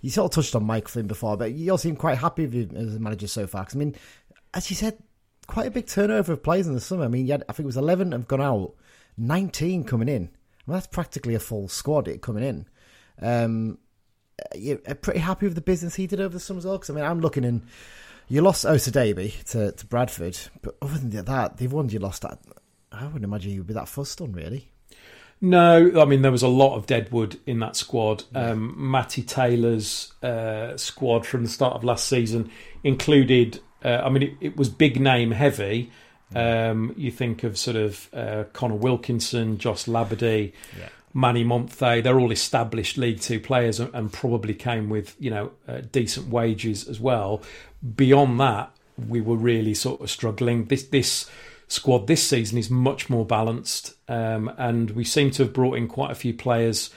you 0.00 0.10
sort 0.10 0.30
of 0.30 0.34
touched 0.34 0.54
on 0.54 0.64
Mike 0.64 0.88
Flynn 0.88 1.06
before, 1.06 1.36
but 1.36 1.52
you 1.52 1.70
all 1.70 1.78
seem 1.78 1.96
quite 1.96 2.18
happy 2.18 2.46
with 2.46 2.70
him 2.70 2.76
as 2.76 2.96
a 2.96 3.00
manager 3.00 3.26
so 3.26 3.46
far. 3.46 3.64
Cause, 3.64 3.76
I 3.76 3.78
mean, 3.78 3.94
as 4.54 4.70
you 4.70 4.76
said, 4.76 4.96
quite 5.46 5.66
a 5.66 5.70
big 5.70 5.86
turnover 5.86 6.32
of 6.32 6.42
players 6.42 6.66
in 6.66 6.74
the 6.74 6.80
summer. 6.80 7.04
I 7.04 7.08
mean, 7.08 7.26
had, 7.28 7.44
I 7.48 7.52
think 7.52 7.64
it 7.64 7.66
was 7.66 7.76
11 7.76 8.12
have 8.12 8.28
gone 8.28 8.40
out, 8.40 8.74
19 9.18 9.84
coming 9.84 10.08
in. 10.08 10.30
Well, 10.66 10.76
that's 10.76 10.86
practically 10.86 11.34
a 11.34 11.40
full 11.40 11.68
squad 11.68 12.08
it 12.08 12.22
coming 12.22 12.44
in. 12.44 12.66
Um, 13.20 13.78
you're 14.54 14.78
pretty 14.78 15.20
happy 15.20 15.46
with 15.46 15.56
the 15.56 15.60
business 15.60 15.94
he 15.94 16.06
did 16.06 16.20
over 16.20 16.32
the 16.32 16.40
summer 16.40 16.58
as 16.58 16.64
well? 16.64 16.78
Because, 16.78 16.90
I 16.90 16.94
mean, 16.94 17.04
I'm 17.04 17.20
looking 17.20 17.44
in 17.44 17.66
you 18.30 18.40
lost 18.40 18.64
Osadebe 18.64 19.44
to, 19.50 19.72
to 19.72 19.86
Bradford, 19.86 20.38
but 20.62 20.76
other 20.80 20.98
than 20.98 21.24
that, 21.24 21.56
they've 21.56 21.70
won. 21.70 21.88
You 21.88 21.98
lost 21.98 22.22
that. 22.22 22.38
I 22.92 23.04
wouldn't 23.04 23.24
imagine 23.24 23.52
you'd 23.52 23.66
be 23.66 23.74
that 23.74 23.88
fussed 23.88 24.20
on, 24.20 24.32
really. 24.32 24.70
No, 25.42 26.00
I 26.00 26.04
mean 26.04 26.22
there 26.22 26.30
was 26.30 26.42
a 26.42 26.48
lot 26.48 26.76
of 26.76 26.86
deadwood 26.86 27.40
in 27.46 27.60
that 27.60 27.74
squad. 27.74 28.24
Um, 28.34 28.74
Matty 28.90 29.22
Taylor's 29.22 30.12
uh, 30.22 30.76
squad 30.76 31.26
from 31.26 31.44
the 31.44 31.48
start 31.48 31.74
of 31.74 31.82
last 31.82 32.06
season 32.06 32.50
included. 32.84 33.60
Uh, 33.82 34.02
I 34.04 34.10
mean, 34.10 34.22
it, 34.22 34.34
it, 34.40 34.56
was 34.58 34.68
big 34.68 35.00
name 35.00 35.30
heavy. 35.30 35.90
Um, 36.34 36.92
you 36.96 37.10
think 37.10 37.42
of 37.42 37.56
sort 37.56 37.76
of 37.76 38.08
uh, 38.12 38.44
Conor 38.52 38.74
Wilkinson, 38.74 39.56
Joss 39.56 39.86
Labadie, 39.86 40.52
yeah. 40.78 40.88
Manny 41.14 41.42
Monthe. 41.42 42.04
They're 42.04 42.20
all 42.20 42.30
established 42.30 42.98
League 42.98 43.20
Two 43.20 43.40
players 43.40 43.80
and, 43.80 43.92
and 43.94 44.12
probably 44.12 44.52
came 44.52 44.90
with 44.90 45.16
you 45.18 45.30
know 45.30 45.52
uh, 45.66 45.80
decent 45.90 46.28
wages 46.28 46.86
as 46.86 47.00
well 47.00 47.42
beyond 47.96 48.40
that, 48.40 48.72
we 49.08 49.20
were 49.20 49.36
really 49.36 49.74
sort 49.74 50.00
of 50.00 50.10
struggling. 50.10 50.66
This 50.66 50.84
this 50.84 51.30
squad 51.68 52.06
this 52.06 52.26
season 52.26 52.58
is 52.58 52.70
much 52.70 53.08
more 53.08 53.24
balanced, 53.24 53.94
um, 54.08 54.52
and 54.58 54.90
we 54.90 55.04
seem 55.04 55.30
to 55.32 55.44
have 55.44 55.52
brought 55.52 55.76
in 55.76 55.88
quite 55.88 56.10
a 56.10 56.14
few 56.14 56.34
players, 56.34 56.90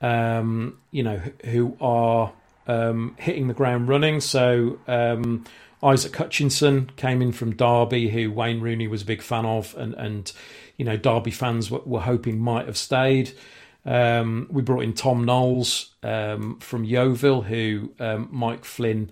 um, 0.00 0.78
you 0.90 1.02
know, 1.02 1.20
who 1.46 1.76
are 1.80 2.32
um, 2.66 3.14
hitting 3.18 3.48
the 3.48 3.54
ground 3.54 3.88
running. 3.88 4.20
So 4.20 4.78
um, 4.86 5.44
Isaac 5.82 6.14
Hutchinson 6.14 6.90
came 6.96 7.22
in 7.22 7.32
from 7.32 7.54
Derby, 7.54 8.08
who 8.08 8.30
Wayne 8.30 8.60
Rooney 8.60 8.88
was 8.88 9.02
a 9.02 9.06
big 9.06 9.22
fan 9.22 9.46
of, 9.46 9.74
and 9.76 9.94
and 9.94 10.32
you 10.76 10.84
know 10.84 10.96
Derby 10.96 11.30
fans 11.30 11.70
were, 11.70 11.82
were 11.84 12.00
hoping 12.00 12.38
might 12.38 12.66
have 12.66 12.76
stayed. 12.76 13.32
Um, 13.86 14.46
we 14.50 14.60
brought 14.60 14.82
in 14.82 14.92
Tom 14.92 15.24
Knowles 15.24 15.94
um, 16.02 16.58
from 16.58 16.84
Yeovil, 16.84 17.40
who 17.42 17.92
Mike 18.30 18.66
Flynn 18.66 19.10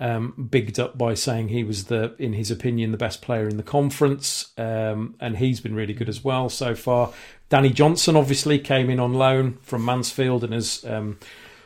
um, 0.00 0.48
bigged 0.50 0.78
up 0.78 0.96
by 0.96 1.14
saying 1.14 1.48
he 1.48 1.64
was 1.64 1.86
the, 1.86 2.14
in 2.18 2.32
his 2.32 2.50
opinion, 2.50 2.92
the 2.92 2.98
best 2.98 3.20
player 3.20 3.48
in 3.48 3.56
the 3.56 3.62
conference, 3.62 4.52
um, 4.56 5.16
and 5.18 5.38
he's 5.38 5.60
been 5.60 5.74
really 5.74 5.94
good 5.94 6.08
as 6.08 6.22
well 6.22 6.48
so 6.48 6.74
far. 6.74 7.12
Danny 7.48 7.70
Johnson 7.70 8.14
obviously 8.14 8.58
came 8.58 8.90
in 8.90 9.00
on 9.00 9.14
loan 9.14 9.58
from 9.62 9.84
Mansfield 9.84 10.44
and 10.44 10.52
has 10.52 10.84
um, 10.84 11.18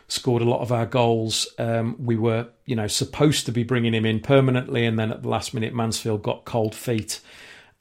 scored 0.08 0.40
a 0.40 0.46
lot 0.46 0.60
of 0.60 0.72
our 0.72 0.86
goals. 0.86 1.46
Um, 1.58 1.96
we 1.98 2.16
were, 2.16 2.48
you 2.64 2.76
know, 2.76 2.86
supposed 2.86 3.46
to 3.46 3.52
be 3.52 3.64
bringing 3.64 3.92
him 3.92 4.06
in 4.06 4.20
permanently, 4.20 4.86
and 4.86 4.98
then 4.98 5.10
at 5.10 5.22
the 5.22 5.28
last 5.28 5.52
minute, 5.52 5.74
Mansfield 5.74 6.22
got 6.22 6.44
cold 6.44 6.74
feet. 6.74 7.20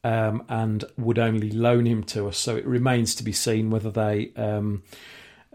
Um, 0.03 0.43
and 0.49 0.83
would 0.97 1.19
only 1.19 1.51
loan 1.51 1.85
him 1.85 2.03
to 2.05 2.27
us. 2.27 2.35
So 2.35 2.55
it 2.55 2.65
remains 2.65 3.13
to 3.13 3.23
be 3.23 3.31
seen 3.31 3.69
whether 3.69 3.91
they, 3.91 4.31
um, 4.35 4.81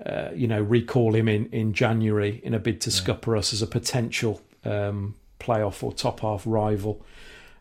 uh, 0.06 0.28
you 0.36 0.46
know, 0.46 0.62
recall 0.62 1.16
him 1.16 1.26
in, 1.26 1.46
in 1.46 1.72
January 1.72 2.40
in 2.44 2.54
a 2.54 2.60
bid 2.60 2.80
to 2.82 2.90
yeah. 2.90 2.94
scupper 2.94 3.36
us 3.36 3.52
as 3.52 3.60
a 3.60 3.66
potential 3.66 4.40
um, 4.66 5.14
playoff 5.38 5.82
or 5.82 5.92
top 5.92 6.20
half 6.20 6.42
rival. 6.46 7.04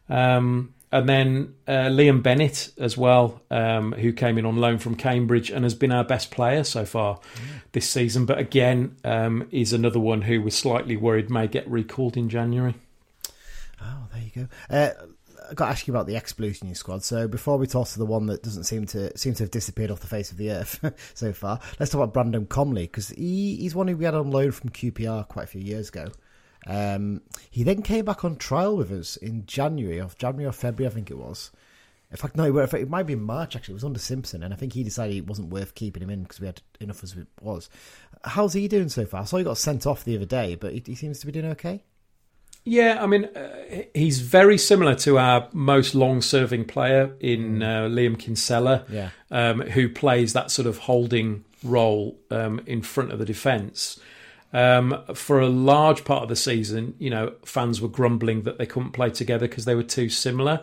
Um, 0.09 0.73
and 0.91 1.09
then 1.09 1.55
uh, 1.67 1.89
Liam 1.89 2.23
Bennett 2.23 2.71
as 2.77 2.97
well, 2.97 3.41
um, 3.51 3.91
who 3.91 4.13
came 4.13 4.37
in 4.37 4.45
on 4.45 4.57
loan 4.57 4.77
from 4.77 4.95
Cambridge 4.95 5.49
and 5.49 5.63
has 5.63 5.75
been 5.75 5.91
our 5.91 6.05
best 6.05 6.31
player 6.31 6.63
so 6.63 6.85
far 6.85 7.19
yeah. 7.35 7.41
this 7.73 7.89
season. 7.89 8.25
But 8.25 8.37
again, 8.37 8.95
um, 9.03 9.47
is 9.51 9.73
another 9.73 9.99
one 9.99 10.21
who 10.21 10.41
we're 10.41 10.51
slightly 10.51 10.95
worried 10.95 11.29
may 11.29 11.47
get 11.47 11.69
recalled 11.69 12.15
in 12.15 12.29
January. 12.29 12.75
Oh, 13.81 14.07
there 14.13 14.21
you 14.23 14.31
go. 14.43 14.47
Uh, 14.69 14.91
I've 15.49 15.55
got 15.55 15.65
to 15.65 15.71
ask 15.71 15.87
you 15.87 15.93
about 15.93 16.07
the 16.07 16.15
ex-Blues 16.15 16.61
squad. 16.73 17.03
So 17.03 17.27
before 17.27 17.57
we 17.57 17.67
toss 17.67 17.93
to 17.93 17.99
the 17.99 18.05
one 18.05 18.27
that 18.27 18.41
doesn't 18.41 18.63
seem 18.63 18.85
to 18.87 19.15
seem 19.17 19.33
to 19.35 19.43
have 19.43 19.51
disappeared 19.51 19.91
off 19.91 19.99
the 19.99 20.07
face 20.07 20.31
of 20.31 20.37
the 20.37 20.51
earth 20.51 20.79
so 21.13 21.33
far, 21.33 21.59
let's 21.79 21.91
talk 21.91 22.01
about 22.01 22.13
Brandon 22.13 22.45
Comley 22.45 22.83
because 22.83 23.09
he, 23.09 23.57
he's 23.57 23.75
one 23.75 23.87
who 23.87 23.97
we 23.97 24.05
had 24.05 24.15
on 24.15 24.31
loan 24.31 24.51
from 24.51 24.69
QPR 24.69 25.27
quite 25.27 25.43
a 25.43 25.47
few 25.47 25.61
years 25.61 25.89
ago. 25.89 26.07
Um, 26.65 27.21
he 27.49 27.63
then 27.63 27.81
came 27.81 28.05
back 28.05 28.25
on 28.25 28.37
trial 28.37 28.77
with 28.77 28.91
us 28.91 29.17
in 29.17 29.45
January, 29.45 29.99
of 29.99 30.17
January 30.17 30.47
or 30.47 30.51
February, 30.51 30.91
I 30.91 30.95
think 30.95 31.11
it 31.11 31.17
was. 31.17 31.51
In 32.11 32.17
fact, 32.17 32.35
no, 32.37 32.57
it 32.57 32.89
might 32.89 33.07
be 33.07 33.15
March 33.15 33.55
actually. 33.55 33.73
It 33.73 33.75
was 33.75 33.83
under 33.83 33.99
Simpson, 33.99 34.43
and 34.43 34.53
I 34.53 34.57
think 34.57 34.73
he 34.73 34.83
decided 34.83 35.17
it 35.17 35.27
wasn't 35.27 35.49
worth 35.49 35.75
keeping 35.75 36.01
him 36.01 36.09
in 36.09 36.23
because 36.23 36.39
we 36.39 36.45
had 36.45 36.61
enough 36.79 37.03
as 37.03 37.13
it 37.13 37.27
was. 37.41 37.69
How's 38.23 38.53
he 38.53 38.67
doing 38.67 38.89
so 38.89 39.05
far? 39.05 39.21
I 39.21 39.25
saw 39.25 39.37
he 39.37 39.43
got 39.43 39.57
sent 39.57 39.85
off 39.85 40.05
the 40.05 40.15
other 40.15 40.25
day, 40.25 40.55
but 40.55 40.73
he, 40.73 40.83
he 40.85 40.95
seems 40.95 41.19
to 41.19 41.25
be 41.25 41.31
doing 41.31 41.47
okay. 41.47 41.83
Yeah, 42.63 42.97
I 42.99 43.05
mean, 43.05 43.25
uh, 43.25 43.83
he's 43.93 44.21
very 44.21 44.57
similar 44.57 44.95
to 44.95 45.19
our 45.19 45.47
most 45.53 45.93
long-serving 45.93 46.65
player 46.65 47.15
in 47.19 47.59
mm. 47.59 47.63
uh, 47.63 47.89
Liam 47.89 48.17
Kinsella, 48.17 48.85
yeah. 48.89 49.09
um, 49.29 49.61
who 49.61 49.87
plays 49.87 50.33
that 50.33 50.49
sort 50.49 50.67
of 50.67 50.79
holding 50.79 51.43
role 51.63 52.17
um, 52.31 52.61
in 52.65 52.81
front 52.81 53.11
of 53.11 53.19
the 53.19 53.25
defence. 53.25 53.99
Um, 54.53 55.03
for 55.13 55.41
a 55.41 55.49
large 55.49 56.05
part 56.05 56.23
of 56.23 56.29
the 56.29 56.35
season, 56.35 56.95
you 56.97 57.09
know, 57.09 57.33
fans 57.43 57.81
were 57.81 57.89
grumbling 57.89 58.43
that 58.43 58.57
they 58.57 58.65
couldn't 58.65 58.91
play 58.91 59.09
together 59.09 59.49
because 59.49 59.65
they 59.65 59.75
were 59.75 59.83
too 59.83 60.07
similar. 60.07 60.61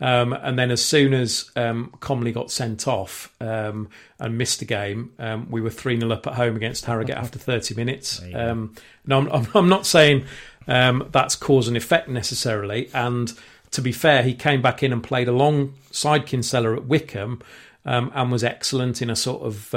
Um, 0.00 0.32
and 0.32 0.58
then 0.58 0.70
as 0.70 0.84
soon 0.84 1.14
as 1.14 1.50
um, 1.56 1.92
Comley 2.00 2.32
got 2.32 2.50
sent 2.50 2.88
off 2.88 3.32
um, 3.40 3.88
and 4.18 4.36
missed 4.36 4.60
a 4.62 4.64
game, 4.64 5.12
um, 5.18 5.50
we 5.50 5.60
were 5.60 5.70
3 5.70 6.00
0 6.00 6.12
up 6.12 6.26
at 6.26 6.34
home 6.34 6.56
against 6.56 6.84
Harrogate 6.84 7.16
after 7.16 7.38
30 7.38 7.74
minutes. 7.74 8.20
Um, 8.34 8.74
now, 9.06 9.20
I'm, 9.20 9.46
I'm, 9.54 9.68
not 9.68 9.86
saying 9.86 10.24
um, 10.66 11.08
that's 11.12 11.36
cause 11.36 11.68
and 11.68 11.76
effect 11.76 12.08
necessarily. 12.08 12.90
And 12.92 13.32
to 13.70 13.82
be 13.82 13.92
fair, 13.92 14.22
he 14.22 14.34
came 14.34 14.62
back 14.62 14.82
in 14.82 14.92
and 14.92 15.02
played 15.02 15.28
alongside 15.28 16.26
Kinsella 16.26 16.74
at 16.74 16.84
Wycombe 16.86 17.40
and 17.84 18.32
was 18.32 18.42
excellent 18.42 19.00
in 19.02 19.10
a 19.10 19.16
sort 19.16 19.42
of 19.42 19.74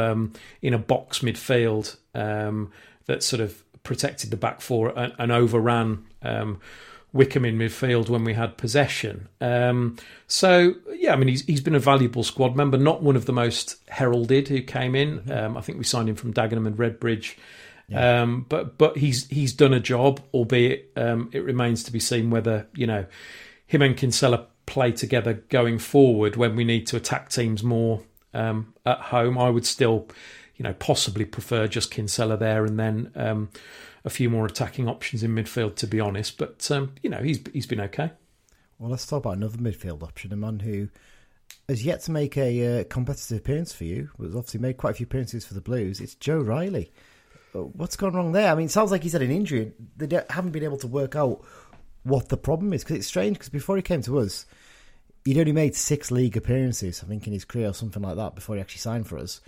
in 0.62 0.74
a 0.74 0.78
box 0.78 1.20
midfield 1.20 1.97
that 3.08 3.24
sort 3.24 3.41
of 3.41 3.64
protected 3.84 4.32
the 4.32 4.38
back 4.38 4.62
four 4.62 4.97
and, 4.97 5.14
and 5.18 5.32
overran 5.32 6.05
um, 6.22 6.60
Wycombe 7.14 7.45
in 7.45 7.58
midfield 7.58 8.10
when 8.10 8.24
we 8.24 8.34
had 8.34 8.58
possession. 8.58 9.30
Um, 9.41 9.95
so 10.28 10.76
yeah, 10.93 11.14
I 11.14 11.16
mean 11.16 11.30
he's 11.30 11.45
he's 11.45 11.62
been 11.62 11.76
a 11.76 11.80
valuable 11.80 12.24
squad 12.24 12.55
member, 12.55 12.78
not 12.78 13.01
one 13.01 13.16
of 13.16 13.26
the 13.26 13.34
most 13.34 13.78
heralded 13.89 14.47
who 14.49 14.62
came 14.62 14.93
in. 14.93 15.20
Mm-hmm. 15.20 15.32
Um, 15.32 15.58
I 15.58 15.62
think 15.62 15.78
we 15.78 15.84
signed 15.84 16.10
him 16.10 16.16
from 16.16 16.34
Dagenham 16.34 16.68
and 16.68 16.78
Redbridge. 16.78 17.36
Yeah. 17.88 18.22
Um, 18.22 18.45
but 18.49 18.78
but 18.78 18.97
he's 18.97 19.28
he's 19.28 19.53
done 19.53 19.74
a 19.74 19.80
job, 19.80 20.22
albeit 20.34 20.91
um, 20.97 21.30
it 21.32 21.43
remains 21.43 21.84
to 21.84 21.91
be 21.91 21.99
seen 21.99 22.30
whether 22.30 22.68
you 22.76 22.86
know 22.86 23.05
him 23.66 23.82
and 23.82 23.95
Kinsella 23.95 24.47
play 24.66 24.91
together 24.91 25.34
going 25.49 25.80
forward 25.80 26.36
when 26.36 26.55
we 26.55 26.66
need 26.66 26.86
to 26.88 26.97
attack 26.97 27.30
teams 27.30 27.64
more 27.64 28.01
um, 28.34 28.74
at 28.86 28.99
home. 28.99 29.38
I 29.38 29.49
would 29.49 29.66
still 29.66 30.10
you 30.58 30.64
know, 30.64 30.74
possibly 30.74 31.26
prefer 31.26 31.68
just 31.68 31.91
Kinsella 31.91 32.38
there 32.38 32.66
and 32.66 32.80
then 32.80 33.12
um, 33.16 33.49
a 34.03 34.10
few 34.10 34.30
more 34.30 34.45
attacking 34.45 34.88
options 34.88 35.24
in 35.24 35.34
midfield, 35.34 35.76
to 35.76 35.88
be 35.88 35.99
honest. 35.99 36.38
But 36.38 36.70
um, 36.72 36.93
you 37.01 37.10
know, 37.10 37.20
he's 37.20 37.39
he's 37.53 37.68
been 37.68 37.82
okay. 37.82 38.12
Well, 38.80 38.91
let's 38.91 39.05
talk 39.05 39.24
about 39.24 39.38
another 39.38 39.58
midfield 39.58 40.03
option, 40.03 40.34
a 40.34 40.36
man 40.36 40.60
who 40.60 40.89
has 41.70 41.84
yet 41.84 42.01
to 42.01 42.12
make 42.12 42.38
a 42.38 42.82
uh, 42.82 42.84
competitive 42.86 43.38
appearance 43.38 43.74
for 43.74 43.84
you, 43.84 44.10
but 44.18 44.26
has 44.26 44.36
obviously 44.36 44.60
made 44.60 44.78
quite 44.78 44.91
a 44.91 44.93
few 44.93 45.05
appearances 45.05 45.45
for 45.45 45.53
the 45.53 45.62
Blues. 45.62 45.99
It's 45.99 46.16
Joe 46.16 46.39
Riley. 46.39 46.91
Uh, 47.53 47.60
what's 47.60 47.95
gone 47.95 48.14
wrong 48.14 48.32
there? 48.32 48.51
I 48.51 48.55
mean, 48.55 48.66
it 48.66 48.72
sounds 48.72 48.91
like 48.91 49.03
he's 49.03 49.14
had 49.14 49.22
an 49.22 49.32
injury. 49.32 49.74
They 49.97 50.22
haven't 50.30 50.51
been 50.51 50.64
able 50.64 50.78
to 50.78 50.88
work 50.88 51.16
out 51.16 51.43
what 52.03 52.30
the 52.30 52.38
problem 52.38 52.74
is 52.74 52.84
because 52.84 52.97
it's 52.97 53.08
strange. 53.08 53.38
Because 53.38 53.49
before 53.49 53.76
he 53.76 53.82
came 53.82 54.01
to 54.03 54.20
us, 54.20 54.45
he'd 55.26 55.38
only 55.38 55.51
made 55.51 55.76
six 55.76 56.12
league 56.12 56.38
appearances, 56.38 57.03
I 57.03 57.08
think, 57.08 57.28
in 57.28 57.34
his 57.34 57.45
career 57.45 57.70
or 57.70 57.74
something 57.74 58.01
like 58.01 58.16
that 58.16 58.36
before 58.36 58.55
he 58.55 58.62
actually 58.62 58.80
signed 58.80 59.08
for 59.08 59.18
us. 59.18 59.41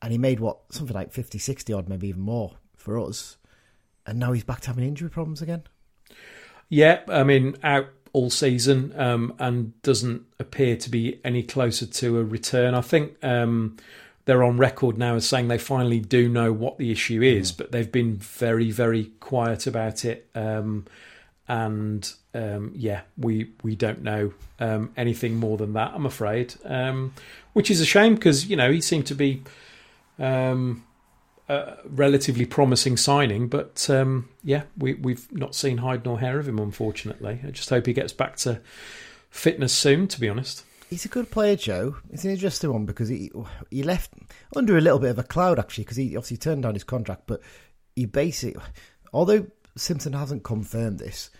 And 0.00 0.12
he 0.12 0.18
made 0.18 0.40
what 0.40 0.60
something 0.70 0.94
like 0.94 1.12
50, 1.12 1.38
60 1.38 1.72
odd, 1.72 1.88
maybe 1.88 2.08
even 2.08 2.20
more 2.20 2.56
for 2.76 2.98
us. 2.98 3.36
And 4.06 4.18
now 4.18 4.32
he's 4.32 4.44
back 4.44 4.60
to 4.62 4.68
having 4.68 4.84
injury 4.84 5.10
problems 5.10 5.42
again. 5.42 5.64
Yeah, 6.68 7.00
I 7.08 7.24
mean, 7.24 7.56
out 7.62 7.88
all 8.12 8.30
season 8.30 8.92
um, 8.96 9.34
and 9.38 9.80
doesn't 9.82 10.22
appear 10.38 10.76
to 10.76 10.90
be 10.90 11.20
any 11.24 11.42
closer 11.42 11.86
to 11.86 12.18
a 12.18 12.24
return. 12.24 12.74
I 12.74 12.80
think 12.80 13.22
um, 13.22 13.76
they're 14.24 14.44
on 14.44 14.58
record 14.58 14.98
now 14.98 15.14
as 15.14 15.26
saying 15.26 15.48
they 15.48 15.58
finally 15.58 16.00
do 16.00 16.28
know 16.28 16.52
what 16.52 16.78
the 16.78 16.90
issue 16.90 17.22
is, 17.22 17.52
mm. 17.52 17.58
but 17.58 17.72
they've 17.72 17.90
been 17.90 18.16
very, 18.16 18.70
very 18.70 19.06
quiet 19.20 19.66
about 19.66 20.04
it. 20.04 20.28
Um, 20.34 20.86
and 21.48 22.12
um, 22.34 22.72
yeah, 22.74 23.02
we 23.16 23.52
we 23.62 23.74
don't 23.74 24.02
know 24.02 24.34
um, 24.60 24.92
anything 24.96 25.36
more 25.36 25.56
than 25.56 25.72
that. 25.72 25.92
I'm 25.94 26.04
afraid, 26.04 26.54
um, 26.64 27.14
which 27.54 27.70
is 27.70 27.80
a 27.80 27.86
shame 27.86 28.16
because 28.16 28.46
you 28.46 28.56
know 28.56 28.70
he 28.70 28.82
seemed 28.82 29.06
to 29.06 29.14
be 29.14 29.42
a 30.18 31.78
relatively 31.84 32.44
promising 32.44 32.96
signing, 32.96 33.48
but 33.48 33.88
um, 33.88 34.28
yeah, 34.42 34.64
we, 34.76 34.94
we've 34.94 35.30
not 35.32 35.54
seen 35.54 35.78
hide 35.78 36.04
nor 36.04 36.20
hair 36.20 36.38
of 36.38 36.48
him, 36.48 36.58
unfortunately. 36.58 37.40
I 37.46 37.50
just 37.50 37.70
hope 37.70 37.86
he 37.86 37.92
gets 37.92 38.12
back 38.12 38.36
to 38.38 38.60
fitness 39.30 39.72
soon, 39.72 40.08
to 40.08 40.20
be 40.20 40.28
honest. 40.28 40.64
He's 40.90 41.04
a 41.04 41.08
good 41.08 41.30
player, 41.30 41.56
Joe. 41.56 41.96
It's 42.10 42.24
an 42.24 42.30
interesting 42.30 42.72
one 42.72 42.86
because 42.86 43.08
he 43.08 43.30
he 43.70 43.82
left 43.82 44.10
under 44.56 44.76
a 44.76 44.80
little 44.80 44.98
bit 44.98 45.10
of 45.10 45.18
a 45.18 45.22
cloud 45.22 45.58
actually 45.58 45.84
because 45.84 45.98
he 45.98 46.16
obviously 46.16 46.38
turned 46.38 46.62
down 46.62 46.74
his 46.74 46.84
contract, 46.84 47.24
but 47.26 47.40
he 47.94 48.06
basically, 48.06 48.62
although 49.12 49.46
Simpson 49.76 50.14
hasn't 50.14 50.44
confirmed 50.44 50.98
this, 50.98 51.30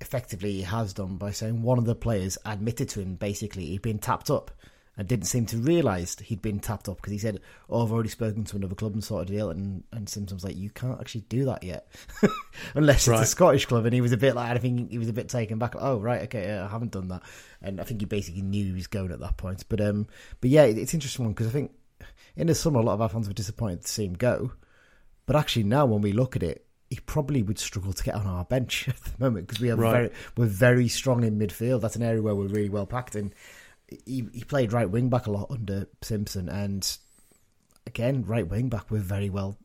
effectively 0.00 0.52
he 0.52 0.62
has 0.62 0.92
done 0.92 1.16
by 1.16 1.30
saying 1.30 1.62
one 1.62 1.78
of 1.78 1.84
the 1.84 1.94
players 1.94 2.36
admitted 2.44 2.88
to 2.88 3.00
him 3.00 3.14
basically 3.14 3.66
he'd 3.66 3.82
been 3.82 4.00
tapped 4.00 4.30
up 4.30 4.50
and 4.96 5.08
didn't 5.08 5.24
seem 5.24 5.46
to 5.46 5.56
realise 5.56 6.18
he'd 6.18 6.42
been 6.42 6.60
tapped 6.60 6.88
up 6.88 6.96
because 6.96 7.12
he 7.12 7.18
said, 7.18 7.40
"Oh, 7.70 7.84
I've 7.84 7.92
already 7.92 8.10
spoken 8.10 8.44
to 8.44 8.56
another 8.56 8.74
club 8.74 8.92
and 8.92 9.02
sorted 9.02 9.30
a 9.30 9.36
deal." 9.36 9.50
And 9.50 9.84
and 9.90 10.08
Simpson's 10.08 10.44
like, 10.44 10.56
"You 10.56 10.68
can't 10.70 11.00
actually 11.00 11.22
do 11.22 11.46
that 11.46 11.62
yet, 11.62 11.88
unless 12.74 13.08
right. 13.08 13.20
it's 13.20 13.28
a 13.28 13.30
Scottish 13.30 13.66
club." 13.66 13.86
And 13.86 13.94
he 13.94 14.02
was 14.02 14.12
a 14.12 14.18
bit 14.18 14.34
like, 14.34 14.50
I 14.50 14.58
think 14.58 14.90
he 14.90 14.98
was 14.98 15.08
a 15.08 15.14
bit 15.14 15.28
taken 15.28 15.58
back. 15.58 15.74
Like, 15.74 15.84
oh, 15.84 15.98
right, 15.98 16.22
okay, 16.22 16.44
yeah, 16.44 16.64
I 16.64 16.68
haven't 16.68 16.92
done 16.92 17.08
that. 17.08 17.22
And 17.62 17.80
I 17.80 17.84
think 17.84 18.00
he 18.00 18.06
basically 18.06 18.42
knew 18.42 18.66
he 18.66 18.72
was 18.72 18.86
going 18.86 19.12
at 19.12 19.20
that 19.20 19.38
point. 19.38 19.64
But 19.68 19.80
um, 19.80 20.06
but 20.40 20.50
yeah, 20.50 20.64
it's 20.64 20.92
interesting 20.92 21.24
one 21.24 21.32
because 21.32 21.46
I 21.46 21.50
think 21.50 21.72
in 22.36 22.48
the 22.48 22.54
summer 22.54 22.80
a 22.80 22.82
lot 22.82 22.94
of 22.94 23.00
our 23.00 23.08
fans 23.08 23.28
were 23.28 23.34
disappointed 23.34 23.82
to 23.82 23.88
see 23.88 24.04
him 24.04 24.14
go, 24.14 24.52
but 25.24 25.36
actually 25.36 25.64
now 25.64 25.86
when 25.86 26.02
we 26.02 26.12
look 26.12 26.36
at 26.36 26.42
it, 26.42 26.66
he 26.90 26.98
probably 27.06 27.42
would 27.42 27.58
struggle 27.58 27.94
to 27.94 28.04
get 28.04 28.14
on 28.14 28.26
our 28.26 28.44
bench 28.44 28.88
at 28.88 29.02
the 29.02 29.24
moment 29.24 29.46
because 29.46 29.60
we 29.60 29.68
have 29.68 29.78
right. 29.78 29.92
very 29.92 30.10
we're 30.36 30.46
very 30.46 30.88
strong 30.88 31.24
in 31.24 31.38
midfield. 31.38 31.80
That's 31.80 31.96
an 31.96 32.02
area 32.02 32.20
where 32.20 32.34
we're 32.34 32.48
really 32.48 32.68
well 32.68 32.86
packed 32.86 33.16
in 33.16 33.32
he, 34.06 34.26
he 34.32 34.44
played 34.44 34.72
right 34.72 34.88
wing 34.88 35.08
back 35.08 35.26
a 35.26 35.30
lot 35.30 35.50
under 35.50 35.86
Simpson, 36.02 36.48
and 36.48 36.96
again, 37.86 38.24
right 38.24 38.46
wing 38.46 38.68
back, 38.68 38.90
we're 38.90 39.00
very 39.00 39.30
well 39.30 39.58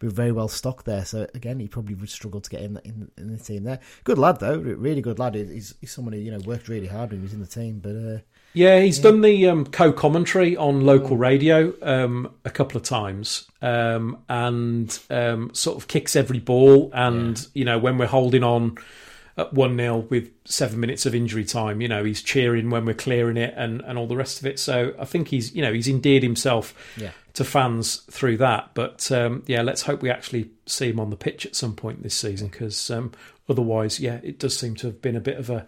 we're 0.00 0.10
very 0.10 0.32
well 0.32 0.48
stocked 0.48 0.84
there. 0.84 1.04
So 1.04 1.26
again, 1.34 1.58
he 1.58 1.68
probably 1.68 1.94
would 1.94 2.10
struggle 2.10 2.40
to 2.40 2.50
get 2.50 2.62
in 2.62 2.78
in, 2.84 3.10
in 3.16 3.32
the 3.32 3.42
team 3.42 3.64
there. 3.64 3.80
Good 4.04 4.18
lad 4.18 4.40
though, 4.40 4.58
really 4.58 5.00
good 5.00 5.18
lad. 5.18 5.34
He's, 5.34 5.74
he's 5.80 5.90
someone 5.90 6.12
who 6.12 6.20
you 6.20 6.30
know 6.30 6.40
worked 6.44 6.68
really 6.68 6.86
hard 6.86 7.10
when 7.10 7.20
he 7.20 7.22
was 7.22 7.32
in 7.32 7.40
the 7.40 7.46
team. 7.46 7.80
But 7.80 7.96
uh, 7.96 8.18
yeah, 8.52 8.80
he's 8.80 8.98
yeah. 8.98 9.04
done 9.04 9.20
the 9.22 9.48
um, 9.48 9.66
co-commentary 9.66 10.56
on 10.56 10.82
local 10.82 11.16
radio 11.16 11.72
um, 11.82 12.34
a 12.44 12.50
couple 12.50 12.76
of 12.76 12.82
times, 12.82 13.48
um, 13.62 14.18
and 14.28 14.98
um, 15.10 15.54
sort 15.54 15.78
of 15.78 15.88
kicks 15.88 16.14
every 16.16 16.40
ball. 16.40 16.90
And 16.92 17.38
yeah. 17.38 17.46
you 17.54 17.64
know 17.64 17.78
when 17.78 17.98
we're 17.98 18.06
holding 18.06 18.42
on 18.42 18.76
at 19.36 19.52
1 19.52 19.76
0 19.76 19.98
with 20.10 20.30
seven 20.44 20.80
minutes 20.80 21.06
of 21.06 21.14
injury 21.14 21.44
time. 21.44 21.80
You 21.80 21.88
know, 21.88 22.04
he's 22.04 22.22
cheering 22.22 22.70
when 22.70 22.84
we're 22.84 22.94
clearing 22.94 23.36
it 23.36 23.54
and, 23.56 23.80
and 23.82 23.98
all 23.98 24.06
the 24.06 24.16
rest 24.16 24.40
of 24.40 24.46
it. 24.46 24.58
So 24.58 24.94
I 24.98 25.04
think 25.04 25.28
he's, 25.28 25.54
you 25.54 25.62
know, 25.62 25.72
he's 25.72 25.88
endeared 25.88 26.22
himself 26.22 26.74
yeah. 26.96 27.12
to 27.34 27.44
fans 27.44 27.96
through 28.10 28.38
that. 28.38 28.70
But 28.74 29.10
um, 29.12 29.42
yeah, 29.46 29.62
let's 29.62 29.82
hope 29.82 30.02
we 30.02 30.10
actually 30.10 30.50
see 30.66 30.90
him 30.90 31.00
on 31.00 31.10
the 31.10 31.16
pitch 31.16 31.46
at 31.46 31.56
some 31.56 31.74
point 31.74 32.02
this 32.02 32.14
season 32.14 32.48
because 32.48 32.90
um, 32.90 33.12
otherwise, 33.48 34.00
yeah, 34.00 34.20
it 34.22 34.38
does 34.38 34.58
seem 34.58 34.74
to 34.76 34.88
have 34.88 35.00
been 35.00 35.16
a 35.16 35.20
bit 35.20 35.38
of 35.38 35.50
a 35.50 35.66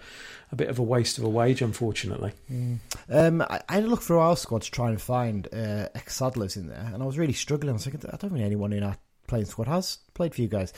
a 0.52 0.56
bit 0.56 0.68
of 0.68 0.78
a 0.78 0.82
waste 0.82 1.18
of 1.18 1.24
a 1.24 1.28
wage, 1.28 1.60
unfortunately. 1.62 2.32
Mm. 2.52 2.78
Um, 3.10 3.42
I, 3.42 3.60
I, 3.68 3.74
had 3.74 3.84
a 3.84 3.88
look 3.88 4.02
through 4.02 4.20
our 4.20 4.36
squad 4.36 4.62
to 4.62 4.70
try 4.70 4.88
and 4.88 5.00
find 5.00 5.48
uh, 5.52 5.88
ex 5.96 6.20
Saddlers 6.20 6.56
in 6.56 6.68
there, 6.68 6.90
and 6.92 7.02
I 7.02 7.06
was 7.06 7.18
really 7.18 7.32
struggling. 7.32 7.70
I 7.70 7.72
was 7.72 7.84
thinking, 7.84 8.08
I 8.12 8.16
don't 8.16 8.30
think 8.30 8.44
anyone 8.44 8.72
in 8.72 8.84
our 8.84 8.96
playing 9.26 9.46
squad 9.46 9.68
has 9.68 9.98
played 10.14 10.34
for 10.34 10.42
you 10.42 10.48
guys. 10.48 10.72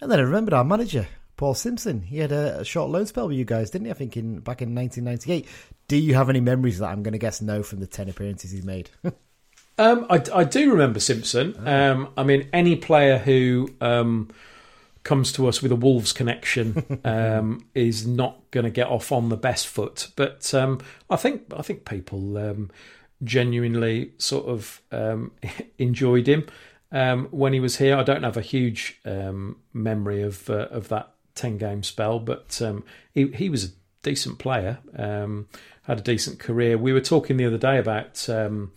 And 0.00 0.10
then 0.10 0.18
I 0.18 0.22
remembered 0.22 0.54
our 0.54 0.64
manager, 0.64 1.06
Paul 1.40 1.54
Simpson. 1.54 2.02
He 2.02 2.18
had 2.18 2.32
a, 2.32 2.62
short 2.66 2.90
loan 2.90 3.06
spell 3.06 3.26
with 3.26 3.38
you 3.38 3.46
guys, 3.46 3.70
didn't 3.70 3.86
he? 3.86 3.90
I 3.90 3.94
think 3.94 4.14
in 4.14 4.40
back 4.40 4.60
in 4.60 4.74
1998. 4.74 5.48
Do 5.88 5.96
you 5.96 6.12
have 6.12 6.28
any 6.28 6.38
memories 6.38 6.74
of 6.74 6.80
that? 6.80 6.90
I'm 6.92 7.02
going 7.02 7.12
to 7.12 7.18
guess 7.18 7.40
no 7.40 7.62
from 7.62 7.80
the 7.80 7.86
10 7.86 8.10
appearances 8.10 8.50
he's 8.50 8.62
made. 8.62 8.90
um, 9.78 10.06
I, 10.10 10.22
I, 10.34 10.44
do 10.44 10.70
remember 10.70 11.00
Simpson. 11.00 11.54
Oh. 11.64 11.92
Um, 11.92 12.12
I 12.18 12.24
mean, 12.24 12.46
any 12.52 12.76
player 12.76 13.16
who 13.16 13.70
um, 13.80 14.28
comes 15.02 15.32
to 15.32 15.48
us 15.48 15.62
with 15.62 15.72
a 15.72 15.76
Wolves 15.76 16.12
connection 16.12 17.00
um, 17.06 17.64
is 17.74 18.06
not 18.06 18.38
going 18.50 18.64
to 18.64 18.70
get 18.70 18.88
off 18.88 19.10
on 19.10 19.30
the 19.30 19.38
best 19.38 19.66
foot. 19.66 20.08
But 20.16 20.52
um, 20.52 20.78
I 21.08 21.16
think 21.16 21.44
I 21.56 21.62
think 21.62 21.86
people 21.86 22.36
um, 22.36 22.70
genuinely 23.24 24.12
sort 24.18 24.44
of 24.44 24.82
enjoyed 25.78 26.28
him. 26.28 26.46
Um, 26.92 27.28
when 27.30 27.52
he 27.52 27.60
was 27.60 27.76
here. 27.76 27.96
I 27.96 28.02
don't 28.02 28.24
have 28.24 28.36
a 28.36 28.42
huge 28.42 28.98
um, 29.04 29.58
memory 29.72 30.22
of 30.22 30.50
uh, 30.50 30.66
of 30.72 30.88
that 30.88 31.09
ten 31.34 31.58
game 31.58 31.82
spell, 31.82 32.18
but 32.18 32.60
um, 32.62 32.84
he 33.12 33.28
he 33.28 33.48
was 33.48 33.64
a 33.64 33.68
decent 34.02 34.38
player, 34.38 34.78
um, 34.96 35.48
had 35.82 35.98
a 35.98 36.02
decent 36.02 36.38
career. 36.38 36.78
We 36.78 36.92
were 36.92 37.00
talking 37.00 37.36
the 37.36 37.46
other 37.46 37.58
day 37.58 37.78
about 37.78 38.28
um, 38.28 38.72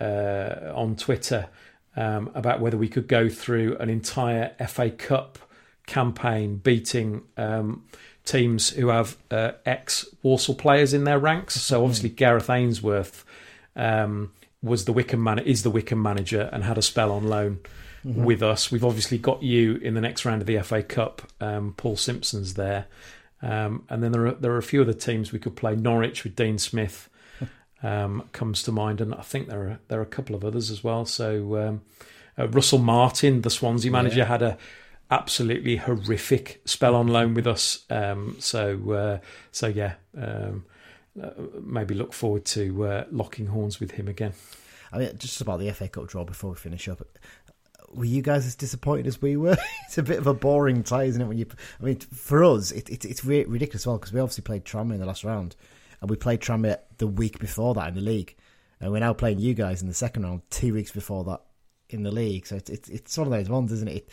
uh, 0.00 0.72
on 0.74 0.96
Twitter 0.96 1.48
um, 1.96 2.30
about 2.34 2.60
whether 2.60 2.76
we 2.76 2.88
could 2.88 3.08
go 3.08 3.28
through 3.28 3.76
an 3.78 3.88
entire 3.88 4.54
FA 4.68 4.90
Cup 4.90 5.38
campaign 5.86 6.56
beating 6.56 7.22
um, 7.36 7.84
teams 8.24 8.70
who 8.70 8.88
have 8.88 9.16
uh, 9.30 9.52
ex 9.64 10.06
Walsall 10.22 10.54
players 10.54 10.92
in 10.92 11.04
their 11.04 11.18
ranks. 11.18 11.60
So 11.60 11.82
obviously 11.82 12.10
Gareth 12.10 12.50
Ainsworth 12.50 13.24
um, 13.74 14.32
was 14.62 14.84
the 14.84 14.92
Wycombe 14.92 15.22
man 15.22 15.38
is 15.38 15.62
the 15.62 15.70
Wycombe 15.70 16.02
manager 16.02 16.50
and 16.52 16.64
had 16.64 16.76
a 16.76 16.82
spell 16.82 17.12
on 17.12 17.24
loan 17.24 17.60
mm-hmm. 18.06 18.24
with 18.24 18.42
us. 18.42 18.70
We've 18.70 18.84
obviously 18.84 19.18
got 19.18 19.42
you 19.42 19.76
in 19.76 19.94
the 19.94 20.00
next 20.00 20.24
round 20.24 20.40
of 20.40 20.46
the 20.46 20.60
FA 20.60 20.82
Cup. 20.82 21.22
Um, 21.40 21.74
Paul 21.76 21.96
Simpson's 21.96 22.54
there, 22.54 22.86
um, 23.42 23.84
and 23.88 24.02
then 24.02 24.12
there 24.12 24.26
are 24.26 24.32
there 24.32 24.52
are 24.52 24.58
a 24.58 24.62
few 24.62 24.82
other 24.82 24.92
teams 24.92 25.32
we 25.32 25.38
could 25.38 25.56
play. 25.56 25.74
Norwich 25.74 26.24
with 26.24 26.36
Dean 26.36 26.58
Smith 26.58 27.08
um, 27.82 28.28
comes 28.32 28.62
to 28.64 28.72
mind, 28.72 29.00
and 29.00 29.14
I 29.14 29.22
think 29.22 29.48
there 29.48 29.62
are 29.62 29.78
there 29.88 29.98
are 29.98 30.04
a 30.04 30.06
couple 30.06 30.36
of 30.36 30.44
others 30.44 30.70
as 30.70 30.84
well. 30.84 31.04
So 31.04 31.56
um, 31.56 31.82
uh, 32.38 32.48
Russell 32.48 32.78
Martin, 32.78 33.42
the 33.42 33.50
Swansea 33.50 33.90
manager, 33.90 34.18
yeah. 34.18 34.24
had 34.26 34.42
a 34.42 34.58
absolutely 35.10 35.76
horrific 35.76 36.60
spell 36.64 36.94
on 36.94 37.06
loan 37.08 37.34
with 37.34 37.46
us. 37.46 37.84
Um, 37.90 38.36
so 38.38 38.92
uh, 38.92 39.18
so 39.52 39.66
yeah. 39.66 39.94
Um, 40.16 40.64
uh, 41.22 41.30
maybe 41.62 41.94
look 41.94 42.12
forward 42.12 42.44
to 42.44 42.84
uh, 42.84 43.04
locking 43.10 43.46
horns 43.46 43.80
with 43.80 43.92
him 43.92 44.06
again. 44.06 44.34
I 44.92 44.98
mean, 44.98 45.12
just 45.16 45.40
about 45.40 45.60
the 45.60 45.70
FA 45.72 45.88
Cup 45.88 46.08
draw 46.08 46.24
before 46.24 46.50
we 46.50 46.56
finish 46.56 46.88
up 46.88 47.00
were 47.92 48.04
you 48.04 48.22
guys 48.22 48.46
as 48.46 48.54
disappointed 48.54 49.06
as 49.06 49.20
we 49.20 49.36
were? 49.36 49.56
it's 49.86 49.98
a 49.98 50.02
bit 50.02 50.18
of 50.18 50.26
a 50.26 50.34
boring 50.34 50.82
tie, 50.82 51.04
isn't 51.04 51.20
it? 51.20 51.26
When 51.26 51.38
you, 51.38 51.46
I 51.80 51.84
mean, 51.84 51.98
for 51.98 52.44
us, 52.44 52.70
it, 52.70 52.88
it, 52.90 53.04
it's 53.04 53.24
re- 53.24 53.44
ridiculous. 53.44 53.86
Well, 53.86 53.98
because 53.98 54.12
we 54.12 54.20
obviously 54.20 54.42
played 54.42 54.64
Tranmere 54.64 54.94
in 54.94 55.00
the 55.00 55.06
last 55.06 55.24
round, 55.24 55.56
and 56.00 56.10
we 56.10 56.16
played 56.16 56.40
Tranmere 56.40 56.78
the 56.98 57.06
week 57.06 57.38
before 57.38 57.74
that 57.74 57.88
in 57.88 57.94
the 57.94 58.00
league, 58.00 58.36
and 58.80 58.92
we're 58.92 59.00
now 59.00 59.12
playing 59.12 59.38
you 59.38 59.54
guys 59.54 59.82
in 59.82 59.88
the 59.88 59.94
second 59.94 60.24
round 60.24 60.42
two 60.50 60.74
weeks 60.74 60.90
before 60.90 61.24
that 61.24 61.40
in 61.88 62.02
the 62.02 62.10
league. 62.10 62.46
So 62.46 62.56
it's 62.56 62.70
it's, 62.70 62.88
it's 62.88 63.18
one 63.18 63.26
of 63.26 63.32
those 63.32 63.48
ones, 63.48 63.72
isn't 63.72 63.88
it? 63.88 63.96
it? 63.96 64.08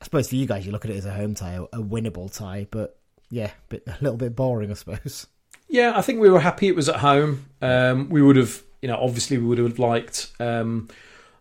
I 0.00 0.04
suppose 0.04 0.28
for 0.28 0.36
you 0.36 0.46
guys, 0.46 0.66
you 0.66 0.72
look 0.72 0.84
at 0.84 0.90
it 0.90 0.96
as 0.96 1.06
a 1.06 1.12
home 1.12 1.34
tie, 1.34 1.54
a, 1.54 1.78
winnable 1.78 2.34
tie, 2.34 2.66
but 2.70 2.98
yeah, 3.30 3.50
bit, 3.68 3.84
a 3.86 3.96
little 4.00 4.18
bit 4.18 4.36
boring, 4.36 4.70
I 4.70 4.74
suppose. 4.74 5.26
Yeah, 5.68 5.96
I 5.96 6.02
think 6.02 6.20
we 6.20 6.28
were 6.28 6.40
happy 6.40 6.68
it 6.68 6.76
was 6.76 6.88
at 6.88 6.96
home. 6.96 7.46
Um, 7.62 8.10
we 8.10 8.20
would 8.20 8.36
have, 8.36 8.62
you 8.82 8.88
know, 8.88 8.98
obviously 9.00 9.38
we 9.38 9.46
would 9.46 9.58
have 9.58 9.78
liked. 9.78 10.30
Um, 10.38 10.88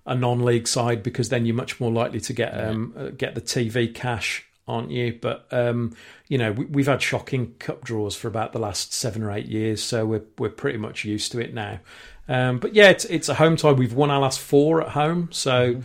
a 0.06 0.16
non-league 0.16 0.68
side 0.68 1.02
because 1.04 1.30
then 1.30 1.46
you're 1.46 1.56
much 1.56 1.80
more 1.80 1.92
likely 1.92 2.20
to 2.20 2.34
get 2.34 2.50
um, 2.50 2.94
uh, 2.98 3.10
get 3.10 3.36
the 3.36 3.42
TV 3.42 3.94
cash, 3.94 4.46
aren't 4.68 4.92
you? 4.92 5.18
But 5.22 5.48
um, 5.52 5.96
you 6.28 6.38
know 6.38 6.52
we, 6.52 6.82
have 6.82 6.88
had 6.88 7.02
shocking 7.02 7.56
cup 7.60 7.84
draws 7.84 8.16
for 8.16 8.28
about 8.28 8.54
the 8.54 8.60
last 8.60 8.94
seven 8.94 9.24
or 9.24 9.32
eight 9.32 9.48
years, 9.48 9.82
so 9.82 10.06
we're 10.06 10.24
we're 10.38 10.50
pretty 10.50 10.78
much 10.78 11.06
used 11.06 11.32
to 11.32 11.40
it 11.40 11.54
now. 11.54 11.80
Um, 12.28 12.60
but 12.60 12.74
yeah, 12.74 12.90
it's 12.90 13.06
it's 13.06 13.30
a 13.30 13.36
home 13.36 13.56
tie. 13.56 13.72
We've 13.72 13.94
won 13.94 14.12
our 14.12 14.20
last 14.20 14.40
four 14.40 14.82
at 14.82 14.90
home, 14.90 15.30
so. 15.32 15.76
Mm-hmm. 15.76 15.82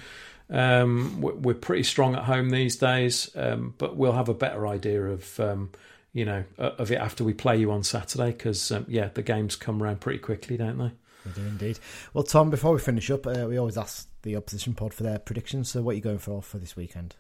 Um, 0.51 1.21
we're, 1.21 1.35
we're 1.35 1.55
pretty 1.55 1.83
strong 1.83 2.14
at 2.14 2.23
home 2.23 2.49
these 2.49 2.77
days, 2.77 3.31
um, 3.37 3.75
but 3.77 3.97
we'll 3.97 4.12
have 4.14 4.31
a 4.31 4.35
better 4.35 4.66
idea 4.66 5.05
of 5.05 5.39
um, 5.39 5.69
you 6.14 6.25
know 6.25 6.45
of 6.57 6.91
it 6.91 6.97
after 6.97 7.23
we 7.23 7.35
play 7.35 7.59
you 7.59 7.71
on 7.71 7.83
Saturday 7.83 8.31
because 8.31 8.73
um, 8.73 8.87
yeah, 8.89 9.11
the 9.12 9.21
games 9.21 9.57
come 9.57 9.83
around 9.83 10.01
pretty 10.01 10.21
quickly, 10.21 10.57
don't 10.57 10.79
they? 10.79 10.91
They 11.27 11.41
do 11.43 11.47
indeed. 11.47 11.79
Well, 12.14 12.25
Tom, 12.25 12.51
before 12.51 12.73
we 12.73 12.81
finish 12.81 13.11
up, 13.11 13.27
uh, 13.27 13.47
we 13.49 13.59
always 13.59 13.77
ask 13.77 14.08
the 14.23 14.37
opposition 14.37 14.75
pod 14.75 14.95
for 14.95 15.03
their 15.03 15.19
predictions. 15.19 15.71
So, 15.71 15.83
what 15.83 15.93
are 15.93 15.95
you 15.95 16.01
going 16.01 16.19
for 16.19 16.43
for 16.43 16.59
this 16.59 16.77
weekend? 16.77 17.16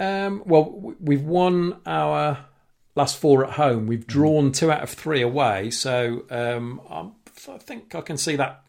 Um, 0.00 0.42
well, 0.46 0.94
we've 1.00 1.22
won 1.22 1.80
our 1.86 2.46
last 2.94 3.18
four 3.18 3.44
at 3.44 3.52
home. 3.52 3.86
We've 3.86 4.06
drawn 4.06 4.52
two 4.52 4.70
out 4.70 4.82
of 4.82 4.90
three 4.90 5.22
away, 5.22 5.70
so 5.70 6.24
um, 6.30 6.80
I'm, 6.88 7.12
I 7.48 7.58
think 7.58 7.94
I 7.94 8.00
can 8.00 8.16
see 8.16 8.36
that 8.36 8.64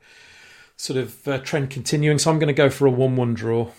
sort 0.75 0.97
of 0.97 1.27
uh, 1.27 1.37
trend 1.39 1.69
continuing. 1.69 2.19
So 2.19 2.31
I'm 2.31 2.39
going 2.39 2.47
to 2.47 2.53
go 2.53 2.69
for 2.69 2.85
a 2.85 2.91
one-one 2.91 3.33
draw. 3.33 3.71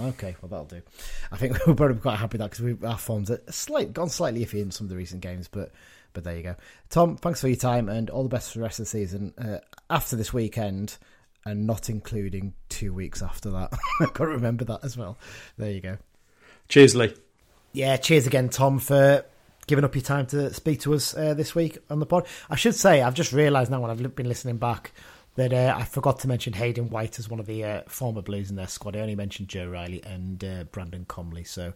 Okay, 0.00 0.36
well 0.40 0.48
that'll 0.48 0.64
do. 0.64 0.82
I 1.30 1.36
think 1.36 1.58
we're 1.66 1.74
probably 1.74 1.98
quite 1.98 2.18
happy 2.18 2.38
with 2.38 2.50
that 2.50 2.50
because 2.50 2.84
our 2.84 2.98
forms 2.98 3.30
are 3.30 3.40
slight, 3.50 3.92
gone 3.92 4.08
slightly 4.08 4.44
iffy 4.44 4.62
in 4.62 4.70
some 4.70 4.86
of 4.86 4.90
the 4.90 4.96
recent 4.96 5.20
games, 5.20 5.48
but 5.48 5.72
but 6.12 6.24
there 6.24 6.36
you 6.36 6.42
go. 6.42 6.56
Tom, 6.90 7.16
thanks 7.16 7.40
for 7.40 7.48
your 7.48 7.56
time 7.56 7.88
and 7.88 8.10
all 8.10 8.22
the 8.22 8.28
best 8.28 8.52
for 8.52 8.58
the 8.58 8.64
rest 8.64 8.78
of 8.78 8.84
the 8.84 8.90
season. 8.90 9.32
Uh, 9.38 9.58
after 9.88 10.14
this 10.14 10.32
weekend, 10.32 10.98
and 11.44 11.66
not 11.66 11.88
including 11.88 12.54
two 12.68 12.92
weeks 12.92 13.22
after 13.22 13.50
that, 13.50 13.72
I've 14.00 14.12
got 14.12 14.24
to 14.24 14.30
remember 14.30 14.64
that 14.66 14.80
as 14.84 14.96
well. 14.96 15.18
There 15.58 15.70
you 15.70 15.80
go. 15.80 15.98
Cheers, 16.68 16.94
Lee. 16.94 17.14
Yeah, 17.72 17.96
cheers 17.96 18.26
again, 18.26 18.48
Tom, 18.48 18.78
for 18.78 19.24
giving 19.66 19.84
up 19.84 19.94
your 19.94 20.02
time 20.02 20.26
to 20.26 20.52
speak 20.52 20.80
to 20.80 20.94
us 20.94 21.16
uh, 21.16 21.34
this 21.34 21.54
week 21.54 21.78
on 21.88 22.00
the 22.00 22.06
pod. 22.06 22.26
I 22.50 22.56
should 22.56 22.74
say, 22.74 23.02
I've 23.02 23.14
just 23.14 23.32
realised 23.32 23.70
now 23.70 23.80
when 23.80 23.90
I've 23.90 24.14
been 24.14 24.28
listening 24.28 24.58
back 24.58 24.92
that 25.36 25.52
uh, 25.52 25.74
I 25.76 25.84
forgot 25.84 26.20
to 26.20 26.28
mention 26.28 26.52
Hayden 26.52 26.90
White 26.90 27.18
as 27.18 27.28
one 27.28 27.40
of 27.40 27.46
the 27.46 27.64
uh, 27.64 27.82
former 27.88 28.20
Blues 28.20 28.50
in 28.50 28.56
their 28.56 28.66
squad. 28.66 28.96
I 28.96 29.00
only 29.00 29.14
mentioned 29.14 29.48
Joe 29.48 29.66
Riley 29.66 30.02
and 30.04 30.44
uh, 30.44 30.64
Brandon 30.64 31.06
Comley, 31.06 31.46
so 31.46 31.72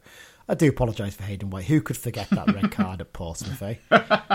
I 0.48 0.54
do 0.54 0.68
apologise 0.68 1.14
for 1.14 1.22
Hayden 1.22 1.50
White. 1.50 1.64
Who 1.64 1.80
could 1.80 1.96
forget 1.96 2.28
that 2.30 2.52
red 2.54 2.70
card 2.70 3.00
at 3.00 3.12
Portsmouth? 3.12 3.62
Eh? 3.62 3.76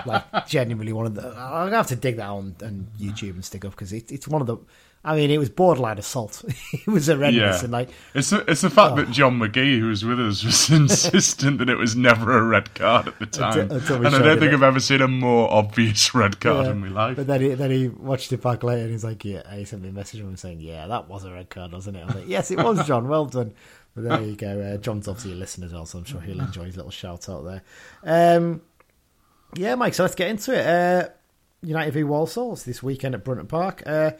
like 0.06 0.48
genuinely 0.48 0.94
one 0.94 1.06
of 1.06 1.16
the. 1.16 1.28
I'm 1.28 1.68
gonna 1.68 1.78
have 1.78 1.88
to 1.88 1.96
dig 1.96 2.18
that 2.18 2.30
on, 2.30 2.56
on 2.64 2.88
YouTube 3.00 3.32
and 3.32 3.46
stick 3.46 3.64
up 3.64 3.72
because 3.72 3.94
it, 3.94 4.12
it's 4.12 4.28
one 4.28 4.42
of 4.42 4.48
the. 4.48 4.58
I 5.04 5.16
mean, 5.16 5.32
it 5.32 5.40
was 5.40 5.50
borderline 5.50 5.98
assault. 5.98 6.44
it 6.74 6.86
was 6.88 7.08
horrendous, 7.08 7.40
Yeah. 7.58 7.64
and 7.64 7.72
like 7.72 7.90
It's 8.14 8.30
the, 8.30 8.46
it's 8.50 8.62
the 8.62 8.70
fact 8.70 8.94
Oh. 8.94 8.96
that 8.98 9.10
John 9.10 9.40
McGee, 9.40 9.80
who 9.80 9.88
was 9.88 10.06
with 10.06 10.20
us, 10.20 10.44
was 10.44 10.70
insistent 10.72 11.58
that 11.58 11.70
it 11.70 11.78
was 11.78 11.96
never 11.96 12.38
a 12.38 12.44
red 12.44 12.76
card 12.76 13.08
at 13.08 13.18
the 13.18 13.26
time. 13.26 13.72
until 13.72 14.06
and 14.06 14.16
I 14.16 14.20
don't 14.20 14.38
think 14.40 14.52
it. 14.52 14.56
I've 14.56 14.62
ever 14.64 14.80
seen 14.80 15.02
a 15.02 15.08
more 15.08 15.52
obvious 15.52 16.14
red 16.16 16.40
card 16.40 16.66
Yeah. 16.68 16.72
in 16.74 16.82
my 16.82 16.90
life. 16.90 17.16
But 17.16 17.26
then 17.26 17.42
he, 17.42 17.48
then 17.56 17.72
he 17.72 17.88
watched 17.88 18.32
it 18.32 18.42
back 18.44 18.62
later 18.62 18.84
and 18.84 18.92
he's 18.92 19.04
like, 19.04 19.26
yeah, 19.26 19.42
he 19.56 19.66
sent 19.66 19.82
me 19.82 19.90
a 19.90 19.92
message 19.92 20.20
him 20.22 20.38
saying, 20.38 20.60
yeah, 20.62 20.86
that 20.86 21.10
was 21.10 21.24
a 21.24 21.32
red 21.32 21.50
card, 21.50 21.72
wasn't 21.72 21.98
it? 21.98 22.02
I'm 22.02 22.16
like, 22.16 22.28
yes, 22.28 22.52
it 22.52 22.60
was, 22.60 22.86
John. 22.86 23.08
Well 23.08 23.26
done. 23.26 23.54
But 23.96 24.04
there 24.04 24.22
you 24.22 24.36
go. 24.36 24.62
Uh, 24.62 24.78
John's 24.78 25.08
obviously 25.08 25.32
a 25.34 25.36
listener 25.36 25.66
as 25.66 25.74
well, 25.74 25.86
so 25.88 25.98
I'm 25.98 26.06
sure 26.06 26.22
he'll 26.22 26.40
enjoy 26.40 26.66
his 26.66 26.78
little 26.78 26.92
shout 26.92 27.28
out 27.28 27.44
there. 27.44 27.62
Um, 28.38 28.62
yeah, 29.56 29.74
Mike, 29.76 29.96
so 29.96 30.04
let's 30.04 30.16
get 30.16 30.30
into 30.30 30.54
it. 30.58 30.66
Uh, 30.66 31.10
United 31.64 31.94
v 31.94 32.04
Walsall 32.04 32.56
this 32.56 32.82
weekend 32.82 33.16
at 33.16 33.24
Brunton 33.26 33.48
Park. 33.48 33.84
Uh, 33.86 34.12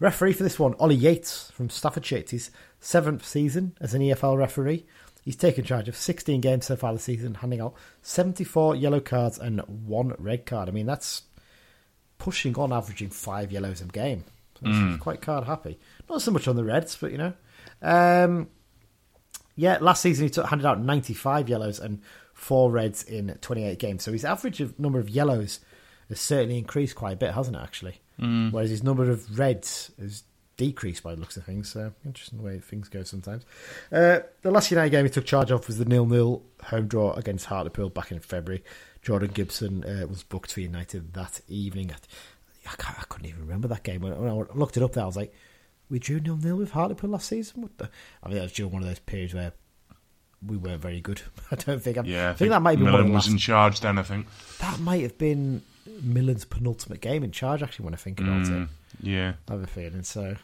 referee 0.00 0.32
for 0.32 0.42
this 0.42 0.58
one, 0.58 0.74
Ollie 0.80 0.96
Yates 0.96 1.50
from 1.52 1.70
Staffordshire. 1.70 2.18
It's 2.18 2.32
his 2.32 2.50
seventh 2.80 3.24
season 3.24 3.76
as 3.80 3.94
an 3.94 4.02
EFL 4.02 4.36
referee. 4.36 4.86
He's 5.22 5.36
taken 5.36 5.64
charge 5.64 5.88
of 5.88 5.96
16 5.96 6.40
games 6.40 6.66
so 6.66 6.76
far 6.76 6.92
this 6.92 7.04
season, 7.04 7.34
handing 7.34 7.60
out 7.60 7.74
74 8.02 8.74
yellow 8.74 9.00
cards 9.00 9.38
and 9.38 9.60
one 9.60 10.14
red 10.18 10.46
card. 10.46 10.68
I 10.68 10.72
mean, 10.72 10.86
that's 10.86 11.22
pushing 12.18 12.56
on 12.58 12.72
averaging 12.72 13.10
five 13.10 13.52
yellows 13.52 13.80
a 13.80 13.84
game. 13.84 14.24
So 14.58 14.66
he's 14.66 15.00
quite 15.00 15.22
card 15.22 15.44
happy. 15.44 15.78
Not 16.08 16.20
so 16.20 16.30
much 16.30 16.46
on 16.46 16.56
the 16.56 16.64
Reds, 16.64 16.96
but 16.96 17.12
you 17.12 17.18
know. 17.18 17.32
Um, 17.80 18.48
yeah, 19.56 19.78
last 19.80 20.02
season 20.02 20.24
he 20.24 20.30
took 20.30 20.46
handed 20.46 20.66
out 20.66 20.80
95 20.80 21.48
yellows 21.48 21.80
and 21.80 22.00
four 22.34 22.70
reds 22.70 23.02
in 23.02 23.36
28 23.40 23.78
games. 23.78 24.02
So 24.02 24.12
his 24.12 24.24
average 24.24 24.60
of 24.60 24.78
number 24.78 24.98
of 24.98 25.08
yellows 25.08 25.60
has 26.08 26.20
certainly 26.20 26.58
increased 26.58 26.96
quite 26.96 27.12
a 27.12 27.16
bit, 27.16 27.34
hasn't 27.34 27.56
it? 27.56 27.62
Actually, 27.62 28.00
whereas 28.20 28.70
his 28.70 28.82
number 28.82 29.10
of 29.10 29.38
reds 29.38 29.90
has 29.98 30.24
decreased 30.56 31.02
by 31.02 31.14
the 31.14 31.20
looks 31.20 31.38
of 31.38 31.44
things. 31.44 31.70
So 31.70 31.92
interesting 32.04 32.38
the 32.38 32.44
way 32.44 32.58
things 32.58 32.88
go 32.88 33.02
sometimes. 33.02 33.44
Uh, 33.90 34.20
the 34.42 34.50
last 34.50 34.70
United 34.70 34.90
game 34.90 35.06
he 35.06 35.10
took 35.10 35.24
charge 35.24 35.50
of 35.50 35.66
was 35.66 35.78
the 35.78 35.86
nil-nil 35.86 36.42
home 36.64 36.86
draw 36.86 37.14
against 37.14 37.46
Hartlepool 37.46 37.88
back 37.88 38.12
in 38.12 38.20
February. 38.20 38.62
Jordan 39.00 39.30
Gibson 39.32 39.84
uh, 39.84 40.06
was 40.06 40.22
booked 40.22 40.52
for 40.52 40.60
United 40.60 41.14
that 41.14 41.40
evening. 41.48 41.90
I, 42.66 42.76
can't, 42.76 42.98
I 42.98 43.04
couldn't 43.08 43.28
even 43.28 43.40
remember 43.40 43.68
that 43.68 43.84
game. 43.84 44.02
When, 44.02 44.14
when 44.20 44.30
I 44.30 44.34
looked 44.54 44.76
it 44.76 44.82
up 44.82 44.92
there, 44.92 45.04
I 45.04 45.06
was 45.06 45.16
like, 45.16 45.32
we 45.88 45.98
drew 45.98 46.20
nil 46.20 46.36
nil 46.36 46.56
with 46.56 46.72
Hartlepool 46.72 47.10
last 47.10 47.28
season. 47.28 47.62
What 47.62 47.78
the? 47.78 47.88
I 48.22 48.28
mean, 48.28 48.36
that 48.36 48.42
was 48.42 48.52
during 48.52 48.72
one 48.72 48.82
of 48.82 48.88
those 48.88 48.98
periods 48.98 49.32
where 49.32 49.52
we 50.46 50.58
weren't 50.58 50.82
very 50.82 51.00
good. 51.00 51.22
I 51.50 51.56
don't 51.56 51.82
think. 51.82 51.96
I'm, 51.96 52.04
yeah, 52.04 52.30
I 52.30 52.34
think, 52.34 52.50
that 52.50 52.60
might 52.60 52.76
be 52.76 52.84
one 52.84 52.94
of 52.94 53.00
Millen 53.00 53.14
was 53.14 53.24
last. 53.24 53.32
in 53.32 53.38
charge 53.38 53.80
then. 53.80 53.98
I 53.98 54.02
think. 54.02 54.26
That 54.58 54.78
might 54.80 55.02
have 55.02 55.16
been 55.16 55.62
Millen's 56.02 56.44
penultimate 56.44 57.00
game 57.00 57.22
in 57.24 57.30
charge. 57.32 57.62
Actually, 57.62 57.84
when 57.86 57.94
I 57.94 57.98
think 57.98 58.20
about 58.20 58.42
it, 58.46 58.50
Mm, 58.50 58.68
yeah, 59.02 59.32
I 59.48 59.52
have 59.52 59.62
a 59.62 59.66
feeling 59.66 60.02
so. 60.02 60.36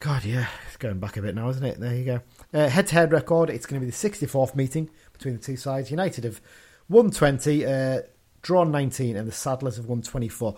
God, 0.00 0.24
yeah, 0.24 0.48
it's 0.66 0.76
going 0.76 0.98
back 0.98 1.16
a 1.16 1.22
bit 1.22 1.34
now, 1.34 1.48
isn't 1.48 1.64
it? 1.64 1.80
There 1.80 1.94
you 1.94 2.04
go. 2.04 2.20
Uh, 2.52 2.68
head-to-head 2.68 3.12
record. 3.12 3.48
It's 3.48 3.64
going 3.64 3.80
to 3.80 3.84
be 3.86 3.90
the 3.90 3.96
64th 3.96 4.54
meeting 4.54 4.90
between 5.12 5.34
the 5.36 5.40
two 5.42 5.56
sides. 5.56 5.90
United 5.90 6.24
have 6.24 6.40
won 6.88 7.10
20, 7.10 7.64
uh, 7.64 8.02
drawn 8.42 8.70
19, 8.70 9.16
and 9.16 9.26
the 9.26 9.32
Saddlers 9.32 9.76
have 9.76 9.86
won 9.86 10.02
24. 10.02 10.56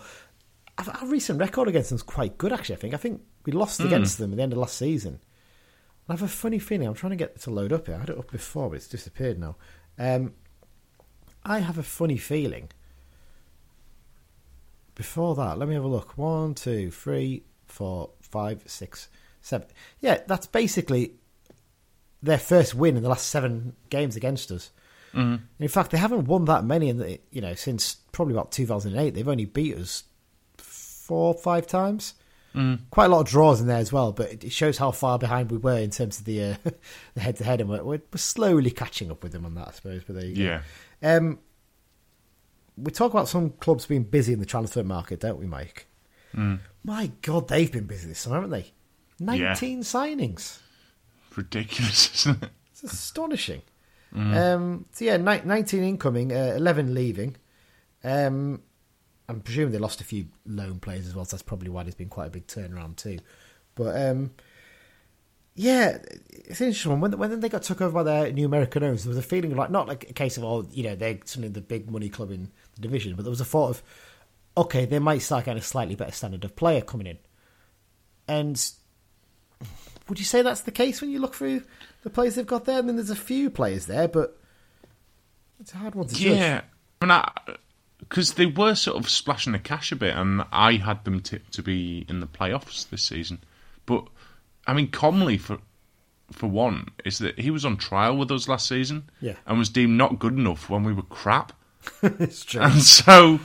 Our 0.79 0.85
our 1.01 1.07
recent 1.07 1.39
record 1.39 1.67
against 1.67 1.89
them 1.89 1.95
is 1.97 2.03
quite 2.03 2.37
good, 2.37 2.51
actually. 2.51 2.75
I 2.75 2.79
think. 2.79 2.93
I 2.93 2.97
think 2.97 3.21
we 3.45 3.53
lost 3.53 3.79
against 3.79 4.17
them 4.17 4.31
at 4.31 4.37
the 4.37 4.43
end 4.43 4.51
of 4.53 4.59
last 4.59 4.77
season. 4.77 5.19
I 6.09 6.13
have 6.13 6.21
a 6.23 6.27
funny 6.27 6.59
feeling. 6.59 6.87
I'm 6.87 6.93
trying 6.93 7.11
to 7.11 7.15
get 7.17 7.31
it 7.35 7.41
to 7.41 7.49
load 7.51 7.71
up 7.73 7.87
here. 7.87 7.95
I 7.95 7.99
had 7.99 8.09
it 8.09 8.17
up 8.17 8.31
before, 8.31 8.69
but 8.69 8.75
it's 8.75 8.87
disappeared 8.87 9.39
now. 9.39 9.55
Um, 9.97 10.33
I 11.43 11.59
have 11.59 11.77
a 11.77 11.83
funny 11.83 12.17
feeling. 12.17 12.69
Before 14.97 15.35
that, 15.35 15.59
let 15.59 15.69
me 15.69 15.75
have 15.75 15.83
a 15.83 15.87
look. 15.87 16.17
One, 16.17 16.55
two, 16.55 16.89
three, 16.89 17.43
four, 17.67 18.09
five, 18.19 18.63
six, 18.65 19.09
seven. 19.41 19.67
Yeah, 19.99 20.21
that's 20.25 20.47
basically 20.47 21.11
their 22.23 22.39
first 22.39 22.73
win 22.73 22.97
in 22.97 23.03
the 23.03 23.09
last 23.09 23.27
seven 23.27 23.75
games 23.91 24.15
against 24.15 24.49
us. 24.49 24.71
Mm. 25.13 25.41
In 25.59 25.67
fact, 25.67 25.91
they 25.91 25.99
haven't 25.99 26.25
won 26.25 26.45
that 26.45 26.65
many 26.65 26.89
in 26.89 26.97
the, 26.97 27.19
you 27.29 27.41
know 27.41 27.53
since 27.53 27.97
probably 28.11 28.33
about 28.33 28.51
2008. 28.51 29.13
They've 29.13 29.27
only 29.27 29.45
beat 29.45 29.77
us 29.77 30.03
four, 30.57 31.35
five 31.35 31.67
times. 31.67 32.15
Quite 32.89 33.05
a 33.05 33.09
lot 33.09 33.19
of 33.19 33.27
draws 33.27 33.61
in 33.61 33.67
there 33.67 33.77
as 33.77 33.93
well, 33.93 34.11
but 34.11 34.31
it 34.31 34.43
it 34.45 34.51
shows 34.51 34.79
how 34.79 34.89
far 34.89 35.19
behind 35.19 35.51
we 35.51 35.59
were 35.59 35.77
in 35.77 35.91
terms 35.91 36.17
of 36.17 36.25
the 36.25 36.43
uh, 36.43 36.55
the 37.13 37.21
head 37.21 37.35
to 37.35 37.43
head, 37.43 37.61
and 37.61 37.69
we're, 37.69 37.83
we're 37.83 38.01
slowly 38.15 38.71
catching 38.71 39.11
up 39.11 39.21
with 39.21 39.31
them 39.31 39.45
on 39.45 39.53
that, 39.53 39.67
I 39.67 39.71
suppose. 39.73 40.01
But 40.07 40.15
there 40.15 40.25
you 40.25 40.35
go. 40.35 40.41
yeah. 40.41 40.61
Um, 41.03 41.37
we 42.77 42.91
talk 42.91 43.11
about 43.11 43.27
some 43.27 43.51
clubs 43.51 43.85
being 43.85 44.03
busy 44.03 44.33
in 44.33 44.39
the 44.39 44.45
transfer 44.45 44.83
market, 44.83 45.19
don't 45.19 45.39
we, 45.39 45.47
Mike? 45.47 45.87
My 46.83 47.11
God, 47.21 47.47
they've 47.47 47.71
been 47.71 47.85
busy 47.85 48.07
this 48.07 48.19
summer, 48.19 48.35
haven't 48.35 48.51
they? 48.51 48.71
Nineteen 49.19 49.81
signings. 49.81 50.59
Ridiculous, 51.35 52.13
isn't 52.15 52.43
it? 52.43 52.49
It's 52.71 52.83
astonishing. 52.83 53.61
Um, 54.15 54.85
so 54.91 55.05
yeah, 55.05 55.17
nineteen 55.17 55.83
incoming, 55.83 56.31
uh, 56.31 56.53
eleven 56.55 56.93
leaving. 56.93 57.35
Um, 58.03 58.61
I'm 59.27 59.41
presuming 59.41 59.71
they 59.71 59.79
lost 59.79 59.99
a 59.99 60.05
few 60.05 60.27
loan 60.45 60.79
players 60.79 61.07
as 61.07 61.15
well, 61.15 61.25
so 61.25 61.35
that's 61.35 61.43
probably 61.43 61.69
why 61.69 61.83
there's 61.83 61.95
been 61.95 62.09
quite 62.09 62.27
a 62.27 62.31
big 62.31 62.47
turnaround 62.47 62.95
too. 62.95 63.19
But 63.75 63.99
um, 64.01 64.31
yeah, 65.55 65.97
it's 66.29 66.61
interesting. 66.61 66.99
When, 66.99 67.17
when 67.17 67.39
they 67.39 67.49
got 67.49 67.63
took 67.63 67.81
over 67.81 67.91
by 67.91 68.03
their 68.03 68.31
new 68.31 68.45
American 68.45 68.83
owners, 68.83 69.03
there 69.03 69.09
was 69.09 69.17
a 69.17 69.23
feeling 69.23 69.55
like 69.55 69.71
not 69.71 69.87
like 69.87 70.09
a 70.09 70.13
case 70.13 70.37
of 70.37 70.43
oh, 70.43 70.67
you 70.71 70.83
know, 70.83 70.95
they're 70.95 71.19
suddenly 71.25 71.49
the 71.49 71.61
big 71.61 71.91
money 71.91 72.09
club 72.09 72.31
in 72.31 72.51
the 72.77 72.81
division, 72.87 73.15
but 73.15 73.23
there 73.23 73.29
was 73.29 73.41
a 73.41 73.45
thought 73.45 73.69
of 73.69 73.83
okay, 74.55 74.85
they 74.85 74.97
might 74.97 75.19
start 75.19 75.45
getting 75.45 75.59
a 75.59 75.63
slightly 75.63 75.93
better 75.93 76.11
standard 76.11 76.43
of 76.43 76.55
player 76.55 76.81
coming 76.81 77.05
in. 77.05 77.19
And 78.27 78.59
would 80.09 80.17
you 80.19 80.25
say 80.25 80.41
that's 80.41 80.61
the 80.61 80.71
case 80.71 80.99
when 81.01 81.09
you 81.11 81.19
look 81.19 81.35
through 81.35 81.63
the 82.03 82.09
players 82.09 82.35
they've 82.35 82.47
got 82.47 82.65
there? 82.65 82.79
I 82.79 82.81
mean, 82.81 82.95
there's 82.95 83.09
a 83.09 83.15
few 83.15 83.49
players 83.51 83.85
there, 83.85 84.07
but 84.07 84.35
it's 85.59 85.73
a 85.73 85.77
hard 85.77 85.95
one 85.95 86.07
to 86.07 86.15
judge. 86.15 86.37
Yeah, 86.37 86.61
I 87.01 87.05
mean, 87.05 87.57
because 87.99 88.33
they 88.33 88.45
were 88.47 88.73
sort 88.75 88.97
of 88.97 89.09
splashing 89.09 89.53
the 89.53 89.59
cash 89.59 89.91
a 89.91 89.95
bit, 89.95 90.15
and 90.15 90.43
I 90.51 90.73
had 90.73 91.03
them 91.05 91.19
tipped 91.21 91.53
to 91.53 91.61
be 91.63 92.05
in 92.09 92.19
the 92.19 92.27
playoffs 92.27 92.89
this 92.89 93.03
season. 93.03 93.43
But 93.85 94.07
I 94.65 94.73
mean, 94.73 94.89
Comley 94.89 95.39
for 95.39 95.59
for 96.31 96.47
one 96.47 96.89
is 97.05 97.19
that 97.19 97.39
he 97.39 97.51
was 97.51 97.63
on 97.63 97.77
trial 97.77 98.17
with 98.17 98.31
us 98.31 98.47
last 98.49 98.67
season, 98.67 99.09
Yeah. 99.21 99.35
and 99.45 99.57
was 99.59 99.69
deemed 99.69 99.97
not 99.97 100.19
good 100.19 100.33
enough 100.33 100.69
when 100.69 100.83
we 100.83 100.91
were 100.93 101.03
crap, 101.03 101.53
it's 102.03 102.43
true. 102.45 102.61
and 102.61 102.81
so 102.81 103.39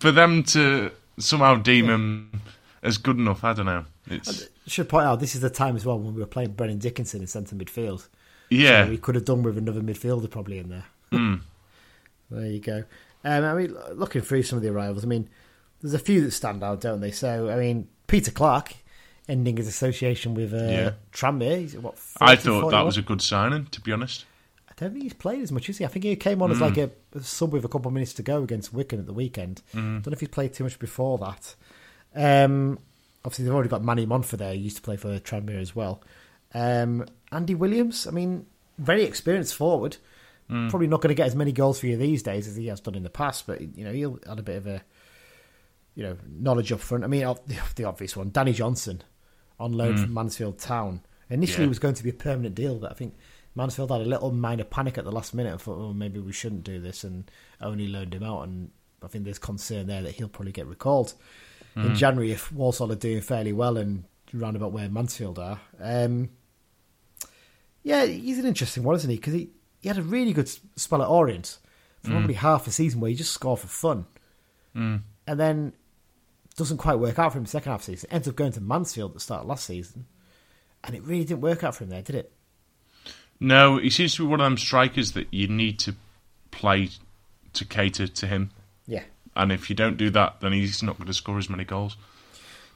for 0.00 0.10
them 0.12 0.42
to 0.44 0.90
somehow 1.18 1.56
deem 1.56 1.86
him 1.88 2.40
as 2.82 2.98
good 2.98 3.16
enough, 3.18 3.44
I 3.44 3.52
don't 3.54 3.66
know. 3.66 3.84
It's 4.10 4.48
Should 4.66 4.88
point 4.88 5.06
out 5.06 5.20
this 5.20 5.34
is 5.34 5.40
the 5.40 5.50
time 5.50 5.76
as 5.76 5.84
well 5.84 5.98
when 5.98 6.14
we 6.14 6.20
were 6.20 6.26
playing 6.26 6.52
Brennan 6.52 6.78
Dickinson 6.78 7.20
in 7.20 7.26
centre 7.26 7.54
midfield. 7.56 8.08
yeah, 8.50 8.84
So 8.84 8.90
we 8.90 8.98
could 8.98 9.14
have 9.16 9.24
done 9.24 9.42
with 9.42 9.58
another 9.58 9.80
midfielder 9.80 10.30
probably 10.30 10.58
in 10.58 10.68
there. 10.68 10.84
there 12.30 12.46
you 12.46 12.60
go. 12.60 12.84
Um, 13.24 13.44
I 13.44 13.54
mean, 13.54 13.76
looking 13.94 14.22
through 14.22 14.44
some 14.44 14.56
of 14.58 14.62
the 14.62 14.70
arrivals, 14.70 15.04
I 15.04 15.08
mean, 15.08 15.28
there's 15.80 15.94
a 15.94 15.98
few 15.98 16.20
that 16.22 16.30
stand 16.30 16.62
out, 16.62 16.80
don't 16.80 17.00
they? 17.00 17.10
So, 17.10 17.50
I 17.50 17.56
mean, 17.56 17.88
Peter 18.06 18.30
Clarke 18.30 18.74
ending 19.28 19.56
his 19.56 19.66
association 19.68 20.34
with 20.34 20.54
uh, 20.54 20.56
Yeah. 20.56 20.90
Tranmere. 21.12 21.74
What, 21.80 21.98
40, 21.98 22.32
I 22.32 22.36
thought 22.36 22.44
41? 22.62 22.70
that 22.72 22.84
was 22.84 22.96
a 22.96 23.02
good 23.02 23.20
signing, 23.20 23.66
to 23.66 23.80
be 23.80 23.92
honest. 23.92 24.24
I 24.80 24.84
don't 24.84 24.92
think 24.92 25.02
he's 25.04 25.14
played 25.14 25.42
as 25.42 25.52
much, 25.52 25.68
is 25.68 25.78
he? 25.78 25.84
I 25.84 25.88
think 25.88 26.04
he 26.04 26.14
came 26.16 26.40
on 26.42 26.50
as 26.50 26.60
like 26.60 26.76
a, 26.76 26.90
a 27.14 27.20
sub 27.22 27.52
with 27.52 27.64
a 27.64 27.68
couple 27.68 27.88
of 27.88 27.94
minutes 27.94 28.12
to 28.14 28.22
go 28.22 28.42
against 28.42 28.72
Wigan 28.72 29.00
at 29.00 29.06
the 29.06 29.12
weekend. 29.12 29.62
don't 29.72 30.06
know 30.06 30.12
if 30.12 30.20
he's 30.20 30.28
played 30.28 30.52
too 30.54 30.64
much 30.64 30.78
before 30.78 31.18
that. 31.18 31.54
Um, 32.14 32.78
obviously, 33.24 33.44
they've 33.44 33.54
already 33.54 33.68
got 33.68 33.84
Manny 33.84 34.06
Monfort 34.06 34.38
there. 34.38 34.52
He 34.54 34.60
used 34.60 34.76
to 34.76 34.82
play 34.82 34.96
for 34.96 35.18
Tranmere 35.20 35.60
as 35.60 35.74
well. 35.76 36.02
Um, 36.54 37.04
Andy 37.32 37.54
Williams, 37.54 38.06
I 38.06 38.10
mean, 38.10 38.46
very 38.78 39.04
experienced 39.04 39.54
forward. 39.54 39.96
Probably 40.48 40.86
not 40.86 41.02
going 41.02 41.10
to 41.10 41.14
get 41.14 41.26
as 41.26 41.36
many 41.36 41.52
goals 41.52 41.78
for 41.78 41.86
you 41.88 41.98
these 41.98 42.22
days 42.22 42.48
as 42.48 42.56
he 42.56 42.68
has 42.68 42.80
done 42.80 42.94
in 42.94 43.02
the 43.02 43.10
past, 43.10 43.46
but 43.46 43.60
you 43.76 43.84
know 43.84 43.92
he'll 43.92 44.18
had 44.26 44.38
a 44.38 44.42
bit 44.42 44.56
of 44.56 44.66
a 44.66 44.80
you 45.94 46.02
know 46.02 46.16
knowledge 46.26 46.72
up 46.72 46.80
front. 46.80 47.04
I 47.04 47.06
mean, 47.06 47.20
the, 47.20 47.58
the 47.76 47.84
obvious 47.84 48.16
one, 48.16 48.30
Danny 48.30 48.54
Johnson, 48.54 49.02
on 49.60 49.72
loan 49.72 49.98
from 49.98 50.14
Mansfield 50.14 50.58
Town. 50.58 51.02
Initially, 51.28 51.64
Yeah. 51.64 51.66
it 51.66 51.68
was 51.68 51.78
going 51.78 51.92
to 51.96 52.02
be 52.02 52.08
a 52.08 52.14
permanent 52.14 52.54
deal, 52.54 52.76
but 52.78 52.90
I 52.90 52.94
think 52.94 53.14
Mansfield 53.54 53.90
had 53.90 54.00
a 54.00 54.04
little 54.04 54.30
minor 54.30 54.64
panic 54.64 54.98
at 54.98 55.04
the 55.04 55.12
last 55.12 55.34
minute 55.34 55.52
and 55.52 55.60
thought, 55.60 55.78
oh, 55.78 55.92
maybe 55.92 56.20
we 56.20 56.32
shouldn't 56.32 56.64
do 56.64 56.80
this, 56.80 57.04
and 57.04 57.30
only 57.60 57.88
loaned 57.88 58.14
him 58.14 58.22
out. 58.22 58.42
And 58.42 58.70
I 59.02 59.08
think 59.08 59.24
there's 59.24 59.38
concern 59.38 59.86
there 59.86 60.02
that 60.02 60.12
he'll 60.12 60.28
probably 60.28 60.52
get 60.52 60.66
recalled 60.66 61.14
in 61.76 61.82
hmm. 61.82 61.94
January 61.94 62.32
if 62.32 62.52
Walsall 62.52 62.92
are 62.92 62.96
doing 62.96 63.20
fairly 63.20 63.52
well 63.52 63.76
and 63.76 64.04
round 64.32 64.56
about 64.56 64.72
where 64.72 64.88
Mansfield 64.88 65.38
are. 65.38 65.60
Um, 65.80 66.30
yeah, 67.82 68.04
he's 68.04 68.38
an 68.38 68.46
interesting 68.46 68.82
one, 68.82 68.96
isn't 68.96 69.10
he? 69.10 69.16
Because 69.16 69.34
he, 69.34 69.50
he 69.80 69.88
had 69.88 69.98
a 69.98 70.02
really 70.02 70.32
good 70.32 70.50
spell 70.76 71.02
at 71.02 71.08
Orient 71.08 71.58
for 72.02 72.08
hmm. 72.08 72.16
probably 72.16 72.34
half 72.34 72.66
a 72.66 72.70
season 72.70 73.00
where 73.00 73.10
he 73.10 73.16
just 73.16 73.32
scored 73.32 73.60
for 73.60 73.68
fun. 73.68 74.06
Hmm. 74.72 74.96
And 75.26 75.38
then 75.38 75.72
doesn't 76.56 76.78
quite 76.78 76.96
work 76.96 77.18
out 77.18 77.32
for 77.32 77.38
him 77.38 77.46
second 77.46 77.70
half 77.70 77.80
of 77.80 77.86
the 77.86 77.92
season. 77.92 78.10
Ends 78.10 78.28
up 78.28 78.36
going 78.36 78.52
to 78.52 78.60
Mansfield 78.60 79.12
at 79.12 79.14
the 79.14 79.20
start 79.20 79.42
of 79.42 79.48
last 79.48 79.66
season. 79.66 80.06
And 80.84 80.94
it 80.94 81.02
really 81.02 81.24
didn't 81.24 81.40
work 81.40 81.64
out 81.64 81.76
for 81.76 81.84
him 81.84 81.90
there, 81.90 82.02
did 82.02 82.16
it? 82.16 82.32
No, 83.40 83.78
he 83.78 83.90
seems 83.90 84.14
to 84.16 84.24
be 84.24 84.30
one 84.30 84.40
of 84.40 84.44
them 84.44 84.58
strikers 84.58 85.12
that 85.12 85.32
you 85.32 85.46
need 85.46 85.78
to 85.80 85.94
play 86.50 86.90
to 87.52 87.64
cater 87.64 88.06
to 88.06 88.26
him. 88.26 88.50
Yeah. 88.86 89.04
And 89.36 89.52
if 89.52 89.70
you 89.70 89.76
don't 89.76 89.96
do 89.96 90.10
that, 90.10 90.40
then 90.40 90.52
he's 90.52 90.82
not 90.82 90.96
going 90.96 91.06
to 91.06 91.14
score 91.14 91.38
as 91.38 91.48
many 91.48 91.64
goals. 91.64 91.96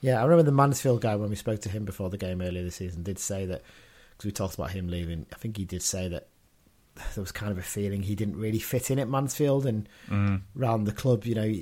Yeah, 0.01 0.20
I 0.20 0.24
remember 0.24 0.43
the 0.43 0.52
Mansfield 0.52 1.01
guy 1.01 1.16
when 1.16 1.30
we 1.30 1.36
spoke 1.36 1.60
to 1.62 1.68
him 1.68 1.84
before 1.84 2.10
the 2.10 2.18
game 2.18 2.43
earlier 2.43 2.64
this 2.64 2.76
season 2.76 3.02
did 3.02 3.18
say 3.18 3.47
that 3.47 3.62
because 4.10 4.24
we 4.26 4.32
talked 4.32 4.55
about 4.55 4.72
him 4.72 4.89
leaving. 4.89 5.26
I 5.32 5.36
think 5.36 5.56
he 5.56 5.64
did 5.64 5.82
say 5.82 6.09
that 6.09 6.26
there 7.14 7.22
was 7.22 7.32
kind 7.32 7.51
of 7.51 7.59
a 7.59 7.62
feeling 7.62 8.02
he 8.02 8.14
didn't 8.14 8.36
really 8.36 8.59
fit 8.59 8.90
in 8.90 8.98
at 8.98 9.09
Mansfield 9.09 9.66
and 9.66 9.89
mm. 10.09 10.40
around 10.59 10.84
the 10.84 10.93
club. 10.93 11.24
You 11.24 11.34
know, 11.34 11.55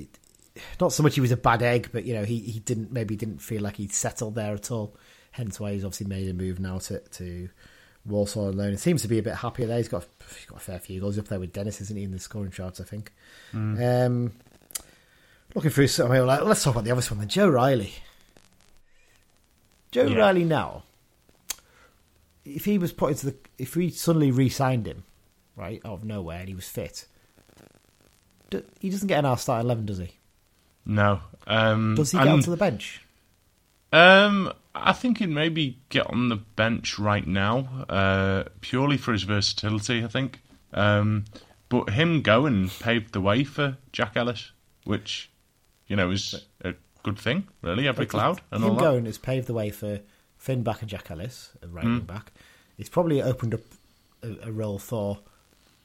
not 0.79 0.93
so 0.93 1.03
much 1.03 1.15
he 1.15 1.21
was 1.21 1.31
a 1.31 1.37
bad 1.37 1.63
egg, 1.63 1.89
but 1.93 2.05
you 2.05 2.13
know 2.13 2.23
he, 2.23 2.39
he 2.39 2.59
didn't 2.59 2.91
maybe 2.91 3.15
didn't 3.15 3.39
feel 3.39 3.61
like 3.61 3.77
he'd 3.77 3.93
settled 3.93 4.35
there 4.35 4.53
at 4.53 4.71
all. 4.71 4.95
Hence 5.31 5.59
why 5.59 5.73
he's 5.73 5.85
obviously 5.85 6.07
made 6.07 6.27
a 6.27 6.33
move 6.33 6.59
now 6.59 6.79
to 6.79 6.99
to 6.99 7.49
Walsall 8.05 8.47
on 8.47 8.57
loan. 8.57 8.73
It 8.73 8.79
seems 8.79 9.01
to 9.03 9.07
be 9.07 9.19
a 9.19 9.23
bit 9.23 9.35
happier 9.35 9.67
there. 9.67 9.77
He's 9.77 9.87
got 9.89 10.05
he's 10.35 10.45
got 10.45 10.57
a 10.57 10.61
fair 10.61 10.79
few 10.79 10.99
goals 11.01 11.17
up 11.19 11.27
there 11.27 11.39
with 11.39 11.53
Dennis, 11.53 11.81
isn't 11.81 11.95
he, 11.95 12.03
in 12.03 12.11
the 12.11 12.19
scoring 12.19 12.51
charts? 12.51 12.79
I 12.81 12.83
think. 12.83 13.11
Um, 13.53 14.31
looking 15.55 15.71
through 15.71 15.87
some, 15.87 16.09
like, 16.09 16.41
let's 16.43 16.63
talk 16.63 16.73
about 16.73 16.83
the 16.85 16.91
obvious 16.91 17.11
one 17.11 17.19
then. 17.19 17.29
Joe 17.29 17.49
Riley. 17.49 17.93
Joe 19.91 20.07
Yeah. 20.07 20.19
Riley 20.19 20.45
now, 20.45 20.83
if 22.45 22.65
he 22.65 22.77
was 22.77 22.93
put 22.93 23.11
into 23.11 23.27
the, 23.27 23.35
if 23.57 23.75
we 23.75 23.89
suddenly 23.89 24.31
re-signed 24.31 24.87
him, 24.87 25.03
right 25.57 25.81
out 25.83 25.93
of 25.93 26.05
nowhere, 26.05 26.39
and 26.39 26.47
he 26.47 26.55
was 26.55 26.67
fit, 26.69 27.05
do, 28.49 28.63
he 28.79 28.89
doesn't 28.89 29.07
get 29.09 29.19
an 29.19 29.25
R 29.25 29.37
start 29.37 29.63
eleven, 29.65 29.85
does 29.85 29.97
he? 29.97 30.11
No. 30.85 31.19
Um, 31.45 31.95
Does 31.95 32.11
he 32.11 32.17
get 32.17 32.27
and, 32.27 32.35
onto 32.37 32.49
the 32.49 32.57
bench? 32.57 33.01
Um, 33.91 34.53
I 34.73 34.93
think 34.93 35.17
he'd 35.17 35.29
maybe 35.29 35.79
get 35.89 36.07
on 36.07 36.29
the 36.29 36.37
bench 36.37 36.97
right 36.97 37.27
now, 37.27 37.85
uh, 37.89 38.43
purely 38.61 38.97
for 38.97 39.11
his 39.11 39.23
versatility. 39.23 40.03
I 40.03 40.07
think, 40.07 40.41
um, 40.73 41.25
but 41.69 41.89
him 41.89 42.21
going 42.21 42.69
paved 42.69 43.13
the 43.13 43.21
way 43.21 43.43
for 43.43 43.77
Jack 43.91 44.15
Ellis, 44.15 44.51
which 44.85 45.29
you 45.87 45.95
know 45.95 46.11
is 46.11 46.45
a 46.63 46.73
good 47.03 47.19
thing, 47.19 47.47
really. 47.61 47.87
Every 47.87 48.05
cloud 48.05 48.41
and 48.51 48.63
him 48.63 48.71
all 48.71 48.75
that. 48.75 48.81
going 48.81 49.05
has 49.05 49.17
paved 49.17 49.47
the 49.47 49.53
way 49.53 49.69
for 49.71 49.99
Fin 50.37 50.63
Back 50.63 50.81
and 50.81 50.89
Jack 50.89 51.11
Ellis, 51.11 51.51
a 51.61 51.67
right 51.67 51.83
wing 51.83 51.99
back. 52.01 52.31
It's 52.77 52.89
probably 52.89 53.21
opened 53.21 53.53
up 53.53 53.61
a, 54.23 54.47
a 54.47 54.51
role 54.51 54.79
for 54.79 55.19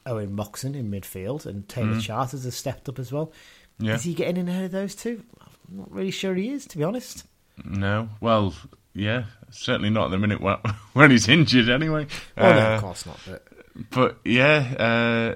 Owen 0.05 0.33
Moxon 0.33 0.75
in 0.75 0.89
midfield, 0.89 1.45
and 1.45 1.67
Taylor 1.67 1.99
Charters 1.99 2.45
has 2.45 2.55
stepped 2.55 2.87
up 2.87 2.99
as 2.99 3.11
well. 3.11 3.33
Yeah. 3.79 3.95
Is 3.95 4.03
he 4.03 4.13
getting 4.13 4.37
in 4.37 4.47
ahead 4.47 4.65
of 4.65 4.71
those 4.71 4.95
two? 4.95 5.23
I'm 5.69 5.77
not 5.77 5.91
really 5.91 6.11
sure 6.11 6.33
he 6.35 6.49
is, 6.49 6.65
to 6.67 6.77
be 6.77 6.83
honest. 6.83 7.25
No, 7.63 8.09
well, 8.21 8.53
yeah, 8.93 9.25
certainly 9.49 9.89
not 9.89 10.05
at 10.05 10.11
the 10.11 10.17
minute 10.17 10.41
when, 10.41 10.57
when 10.93 11.11
he's 11.11 11.27
injured. 11.27 11.69
Anyway, 11.69 12.07
Oh 12.37 12.41
no, 12.53 12.71
Uh, 12.71 12.75
of 12.75 12.81
course 12.81 13.05
not. 13.05 13.19
But 13.27 13.47
but 13.91 14.17
yeah, 14.25 15.35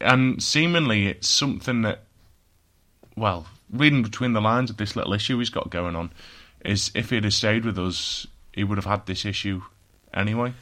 and 0.00 0.42
seemingly 0.42 1.06
it's 1.08 1.28
something 1.28 1.82
that, 1.82 2.04
well, 3.16 3.46
reading 3.70 4.02
between 4.02 4.32
the 4.32 4.40
lines 4.40 4.70
of 4.70 4.76
this 4.76 4.94
little 4.96 5.12
issue 5.14 5.38
he's 5.38 5.50
got 5.50 5.70
going 5.70 5.96
on, 5.96 6.12
is 6.64 6.90
if 6.94 7.10
he'd 7.10 7.24
have 7.24 7.34
stayed 7.34 7.64
with 7.64 7.78
us, 7.78 8.26
he 8.52 8.64
would 8.64 8.78
have 8.78 8.84
had 8.84 9.06
this 9.06 9.24
issue 9.24 9.62
anyway. 10.14 10.52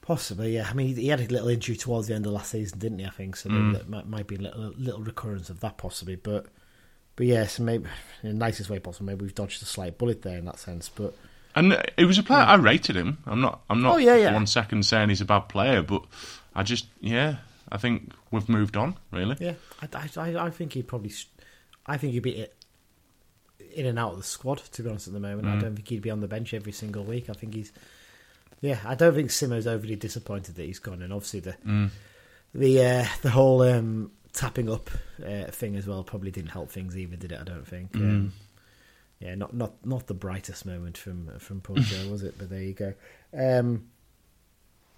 Possibly, 0.00 0.54
yeah. 0.54 0.68
I 0.70 0.72
mean, 0.74 0.94
he 0.94 1.08
had 1.08 1.20
a 1.20 1.26
little 1.26 1.48
injury 1.48 1.76
towards 1.76 2.06
the 2.06 2.14
end 2.14 2.26
of 2.26 2.32
last 2.32 2.52
season, 2.52 2.78
didn't 2.78 3.00
he? 3.00 3.06
I 3.06 3.10
think 3.10 3.34
so. 3.36 3.48
Maybe 3.48 3.76
that 3.76 3.88
might, 3.88 4.06
might 4.06 4.26
be 4.28 4.36
a 4.36 4.40
little, 4.40 4.72
little 4.78 5.00
recurrence 5.02 5.50
of 5.50 5.58
that, 5.60 5.78
possibly. 5.78 6.14
But, 6.14 6.46
but 7.16 7.26
yes, 7.26 7.58
maybe 7.58 7.86
in 8.22 8.28
the 8.30 8.34
nicest 8.34 8.70
way 8.70 8.78
possible. 8.78 9.06
Maybe 9.06 9.22
we've 9.22 9.34
dodged 9.34 9.62
a 9.62 9.66
slight 9.66 9.98
bullet 9.98 10.22
there 10.22 10.38
in 10.38 10.44
that 10.44 10.58
sense. 10.58 10.88
But 10.88 11.14
And 11.54 11.72
it 11.96 12.04
was 12.04 12.18
a 12.18 12.22
player 12.22 12.42
I 12.42 12.54
rated 12.56 12.96
him. 12.96 13.18
I'm 13.26 13.40
not. 13.40 13.62
I'm 13.68 13.82
not. 13.82 13.94
Oh, 13.94 13.98
yeah, 13.98 14.16
yeah. 14.16 14.32
One 14.34 14.46
second 14.46 14.84
saying 14.84 15.08
he's 15.08 15.20
a 15.20 15.26
bad 15.26 15.48
player, 15.48 15.82
but 15.82 16.04
I 16.54 16.62
just 16.62 16.86
yeah. 17.00 17.36
I 17.70 17.78
think 17.78 18.12
we've 18.30 18.48
moved 18.48 18.76
on. 18.76 18.96
Really. 19.10 19.36
yeah, 19.40 19.54
I, 19.82 19.88
I, 20.16 20.46
I 20.46 20.50
think 20.50 20.74
he'd 20.74 20.86
probably, 20.86 21.12
I 21.84 21.96
think 21.96 22.12
he'd 22.12 22.20
be 22.22 22.46
in 23.74 23.86
and 23.86 23.98
out 23.98 24.12
of 24.12 24.18
the 24.18 24.24
squad. 24.24 24.58
To 24.58 24.82
be 24.82 24.88
honest, 24.88 25.08
at 25.08 25.14
the 25.14 25.20
moment, 25.20 25.48
I 25.48 25.58
don't 25.58 25.74
think 25.74 25.88
he'd 25.88 26.02
be 26.02 26.10
on 26.10 26.20
the 26.20 26.28
bench 26.28 26.54
every 26.54 26.72
single 26.72 27.02
week. 27.02 27.28
I 27.28 27.32
think 27.32 27.54
he's, 27.54 27.72
yeah, 28.60 28.78
I 28.84 28.94
don't 28.94 29.14
think 29.14 29.30
Simo's 29.30 29.66
overly 29.66 29.96
disappointed 29.96 30.54
that 30.54 30.62
he's 30.62 30.78
gone, 30.78 31.02
and 31.02 31.12
obviously 31.12 31.40
the 31.40 31.90
the 32.54 32.84
uh, 32.84 33.06
the 33.22 33.30
whole 33.30 33.62
um, 33.62 34.12
tapping 34.36 34.70
up 34.70 34.90
uh, 35.26 35.50
thing 35.50 35.74
as 35.76 35.86
well 35.86 36.04
probably 36.04 36.30
didn't 36.30 36.50
help 36.50 36.70
things 36.70 36.96
either, 36.96 37.16
did 37.16 37.32
it? 37.32 37.40
I 37.40 37.44
don't 37.44 37.66
think. 37.66 37.96
Um, 37.96 38.32
yeah, 39.18 39.34
not 39.34 39.54
not 39.54 39.84
not 39.84 40.06
the 40.06 40.14
brightest 40.14 40.66
moment 40.66 40.98
from 40.98 41.38
from 41.38 41.60
poor 41.60 41.76
Joe, 41.80 42.08
was 42.10 42.22
it? 42.22 42.34
But 42.38 42.50
there 42.50 42.62
you 42.62 42.74
go. 42.74 42.94
Um, 43.36 43.88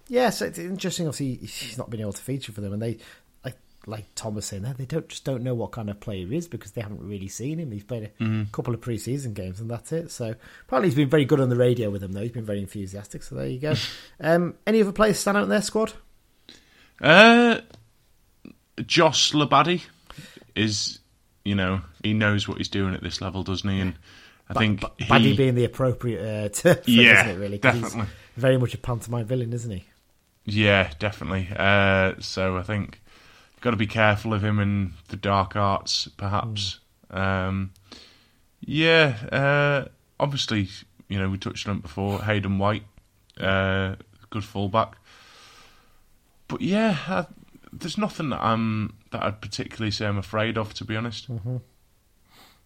yeah, 0.07 0.29
so 0.29 0.45
it's 0.45 0.59
interesting. 0.59 1.07
Obviously, 1.07 1.47
he's 1.47 1.77
not 1.77 1.89
been 1.89 2.01
able 2.01 2.13
to 2.13 2.21
feature 2.21 2.51
for 2.51 2.61
them, 2.61 2.73
and 2.73 2.81
they, 2.81 2.97
like 3.45 3.55
like 3.85 4.05
Tom 4.15 4.35
was 4.35 4.45
saying, 4.45 4.63
there 4.63 4.73
they 4.73 4.85
don't 4.85 5.07
just 5.07 5.23
don't 5.23 5.43
know 5.43 5.53
what 5.53 5.71
kind 5.71 5.89
of 5.89 5.99
player 6.01 6.27
he 6.27 6.35
is 6.35 6.47
because 6.47 6.71
they 6.71 6.81
haven't 6.81 7.01
really 7.01 7.29
seen 7.29 7.59
him. 7.59 7.71
He's 7.71 7.83
played 7.83 8.11
a 8.19 8.45
couple 8.51 8.73
of 8.73 8.81
preseason 8.81 9.33
games, 9.33 9.61
and 9.61 9.69
that's 9.69 9.91
it. 9.93 10.11
So 10.11 10.35
apparently, 10.63 10.89
he's 10.89 10.97
been 10.97 11.09
very 11.09 11.25
good 11.25 11.39
on 11.39 11.49
the 11.49 11.55
radio 11.55 11.89
with 11.89 12.01
them, 12.01 12.11
though. 12.11 12.23
He's 12.23 12.31
been 12.31 12.45
very 12.45 12.59
enthusiastic. 12.59 13.23
So 13.23 13.35
there 13.35 13.47
you 13.47 13.59
go. 13.59 13.75
um, 14.19 14.55
any 14.67 14.81
other 14.81 14.91
players 14.91 15.19
stand 15.19 15.37
out 15.37 15.43
in 15.43 15.49
their 15.49 15.61
squad? 15.61 15.93
Uh, 17.01 17.61
Josh 18.85 19.31
Labadie 19.33 19.81
is, 20.55 20.99
you 21.43 21.55
know, 21.55 21.81
he 22.03 22.13
knows 22.13 22.47
what 22.47 22.57
he's 22.57 22.69
doing 22.69 22.93
at 22.93 23.01
this 23.03 23.21
level, 23.21 23.43
doesn't 23.43 23.69
he? 23.69 23.79
And 23.79 23.95
I 24.49 24.53
think 24.53 24.81
he, 24.97 25.05
Baddy 25.05 25.37
being 25.37 25.55
the 25.55 25.65
appropriate 25.65 26.21
uh, 26.21 26.49
term, 26.53 26.77
Yeah, 26.85 27.21
isn't 27.23 27.35
it? 27.35 27.39
Really, 27.39 27.57
definitely. 27.57 28.05
very 28.35 28.57
much 28.57 28.73
a 28.73 28.77
pantomime 28.77 29.25
villain, 29.25 29.53
isn't 29.53 29.71
he? 29.71 29.83
yeah, 30.45 30.91
definitely. 30.97 31.47
Uh, 31.55 32.13
so 32.19 32.57
I 32.57 32.63
think 32.63 33.01
got 33.61 33.71
to 33.71 33.77
be 33.77 33.85
careful 33.87 34.33
of 34.33 34.43
him 34.43 34.59
in 34.59 34.93
the 35.09 35.17
dark 35.17 35.55
arts, 35.55 36.07
perhaps. 36.17 36.79
Um, 37.11 37.71
yeah, 38.61 39.15
uh, 39.31 39.89
obviously, 40.19 40.69
you 41.07 41.19
know, 41.19 41.29
we 41.29 41.37
touched 41.37 41.67
on 41.67 41.77
it 41.77 41.81
before. 41.83 42.23
Hayden 42.23 42.57
White, 42.57 42.83
uh, 43.39 43.95
good 44.31 44.43
fullback. 44.43 44.95
But 46.47 46.61
yeah, 46.61 47.25
there's 47.71 47.97
nothing 47.97 48.29
that 48.29 48.41
I'm 48.43 48.95
that 49.11 49.23
I'd 49.23 49.41
particularly 49.41 49.91
say 49.91 50.05
I'm 50.05 50.17
afraid 50.17 50.57
of, 50.57 50.73
to 50.75 50.85
be 50.85 50.95
honest. 50.95 51.29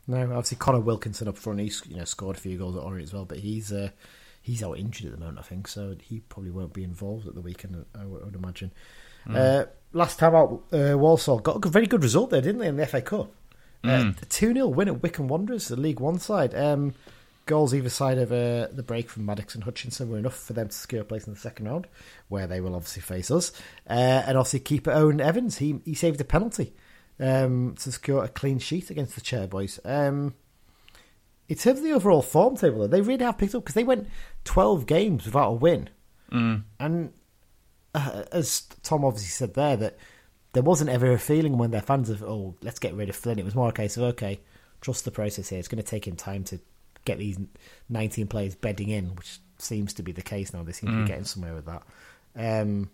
No, 0.05 0.21
obviously 0.21 0.57
Conor 0.57 0.81
Wilkinson 0.81 1.27
up 1.27 1.37
front. 1.37 1.59
He's 1.59 1.81
you 1.87 1.95
know 1.95 2.03
scored 2.05 2.35
a 2.37 2.39
few 2.39 2.57
goals 2.57 2.75
at 2.75 2.83
Orient 2.83 3.03
as 3.09 3.13
well, 3.13 3.25
but 3.25 3.39
he's 3.39 3.71
uh, 3.71 3.89
he's 4.41 4.61
out 4.61 4.77
injured 4.77 5.07
at 5.07 5.13
the 5.13 5.19
moment, 5.19 5.39
I 5.39 5.43
think, 5.43 5.67
so 5.67 5.95
he 6.01 6.19
probably 6.19 6.51
won't 6.51 6.73
be 6.73 6.83
involved 6.83 7.27
at 7.27 7.35
the 7.35 7.41
weekend. 7.41 7.85
I 7.97 8.05
would, 8.05 8.21
I 8.21 8.25
would 8.25 8.35
imagine. 8.35 8.71
Uh, 9.29 9.63
last 9.93 10.19
time 10.19 10.35
out, 10.35 10.63
uh, 10.73 10.97
Walsall 10.97 11.39
got 11.39 11.65
a 11.65 11.69
very 11.69 11.87
good 11.87 12.03
result 12.03 12.29
there, 12.29 12.41
didn't 12.41 12.59
they, 12.59 12.67
in 12.67 12.75
the 12.75 12.85
FA 12.85 13.01
Cup? 13.01 13.31
Uh, 13.85 14.11
A 14.21 14.25
two 14.25 14.53
0 14.53 14.67
win 14.67 14.89
at 14.89 15.01
Wycombe 15.01 15.29
Wanderers, 15.29 15.69
the 15.69 15.77
League 15.77 16.01
One 16.01 16.19
side. 16.19 16.53
Um, 16.53 16.93
goals 17.45 17.73
either 17.73 17.89
side 17.89 18.17
of 18.17 18.31
uh, 18.31 18.67
the 18.71 18.83
break 18.85 19.09
from 19.09 19.25
Maddox 19.25 19.55
and 19.55 19.63
Hutchinson 19.63 20.09
were 20.09 20.17
enough 20.17 20.37
for 20.37 20.53
them 20.53 20.67
to 20.69 20.73
secure 20.73 21.01
a 21.01 21.05
place 21.05 21.27
in 21.27 21.33
the 21.33 21.39
second 21.39 21.67
round, 21.67 21.87
where 22.27 22.47
they 22.47 22.61
will 22.61 22.75
obviously 22.75 23.01
face 23.01 23.29
us. 23.29 23.51
Uh, 23.89 24.23
and 24.25 24.37
obviously 24.37 24.59
keeper 24.59 24.91
Owen 24.91 25.21
Evans, 25.21 25.57
he 25.57 25.79
he 25.85 25.93
saved 25.93 26.21
a 26.21 26.25
penalty 26.25 26.73
um, 27.19 27.75
to 27.79 27.91
secure 27.91 28.23
a 28.23 28.29
clean 28.29 28.59
sheet 28.59 28.89
against 28.89 29.15
the 29.15 29.21
Chairboys. 29.21 29.79
Um, 29.85 30.33
in 31.49 31.57
terms 31.57 31.79
of 31.79 31.85
the 31.85 31.93
overall 31.93 32.21
form 32.21 32.55
table, 32.55 32.79
though, 32.79 32.87
they 32.87 33.01
really 33.01 33.25
have 33.25 33.37
picked 33.37 33.55
up 33.55 33.63
because 33.63 33.75
they 33.75 33.83
went 33.83 34.07
12 34.45 34.85
games 34.85 35.25
without 35.25 35.49
a 35.49 35.53
win. 35.53 35.89
Mm. 36.31 36.63
And 36.79 37.13
uh, 37.93 38.23
as 38.31 38.61
Tom 38.81 39.03
obviously 39.05 39.29
said 39.29 39.53
there, 39.53 39.77
that 39.77 39.97
there 40.53 40.63
wasn't 40.63 40.89
ever 40.89 41.11
a 41.11 41.19
feeling 41.19 41.57
when 41.57 41.71
their 41.71 41.81
fans 41.81 42.09
of, 42.09 42.23
oh, 42.23 42.55
let's 42.61 42.79
get 42.79 42.93
rid 42.93 43.09
of 43.09 43.15
Flynn. 43.15 43.39
It 43.39 43.45
was 43.45 43.55
more 43.55 43.69
a 43.69 43.73
case 43.73 43.97
of, 43.97 44.03
okay, 44.03 44.39
trust 44.81 45.05
the 45.05 45.11
process 45.11 45.49
here. 45.49 45.59
It's 45.59 45.67
going 45.67 45.83
to 45.83 45.89
take 45.89 46.07
him 46.07 46.15
time 46.15 46.43
to 46.45 46.59
get 47.05 47.17
these 47.17 47.39
19 47.89 48.27
players 48.27 48.55
bedding 48.55 48.89
in, 48.89 49.15
which 49.15 49.39
seems 49.57 49.93
to 49.93 50.03
be 50.03 50.11
the 50.11 50.21
case 50.21 50.53
now. 50.53 50.63
They 50.63 50.71
seem 50.71 50.91
to 50.91 51.01
be 51.01 51.07
getting 51.07 51.25
somewhere 51.25 51.53
with 51.53 51.65
that. 51.65 51.83
Um, 52.35 52.89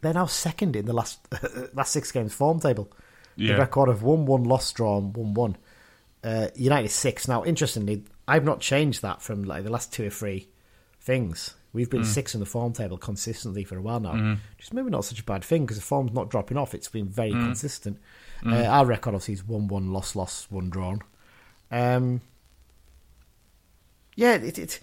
they're 0.00 0.14
now 0.14 0.26
second 0.26 0.76
in 0.76 0.86
the 0.86 0.92
last 0.92 1.20
last 1.74 1.92
six 1.92 2.12
games 2.12 2.32
form 2.34 2.60
table. 2.60 2.90
Yeah. 3.36 3.54
The 3.54 3.58
record 3.58 3.88
of 3.88 4.02
one 4.02 4.26
one 4.26 4.44
loss 4.44 4.72
drawn 4.72 5.12
one 5.12 5.34
one. 5.34 5.56
Uh, 6.22 6.48
United 6.54 6.90
six. 6.90 7.28
Now, 7.28 7.44
interestingly, 7.44 8.04
I've 8.26 8.44
not 8.44 8.60
changed 8.60 9.02
that 9.02 9.22
from 9.22 9.44
like 9.44 9.64
the 9.64 9.70
last 9.70 9.92
two 9.92 10.06
or 10.06 10.10
three 10.10 10.48
things. 11.00 11.54
We've 11.72 11.90
been 11.90 12.04
six 12.04 12.32
in 12.34 12.40
the 12.40 12.46
form 12.46 12.72
table 12.72 12.96
consistently 12.96 13.62
for 13.62 13.76
a 13.76 13.82
while 13.82 14.00
now. 14.00 14.12
Which 14.56 14.66
is 14.66 14.72
maybe 14.72 14.88
not 14.88 15.04
such 15.04 15.20
a 15.20 15.24
bad 15.24 15.44
thing 15.44 15.66
because 15.66 15.76
the 15.76 15.82
form's 15.82 16.12
not 16.12 16.30
dropping 16.30 16.56
off. 16.56 16.74
It's 16.74 16.88
been 16.88 17.06
very 17.06 17.32
consistent. 17.32 17.98
Uh, 18.44 18.64
our 18.64 18.86
record 18.86 19.10
obviously 19.14 19.34
is 19.34 19.46
one 19.46 19.68
one 19.68 19.92
loss 19.92 20.16
loss 20.16 20.46
one 20.50 20.70
drawn. 20.70 21.02
Um, 21.70 22.22
yeah, 24.16 24.34
it, 24.34 24.58
it, 24.58 24.80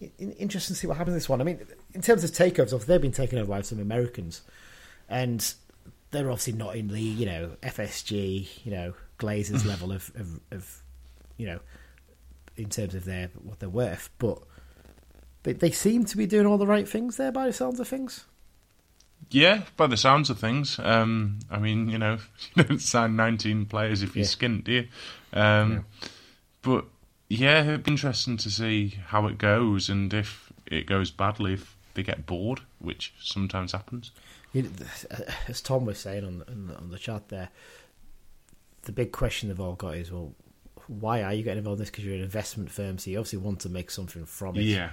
it, 0.00 0.12
interesting 0.38 0.74
to 0.74 0.80
see 0.80 0.86
what 0.86 0.96
happens 0.96 1.14
in 1.14 1.16
this 1.18 1.28
one. 1.28 1.40
I 1.40 1.44
mean, 1.44 1.60
in 1.94 2.00
terms 2.02 2.22
of 2.22 2.30
takeovers, 2.30 2.72
obviously 2.72 2.86
they've 2.86 3.02
been 3.02 3.10
taken 3.12 3.38
over 3.38 3.48
by 3.48 3.62
some 3.62 3.80
Americans, 3.80 4.42
and 5.08 5.52
they're 6.12 6.30
obviously 6.30 6.52
not 6.52 6.76
in 6.76 6.88
the 6.88 7.00
you 7.00 7.26
know 7.26 7.56
FSG, 7.62 8.64
you 8.64 8.70
know 8.70 8.94
Glazers 9.18 9.64
level 9.72 9.90
of, 9.92 10.10
of, 10.14 10.40
of 10.50 10.82
you 11.36 11.46
know 11.46 11.58
in 12.56 12.68
terms 12.68 12.94
of 12.94 13.04
their 13.04 13.28
what 13.42 13.58
they're 13.60 13.68
worth, 13.68 14.10
but 14.18 14.38
they 15.42 15.52
they 15.54 15.70
seem 15.70 16.04
to 16.04 16.16
be 16.16 16.26
doing 16.26 16.46
all 16.46 16.58
the 16.58 16.66
right 16.66 16.88
things 16.88 17.16
there 17.16 17.32
by 17.32 17.46
the 17.46 17.52
sounds 17.52 17.80
of 17.80 17.88
things. 17.88 18.24
Yeah, 19.30 19.62
by 19.76 19.86
the 19.86 19.96
sounds 19.96 20.28
of 20.30 20.38
things. 20.38 20.78
Um, 20.80 21.38
I 21.50 21.58
mean, 21.58 21.88
you 21.88 21.96
know, 21.96 22.18
you 22.54 22.64
don't 22.64 22.80
sign 22.82 23.16
19 23.16 23.66
players 23.66 24.02
if 24.02 24.14
you're 24.16 24.24
Yeah. 24.24 24.28
skint, 24.28 24.64
do 24.64 24.72
you? 24.72 24.88
Um, 25.32 25.86
But 26.60 26.84
yeah, 27.32 27.62
it'd 27.62 27.84
be 27.84 27.92
interesting 27.92 28.36
to 28.36 28.50
see 28.50 28.98
how 29.06 29.26
it 29.26 29.38
goes 29.38 29.88
and 29.88 30.12
if 30.12 30.52
it 30.66 30.86
goes 30.86 31.10
badly, 31.10 31.54
if 31.54 31.76
they 31.94 32.02
get 32.02 32.26
bored, 32.26 32.60
which 32.78 33.14
sometimes 33.20 33.72
happens. 33.72 34.10
You 34.52 34.64
know, 34.64 34.70
uh, 35.10 35.32
as 35.48 35.62
Tom 35.62 35.86
was 35.86 35.98
saying 35.98 36.24
on 36.24 36.44
on 36.46 36.66
the, 36.66 36.76
on 36.76 36.90
the 36.90 36.98
chat 36.98 37.30
there, 37.30 37.48
the 38.82 38.92
big 38.92 39.12
question 39.12 39.48
they've 39.48 39.58
all 39.58 39.74
got 39.74 39.96
is, 39.96 40.12
well, 40.12 40.34
why 40.88 41.22
are 41.22 41.32
you 41.32 41.42
getting 41.42 41.58
involved 41.58 41.78
in 41.78 41.84
this? 41.84 41.90
Because 41.90 42.04
you're 42.04 42.14
an 42.14 42.22
investment 42.22 42.70
firm, 42.70 42.98
so 42.98 43.10
you 43.10 43.18
obviously 43.18 43.38
want 43.38 43.60
to 43.60 43.70
make 43.70 43.90
something 43.90 44.26
from 44.26 44.56
it. 44.56 44.64
Yeah. 44.64 44.90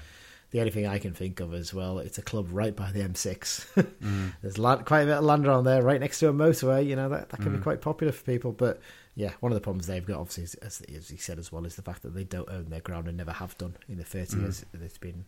The 0.51 0.59
only 0.59 0.71
thing 0.71 0.87
I 0.87 0.97
can 0.97 1.13
think 1.13 1.41
of 1.41 1.53
as 1.53 1.73
well, 1.73 1.99
it's 1.99 2.17
a 2.17 2.23
club 2.23 2.47
right 2.51 2.75
by 2.75 2.91
the 2.91 3.01
M6. 3.01 3.67
Mm. 4.01 4.33
There's 4.41 4.57
land, 4.57 4.85
quite 4.85 5.01
a 5.01 5.05
bit 5.05 5.17
of 5.17 5.23
land 5.23 5.45
around 5.45 5.65
there, 5.65 5.83
right 5.83 5.99
next 5.99 6.19
to 6.19 6.29
a 6.29 6.33
motorway. 6.33 6.85
You 6.87 6.95
know 6.95 7.09
that 7.09 7.29
that 7.29 7.41
can 7.41 7.51
be 7.51 7.59
mm. 7.59 7.63
quite 7.63 7.81
popular 7.81 8.13
for 8.13 8.23
people. 8.23 8.53
But 8.53 8.79
yeah, 9.19 9.31
one 9.41 9.51
of 9.51 9.55
the 9.55 9.61
problems 9.61 9.85
they've 9.85 10.05
got, 10.05 10.17
obviously, 10.17 10.45
as, 10.65 10.81
as 10.95 11.09
he 11.09 11.17
said 11.17 11.39
as 11.39 11.51
well, 11.51 11.65
is 11.65 11.75
the 11.75 11.81
fact 11.81 12.03
that 12.03 12.15
they 12.15 12.23
don't 12.23 12.49
own 12.49 12.69
their 12.69 12.79
ground 12.79 13.09
and 13.09 13.17
never 13.17 13.33
have 13.33 13.57
done 13.57 13.75
in 13.89 13.97
the 13.97 14.05
30 14.05 14.37
years 14.37 14.65
that 14.71 14.81
it's 14.81 14.97
been 14.97 15.25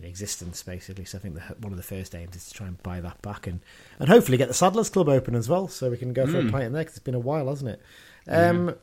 in 0.00 0.04
existence, 0.04 0.64
basically. 0.64 1.04
So 1.04 1.16
I 1.16 1.20
think 1.20 1.36
the, 1.36 1.42
one 1.60 1.72
of 1.72 1.76
the 1.76 1.84
first 1.84 2.16
aims 2.16 2.34
is 2.34 2.48
to 2.48 2.54
try 2.54 2.66
and 2.66 2.82
buy 2.82 3.00
that 3.00 3.22
back 3.22 3.46
and 3.46 3.60
and 4.00 4.08
hopefully 4.08 4.36
get 4.36 4.48
the 4.48 4.54
Saddlers 4.54 4.90
Club 4.90 5.08
open 5.08 5.36
as 5.36 5.48
well, 5.48 5.68
so 5.68 5.90
we 5.90 5.96
can 5.96 6.12
go 6.12 6.26
for 6.26 6.40
a 6.40 6.50
pint 6.50 6.64
in 6.64 6.72
there 6.72 6.82
because 6.82 6.96
it's 6.96 7.04
been 7.04 7.14
a 7.14 7.20
while, 7.20 7.46
hasn't 7.46 7.70
it? 7.70 7.80
Um, 8.26 8.74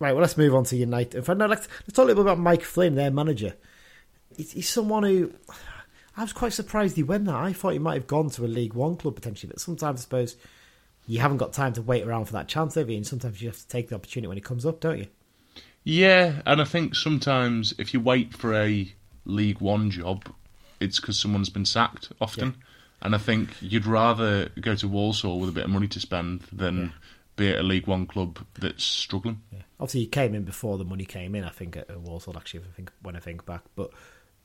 Right. 0.00 0.14
Well, 0.14 0.22
let's 0.22 0.36
move 0.36 0.52
on 0.52 0.64
to 0.64 0.76
United. 0.76 1.14
In 1.14 1.22
fact, 1.22 1.38
no, 1.38 1.46
let's, 1.46 1.68
let's 1.82 1.92
talk 1.92 2.02
a 2.02 2.06
little 2.08 2.24
bit 2.24 2.32
about 2.32 2.42
Mike 2.42 2.64
Flynn, 2.64 2.96
their 2.96 3.12
manager. 3.12 3.54
He's, 4.36 4.50
he's 4.50 4.68
someone 4.68 5.04
who 5.04 5.32
I 6.16 6.22
was 6.22 6.32
quite 6.32 6.52
surprised 6.52 6.96
he 6.96 7.04
went 7.04 7.26
there. 7.26 7.36
I 7.36 7.52
thought 7.52 7.74
he 7.74 7.78
might 7.78 7.94
have 7.94 8.08
gone 8.08 8.28
to 8.30 8.44
a 8.44 8.46
League 8.48 8.74
One 8.74 8.96
club 8.96 9.14
potentially, 9.14 9.50
but 9.52 9.60
sometimes 9.60 10.00
I 10.00 10.02
suppose 10.02 10.34
you 11.06 11.18
haven't 11.20 11.38
got 11.38 11.52
time 11.52 11.72
to 11.74 11.82
wait 11.82 12.06
around 12.06 12.26
for 12.26 12.32
that 12.34 12.48
chance, 12.48 12.74
have 12.76 12.88
you? 12.90 12.96
And 12.96 13.06
sometimes 13.06 13.40
you 13.42 13.48
have 13.48 13.58
to 13.58 13.68
take 13.68 13.88
the 13.88 13.94
opportunity 13.94 14.28
when 14.28 14.38
it 14.38 14.44
comes 14.44 14.64
up, 14.64 14.80
don't 14.80 14.98
you? 14.98 15.06
Yeah, 15.84 16.42
and 16.46 16.60
I 16.60 16.64
think 16.64 16.94
sometimes 16.94 17.74
if 17.78 17.92
you 17.92 18.00
wait 18.00 18.34
for 18.34 18.54
a 18.54 18.92
League 19.24 19.60
One 19.60 19.90
job, 19.90 20.28
it's 20.80 21.00
because 21.00 21.18
someone's 21.18 21.50
been 21.50 21.64
sacked 21.64 22.10
often. 22.20 22.56
And 23.00 23.16
I 23.16 23.18
think 23.18 23.50
you'd 23.60 23.84
rather 23.86 24.48
go 24.60 24.76
to 24.76 24.86
Walsall 24.86 25.40
with 25.40 25.48
a 25.48 25.52
bit 25.52 25.64
of 25.64 25.70
money 25.70 25.88
to 25.88 25.98
spend 25.98 26.42
than 26.52 26.92
be 27.34 27.48
at 27.48 27.58
a 27.58 27.62
League 27.64 27.88
One 27.88 28.06
club 28.06 28.38
that's 28.60 28.84
struggling. 28.84 29.42
Obviously, 29.80 30.02
he 30.02 30.06
came 30.06 30.36
in 30.36 30.44
before 30.44 30.78
the 30.78 30.84
money 30.84 31.04
came 31.04 31.34
in. 31.34 31.42
I 31.42 31.48
think 31.48 31.76
at, 31.76 31.90
Walsall, 32.00 32.36
actually, 32.36 32.60
if 32.60 32.66
I 32.68 32.72
think 32.76 32.92
when 33.02 33.16
I 33.16 33.18
think 33.18 33.44
back, 33.44 33.62
but 33.74 33.90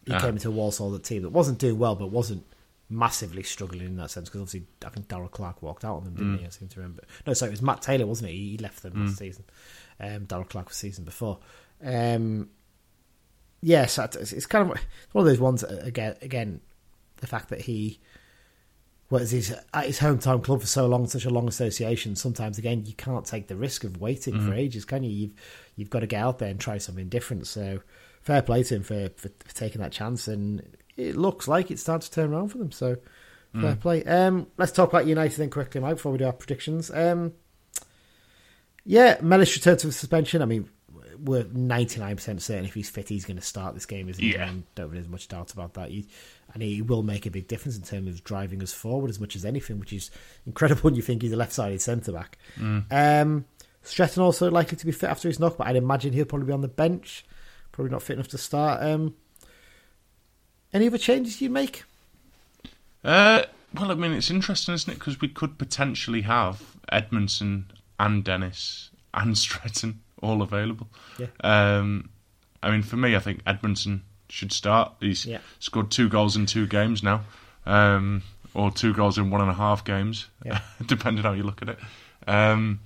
he 0.07 0.13
Ah. 0.13 0.19
came 0.21 0.31
into 0.35 0.49
Walsall, 0.49 0.89
the 0.89 0.97
team 0.97 1.21
that 1.21 1.29
wasn't 1.29 1.59
doing 1.59 1.77
well, 1.77 1.93
but 1.95 2.07
wasn't 2.07 2.43
massively 2.89 3.43
struggling 3.43 3.85
in 3.85 3.97
that 3.97 4.11
sense. 4.11 4.29
Because 4.29 4.41
obviously, 4.41 4.67
I 4.85 4.89
think 4.89 5.07
Darrell 5.07 5.27
Clarke 5.29 5.61
walked 5.61 5.83
out 5.85 5.97
on 5.97 6.03
them, 6.05 6.15
didn't 6.15 6.37
he? 6.39 6.45
I 6.45 6.49
seem 6.49 6.67
to 6.69 6.79
remember. 6.79 7.03
No, 7.25 7.33
sorry, 7.33 7.49
it 7.49 7.51
was 7.51 7.61
Matt 7.61 7.81
Taylor, 7.81 8.05
wasn't 8.05 8.31
he? 8.31 8.51
He 8.51 8.57
left 8.57 8.81
them 8.83 9.05
last 9.05 9.17
season. 9.17 9.43
Um, 9.99 10.25
Darrell 10.25 10.45
Clarke 10.45 10.69
was 10.69 10.77
season 10.77 11.03
before. 11.05 11.39
Um, 11.83 12.49
yes, 13.61 13.97
it's, 13.97 14.31
it's 14.33 14.45
kind 14.45 14.71
of 14.71 14.77
one 15.11 15.21
of 15.23 15.25
those 15.27 15.39
ones. 15.39 15.63
uh, 15.63 15.81
Again, 15.83 16.15
again, 16.21 16.61
the 17.17 17.27
fact 17.27 17.49
that 17.49 17.61
he 17.61 17.99
was 19.09 19.31
his 19.31 19.55
at 19.73 19.85
his 19.85 19.99
hometown 19.99 20.43
club 20.43 20.59
for 20.61 20.67
so 20.67 20.85
long, 20.85 21.07
such 21.07 21.25
a 21.25 21.29
long 21.29 21.47
association. 21.47 22.15
Sometimes, 22.15 22.57
again, 22.57 22.83
you 22.85 22.93
can't 22.93 23.25
take 23.25 23.47
the 23.47 23.55
risk 23.55 23.83
of 23.83 23.99
waiting 24.01 24.39
for 24.45 24.53
ages, 24.53 24.85
can 24.85 25.03
you? 25.03 25.09
You've 25.09 25.33
you've 25.75 25.89
got 25.89 26.01
to 26.01 26.07
get 26.07 26.21
out 26.21 26.39
there 26.39 26.49
and 26.49 26.59
try 26.59 26.77
something 26.77 27.07
different. 27.09 27.47
So, 27.47 27.79
fair 28.21 28.41
play 28.41 28.63
to 28.63 28.75
him 28.75 28.83
for, 28.83 29.09
for, 29.15 29.29
for 29.45 29.55
taking 29.55 29.81
that 29.81 29.91
chance, 29.93 30.27
and 30.27 30.61
it 30.97 31.15
looks 31.15 31.47
like 31.47 31.71
it's 31.71 31.81
starting 31.81 32.05
to 32.07 32.11
turn 32.11 32.33
around 32.33 32.49
for 32.49 32.57
them. 32.57 32.71
So, 32.71 32.97
fair 33.53 33.75
play. 33.75 34.03
Um, 34.03 34.47
let's 34.57 34.71
talk 34.71 34.89
about 34.89 35.07
United 35.07 35.37
then 35.37 35.49
quickly, 35.49 35.79
Mike, 35.81 35.95
before 35.95 36.11
we 36.11 36.17
do 36.17 36.25
our 36.25 36.33
predictions. 36.33 36.91
Um, 36.91 37.33
yeah, 38.83 39.17
Mellish 39.21 39.55
returned 39.55 39.79
to 39.79 39.91
suspension. 39.91 40.41
I 40.41 40.45
mean, 40.45 40.69
we're 41.19 41.45
ninety 41.51 41.99
nine 41.99 42.15
percent 42.15 42.41
certain 42.41 42.65
if 42.65 42.73
he's 42.73 42.89
fit, 42.89 43.09
he's 43.09 43.25
going 43.25 43.37
to 43.37 43.43
start 43.43 43.73
this 43.73 43.85
game, 43.85 44.09
isn't 44.09 44.23
he? 44.23 44.33
Yeah. 44.33 44.49
And 44.49 44.63
don't 44.75 44.89
really 44.89 45.01
have 45.01 45.09
much 45.09 45.27
doubt 45.27 45.51
about 45.51 45.73
that. 45.73 45.89
He, 45.89 46.07
and 46.53 46.61
he 46.61 46.81
will 46.81 47.03
make 47.03 47.25
a 47.25 47.31
big 47.31 47.47
difference 47.47 47.75
in 47.75 47.83
terms 47.83 48.09
of 48.09 48.23
driving 48.23 48.61
us 48.61 48.73
forward 48.73 49.09
as 49.09 49.19
much 49.19 49.35
as 49.35 49.43
anything, 49.43 49.79
which 49.79 49.93
is 49.93 50.11
incredible 50.45 50.81
when 50.83 50.95
you 50.95 51.01
think 51.01 51.21
he's 51.21 51.33
a 51.33 51.35
left 51.35 51.53
sided 51.53 51.81
centre 51.81 52.11
back. 52.11 52.37
Um, 52.91 53.45
Stretton 53.81 54.21
also 54.21 54.51
likely 54.51 54.77
to 54.77 54.85
be 54.85 54.91
fit 54.91 55.09
after 55.09 55.27
his 55.27 55.39
knock, 55.39 55.57
but 55.57 55.67
I'd 55.67 55.75
imagine 55.75 56.13
he'll 56.13 56.25
probably 56.25 56.47
be 56.47 56.53
on 56.53 56.61
the 56.61 56.67
bench. 56.67 57.25
Probably 57.71 57.91
not 57.91 58.03
fit 58.03 58.13
enough 58.13 58.27
to 58.29 58.37
start. 58.37 58.83
Um, 58.83 59.15
any 60.73 60.87
other 60.87 60.97
changes 60.97 61.41
you'd 61.41 61.51
make? 61.51 61.83
Uh, 63.03 63.43
well, 63.73 63.91
I 63.91 63.95
mean, 63.95 64.13
it's 64.13 64.29
interesting, 64.31 64.73
isn't 64.73 64.91
it? 64.91 64.99
Because 64.99 65.21
we 65.21 65.27
could 65.27 65.57
potentially 65.57 66.21
have 66.21 66.61
Edmondson 66.91 67.71
and 67.99 68.23
Dennis 68.23 68.89
and 69.13 69.37
Stretton 69.37 70.01
all 70.21 70.41
available. 70.41 70.87
Yeah. 71.19 71.27
Um, 71.41 72.09
I 72.63 72.71
mean, 72.71 72.81
for 72.83 72.97
me, 72.97 73.15
I 73.15 73.19
think 73.19 73.41
Edmondson 73.45 74.03
should 74.29 74.51
start. 74.51 74.93
He's 74.99 75.25
Yeah. 75.25 75.39
scored 75.59 75.91
two 75.91 76.09
goals 76.09 76.35
in 76.35 76.45
two 76.47 76.67
games 76.67 77.03
now, 77.03 77.21
um, 77.65 78.23
or 78.53 78.71
two 78.71 78.93
goals 78.93 79.17
in 79.17 79.29
one 79.29 79.41
and 79.41 79.49
a 79.49 79.53
half 79.53 79.85
games, 79.85 80.27
Yeah. 80.45 80.61
depending 80.85 81.23
how 81.23 81.33
you 81.33 81.43
look 81.43 81.61
at 81.61 81.69
it. 81.69 81.79
Um, 82.27 82.79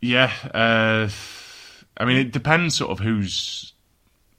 yeah, 0.00 0.32
uh, 0.54 1.08
I 1.96 2.04
mean, 2.04 2.18
it 2.18 2.32
depends 2.32 2.76
sort 2.76 2.90
of 2.90 2.98
who's 3.00 3.72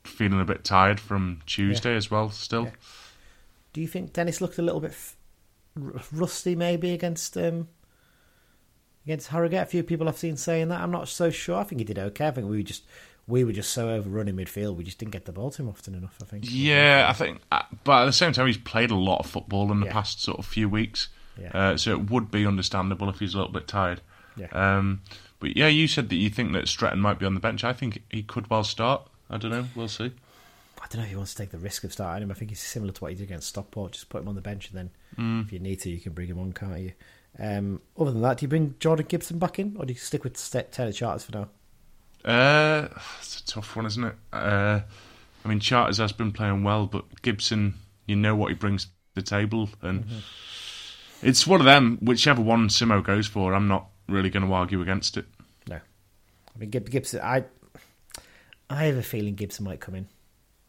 feeling 0.03 0.39
a 0.41 0.45
bit 0.45 0.63
tired 0.63 0.99
from 0.99 1.41
Tuesday 1.45 1.95
as 1.95 2.09
well. 2.11 2.29
Still, 2.29 2.65
Yeah. 2.65 2.71
Do 3.73 3.81
you 3.81 3.87
think 3.87 4.13
Dennis 4.13 4.39
looked 4.41 4.57
a 4.59 4.61
little 4.61 4.79
bit 4.81 4.91
f- 4.91 5.15
rusty, 6.11 6.55
maybe 6.55 6.91
against 6.91 7.35
um, 7.37 7.67
against 9.05 9.29
Harrogate? 9.29 9.63
A 9.63 9.65
few 9.65 9.83
people 9.83 10.07
I've 10.07 10.17
seen 10.17 10.37
saying 10.37 10.69
that. 10.69 10.81
I'm 10.81 10.91
not 10.91 11.07
so 11.07 11.29
sure. 11.29 11.57
I 11.57 11.63
think 11.63 11.79
he 11.79 11.85
did 11.85 11.97
okay. 11.99 12.27
I 12.27 12.31
think 12.31 12.47
we 12.47 12.57
were 12.57 12.63
just 12.63 12.83
we 13.27 13.43
were 13.43 13.51
just 13.53 13.71
so 13.71 13.89
overrun 13.89 14.27
in 14.27 14.35
midfield. 14.35 14.75
We 14.75 14.83
just 14.83 14.99
didn't 14.99 15.13
get 15.13 15.25
the 15.25 15.31
ball 15.31 15.49
to 15.51 15.61
him 15.61 15.69
often 15.69 15.95
enough. 15.95 16.17
I 16.21 16.25
think. 16.25 16.45
Yeah, 16.47 17.07
I 17.09 17.13
think, 17.13 17.39
uh, 17.51 17.63
but 17.83 18.03
at 18.03 18.05
the 18.05 18.13
same 18.13 18.33
time, 18.33 18.47
he's 18.47 18.57
played 18.57 18.91
a 18.91 18.95
lot 18.95 19.19
of 19.21 19.25
football 19.25 19.71
in 19.71 19.79
the 19.79 19.85
Yeah. 19.87 19.93
past 19.93 20.21
sort 20.21 20.37
of 20.39 20.45
few 20.45 20.67
weeks, 20.69 21.07
Yeah. 21.39 21.49
uh, 21.53 21.77
so 21.77 21.91
it 21.91 22.11
would 22.11 22.29
be 22.31 22.45
understandable 22.45 23.09
if 23.09 23.19
he's 23.19 23.33
a 23.33 23.37
little 23.37 23.53
bit 23.53 23.67
tired. 23.67 24.01
Yeah. 24.35 24.47
Um, 24.51 25.01
but 25.39 25.55
yeah, 25.55 25.67
you 25.67 25.87
said 25.87 26.09
that 26.09 26.15
you 26.17 26.29
think 26.29 26.51
that 26.53 26.67
Stretton 26.67 26.99
might 26.99 27.17
be 27.17 27.25
on 27.25 27.33
the 27.33 27.39
bench. 27.39 27.63
I 27.63 27.71
think 27.73 28.03
he 28.09 28.23
could 28.23 28.49
well 28.49 28.63
start. 28.63 29.07
I 29.33 29.37
don't 29.37 29.51
know. 29.51 29.65
We'll 29.75 29.87
see. 29.87 30.11
I 30.81 30.85
don't 30.89 30.97
know 30.97 31.03
if 31.03 31.09
he 31.09 31.15
wants 31.15 31.33
to 31.33 31.37
take 31.41 31.51
the 31.51 31.57
risk 31.57 31.83
of 31.83 31.93
starting 31.93 32.23
him. 32.23 32.31
I 32.31 32.33
think 32.33 32.51
he's 32.51 32.59
similar 32.61 32.91
to 32.91 33.01
what 33.01 33.11
he 33.11 33.17
did 33.17 33.23
against 33.23 33.47
Stockport. 33.49 33.93
Just 33.93 34.09
put 34.09 34.21
him 34.21 34.27
on 34.27 34.35
the 34.35 34.41
bench, 34.41 34.69
and 34.69 34.77
then 34.77 34.89
Mm. 35.17 35.45
if 35.45 35.53
you 35.53 35.59
need 35.59 35.79
to, 35.81 35.89
you 35.89 35.99
can 35.99 36.13
bring 36.13 36.27
him 36.27 36.39
on, 36.39 36.51
can't 36.53 36.79
you? 36.79 36.91
Um, 37.39 37.81
other 37.99 38.11
than 38.11 38.21
that, 38.21 38.37
do 38.37 38.43
you 38.43 38.47
bring 38.47 38.75
Jordan 38.79 39.05
Gibson 39.07 39.39
back 39.39 39.59
in, 39.59 39.75
or 39.77 39.85
do 39.85 39.93
you 39.93 39.99
stick 39.99 40.23
with 40.23 40.35
Taylor 40.71 40.91
Charters 40.91 41.23
for 41.23 41.31
now? 41.37 41.49
Uh, 42.25 42.87
it's 43.19 43.39
a 43.39 43.45
tough 43.45 43.75
one, 43.75 43.85
isn't 43.85 44.03
it? 44.03 44.15
Uh, 44.31 44.81
I 45.43 45.47
mean, 45.47 45.59
Charters 45.59 45.97
has 45.97 46.11
been 46.11 46.31
playing 46.31 46.63
well, 46.63 46.85
but 46.87 47.21
Gibson, 47.21 47.75
you 48.05 48.15
know 48.15 48.35
what 48.35 48.49
he 48.49 48.55
brings 48.55 48.85
to 48.85 48.91
the 49.15 49.21
table, 49.21 49.69
and 49.81 50.05
Mm-hmm. 50.05 51.27
it's 51.27 51.45
one 51.47 51.59
of 51.59 51.65
them. 51.65 51.97
Whichever 52.01 52.41
one 52.41 52.67
Simo 52.69 53.03
goes 53.03 53.27
for, 53.27 53.53
I'm 53.53 53.67
not 53.67 53.87
really 54.07 54.29
going 54.29 54.45
to 54.45 54.53
argue 54.53 54.81
against 54.81 55.17
it. 55.17 55.25
No, 55.67 55.75
I 55.75 56.57
mean 56.59 56.69
Gibson. 56.69 57.21
I 57.21 57.43
I 58.73 58.85
have 58.85 58.97
a 58.97 59.03
feeling 59.03 59.35
Gibson 59.35 59.65
might 59.65 59.79
come 59.79 59.95
in. 59.95 60.07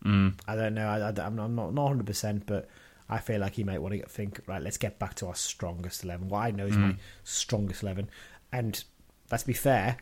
Mm. 0.05 0.35
I 0.47 0.55
don't 0.55 0.75
know. 0.75 0.87
I, 0.87 1.09
am 1.09 1.37
not, 1.37 1.45
I'm 1.45 1.55
not 1.55 1.73
100, 1.73 2.07
percent 2.07 2.47
but 2.47 2.69
I 3.09 3.19
feel 3.19 3.41
like 3.41 3.55
he 3.55 3.65
might 3.65 3.81
want 3.81 3.95
to 3.95 4.07
think 4.07 4.41
right. 4.47 4.63
Let's 4.63 4.77
get 4.77 4.99
back 4.99 5.15
to 5.17 5.27
our 5.27 5.35
strongest 5.35 6.05
eleven. 6.05 6.29
What 6.29 6.41
I 6.41 6.51
know 6.51 6.67
is 6.67 6.77
my 6.77 6.97
strongest 7.23 7.83
eleven, 7.83 8.09
and 8.53 8.83
let's 9.31 9.45
be 9.45 9.53
fair. 9.53 9.97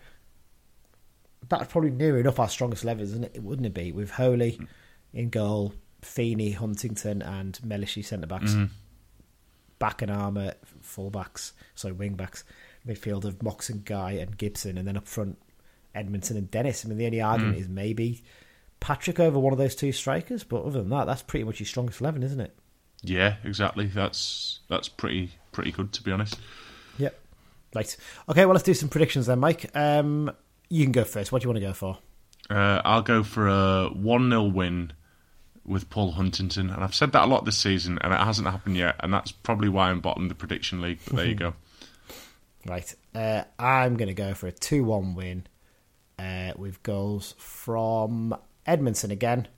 That's 1.49 1.71
probably 1.71 1.91
near 1.91 2.19
enough 2.19 2.39
our 2.39 2.49
strongest 2.49 2.85
eleven, 2.85 3.03
isn't 3.05 3.25
it? 3.25 3.43
Wouldn't 3.43 3.67
it 3.67 3.75
be 3.75 3.93
with 3.93 4.13
Holy 4.13 4.61
in 5.13 5.31
goal, 5.31 5.75
Feeney, 6.01 6.53
Huntington, 6.53 7.23
and 7.23 7.59
Melishi 7.65 8.05
centre 8.05 8.27
backs, 8.27 8.57
Back 9.79 10.03
and 10.03 10.11
Armer 10.11 10.55
full 10.81 11.11
backs, 11.11 11.53
sorry 11.75 11.95
wing 11.95 12.15
backs, 12.15 12.45
midfield 12.87 13.25
of 13.25 13.43
Moxon, 13.43 13.83
Guy, 13.85 14.13
and 14.13 14.37
Gibson, 14.37 14.79
and 14.79 14.87
then 14.87 14.97
up 14.97 15.09
front 15.09 15.39
Edmondson 15.95 16.37
and 16.37 16.51
Dennis. 16.51 16.85
I 16.85 16.89
mean, 16.89 16.99
the 16.99 17.07
only 17.07 17.21
argument 17.21 17.59
is 17.59 17.69
maybe 17.69 18.23
Patrick 18.81 19.21
over 19.21 19.39
one 19.39 19.53
of 19.53 19.59
those 19.59 19.75
two 19.75 19.93
strikers, 19.93 20.45
but 20.45 20.65
other 20.65 20.81
than 20.81 20.91
that, 20.91 21.07
that's 21.07 21.23
pretty 21.23 21.45
much 21.45 21.59
his 21.59 21.69
strongest 21.69 22.01
eleven, 22.01 22.23
isn't 22.23 22.41
it? 22.41 22.57
Yeah, 23.03 23.37
exactly. 23.45 23.87
That's 23.87 24.61
that's 24.69 24.89
pretty 24.89 25.33
pretty 25.53 25.73
good 25.73 25.93
to 25.93 26.03
be 26.03 26.13
honest. 26.13 26.39
Yep. 26.99 27.19
Right. 27.75 27.97
Okay. 28.29 28.45
Well, 28.45 28.55
let's 28.55 28.65
do 28.65 28.75
some 28.75 28.89
predictions 28.89 29.27
then, 29.27 29.41
Mike. 29.41 29.71
Um, 29.75 30.31
you 30.69 30.85
can 30.85 30.93
go 30.93 31.05
first. 31.05 31.33
What 31.33 31.43
do 31.43 31.47
you 31.47 31.51
want 31.51 31.61
to 31.61 31.67
go 31.67 31.73
for? 31.73 31.99
Uh, 32.51 32.83
I'll 32.85 33.03
go 33.03 33.23
for 33.23 33.49
a 33.49 33.89
one 33.93 34.29
0 34.31 34.45
win 34.45 34.93
with 35.65 35.89
Paul 35.91 36.13
Huntington, 36.13 36.71
and 36.71 36.83
I've 36.83 36.95
said 36.95 37.13
that 37.13 37.25
a 37.25 37.27
lot 37.27 37.45
this 37.45 37.59
season, 37.59 37.99
and 38.01 38.13
it 38.13 38.21
hasn't 38.21 38.49
happened 38.49 38.77
yet, 38.77 38.97
and 39.01 39.13
that's 39.13 39.33
probably 39.33 39.69
why 39.69 39.91
I'm 39.91 40.01
bottom 40.01 40.25
of 40.25 40.29
the 40.29 40.35
prediction 40.35 40.81
league. 40.81 40.99
But 41.07 41.17
there 41.17 41.27
you 41.27 41.35
go. 41.37 41.55
Right. 42.67 42.95
Uh, 43.15 43.45
I'm 43.59 43.97
going 43.97 44.09
to 44.09 44.15
go 44.15 44.35
for 44.35 44.47
a 44.47 44.53
two-one 44.53 45.15
win 45.15 45.47
uh, 46.23 46.53
with 46.57 46.83
goals 46.83 47.35
from 47.39 48.37
Edmondson 48.67 49.11
again, 49.11 49.49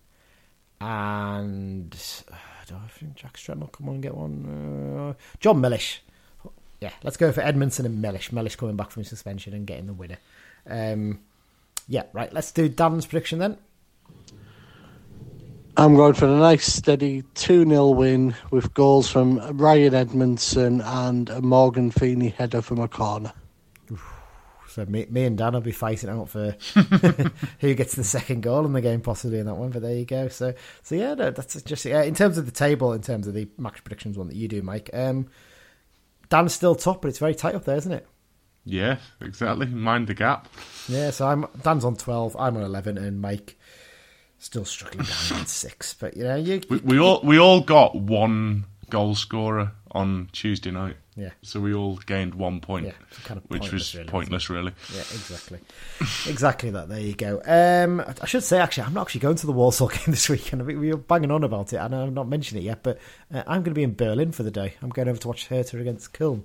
and 0.81 1.95
uh, 2.31 2.37
do 2.67 2.75
I 2.77 2.89
think 2.89 3.15
Jack 3.15 3.37
Stretton 3.37 3.61
will 3.61 3.69
come 3.69 3.89
on 3.89 3.95
and 3.97 4.03
get 4.03 4.17
one? 4.17 5.17
Uh, 5.17 5.23
Jon 5.41 5.61
Mellish. 5.61 6.03
Yeah, 6.81 6.93
let's 7.03 7.17
go 7.17 7.33
for 7.33 7.41
Edmondson 7.41 7.87
and 7.87 8.01
Mellish. 8.03 8.33
Mellish 8.33 8.57
coming 8.57 8.77
back 8.77 8.91
from 8.91 9.05
suspension 9.05 9.55
and 9.55 9.67
getting 9.67 9.87
the 9.87 9.93
winner. 9.93 10.19
Um, 10.67 11.21
yeah, 11.89 12.05
right. 12.13 12.33
Let's 12.33 12.53
do 12.53 12.69
Dan's 12.69 13.07
prediction 13.07 13.39
then. 13.39 13.59
I'm 15.77 15.97
going 15.97 16.15
for 16.15 16.27
a 16.27 16.39
nice 16.39 16.67
steady 16.67 17.25
2 17.35 17.69
0 17.69 17.89
win 17.89 18.35
with 18.51 18.73
goals 18.75 19.11
from 19.11 19.39
Ryan 19.57 19.95
Edmondson 19.95 20.81
and 20.81 21.29
a 21.31 21.43
Morgan 21.43 21.91
Feeney 21.91 22.29
header 22.29 22.63
from 22.63 22.79
a 22.79 22.87
corner. 22.87 23.33
So 24.75 24.85
me, 24.87 25.07
me 25.09 25.25
and 25.25 25.39
Dan 25.39 25.53
will 25.53 25.61
be 25.61 25.71
fighting 25.71 26.11
out 26.11 26.29
for 26.29 26.57
who 27.61 27.75
gets 27.75 27.95
the 27.95 28.03
second 28.03 28.41
goal 28.41 28.67
in 28.67 28.73
the 28.73 28.81
game, 28.81 29.01
possibly 29.01 29.39
in 29.39 29.47
that 29.47 29.55
one. 29.55 29.71
But 29.71 29.83
there 29.83 29.95
you 29.95 30.05
go. 30.05 30.27
So, 30.27 30.53
so 30.83 30.97
yeah, 30.97 31.15
no, 31.15 31.31
that's 31.31 31.63
just 31.63 31.85
yeah. 31.85 32.03
In 32.03 32.17
terms 32.17 32.39
of 32.39 32.47
the 32.47 32.51
table, 32.53 32.93
in 32.93 33.01
terms 33.01 33.29
of 33.29 33.35
the 33.35 33.47
match 33.57 33.85
predictions 33.85 34.19
one 34.19 34.27
that 34.27 34.35
you 34.35 34.49
do, 34.49 34.63
Mike, 34.63 34.91
um, 34.93 35.29
Dan's 36.29 36.55
still 36.55 36.75
top, 36.75 37.03
but 37.03 37.09
it's 37.09 37.21
very 37.21 37.37
tight 37.37 37.55
up 37.55 37.65
there, 37.65 37.77
isn't 37.77 37.93
it? 37.93 38.05
Yeah, 38.65 38.97
exactly. 39.21 39.67
Mind 39.67 40.09
the 40.09 40.15
gap. 40.15 40.49
Yeah. 40.89 41.11
So 41.11 41.29
I'm 41.29 41.47
Dan's 41.63 41.85
on 41.85 41.95
twelve, 41.95 42.35
I'm 42.37 42.57
on 42.57 42.65
eleven, 42.65 42.99
and 42.99 43.21
Mike 43.21 43.57
still 44.41 44.65
struggling 44.65 45.07
down 45.07 45.39
on 45.39 45.47
six. 45.47 45.95
But 45.95 46.17
you 46.17 46.25
know, 46.25 46.35
you, 46.35 46.63
We, 46.69 46.79
we 46.79 46.99
all 46.99 47.21
we 47.23 47.39
all 47.39 47.61
got 47.61 47.95
one 47.95 48.65
goal 48.91 49.15
scorer 49.15 49.71
on 49.95 50.29
Tuesday 50.33 50.71
night. 50.71 50.97
Yeah. 51.17 51.31
So 51.43 51.61
we 51.61 51.73
all 51.73 51.97
gained 51.97 52.35
one 52.35 52.61
point, 52.61 52.87
Yeah, 52.87 52.93
kind 53.23 53.39
of 53.39 53.45
which 53.49 53.73
was 53.73 53.95
really, 53.95 54.09
pointless, 54.09 54.51
really. 54.51 54.73
Yeah, 54.93 55.01
exactly. 55.01 55.61
exactly 56.29 56.71
that. 56.71 56.89
There 56.89 56.99
you 57.01 57.15
go. 57.15 57.41
Um, 57.45 58.05
I 58.21 58.27
should 58.27 58.43
say, 58.43 58.59
actually, 58.59 58.85
I'm 58.85 58.95
not 58.95 59.03
actually 59.03 59.21
going 59.21 59.37
to 59.37 59.47
the 59.47 59.53
Walsall 59.53 59.89
game 59.95 60.01
this 60.09 60.29
weekend. 60.29 60.61
I 60.61 60.65
mean, 60.65 60.81
we 60.81 60.91
were 60.91 60.97
banging 60.99 61.31
on 61.31 61.45
about 61.45 61.73
it, 61.73 61.77
and 61.77 61.95
I've 61.95 62.13
not 62.13 62.29
mentioned 62.29 62.61
it 62.61 62.65
yet, 62.65 62.83
but 62.83 62.99
uh, 63.33 63.45
I'm 63.47 63.63
going 63.63 63.65
to 63.67 63.75
be 63.75 63.85
in 63.85 63.95
Berlin 63.95 64.33
for 64.33 64.43
the 64.43 64.51
day. 64.51 64.75
I'm 64.83 64.91
going 64.91 65.09
over 65.09 65.19
to 65.21 65.29
watch 65.29 65.47
Hertha 65.47 65.79
against 65.79 66.13
Köln. 66.13 66.43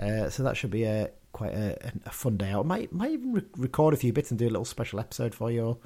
Uh, 0.00 0.28
so 0.28 0.42
that 0.42 0.56
should 0.56 0.70
be 0.70 0.84
a, 0.84 1.10
quite 1.32 1.54
a, 1.54 1.92
a 2.04 2.10
fun 2.10 2.36
day 2.36 2.50
out. 2.50 2.64
I 2.66 2.68
might, 2.68 2.92
might 2.92 3.12
even 3.12 3.32
re- 3.32 3.42
record 3.56 3.94
a 3.94 3.96
few 3.96 4.12
bits 4.12 4.30
and 4.30 4.38
do 4.38 4.46
a 4.46 4.50
little 4.50 4.64
special 4.66 5.00
episode 5.00 5.34
for 5.34 5.50
you 5.50 5.64
all 5.64 5.82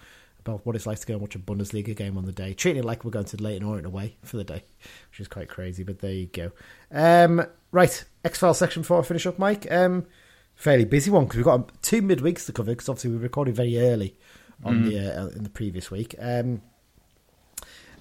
about 0.47 0.65
what 0.65 0.77
it's 0.77 0.87
like 0.87 0.99
to 1.01 1.07
go 1.07 1.15
and 1.15 1.21
watch 1.21 1.35
a 1.35 1.39
Bundesliga 1.39 1.97
game 1.97 2.17
on 2.17 2.25
the 2.25 2.33
day. 2.33 2.55
Treating 2.55 2.83
it 2.83 2.87
like 2.87 3.05
we're 3.05 3.11
going 3.11 3.25
to 3.27 3.43
Leyton 3.43 3.67
Orient 3.67 3.87
away 3.87 4.17
for 4.23 4.37
the 4.37 4.45
day, 4.45 4.63
which 5.11 5.21
is 5.21 5.29
quite 5.29 5.49
crazy, 5.49 5.83
but 5.83 6.01
there 6.01 6.13
you 6.13 6.27
go. 6.27 6.53
Um, 6.91 7.47
right, 7.73 8.05
X 8.25 8.39
File 8.39 8.55
section 8.55 8.83
before 8.83 9.01
I 9.01 9.03
finish 9.03 9.27
up, 9.27 9.39
Mike. 9.39 9.71
Um, 9.71 10.07
fairly 10.55 10.85
busy 10.85 11.11
one 11.11 11.25
because 11.25 11.37
we've 11.37 11.45
got 11.45 11.83
two 11.83 12.03
midweeks 12.03 12.47
to 12.47 12.53
cover 12.53 12.73
because 12.73 12.89
obviously 12.89 13.11
we 13.11 13.19
recorded 13.19 13.55
very 13.55 13.79
early 13.79 14.17
on 14.65 14.85
the 14.85 14.99
uh, 14.99 15.27
in 15.29 15.43
the 15.43 15.51
previous 15.51 15.91
week 15.91 16.15
um, 16.19 16.63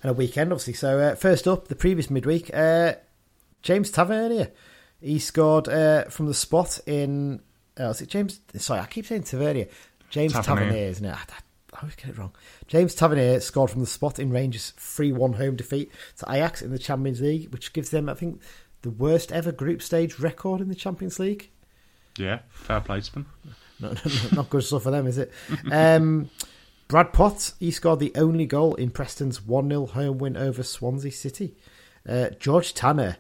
and 0.02 0.12
a 0.12 0.14
weekend 0.14 0.52
obviously. 0.52 0.74
So 0.74 1.00
uh, 1.00 1.16
first 1.16 1.48
up, 1.48 1.68
the 1.68 1.76
previous 1.76 2.10
midweek, 2.10 2.50
uh, 2.54 2.94
James 3.62 3.92
Tavernier, 3.92 4.52
he 5.02 5.20
scored 5.20 5.68
uh, 5.68 6.06
from 6.06 6.28
the 6.28 6.34
spot 6.34 6.80
in. 6.86 7.42
Oh, 7.78 7.90
is 7.90 8.02
it 8.02 8.08
James? 8.08 8.40
Sorry, 8.56 8.80
I 8.80 8.86
keep 8.86 9.06
saying 9.06 9.24
Tavernier. 9.24 9.68
James 10.10 10.32
Tavernier. 10.32 10.66
Tavernier, 10.68 10.88
isn't 10.88 11.06
it? 11.06 11.14
I, 11.14 11.20
I 11.20 11.40
always 11.74 11.96
get 11.96 12.10
it 12.10 12.18
wrong. 12.18 12.34
James 12.68 12.96
Tavernier 12.96 13.40
scored 13.40 13.70
from 13.70 13.82
the 13.82 13.88
spot 13.88 14.20
in 14.20 14.32
Rangers' 14.32 14.74
3 14.78 15.12
1 15.12 15.34
home 15.34 15.56
defeat 15.56 15.92
to 16.18 16.32
Ajax 16.32 16.62
in 16.62 16.72
the 16.72 16.80
Champions 16.80 17.22
League, 17.22 17.52
which 17.52 17.74
gives 17.74 17.90
them, 17.90 18.10
I 18.10 18.14
think, 18.14 18.42
the 18.82 18.90
worst 18.90 19.32
ever 19.32 19.52
group 19.52 19.82
stage 19.82 20.20
record 20.20 20.62
in 20.62 20.70
the 20.70 20.76
Champions 20.76 21.20
League. 21.20 21.50
Yeah, 22.18 22.40
fair 22.50 22.82
play 22.82 23.02
to 23.02 23.14
them. 23.14 23.26
Not, 23.80 24.06
not, 24.06 24.34
not 24.34 24.50
good 24.50 24.64
stuff 24.64 24.84
for 24.84 24.92
them, 24.92 25.08
is 25.08 25.18
it? 25.18 25.32
Um, 25.72 26.30
Brad 26.88 27.14
Potts, 27.14 27.56
he 27.60 27.72
scored 27.72 28.00
the 28.00 28.14
only 28.16 28.46
goal 28.46 28.76
in 28.76 28.92
Preston's 28.92 29.42
1 29.42 29.70
0 29.70 29.88
home 29.88 30.18
win 30.20 30.38
over 30.38 30.62
Swansea 30.62 31.12
City. 31.12 31.56
Uh, 32.08 32.30
George 32.40 32.76
Tanner 32.76 33.18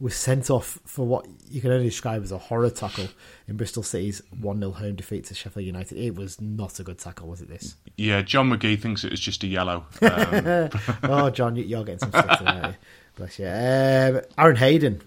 was 0.00 0.14
sent 0.16 0.50
off 0.50 0.80
for 0.84 1.06
what 1.06 1.24
you 1.48 1.60
can 1.60 1.70
only 1.70 1.84
describe 1.86 2.22
as 2.22 2.32
a 2.32 2.38
horror 2.38 2.68
tackle 2.70 3.06
in 3.46 3.56
Bristol 3.56 3.82
City's 3.82 4.20
1 4.40 4.58
0 4.58 4.72
home 4.72 4.96
defeat 4.96 5.24
to 5.26 5.34
Sheffield 5.34 5.64
United. 5.66 5.96
It 5.96 6.16
was 6.16 6.40
not 6.40 6.80
a 6.80 6.82
good 6.82 6.98
tackle, 6.98 7.28
was 7.28 7.40
it? 7.40 7.48
This? 7.48 7.76
Yeah, 7.96 8.20
John 8.22 8.50
McGee 8.50 8.78
thinks 8.78 9.04
it 9.04 9.10
was 9.12 9.20
just 9.20 9.42
a 9.44 9.46
yellow. 9.46 9.84
Um, 10.02 10.70
oh, 11.04 11.30
John, 11.30 11.54
you- 11.56 11.64
you're 11.64 11.84
getting 11.84 12.00
some 12.00 12.10
stuff 12.10 12.42
aren't? 12.44 12.76
Bless 13.16 13.38
you. 13.38 13.46
Um, 13.46 14.20
Aaron 14.36 14.56
Hayden 14.56 15.00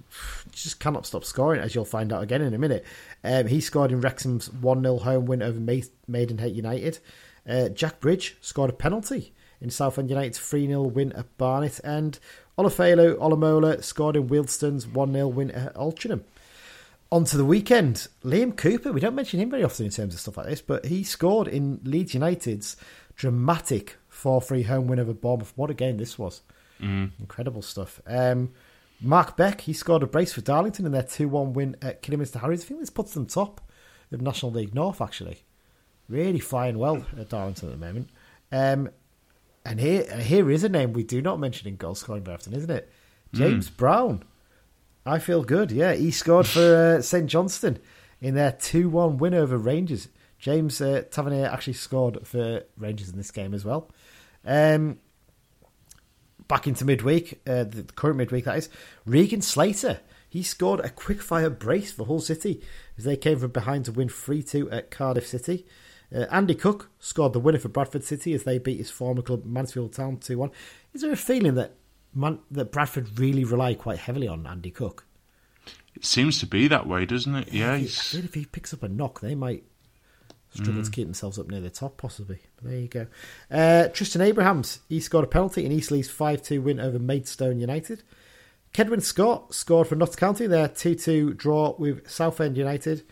just 0.51 0.79
cannot 0.79 1.05
stop 1.05 1.25
scoring, 1.25 1.59
as 1.61 1.75
you'll 1.75 1.83
find 1.83 2.13
out 2.13 2.23
again 2.23 2.41
in 2.41 2.53
a 2.53 2.57
minute. 2.57 2.85
Um, 3.25 3.47
he 3.47 3.59
scored 3.59 3.91
in 3.91 3.99
Wrexham's 3.99 4.49
1 4.51 4.81
0 4.83 4.97
home 4.99 5.25
win 5.25 5.41
over 5.43 5.59
Maidenhead 6.07 6.55
United. 6.55 6.99
Uh, 7.47 7.67
Jack 7.69 7.99
Bridge 7.99 8.37
scored 8.39 8.69
a 8.69 8.73
penalty 8.73 9.33
in 9.59 9.69
Southend 9.69 10.09
United's 10.09 10.39
3 10.39 10.67
0 10.67 10.83
win 10.83 11.11
at 11.13 11.37
Barnet. 11.37 11.81
And 11.83 12.17
Olufela 12.57 13.15
Olomola 13.17 13.83
scored 13.83 14.15
in 14.15 14.27
Wealdstone's 14.27 14.87
1 14.87 15.13
0 15.13 15.27
win 15.27 15.51
at 15.51 15.75
Altrincham. 15.75 16.23
On 17.11 17.23
to 17.23 17.37
the 17.37 17.45
weekend, 17.45 18.07
Liam 18.23 18.57
Cooper. 18.57 18.91
We 18.91 18.99
don't 18.99 19.15
mention 19.15 19.39
him 19.39 19.49
very 19.49 19.63
often 19.63 19.85
in 19.85 19.91
terms 19.91 20.13
of 20.13 20.19
stuff 20.19 20.37
like 20.37 20.47
this, 20.47 20.61
but 20.61 20.85
he 20.85 21.03
scored 21.03 21.47
in 21.47 21.79
Leeds 21.83 22.15
United's 22.15 22.75
dramatic 23.15 23.97
4 24.09 24.41
3 24.41 24.63
home 24.63 24.87
win 24.87 24.99
over 24.99 25.13
Bournemouth. 25.13 25.53
What 25.55 25.69
a 25.69 25.75
game 25.75 25.97
this 25.97 26.17
was! 26.17 26.41
Incredible 27.19 27.61
stuff. 27.61 28.01
Um, 28.07 28.51
Mark 28.99 29.37
Beck, 29.37 29.61
he 29.61 29.73
scored 29.73 30.01
a 30.01 30.07
brace 30.07 30.33
for 30.33 30.41
Darlington 30.41 30.85
in 30.85 30.91
their 30.91 31.03
2 31.03 31.29
1 31.29 31.53
win 31.53 31.75
at 31.81 32.01
Kidderminster 32.01 32.39
Harriers. 32.39 32.63
I 32.63 32.65
think 32.65 32.79
this 32.79 32.89
puts 32.89 33.13
them 33.13 33.27
top 33.27 33.61
of 34.11 34.21
National 34.21 34.51
League 34.51 34.73
North, 34.73 34.99
actually. 34.99 35.43
Really 36.09 36.39
flying 36.39 36.79
well 36.79 37.05
at 37.19 37.29
Darlington 37.29 37.69
at 37.69 37.79
the 37.79 37.85
moment. 37.85 38.09
Um, 38.51 38.89
and 39.67 39.81
here, 39.81 40.17
here 40.17 40.49
is 40.49 40.63
a 40.63 40.69
name 40.69 40.93
we 40.93 41.03
do 41.03 41.21
not 41.21 41.39
mention 41.39 41.67
in 41.67 41.75
goal 41.75 41.93
scoring 41.93 42.23
very 42.23 42.35
often, 42.35 42.53
isn't 42.53 42.71
it? 42.71 42.89
James 43.33 43.69
Brown. 43.69 44.23
I 45.05 45.19
feel 45.19 45.43
good. 45.43 45.71
Yeah, 45.71 45.93
he 45.93 46.09
scored 46.11 46.47
for 46.47 46.97
uh, 46.97 47.01
St 47.01 47.27
Johnstone 47.27 47.77
in 48.21 48.33
their 48.35 48.53
2 48.53 48.89
1 48.89 49.17
win 49.17 49.33
over 49.33 49.57
Rangers. 49.57 50.07
James 50.39 50.79
uh, 50.79 51.03
Tavernier 51.11 51.47
actually 51.47 51.73
scored 51.73 52.25
for 52.25 52.63
Rangers 52.77 53.09
in 53.09 53.17
this 53.17 53.31
game 53.31 53.53
as 53.53 53.65
well. 53.65 53.91
Um, 54.45 54.99
back 56.47 56.65
into 56.65 56.85
midweek, 56.85 57.41
uh, 57.45 57.65
the 57.65 57.83
current 57.83 58.17
midweek 58.17 58.45
that 58.45 58.57
is, 58.57 58.69
Regan 59.05 59.41
Slater. 59.41 59.99
He 60.29 60.43
scored 60.43 60.81
a 60.81 60.89
quick-fire 60.89 61.49
brace 61.49 61.91
for 61.91 62.05
Hull 62.05 62.19
City 62.19 62.61
as 62.97 63.05
they 63.05 63.17
came 63.17 63.39
from 63.39 63.51
behind 63.51 63.85
to 63.85 63.91
win 63.91 64.09
3-2 64.09 64.71
at 64.71 64.91
Cardiff 64.91 65.27
City. 65.27 65.65
Uh, 66.13 66.25
Andy 66.31 66.55
Cook 66.55 66.89
scored 66.99 67.33
the 67.33 67.39
winner 67.39 67.59
for 67.59 67.69
Bradford 67.69 68.03
City 68.03 68.33
as 68.33 68.43
they 68.43 68.57
beat 68.59 68.77
his 68.77 68.89
former 68.89 69.21
club 69.21 69.45
Mansfield 69.45 69.93
Town 69.93 70.17
2-1. 70.17 70.51
Is 70.93 71.01
there 71.01 71.11
a 71.11 71.17
feeling 71.17 71.55
that 71.55 71.73
Man- 72.13 72.39
that 72.49 72.71
Bradford 72.71 73.19
really 73.19 73.43
rely 73.43 73.73
quite 73.73 73.99
heavily 73.99 74.27
on 74.27 74.47
Andy 74.47 74.71
Cook? 74.71 75.05
it 75.95 76.05
seems 76.05 76.39
to 76.39 76.45
be 76.45 76.67
that 76.67 76.87
way, 76.87 77.05
doesn't 77.05 77.35
it? 77.35 77.51
Yeah, 77.51 77.73
I 77.73 77.79
he's, 77.79 78.13
if 78.13 78.33
he 78.35 78.45
picks 78.45 78.73
up 78.73 78.83
a 78.83 78.87
knock, 78.87 79.19
they 79.19 79.35
might 79.35 79.63
struggle 80.53 80.83
to 80.83 80.91
keep 80.91 81.05
themselves 81.07 81.37
up 81.37 81.49
near 81.49 81.59
the 81.59 81.69
top, 81.69 81.97
possibly. 81.97 82.39
But 82.55 82.69
there 82.69 82.79
you 82.79 82.87
go. 82.87 83.07
Uh, 83.51 83.87
Tristan 83.89 84.21
Abrahams, 84.21 84.79
he 84.87 84.99
scored 84.99 85.25
a 85.25 85.27
penalty 85.27 85.65
in 85.65 85.71
Eastleigh's 85.71 86.09
5 86.09 86.41
2 86.41 86.61
win 86.61 86.79
over 86.79 86.99
Maidstone 86.99 87.59
United. 87.59 88.03
Cedwyn 88.73 89.01
Scott 89.01 89.55
scored 89.55 89.87
for 89.87 89.95
Notts 89.95 90.15
County, 90.15 90.45
their 90.45 90.67
2 90.67 90.95
2 90.95 91.33
draw 91.33 91.75
with 91.77 92.07
Southend 92.09 92.57
United. 92.57 93.03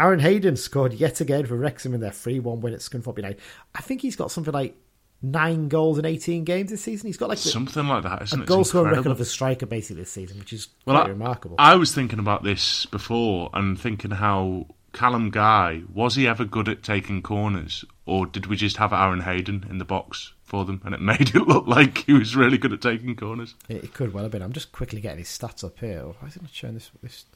Aaron 0.00 0.18
Hayden 0.20 0.56
scored 0.56 0.94
yet 0.94 1.20
again 1.20 1.44
for 1.46 1.56
Wrexham 1.56 1.94
in 1.94 2.00
their 2.00 2.10
3 2.10 2.40
1 2.40 2.60
win 2.60 2.72
at 2.74 2.80
Scunthorpe 2.80 3.18
United. 3.18 3.40
I 3.74 3.82
think 3.82 4.00
he's 4.00 4.16
got 4.16 4.30
something 4.30 4.54
like 4.54 4.74
nine 5.22 5.68
goals 5.68 5.98
in 5.98 6.06
18 6.06 6.44
games 6.44 6.70
this 6.70 6.82
season. 6.82 7.06
He's 7.08 7.18
got 7.18 7.28
like 7.28 7.38
the, 7.38 7.48
Something 7.50 7.86
like 7.86 8.04
that, 8.04 8.20
a 8.20 8.24
isn't 8.24 8.42
it? 8.42 8.46
goal 8.46 8.64
scoring 8.64 8.92
record 8.92 9.12
of 9.12 9.20
a 9.20 9.24
striker 9.26 9.66
basically 9.66 10.02
this 10.02 10.10
season, 10.10 10.38
which 10.38 10.52
is 10.54 10.68
Well, 10.86 10.96
quite 10.96 11.06
I- 11.06 11.10
remarkable. 11.10 11.56
I 11.58 11.74
was 11.76 11.94
thinking 11.94 12.18
about 12.18 12.42
this 12.42 12.86
before 12.86 13.50
and 13.52 13.78
thinking 13.78 14.12
how 14.12 14.66
Callum 14.94 15.30
Guy 15.30 15.82
was 15.92 16.14
he 16.14 16.26
ever 16.26 16.44
good 16.46 16.68
at 16.68 16.82
taking 16.82 17.20
corners, 17.22 17.84
or 18.06 18.24
did 18.26 18.46
we 18.46 18.56
just 18.56 18.78
have 18.78 18.92
Aaron 18.94 19.20
Hayden 19.20 19.66
in 19.68 19.76
the 19.78 19.84
box 19.84 20.32
for 20.42 20.64
them 20.64 20.80
and 20.84 20.94
it 20.94 21.00
made 21.02 21.34
it 21.34 21.46
look 21.46 21.66
like 21.66 21.98
he 21.98 22.14
was 22.14 22.34
really 22.34 22.56
good 22.56 22.72
at 22.72 22.80
taking 22.80 23.14
corners? 23.14 23.54
It, 23.68 23.84
it 23.84 23.92
could 23.92 24.14
well 24.14 24.22
have 24.24 24.32
been. 24.32 24.40
I'm 24.42 24.52
just 24.54 24.72
quickly 24.72 25.02
getting 25.02 25.18
his 25.18 25.28
stats 25.28 25.62
up 25.62 25.78
here. 25.78 26.04
Why 26.06 26.28
is 26.28 26.36
it 26.36 26.42
not 26.42 26.50
showing 26.52 26.72
this? 26.74 26.90
this... 27.02 27.26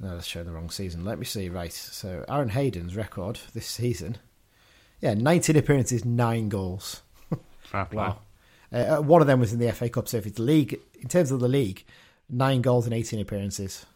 No, 0.00 0.14
that's 0.14 0.26
showing 0.26 0.46
the 0.46 0.52
wrong 0.52 0.70
season. 0.70 1.04
Let 1.04 1.18
me 1.18 1.26
see. 1.26 1.50
Right. 1.50 1.72
So 1.72 2.24
Aaron 2.26 2.48
Hayden's 2.48 2.96
record 2.96 3.38
this 3.52 3.66
season. 3.66 4.16
Yeah, 5.00 5.14
19 5.14 5.56
appearances, 5.56 6.04
nine 6.04 6.48
goals. 6.48 7.02
Wow. 7.92 8.18
Uh, 8.72 8.76
uh, 8.98 9.00
one 9.00 9.20
of 9.20 9.28
them 9.28 9.38
was 9.38 9.52
in 9.52 9.60
the 9.60 9.70
FA 9.72 9.88
Cup. 9.88 10.08
So 10.08 10.16
if 10.16 10.26
it's 10.26 10.36
the 10.36 10.42
league, 10.42 10.78
in 11.00 11.08
terms 11.08 11.30
of 11.30 11.38
the 11.38 11.48
league, 11.48 11.84
nine 12.28 12.62
goals 12.62 12.86
and 12.86 12.94
18 12.94 13.20
appearances. 13.20 13.86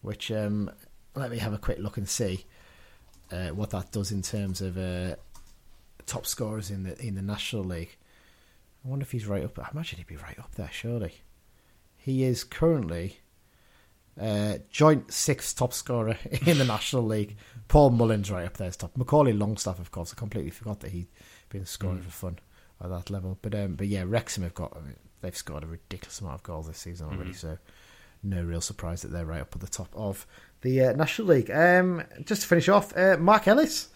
Which 0.00 0.30
um, 0.30 0.70
let 1.14 1.30
me 1.30 1.38
have 1.38 1.52
a 1.52 1.58
quick 1.58 1.78
look 1.78 1.96
and 1.96 2.08
see 2.08 2.44
uh, 3.32 3.48
what 3.48 3.70
that 3.70 3.92
does 3.92 4.12
in 4.12 4.22
terms 4.22 4.60
of 4.60 4.78
uh, 4.78 5.16
top 6.06 6.26
scorers 6.26 6.70
in 6.70 6.84
the 6.84 6.98
in 7.04 7.14
the 7.14 7.22
National 7.22 7.64
League. 7.64 7.96
I 8.84 8.88
wonder 8.88 9.02
if 9.02 9.12
he's 9.12 9.26
right 9.26 9.44
up. 9.44 9.58
I 9.58 9.68
imagine 9.72 9.98
he'd 9.98 10.06
be 10.06 10.16
right 10.16 10.38
up 10.38 10.54
there. 10.54 10.70
Surely, 10.72 11.14
he 11.96 12.24
is 12.24 12.44
currently 12.44 13.18
uh, 14.20 14.58
joint 14.70 15.12
sixth 15.12 15.56
top 15.56 15.72
scorer 15.72 16.18
in 16.46 16.58
the 16.58 16.64
National 16.64 17.02
League. 17.02 17.36
Paul 17.68 17.90
Mullins 17.90 18.30
right 18.30 18.46
up 18.46 18.56
there 18.56 18.68
is 18.68 18.76
top. 18.76 18.96
Macaulay 18.96 19.32
Langstaff, 19.32 19.78
of 19.78 19.90
course. 19.90 20.12
I 20.12 20.18
completely 20.18 20.50
forgot 20.50 20.80
that 20.80 20.92
he'd 20.92 21.08
been 21.48 21.66
scoring 21.66 22.00
for 22.00 22.10
fun 22.10 22.38
at 22.82 22.90
that 22.90 23.10
level. 23.10 23.38
But 23.42 23.54
um, 23.54 23.74
but 23.74 23.88
yeah, 23.88 24.04
Wrexham 24.06 24.44
have 24.44 24.54
got. 24.54 24.76
I 24.76 24.80
mean, 24.80 24.96
they've 25.20 25.36
scored 25.36 25.64
a 25.64 25.66
ridiculous 25.66 26.20
amount 26.20 26.36
of 26.36 26.42
goals 26.42 26.66
this 26.68 26.78
season 26.78 27.08
already. 27.08 27.32
So 27.32 27.58
no 28.22 28.42
real 28.42 28.60
surprise 28.60 29.02
that 29.02 29.08
they're 29.08 29.26
right 29.26 29.40
up 29.40 29.54
at 29.54 29.60
the 29.60 29.66
top 29.66 29.88
of 29.94 30.26
the 30.62 30.82
uh, 30.82 30.92
National 30.92 31.28
League. 31.28 31.50
Um, 31.50 32.02
just 32.24 32.42
to 32.42 32.48
finish 32.48 32.68
off, 32.68 32.96
uh, 32.96 33.16
Mark 33.18 33.46
Ellis. 33.48 33.88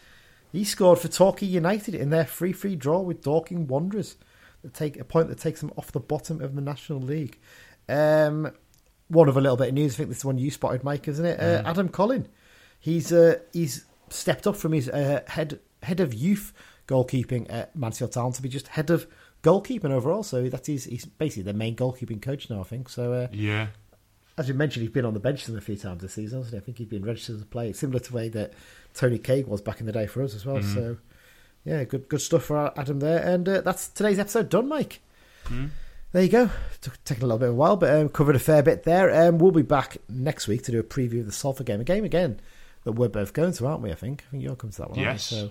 He 0.53 0.65
scored 0.65 0.99
for 0.99 1.07
Torquay 1.07 1.47
United 1.47 1.95
in 1.95 2.11
their 2.11 2.25
free-free 2.25 2.75
draw 2.75 3.01
with 3.01 3.23
Dorking 3.23 3.69
Wanderers. 3.69 4.17
That 4.63 4.75
take 4.75 4.99
a 4.99 5.05
point 5.05 5.29
that 5.29 5.39
takes 5.39 5.61
them 5.61 5.73
off 5.77 5.93
the 5.93 6.01
bottom 6.01 6.41
of 6.41 6.57
the 6.57 6.61
National 6.61 7.01
League. 7.01 7.39
Um, 7.89 8.53
one 9.11 9.29
of 9.29 9.37
a 9.37 9.41
little 9.41 9.57
bit 9.57 9.69
of 9.69 9.75
news. 9.75 9.95
I 9.95 9.97
think 9.99 10.09
this 10.09 10.19
is 10.19 10.25
one 10.25 10.39
you 10.39 10.51
spotted, 10.51 10.83
Mike, 10.85 11.07
isn't 11.09 11.25
it? 11.25 11.39
Uh, 11.39 11.63
Adam 11.67 11.89
Collin. 11.89 12.27
He's 12.79 13.13
uh, 13.13 13.41
he's 13.53 13.85
stepped 14.09 14.47
up 14.47 14.57
from 14.57 14.73
his 14.73 14.89
uh, 14.89 15.21
head 15.27 15.61
head 15.83 16.01
of 16.01 16.15
youth 16.15 16.53
goalkeeping 16.87 17.47
at 17.53 17.75
Mansfield 17.77 18.13
Town 18.13 18.33
to 18.33 18.43
be 18.43 18.49
just 18.49 18.69
head 18.69 18.91
of 18.91 19.07
goalkeeping 19.43 19.91
overall. 19.91 20.23
So 20.23 20.49
that's 20.49 20.67
his, 20.67 20.85
he's 20.85 21.05
basically 21.05 21.45
the 21.45 21.53
main 21.53 21.77
goalkeeping 21.77 22.21
coach 22.23 22.51
now. 22.51 22.61
I 22.61 22.65
think 22.65 22.89
so. 22.89 23.13
Uh, 23.13 23.29
Yeah. 23.33 23.69
as 24.39 24.49
you 24.49 24.55
mentioned, 24.55 24.83
he's 24.83 24.93
been 24.93 25.05
on 25.05 25.15
the 25.15 25.21
bench 25.21 25.49
a 25.49 25.61
few 25.61 25.77
times 25.77 26.03
this 26.03 26.15
season, 26.15 26.39
hasn't 26.41 26.55
he? 26.55 26.59
I 26.59 26.61
think 26.65 26.79
he's 26.79 26.89
been 26.89 27.05
registered 27.05 27.37
as 27.37 27.43
a 27.43 27.47
player, 27.47 27.73
similar 27.73 28.01
to 28.01 28.11
the 28.11 28.17
way 28.17 28.29
that 28.31 28.53
Tony 28.95 29.19
Craig 29.19 29.47
was 29.47 29.61
back 29.61 29.81
in 29.81 29.87
the 29.87 29.93
day 29.93 30.07
for 30.07 30.23
us 30.23 30.35
as 30.35 30.45
well. 30.45 30.61
So, 30.63 30.97
yeah, 31.65 31.85
good 31.85 32.09
good 32.09 32.21
stuff 32.23 32.45
for 32.45 32.73
Adam 32.79 32.99
there. 33.01 33.23
And 33.23 33.49
uh, 33.49 33.61
that's 33.61 33.89
today's 33.89 34.19
episode 34.19 34.49
done, 34.49 34.69
Mike. 34.69 35.01
There 36.13 36.23
you 36.23 36.29
go. 36.29 36.51
Took 36.81 37.03
taking 37.05 37.23
a 37.23 37.27
little 37.27 37.39
bit 37.39 37.49
of 37.49 37.55
a 37.55 37.57
while, 37.57 37.77
but 37.77 37.95
um, 37.95 38.09
covered 38.09 38.35
a 38.35 38.41
fair 38.41 38.63
bit 38.63 38.83
there. 38.83 39.29
Um, 39.29 39.39
we'll 39.39 39.53
be 39.53 39.63
back 39.63 39.99
next 40.09 40.49
week 40.49 40.65
to 40.65 40.73
do 40.73 40.81
a 40.81 40.83
preview 40.83 41.21
of 41.21 41.27
the 41.27 41.33
Salford 41.33 41.67
game, 41.67 41.81
a 41.81 41.85
game 41.85 42.05
again 42.05 42.41
that 42.85 42.93
we're 42.93 43.09
both 43.09 43.33
going 43.33 43.53
to, 43.53 43.67
aren't 43.67 43.83
we? 43.83 43.93
I 43.93 43.95
think. 43.95 44.25
I 44.27 44.31
think 44.33 44.43
you're 44.43 44.57
coming 44.57 44.73
to 44.73 44.79
that 44.79 44.91
one. 44.91 44.99
Yes. 44.99 45.25
So 45.25 45.51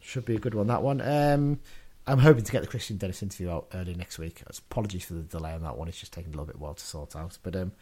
should 0.00 0.26
be 0.26 0.36
a 0.36 0.38
good 0.38 0.54
one. 0.54 0.66
That 0.66 0.82
one. 0.82 1.00
Um, 1.00 1.60
I'm 2.06 2.18
hoping 2.18 2.42
to 2.42 2.52
get 2.52 2.62
the 2.62 2.68
Kristian 2.68 2.98
Dennis 2.98 3.22
interview 3.22 3.50
out 3.50 3.68
early 3.72 3.94
next 3.94 4.18
week. 4.18 4.42
Apologies 4.46 5.04
for 5.04 5.14
the 5.14 5.22
delay 5.22 5.52
on 5.52 5.62
that 5.62 5.76
one. 5.78 5.86
It's 5.88 6.00
just 6.00 6.12
taking 6.12 6.32
a 6.32 6.36
little 6.36 6.46
bit 6.46 6.58
while 6.58 6.74
to 6.74 6.84
sort 6.84 7.14
out. 7.16 7.38
But 7.42 7.56
um, 7.56 7.72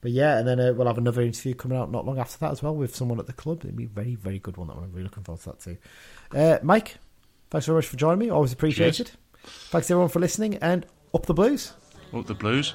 but 0.00 0.12
yeah, 0.12 0.38
and 0.38 0.46
then 0.46 0.60
uh, 0.60 0.72
we'll 0.74 0.86
have 0.86 0.98
another 0.98 1.22
interview 1.22 1.54
coming 1.54 1.78
out 1.78 1.90
not 1.90 2.04
long 2.06 2.18
after 2.18 2.38
that 2.38 2.52
as 2.52 2.62
well 2.62 2.74
with 2.74 2.94
someone 2.94 3.18
at 3.18 3.26
the 3.26 3.32
club. 3.32 3.64
It'll 3.64 3.76
be 3.76 3.84
a 3.84 3.88
very 3.88 4.14
very 4.14 4.38
good 4.38 4.56
one. 4.56 4.68
That 4.68 4.76
one. 4.76 4.84
I'm 4.84 4.92
really 4.92 5.04
looking 5.04 5.24
forward 5.24 5.42
to 5.42 5.50
that 5.50 5.60
too. 5.60 5.76
Uh, 6.32 6.58
Mike, 6.62 6.98
thanks 7.50 7.66
very 7.66 7.78
much 7.78 7.86
for 7.86 7.96
joining 7.96 8.20
me. 8.20 8.30
Always 8.30 8.52
appreciated. 8.52 9.10
Thanks 9.42 9.90
everyone 9.90 10.10
for 10.10 10.20
listening 10.20 10.56
and 10.56 10.84
up 11.14 11.26
the 11.26 11.34
blues. 11.34 11.72
Up 12.12 12.26
the 12.26 12.34
Blues. 12.34 12.74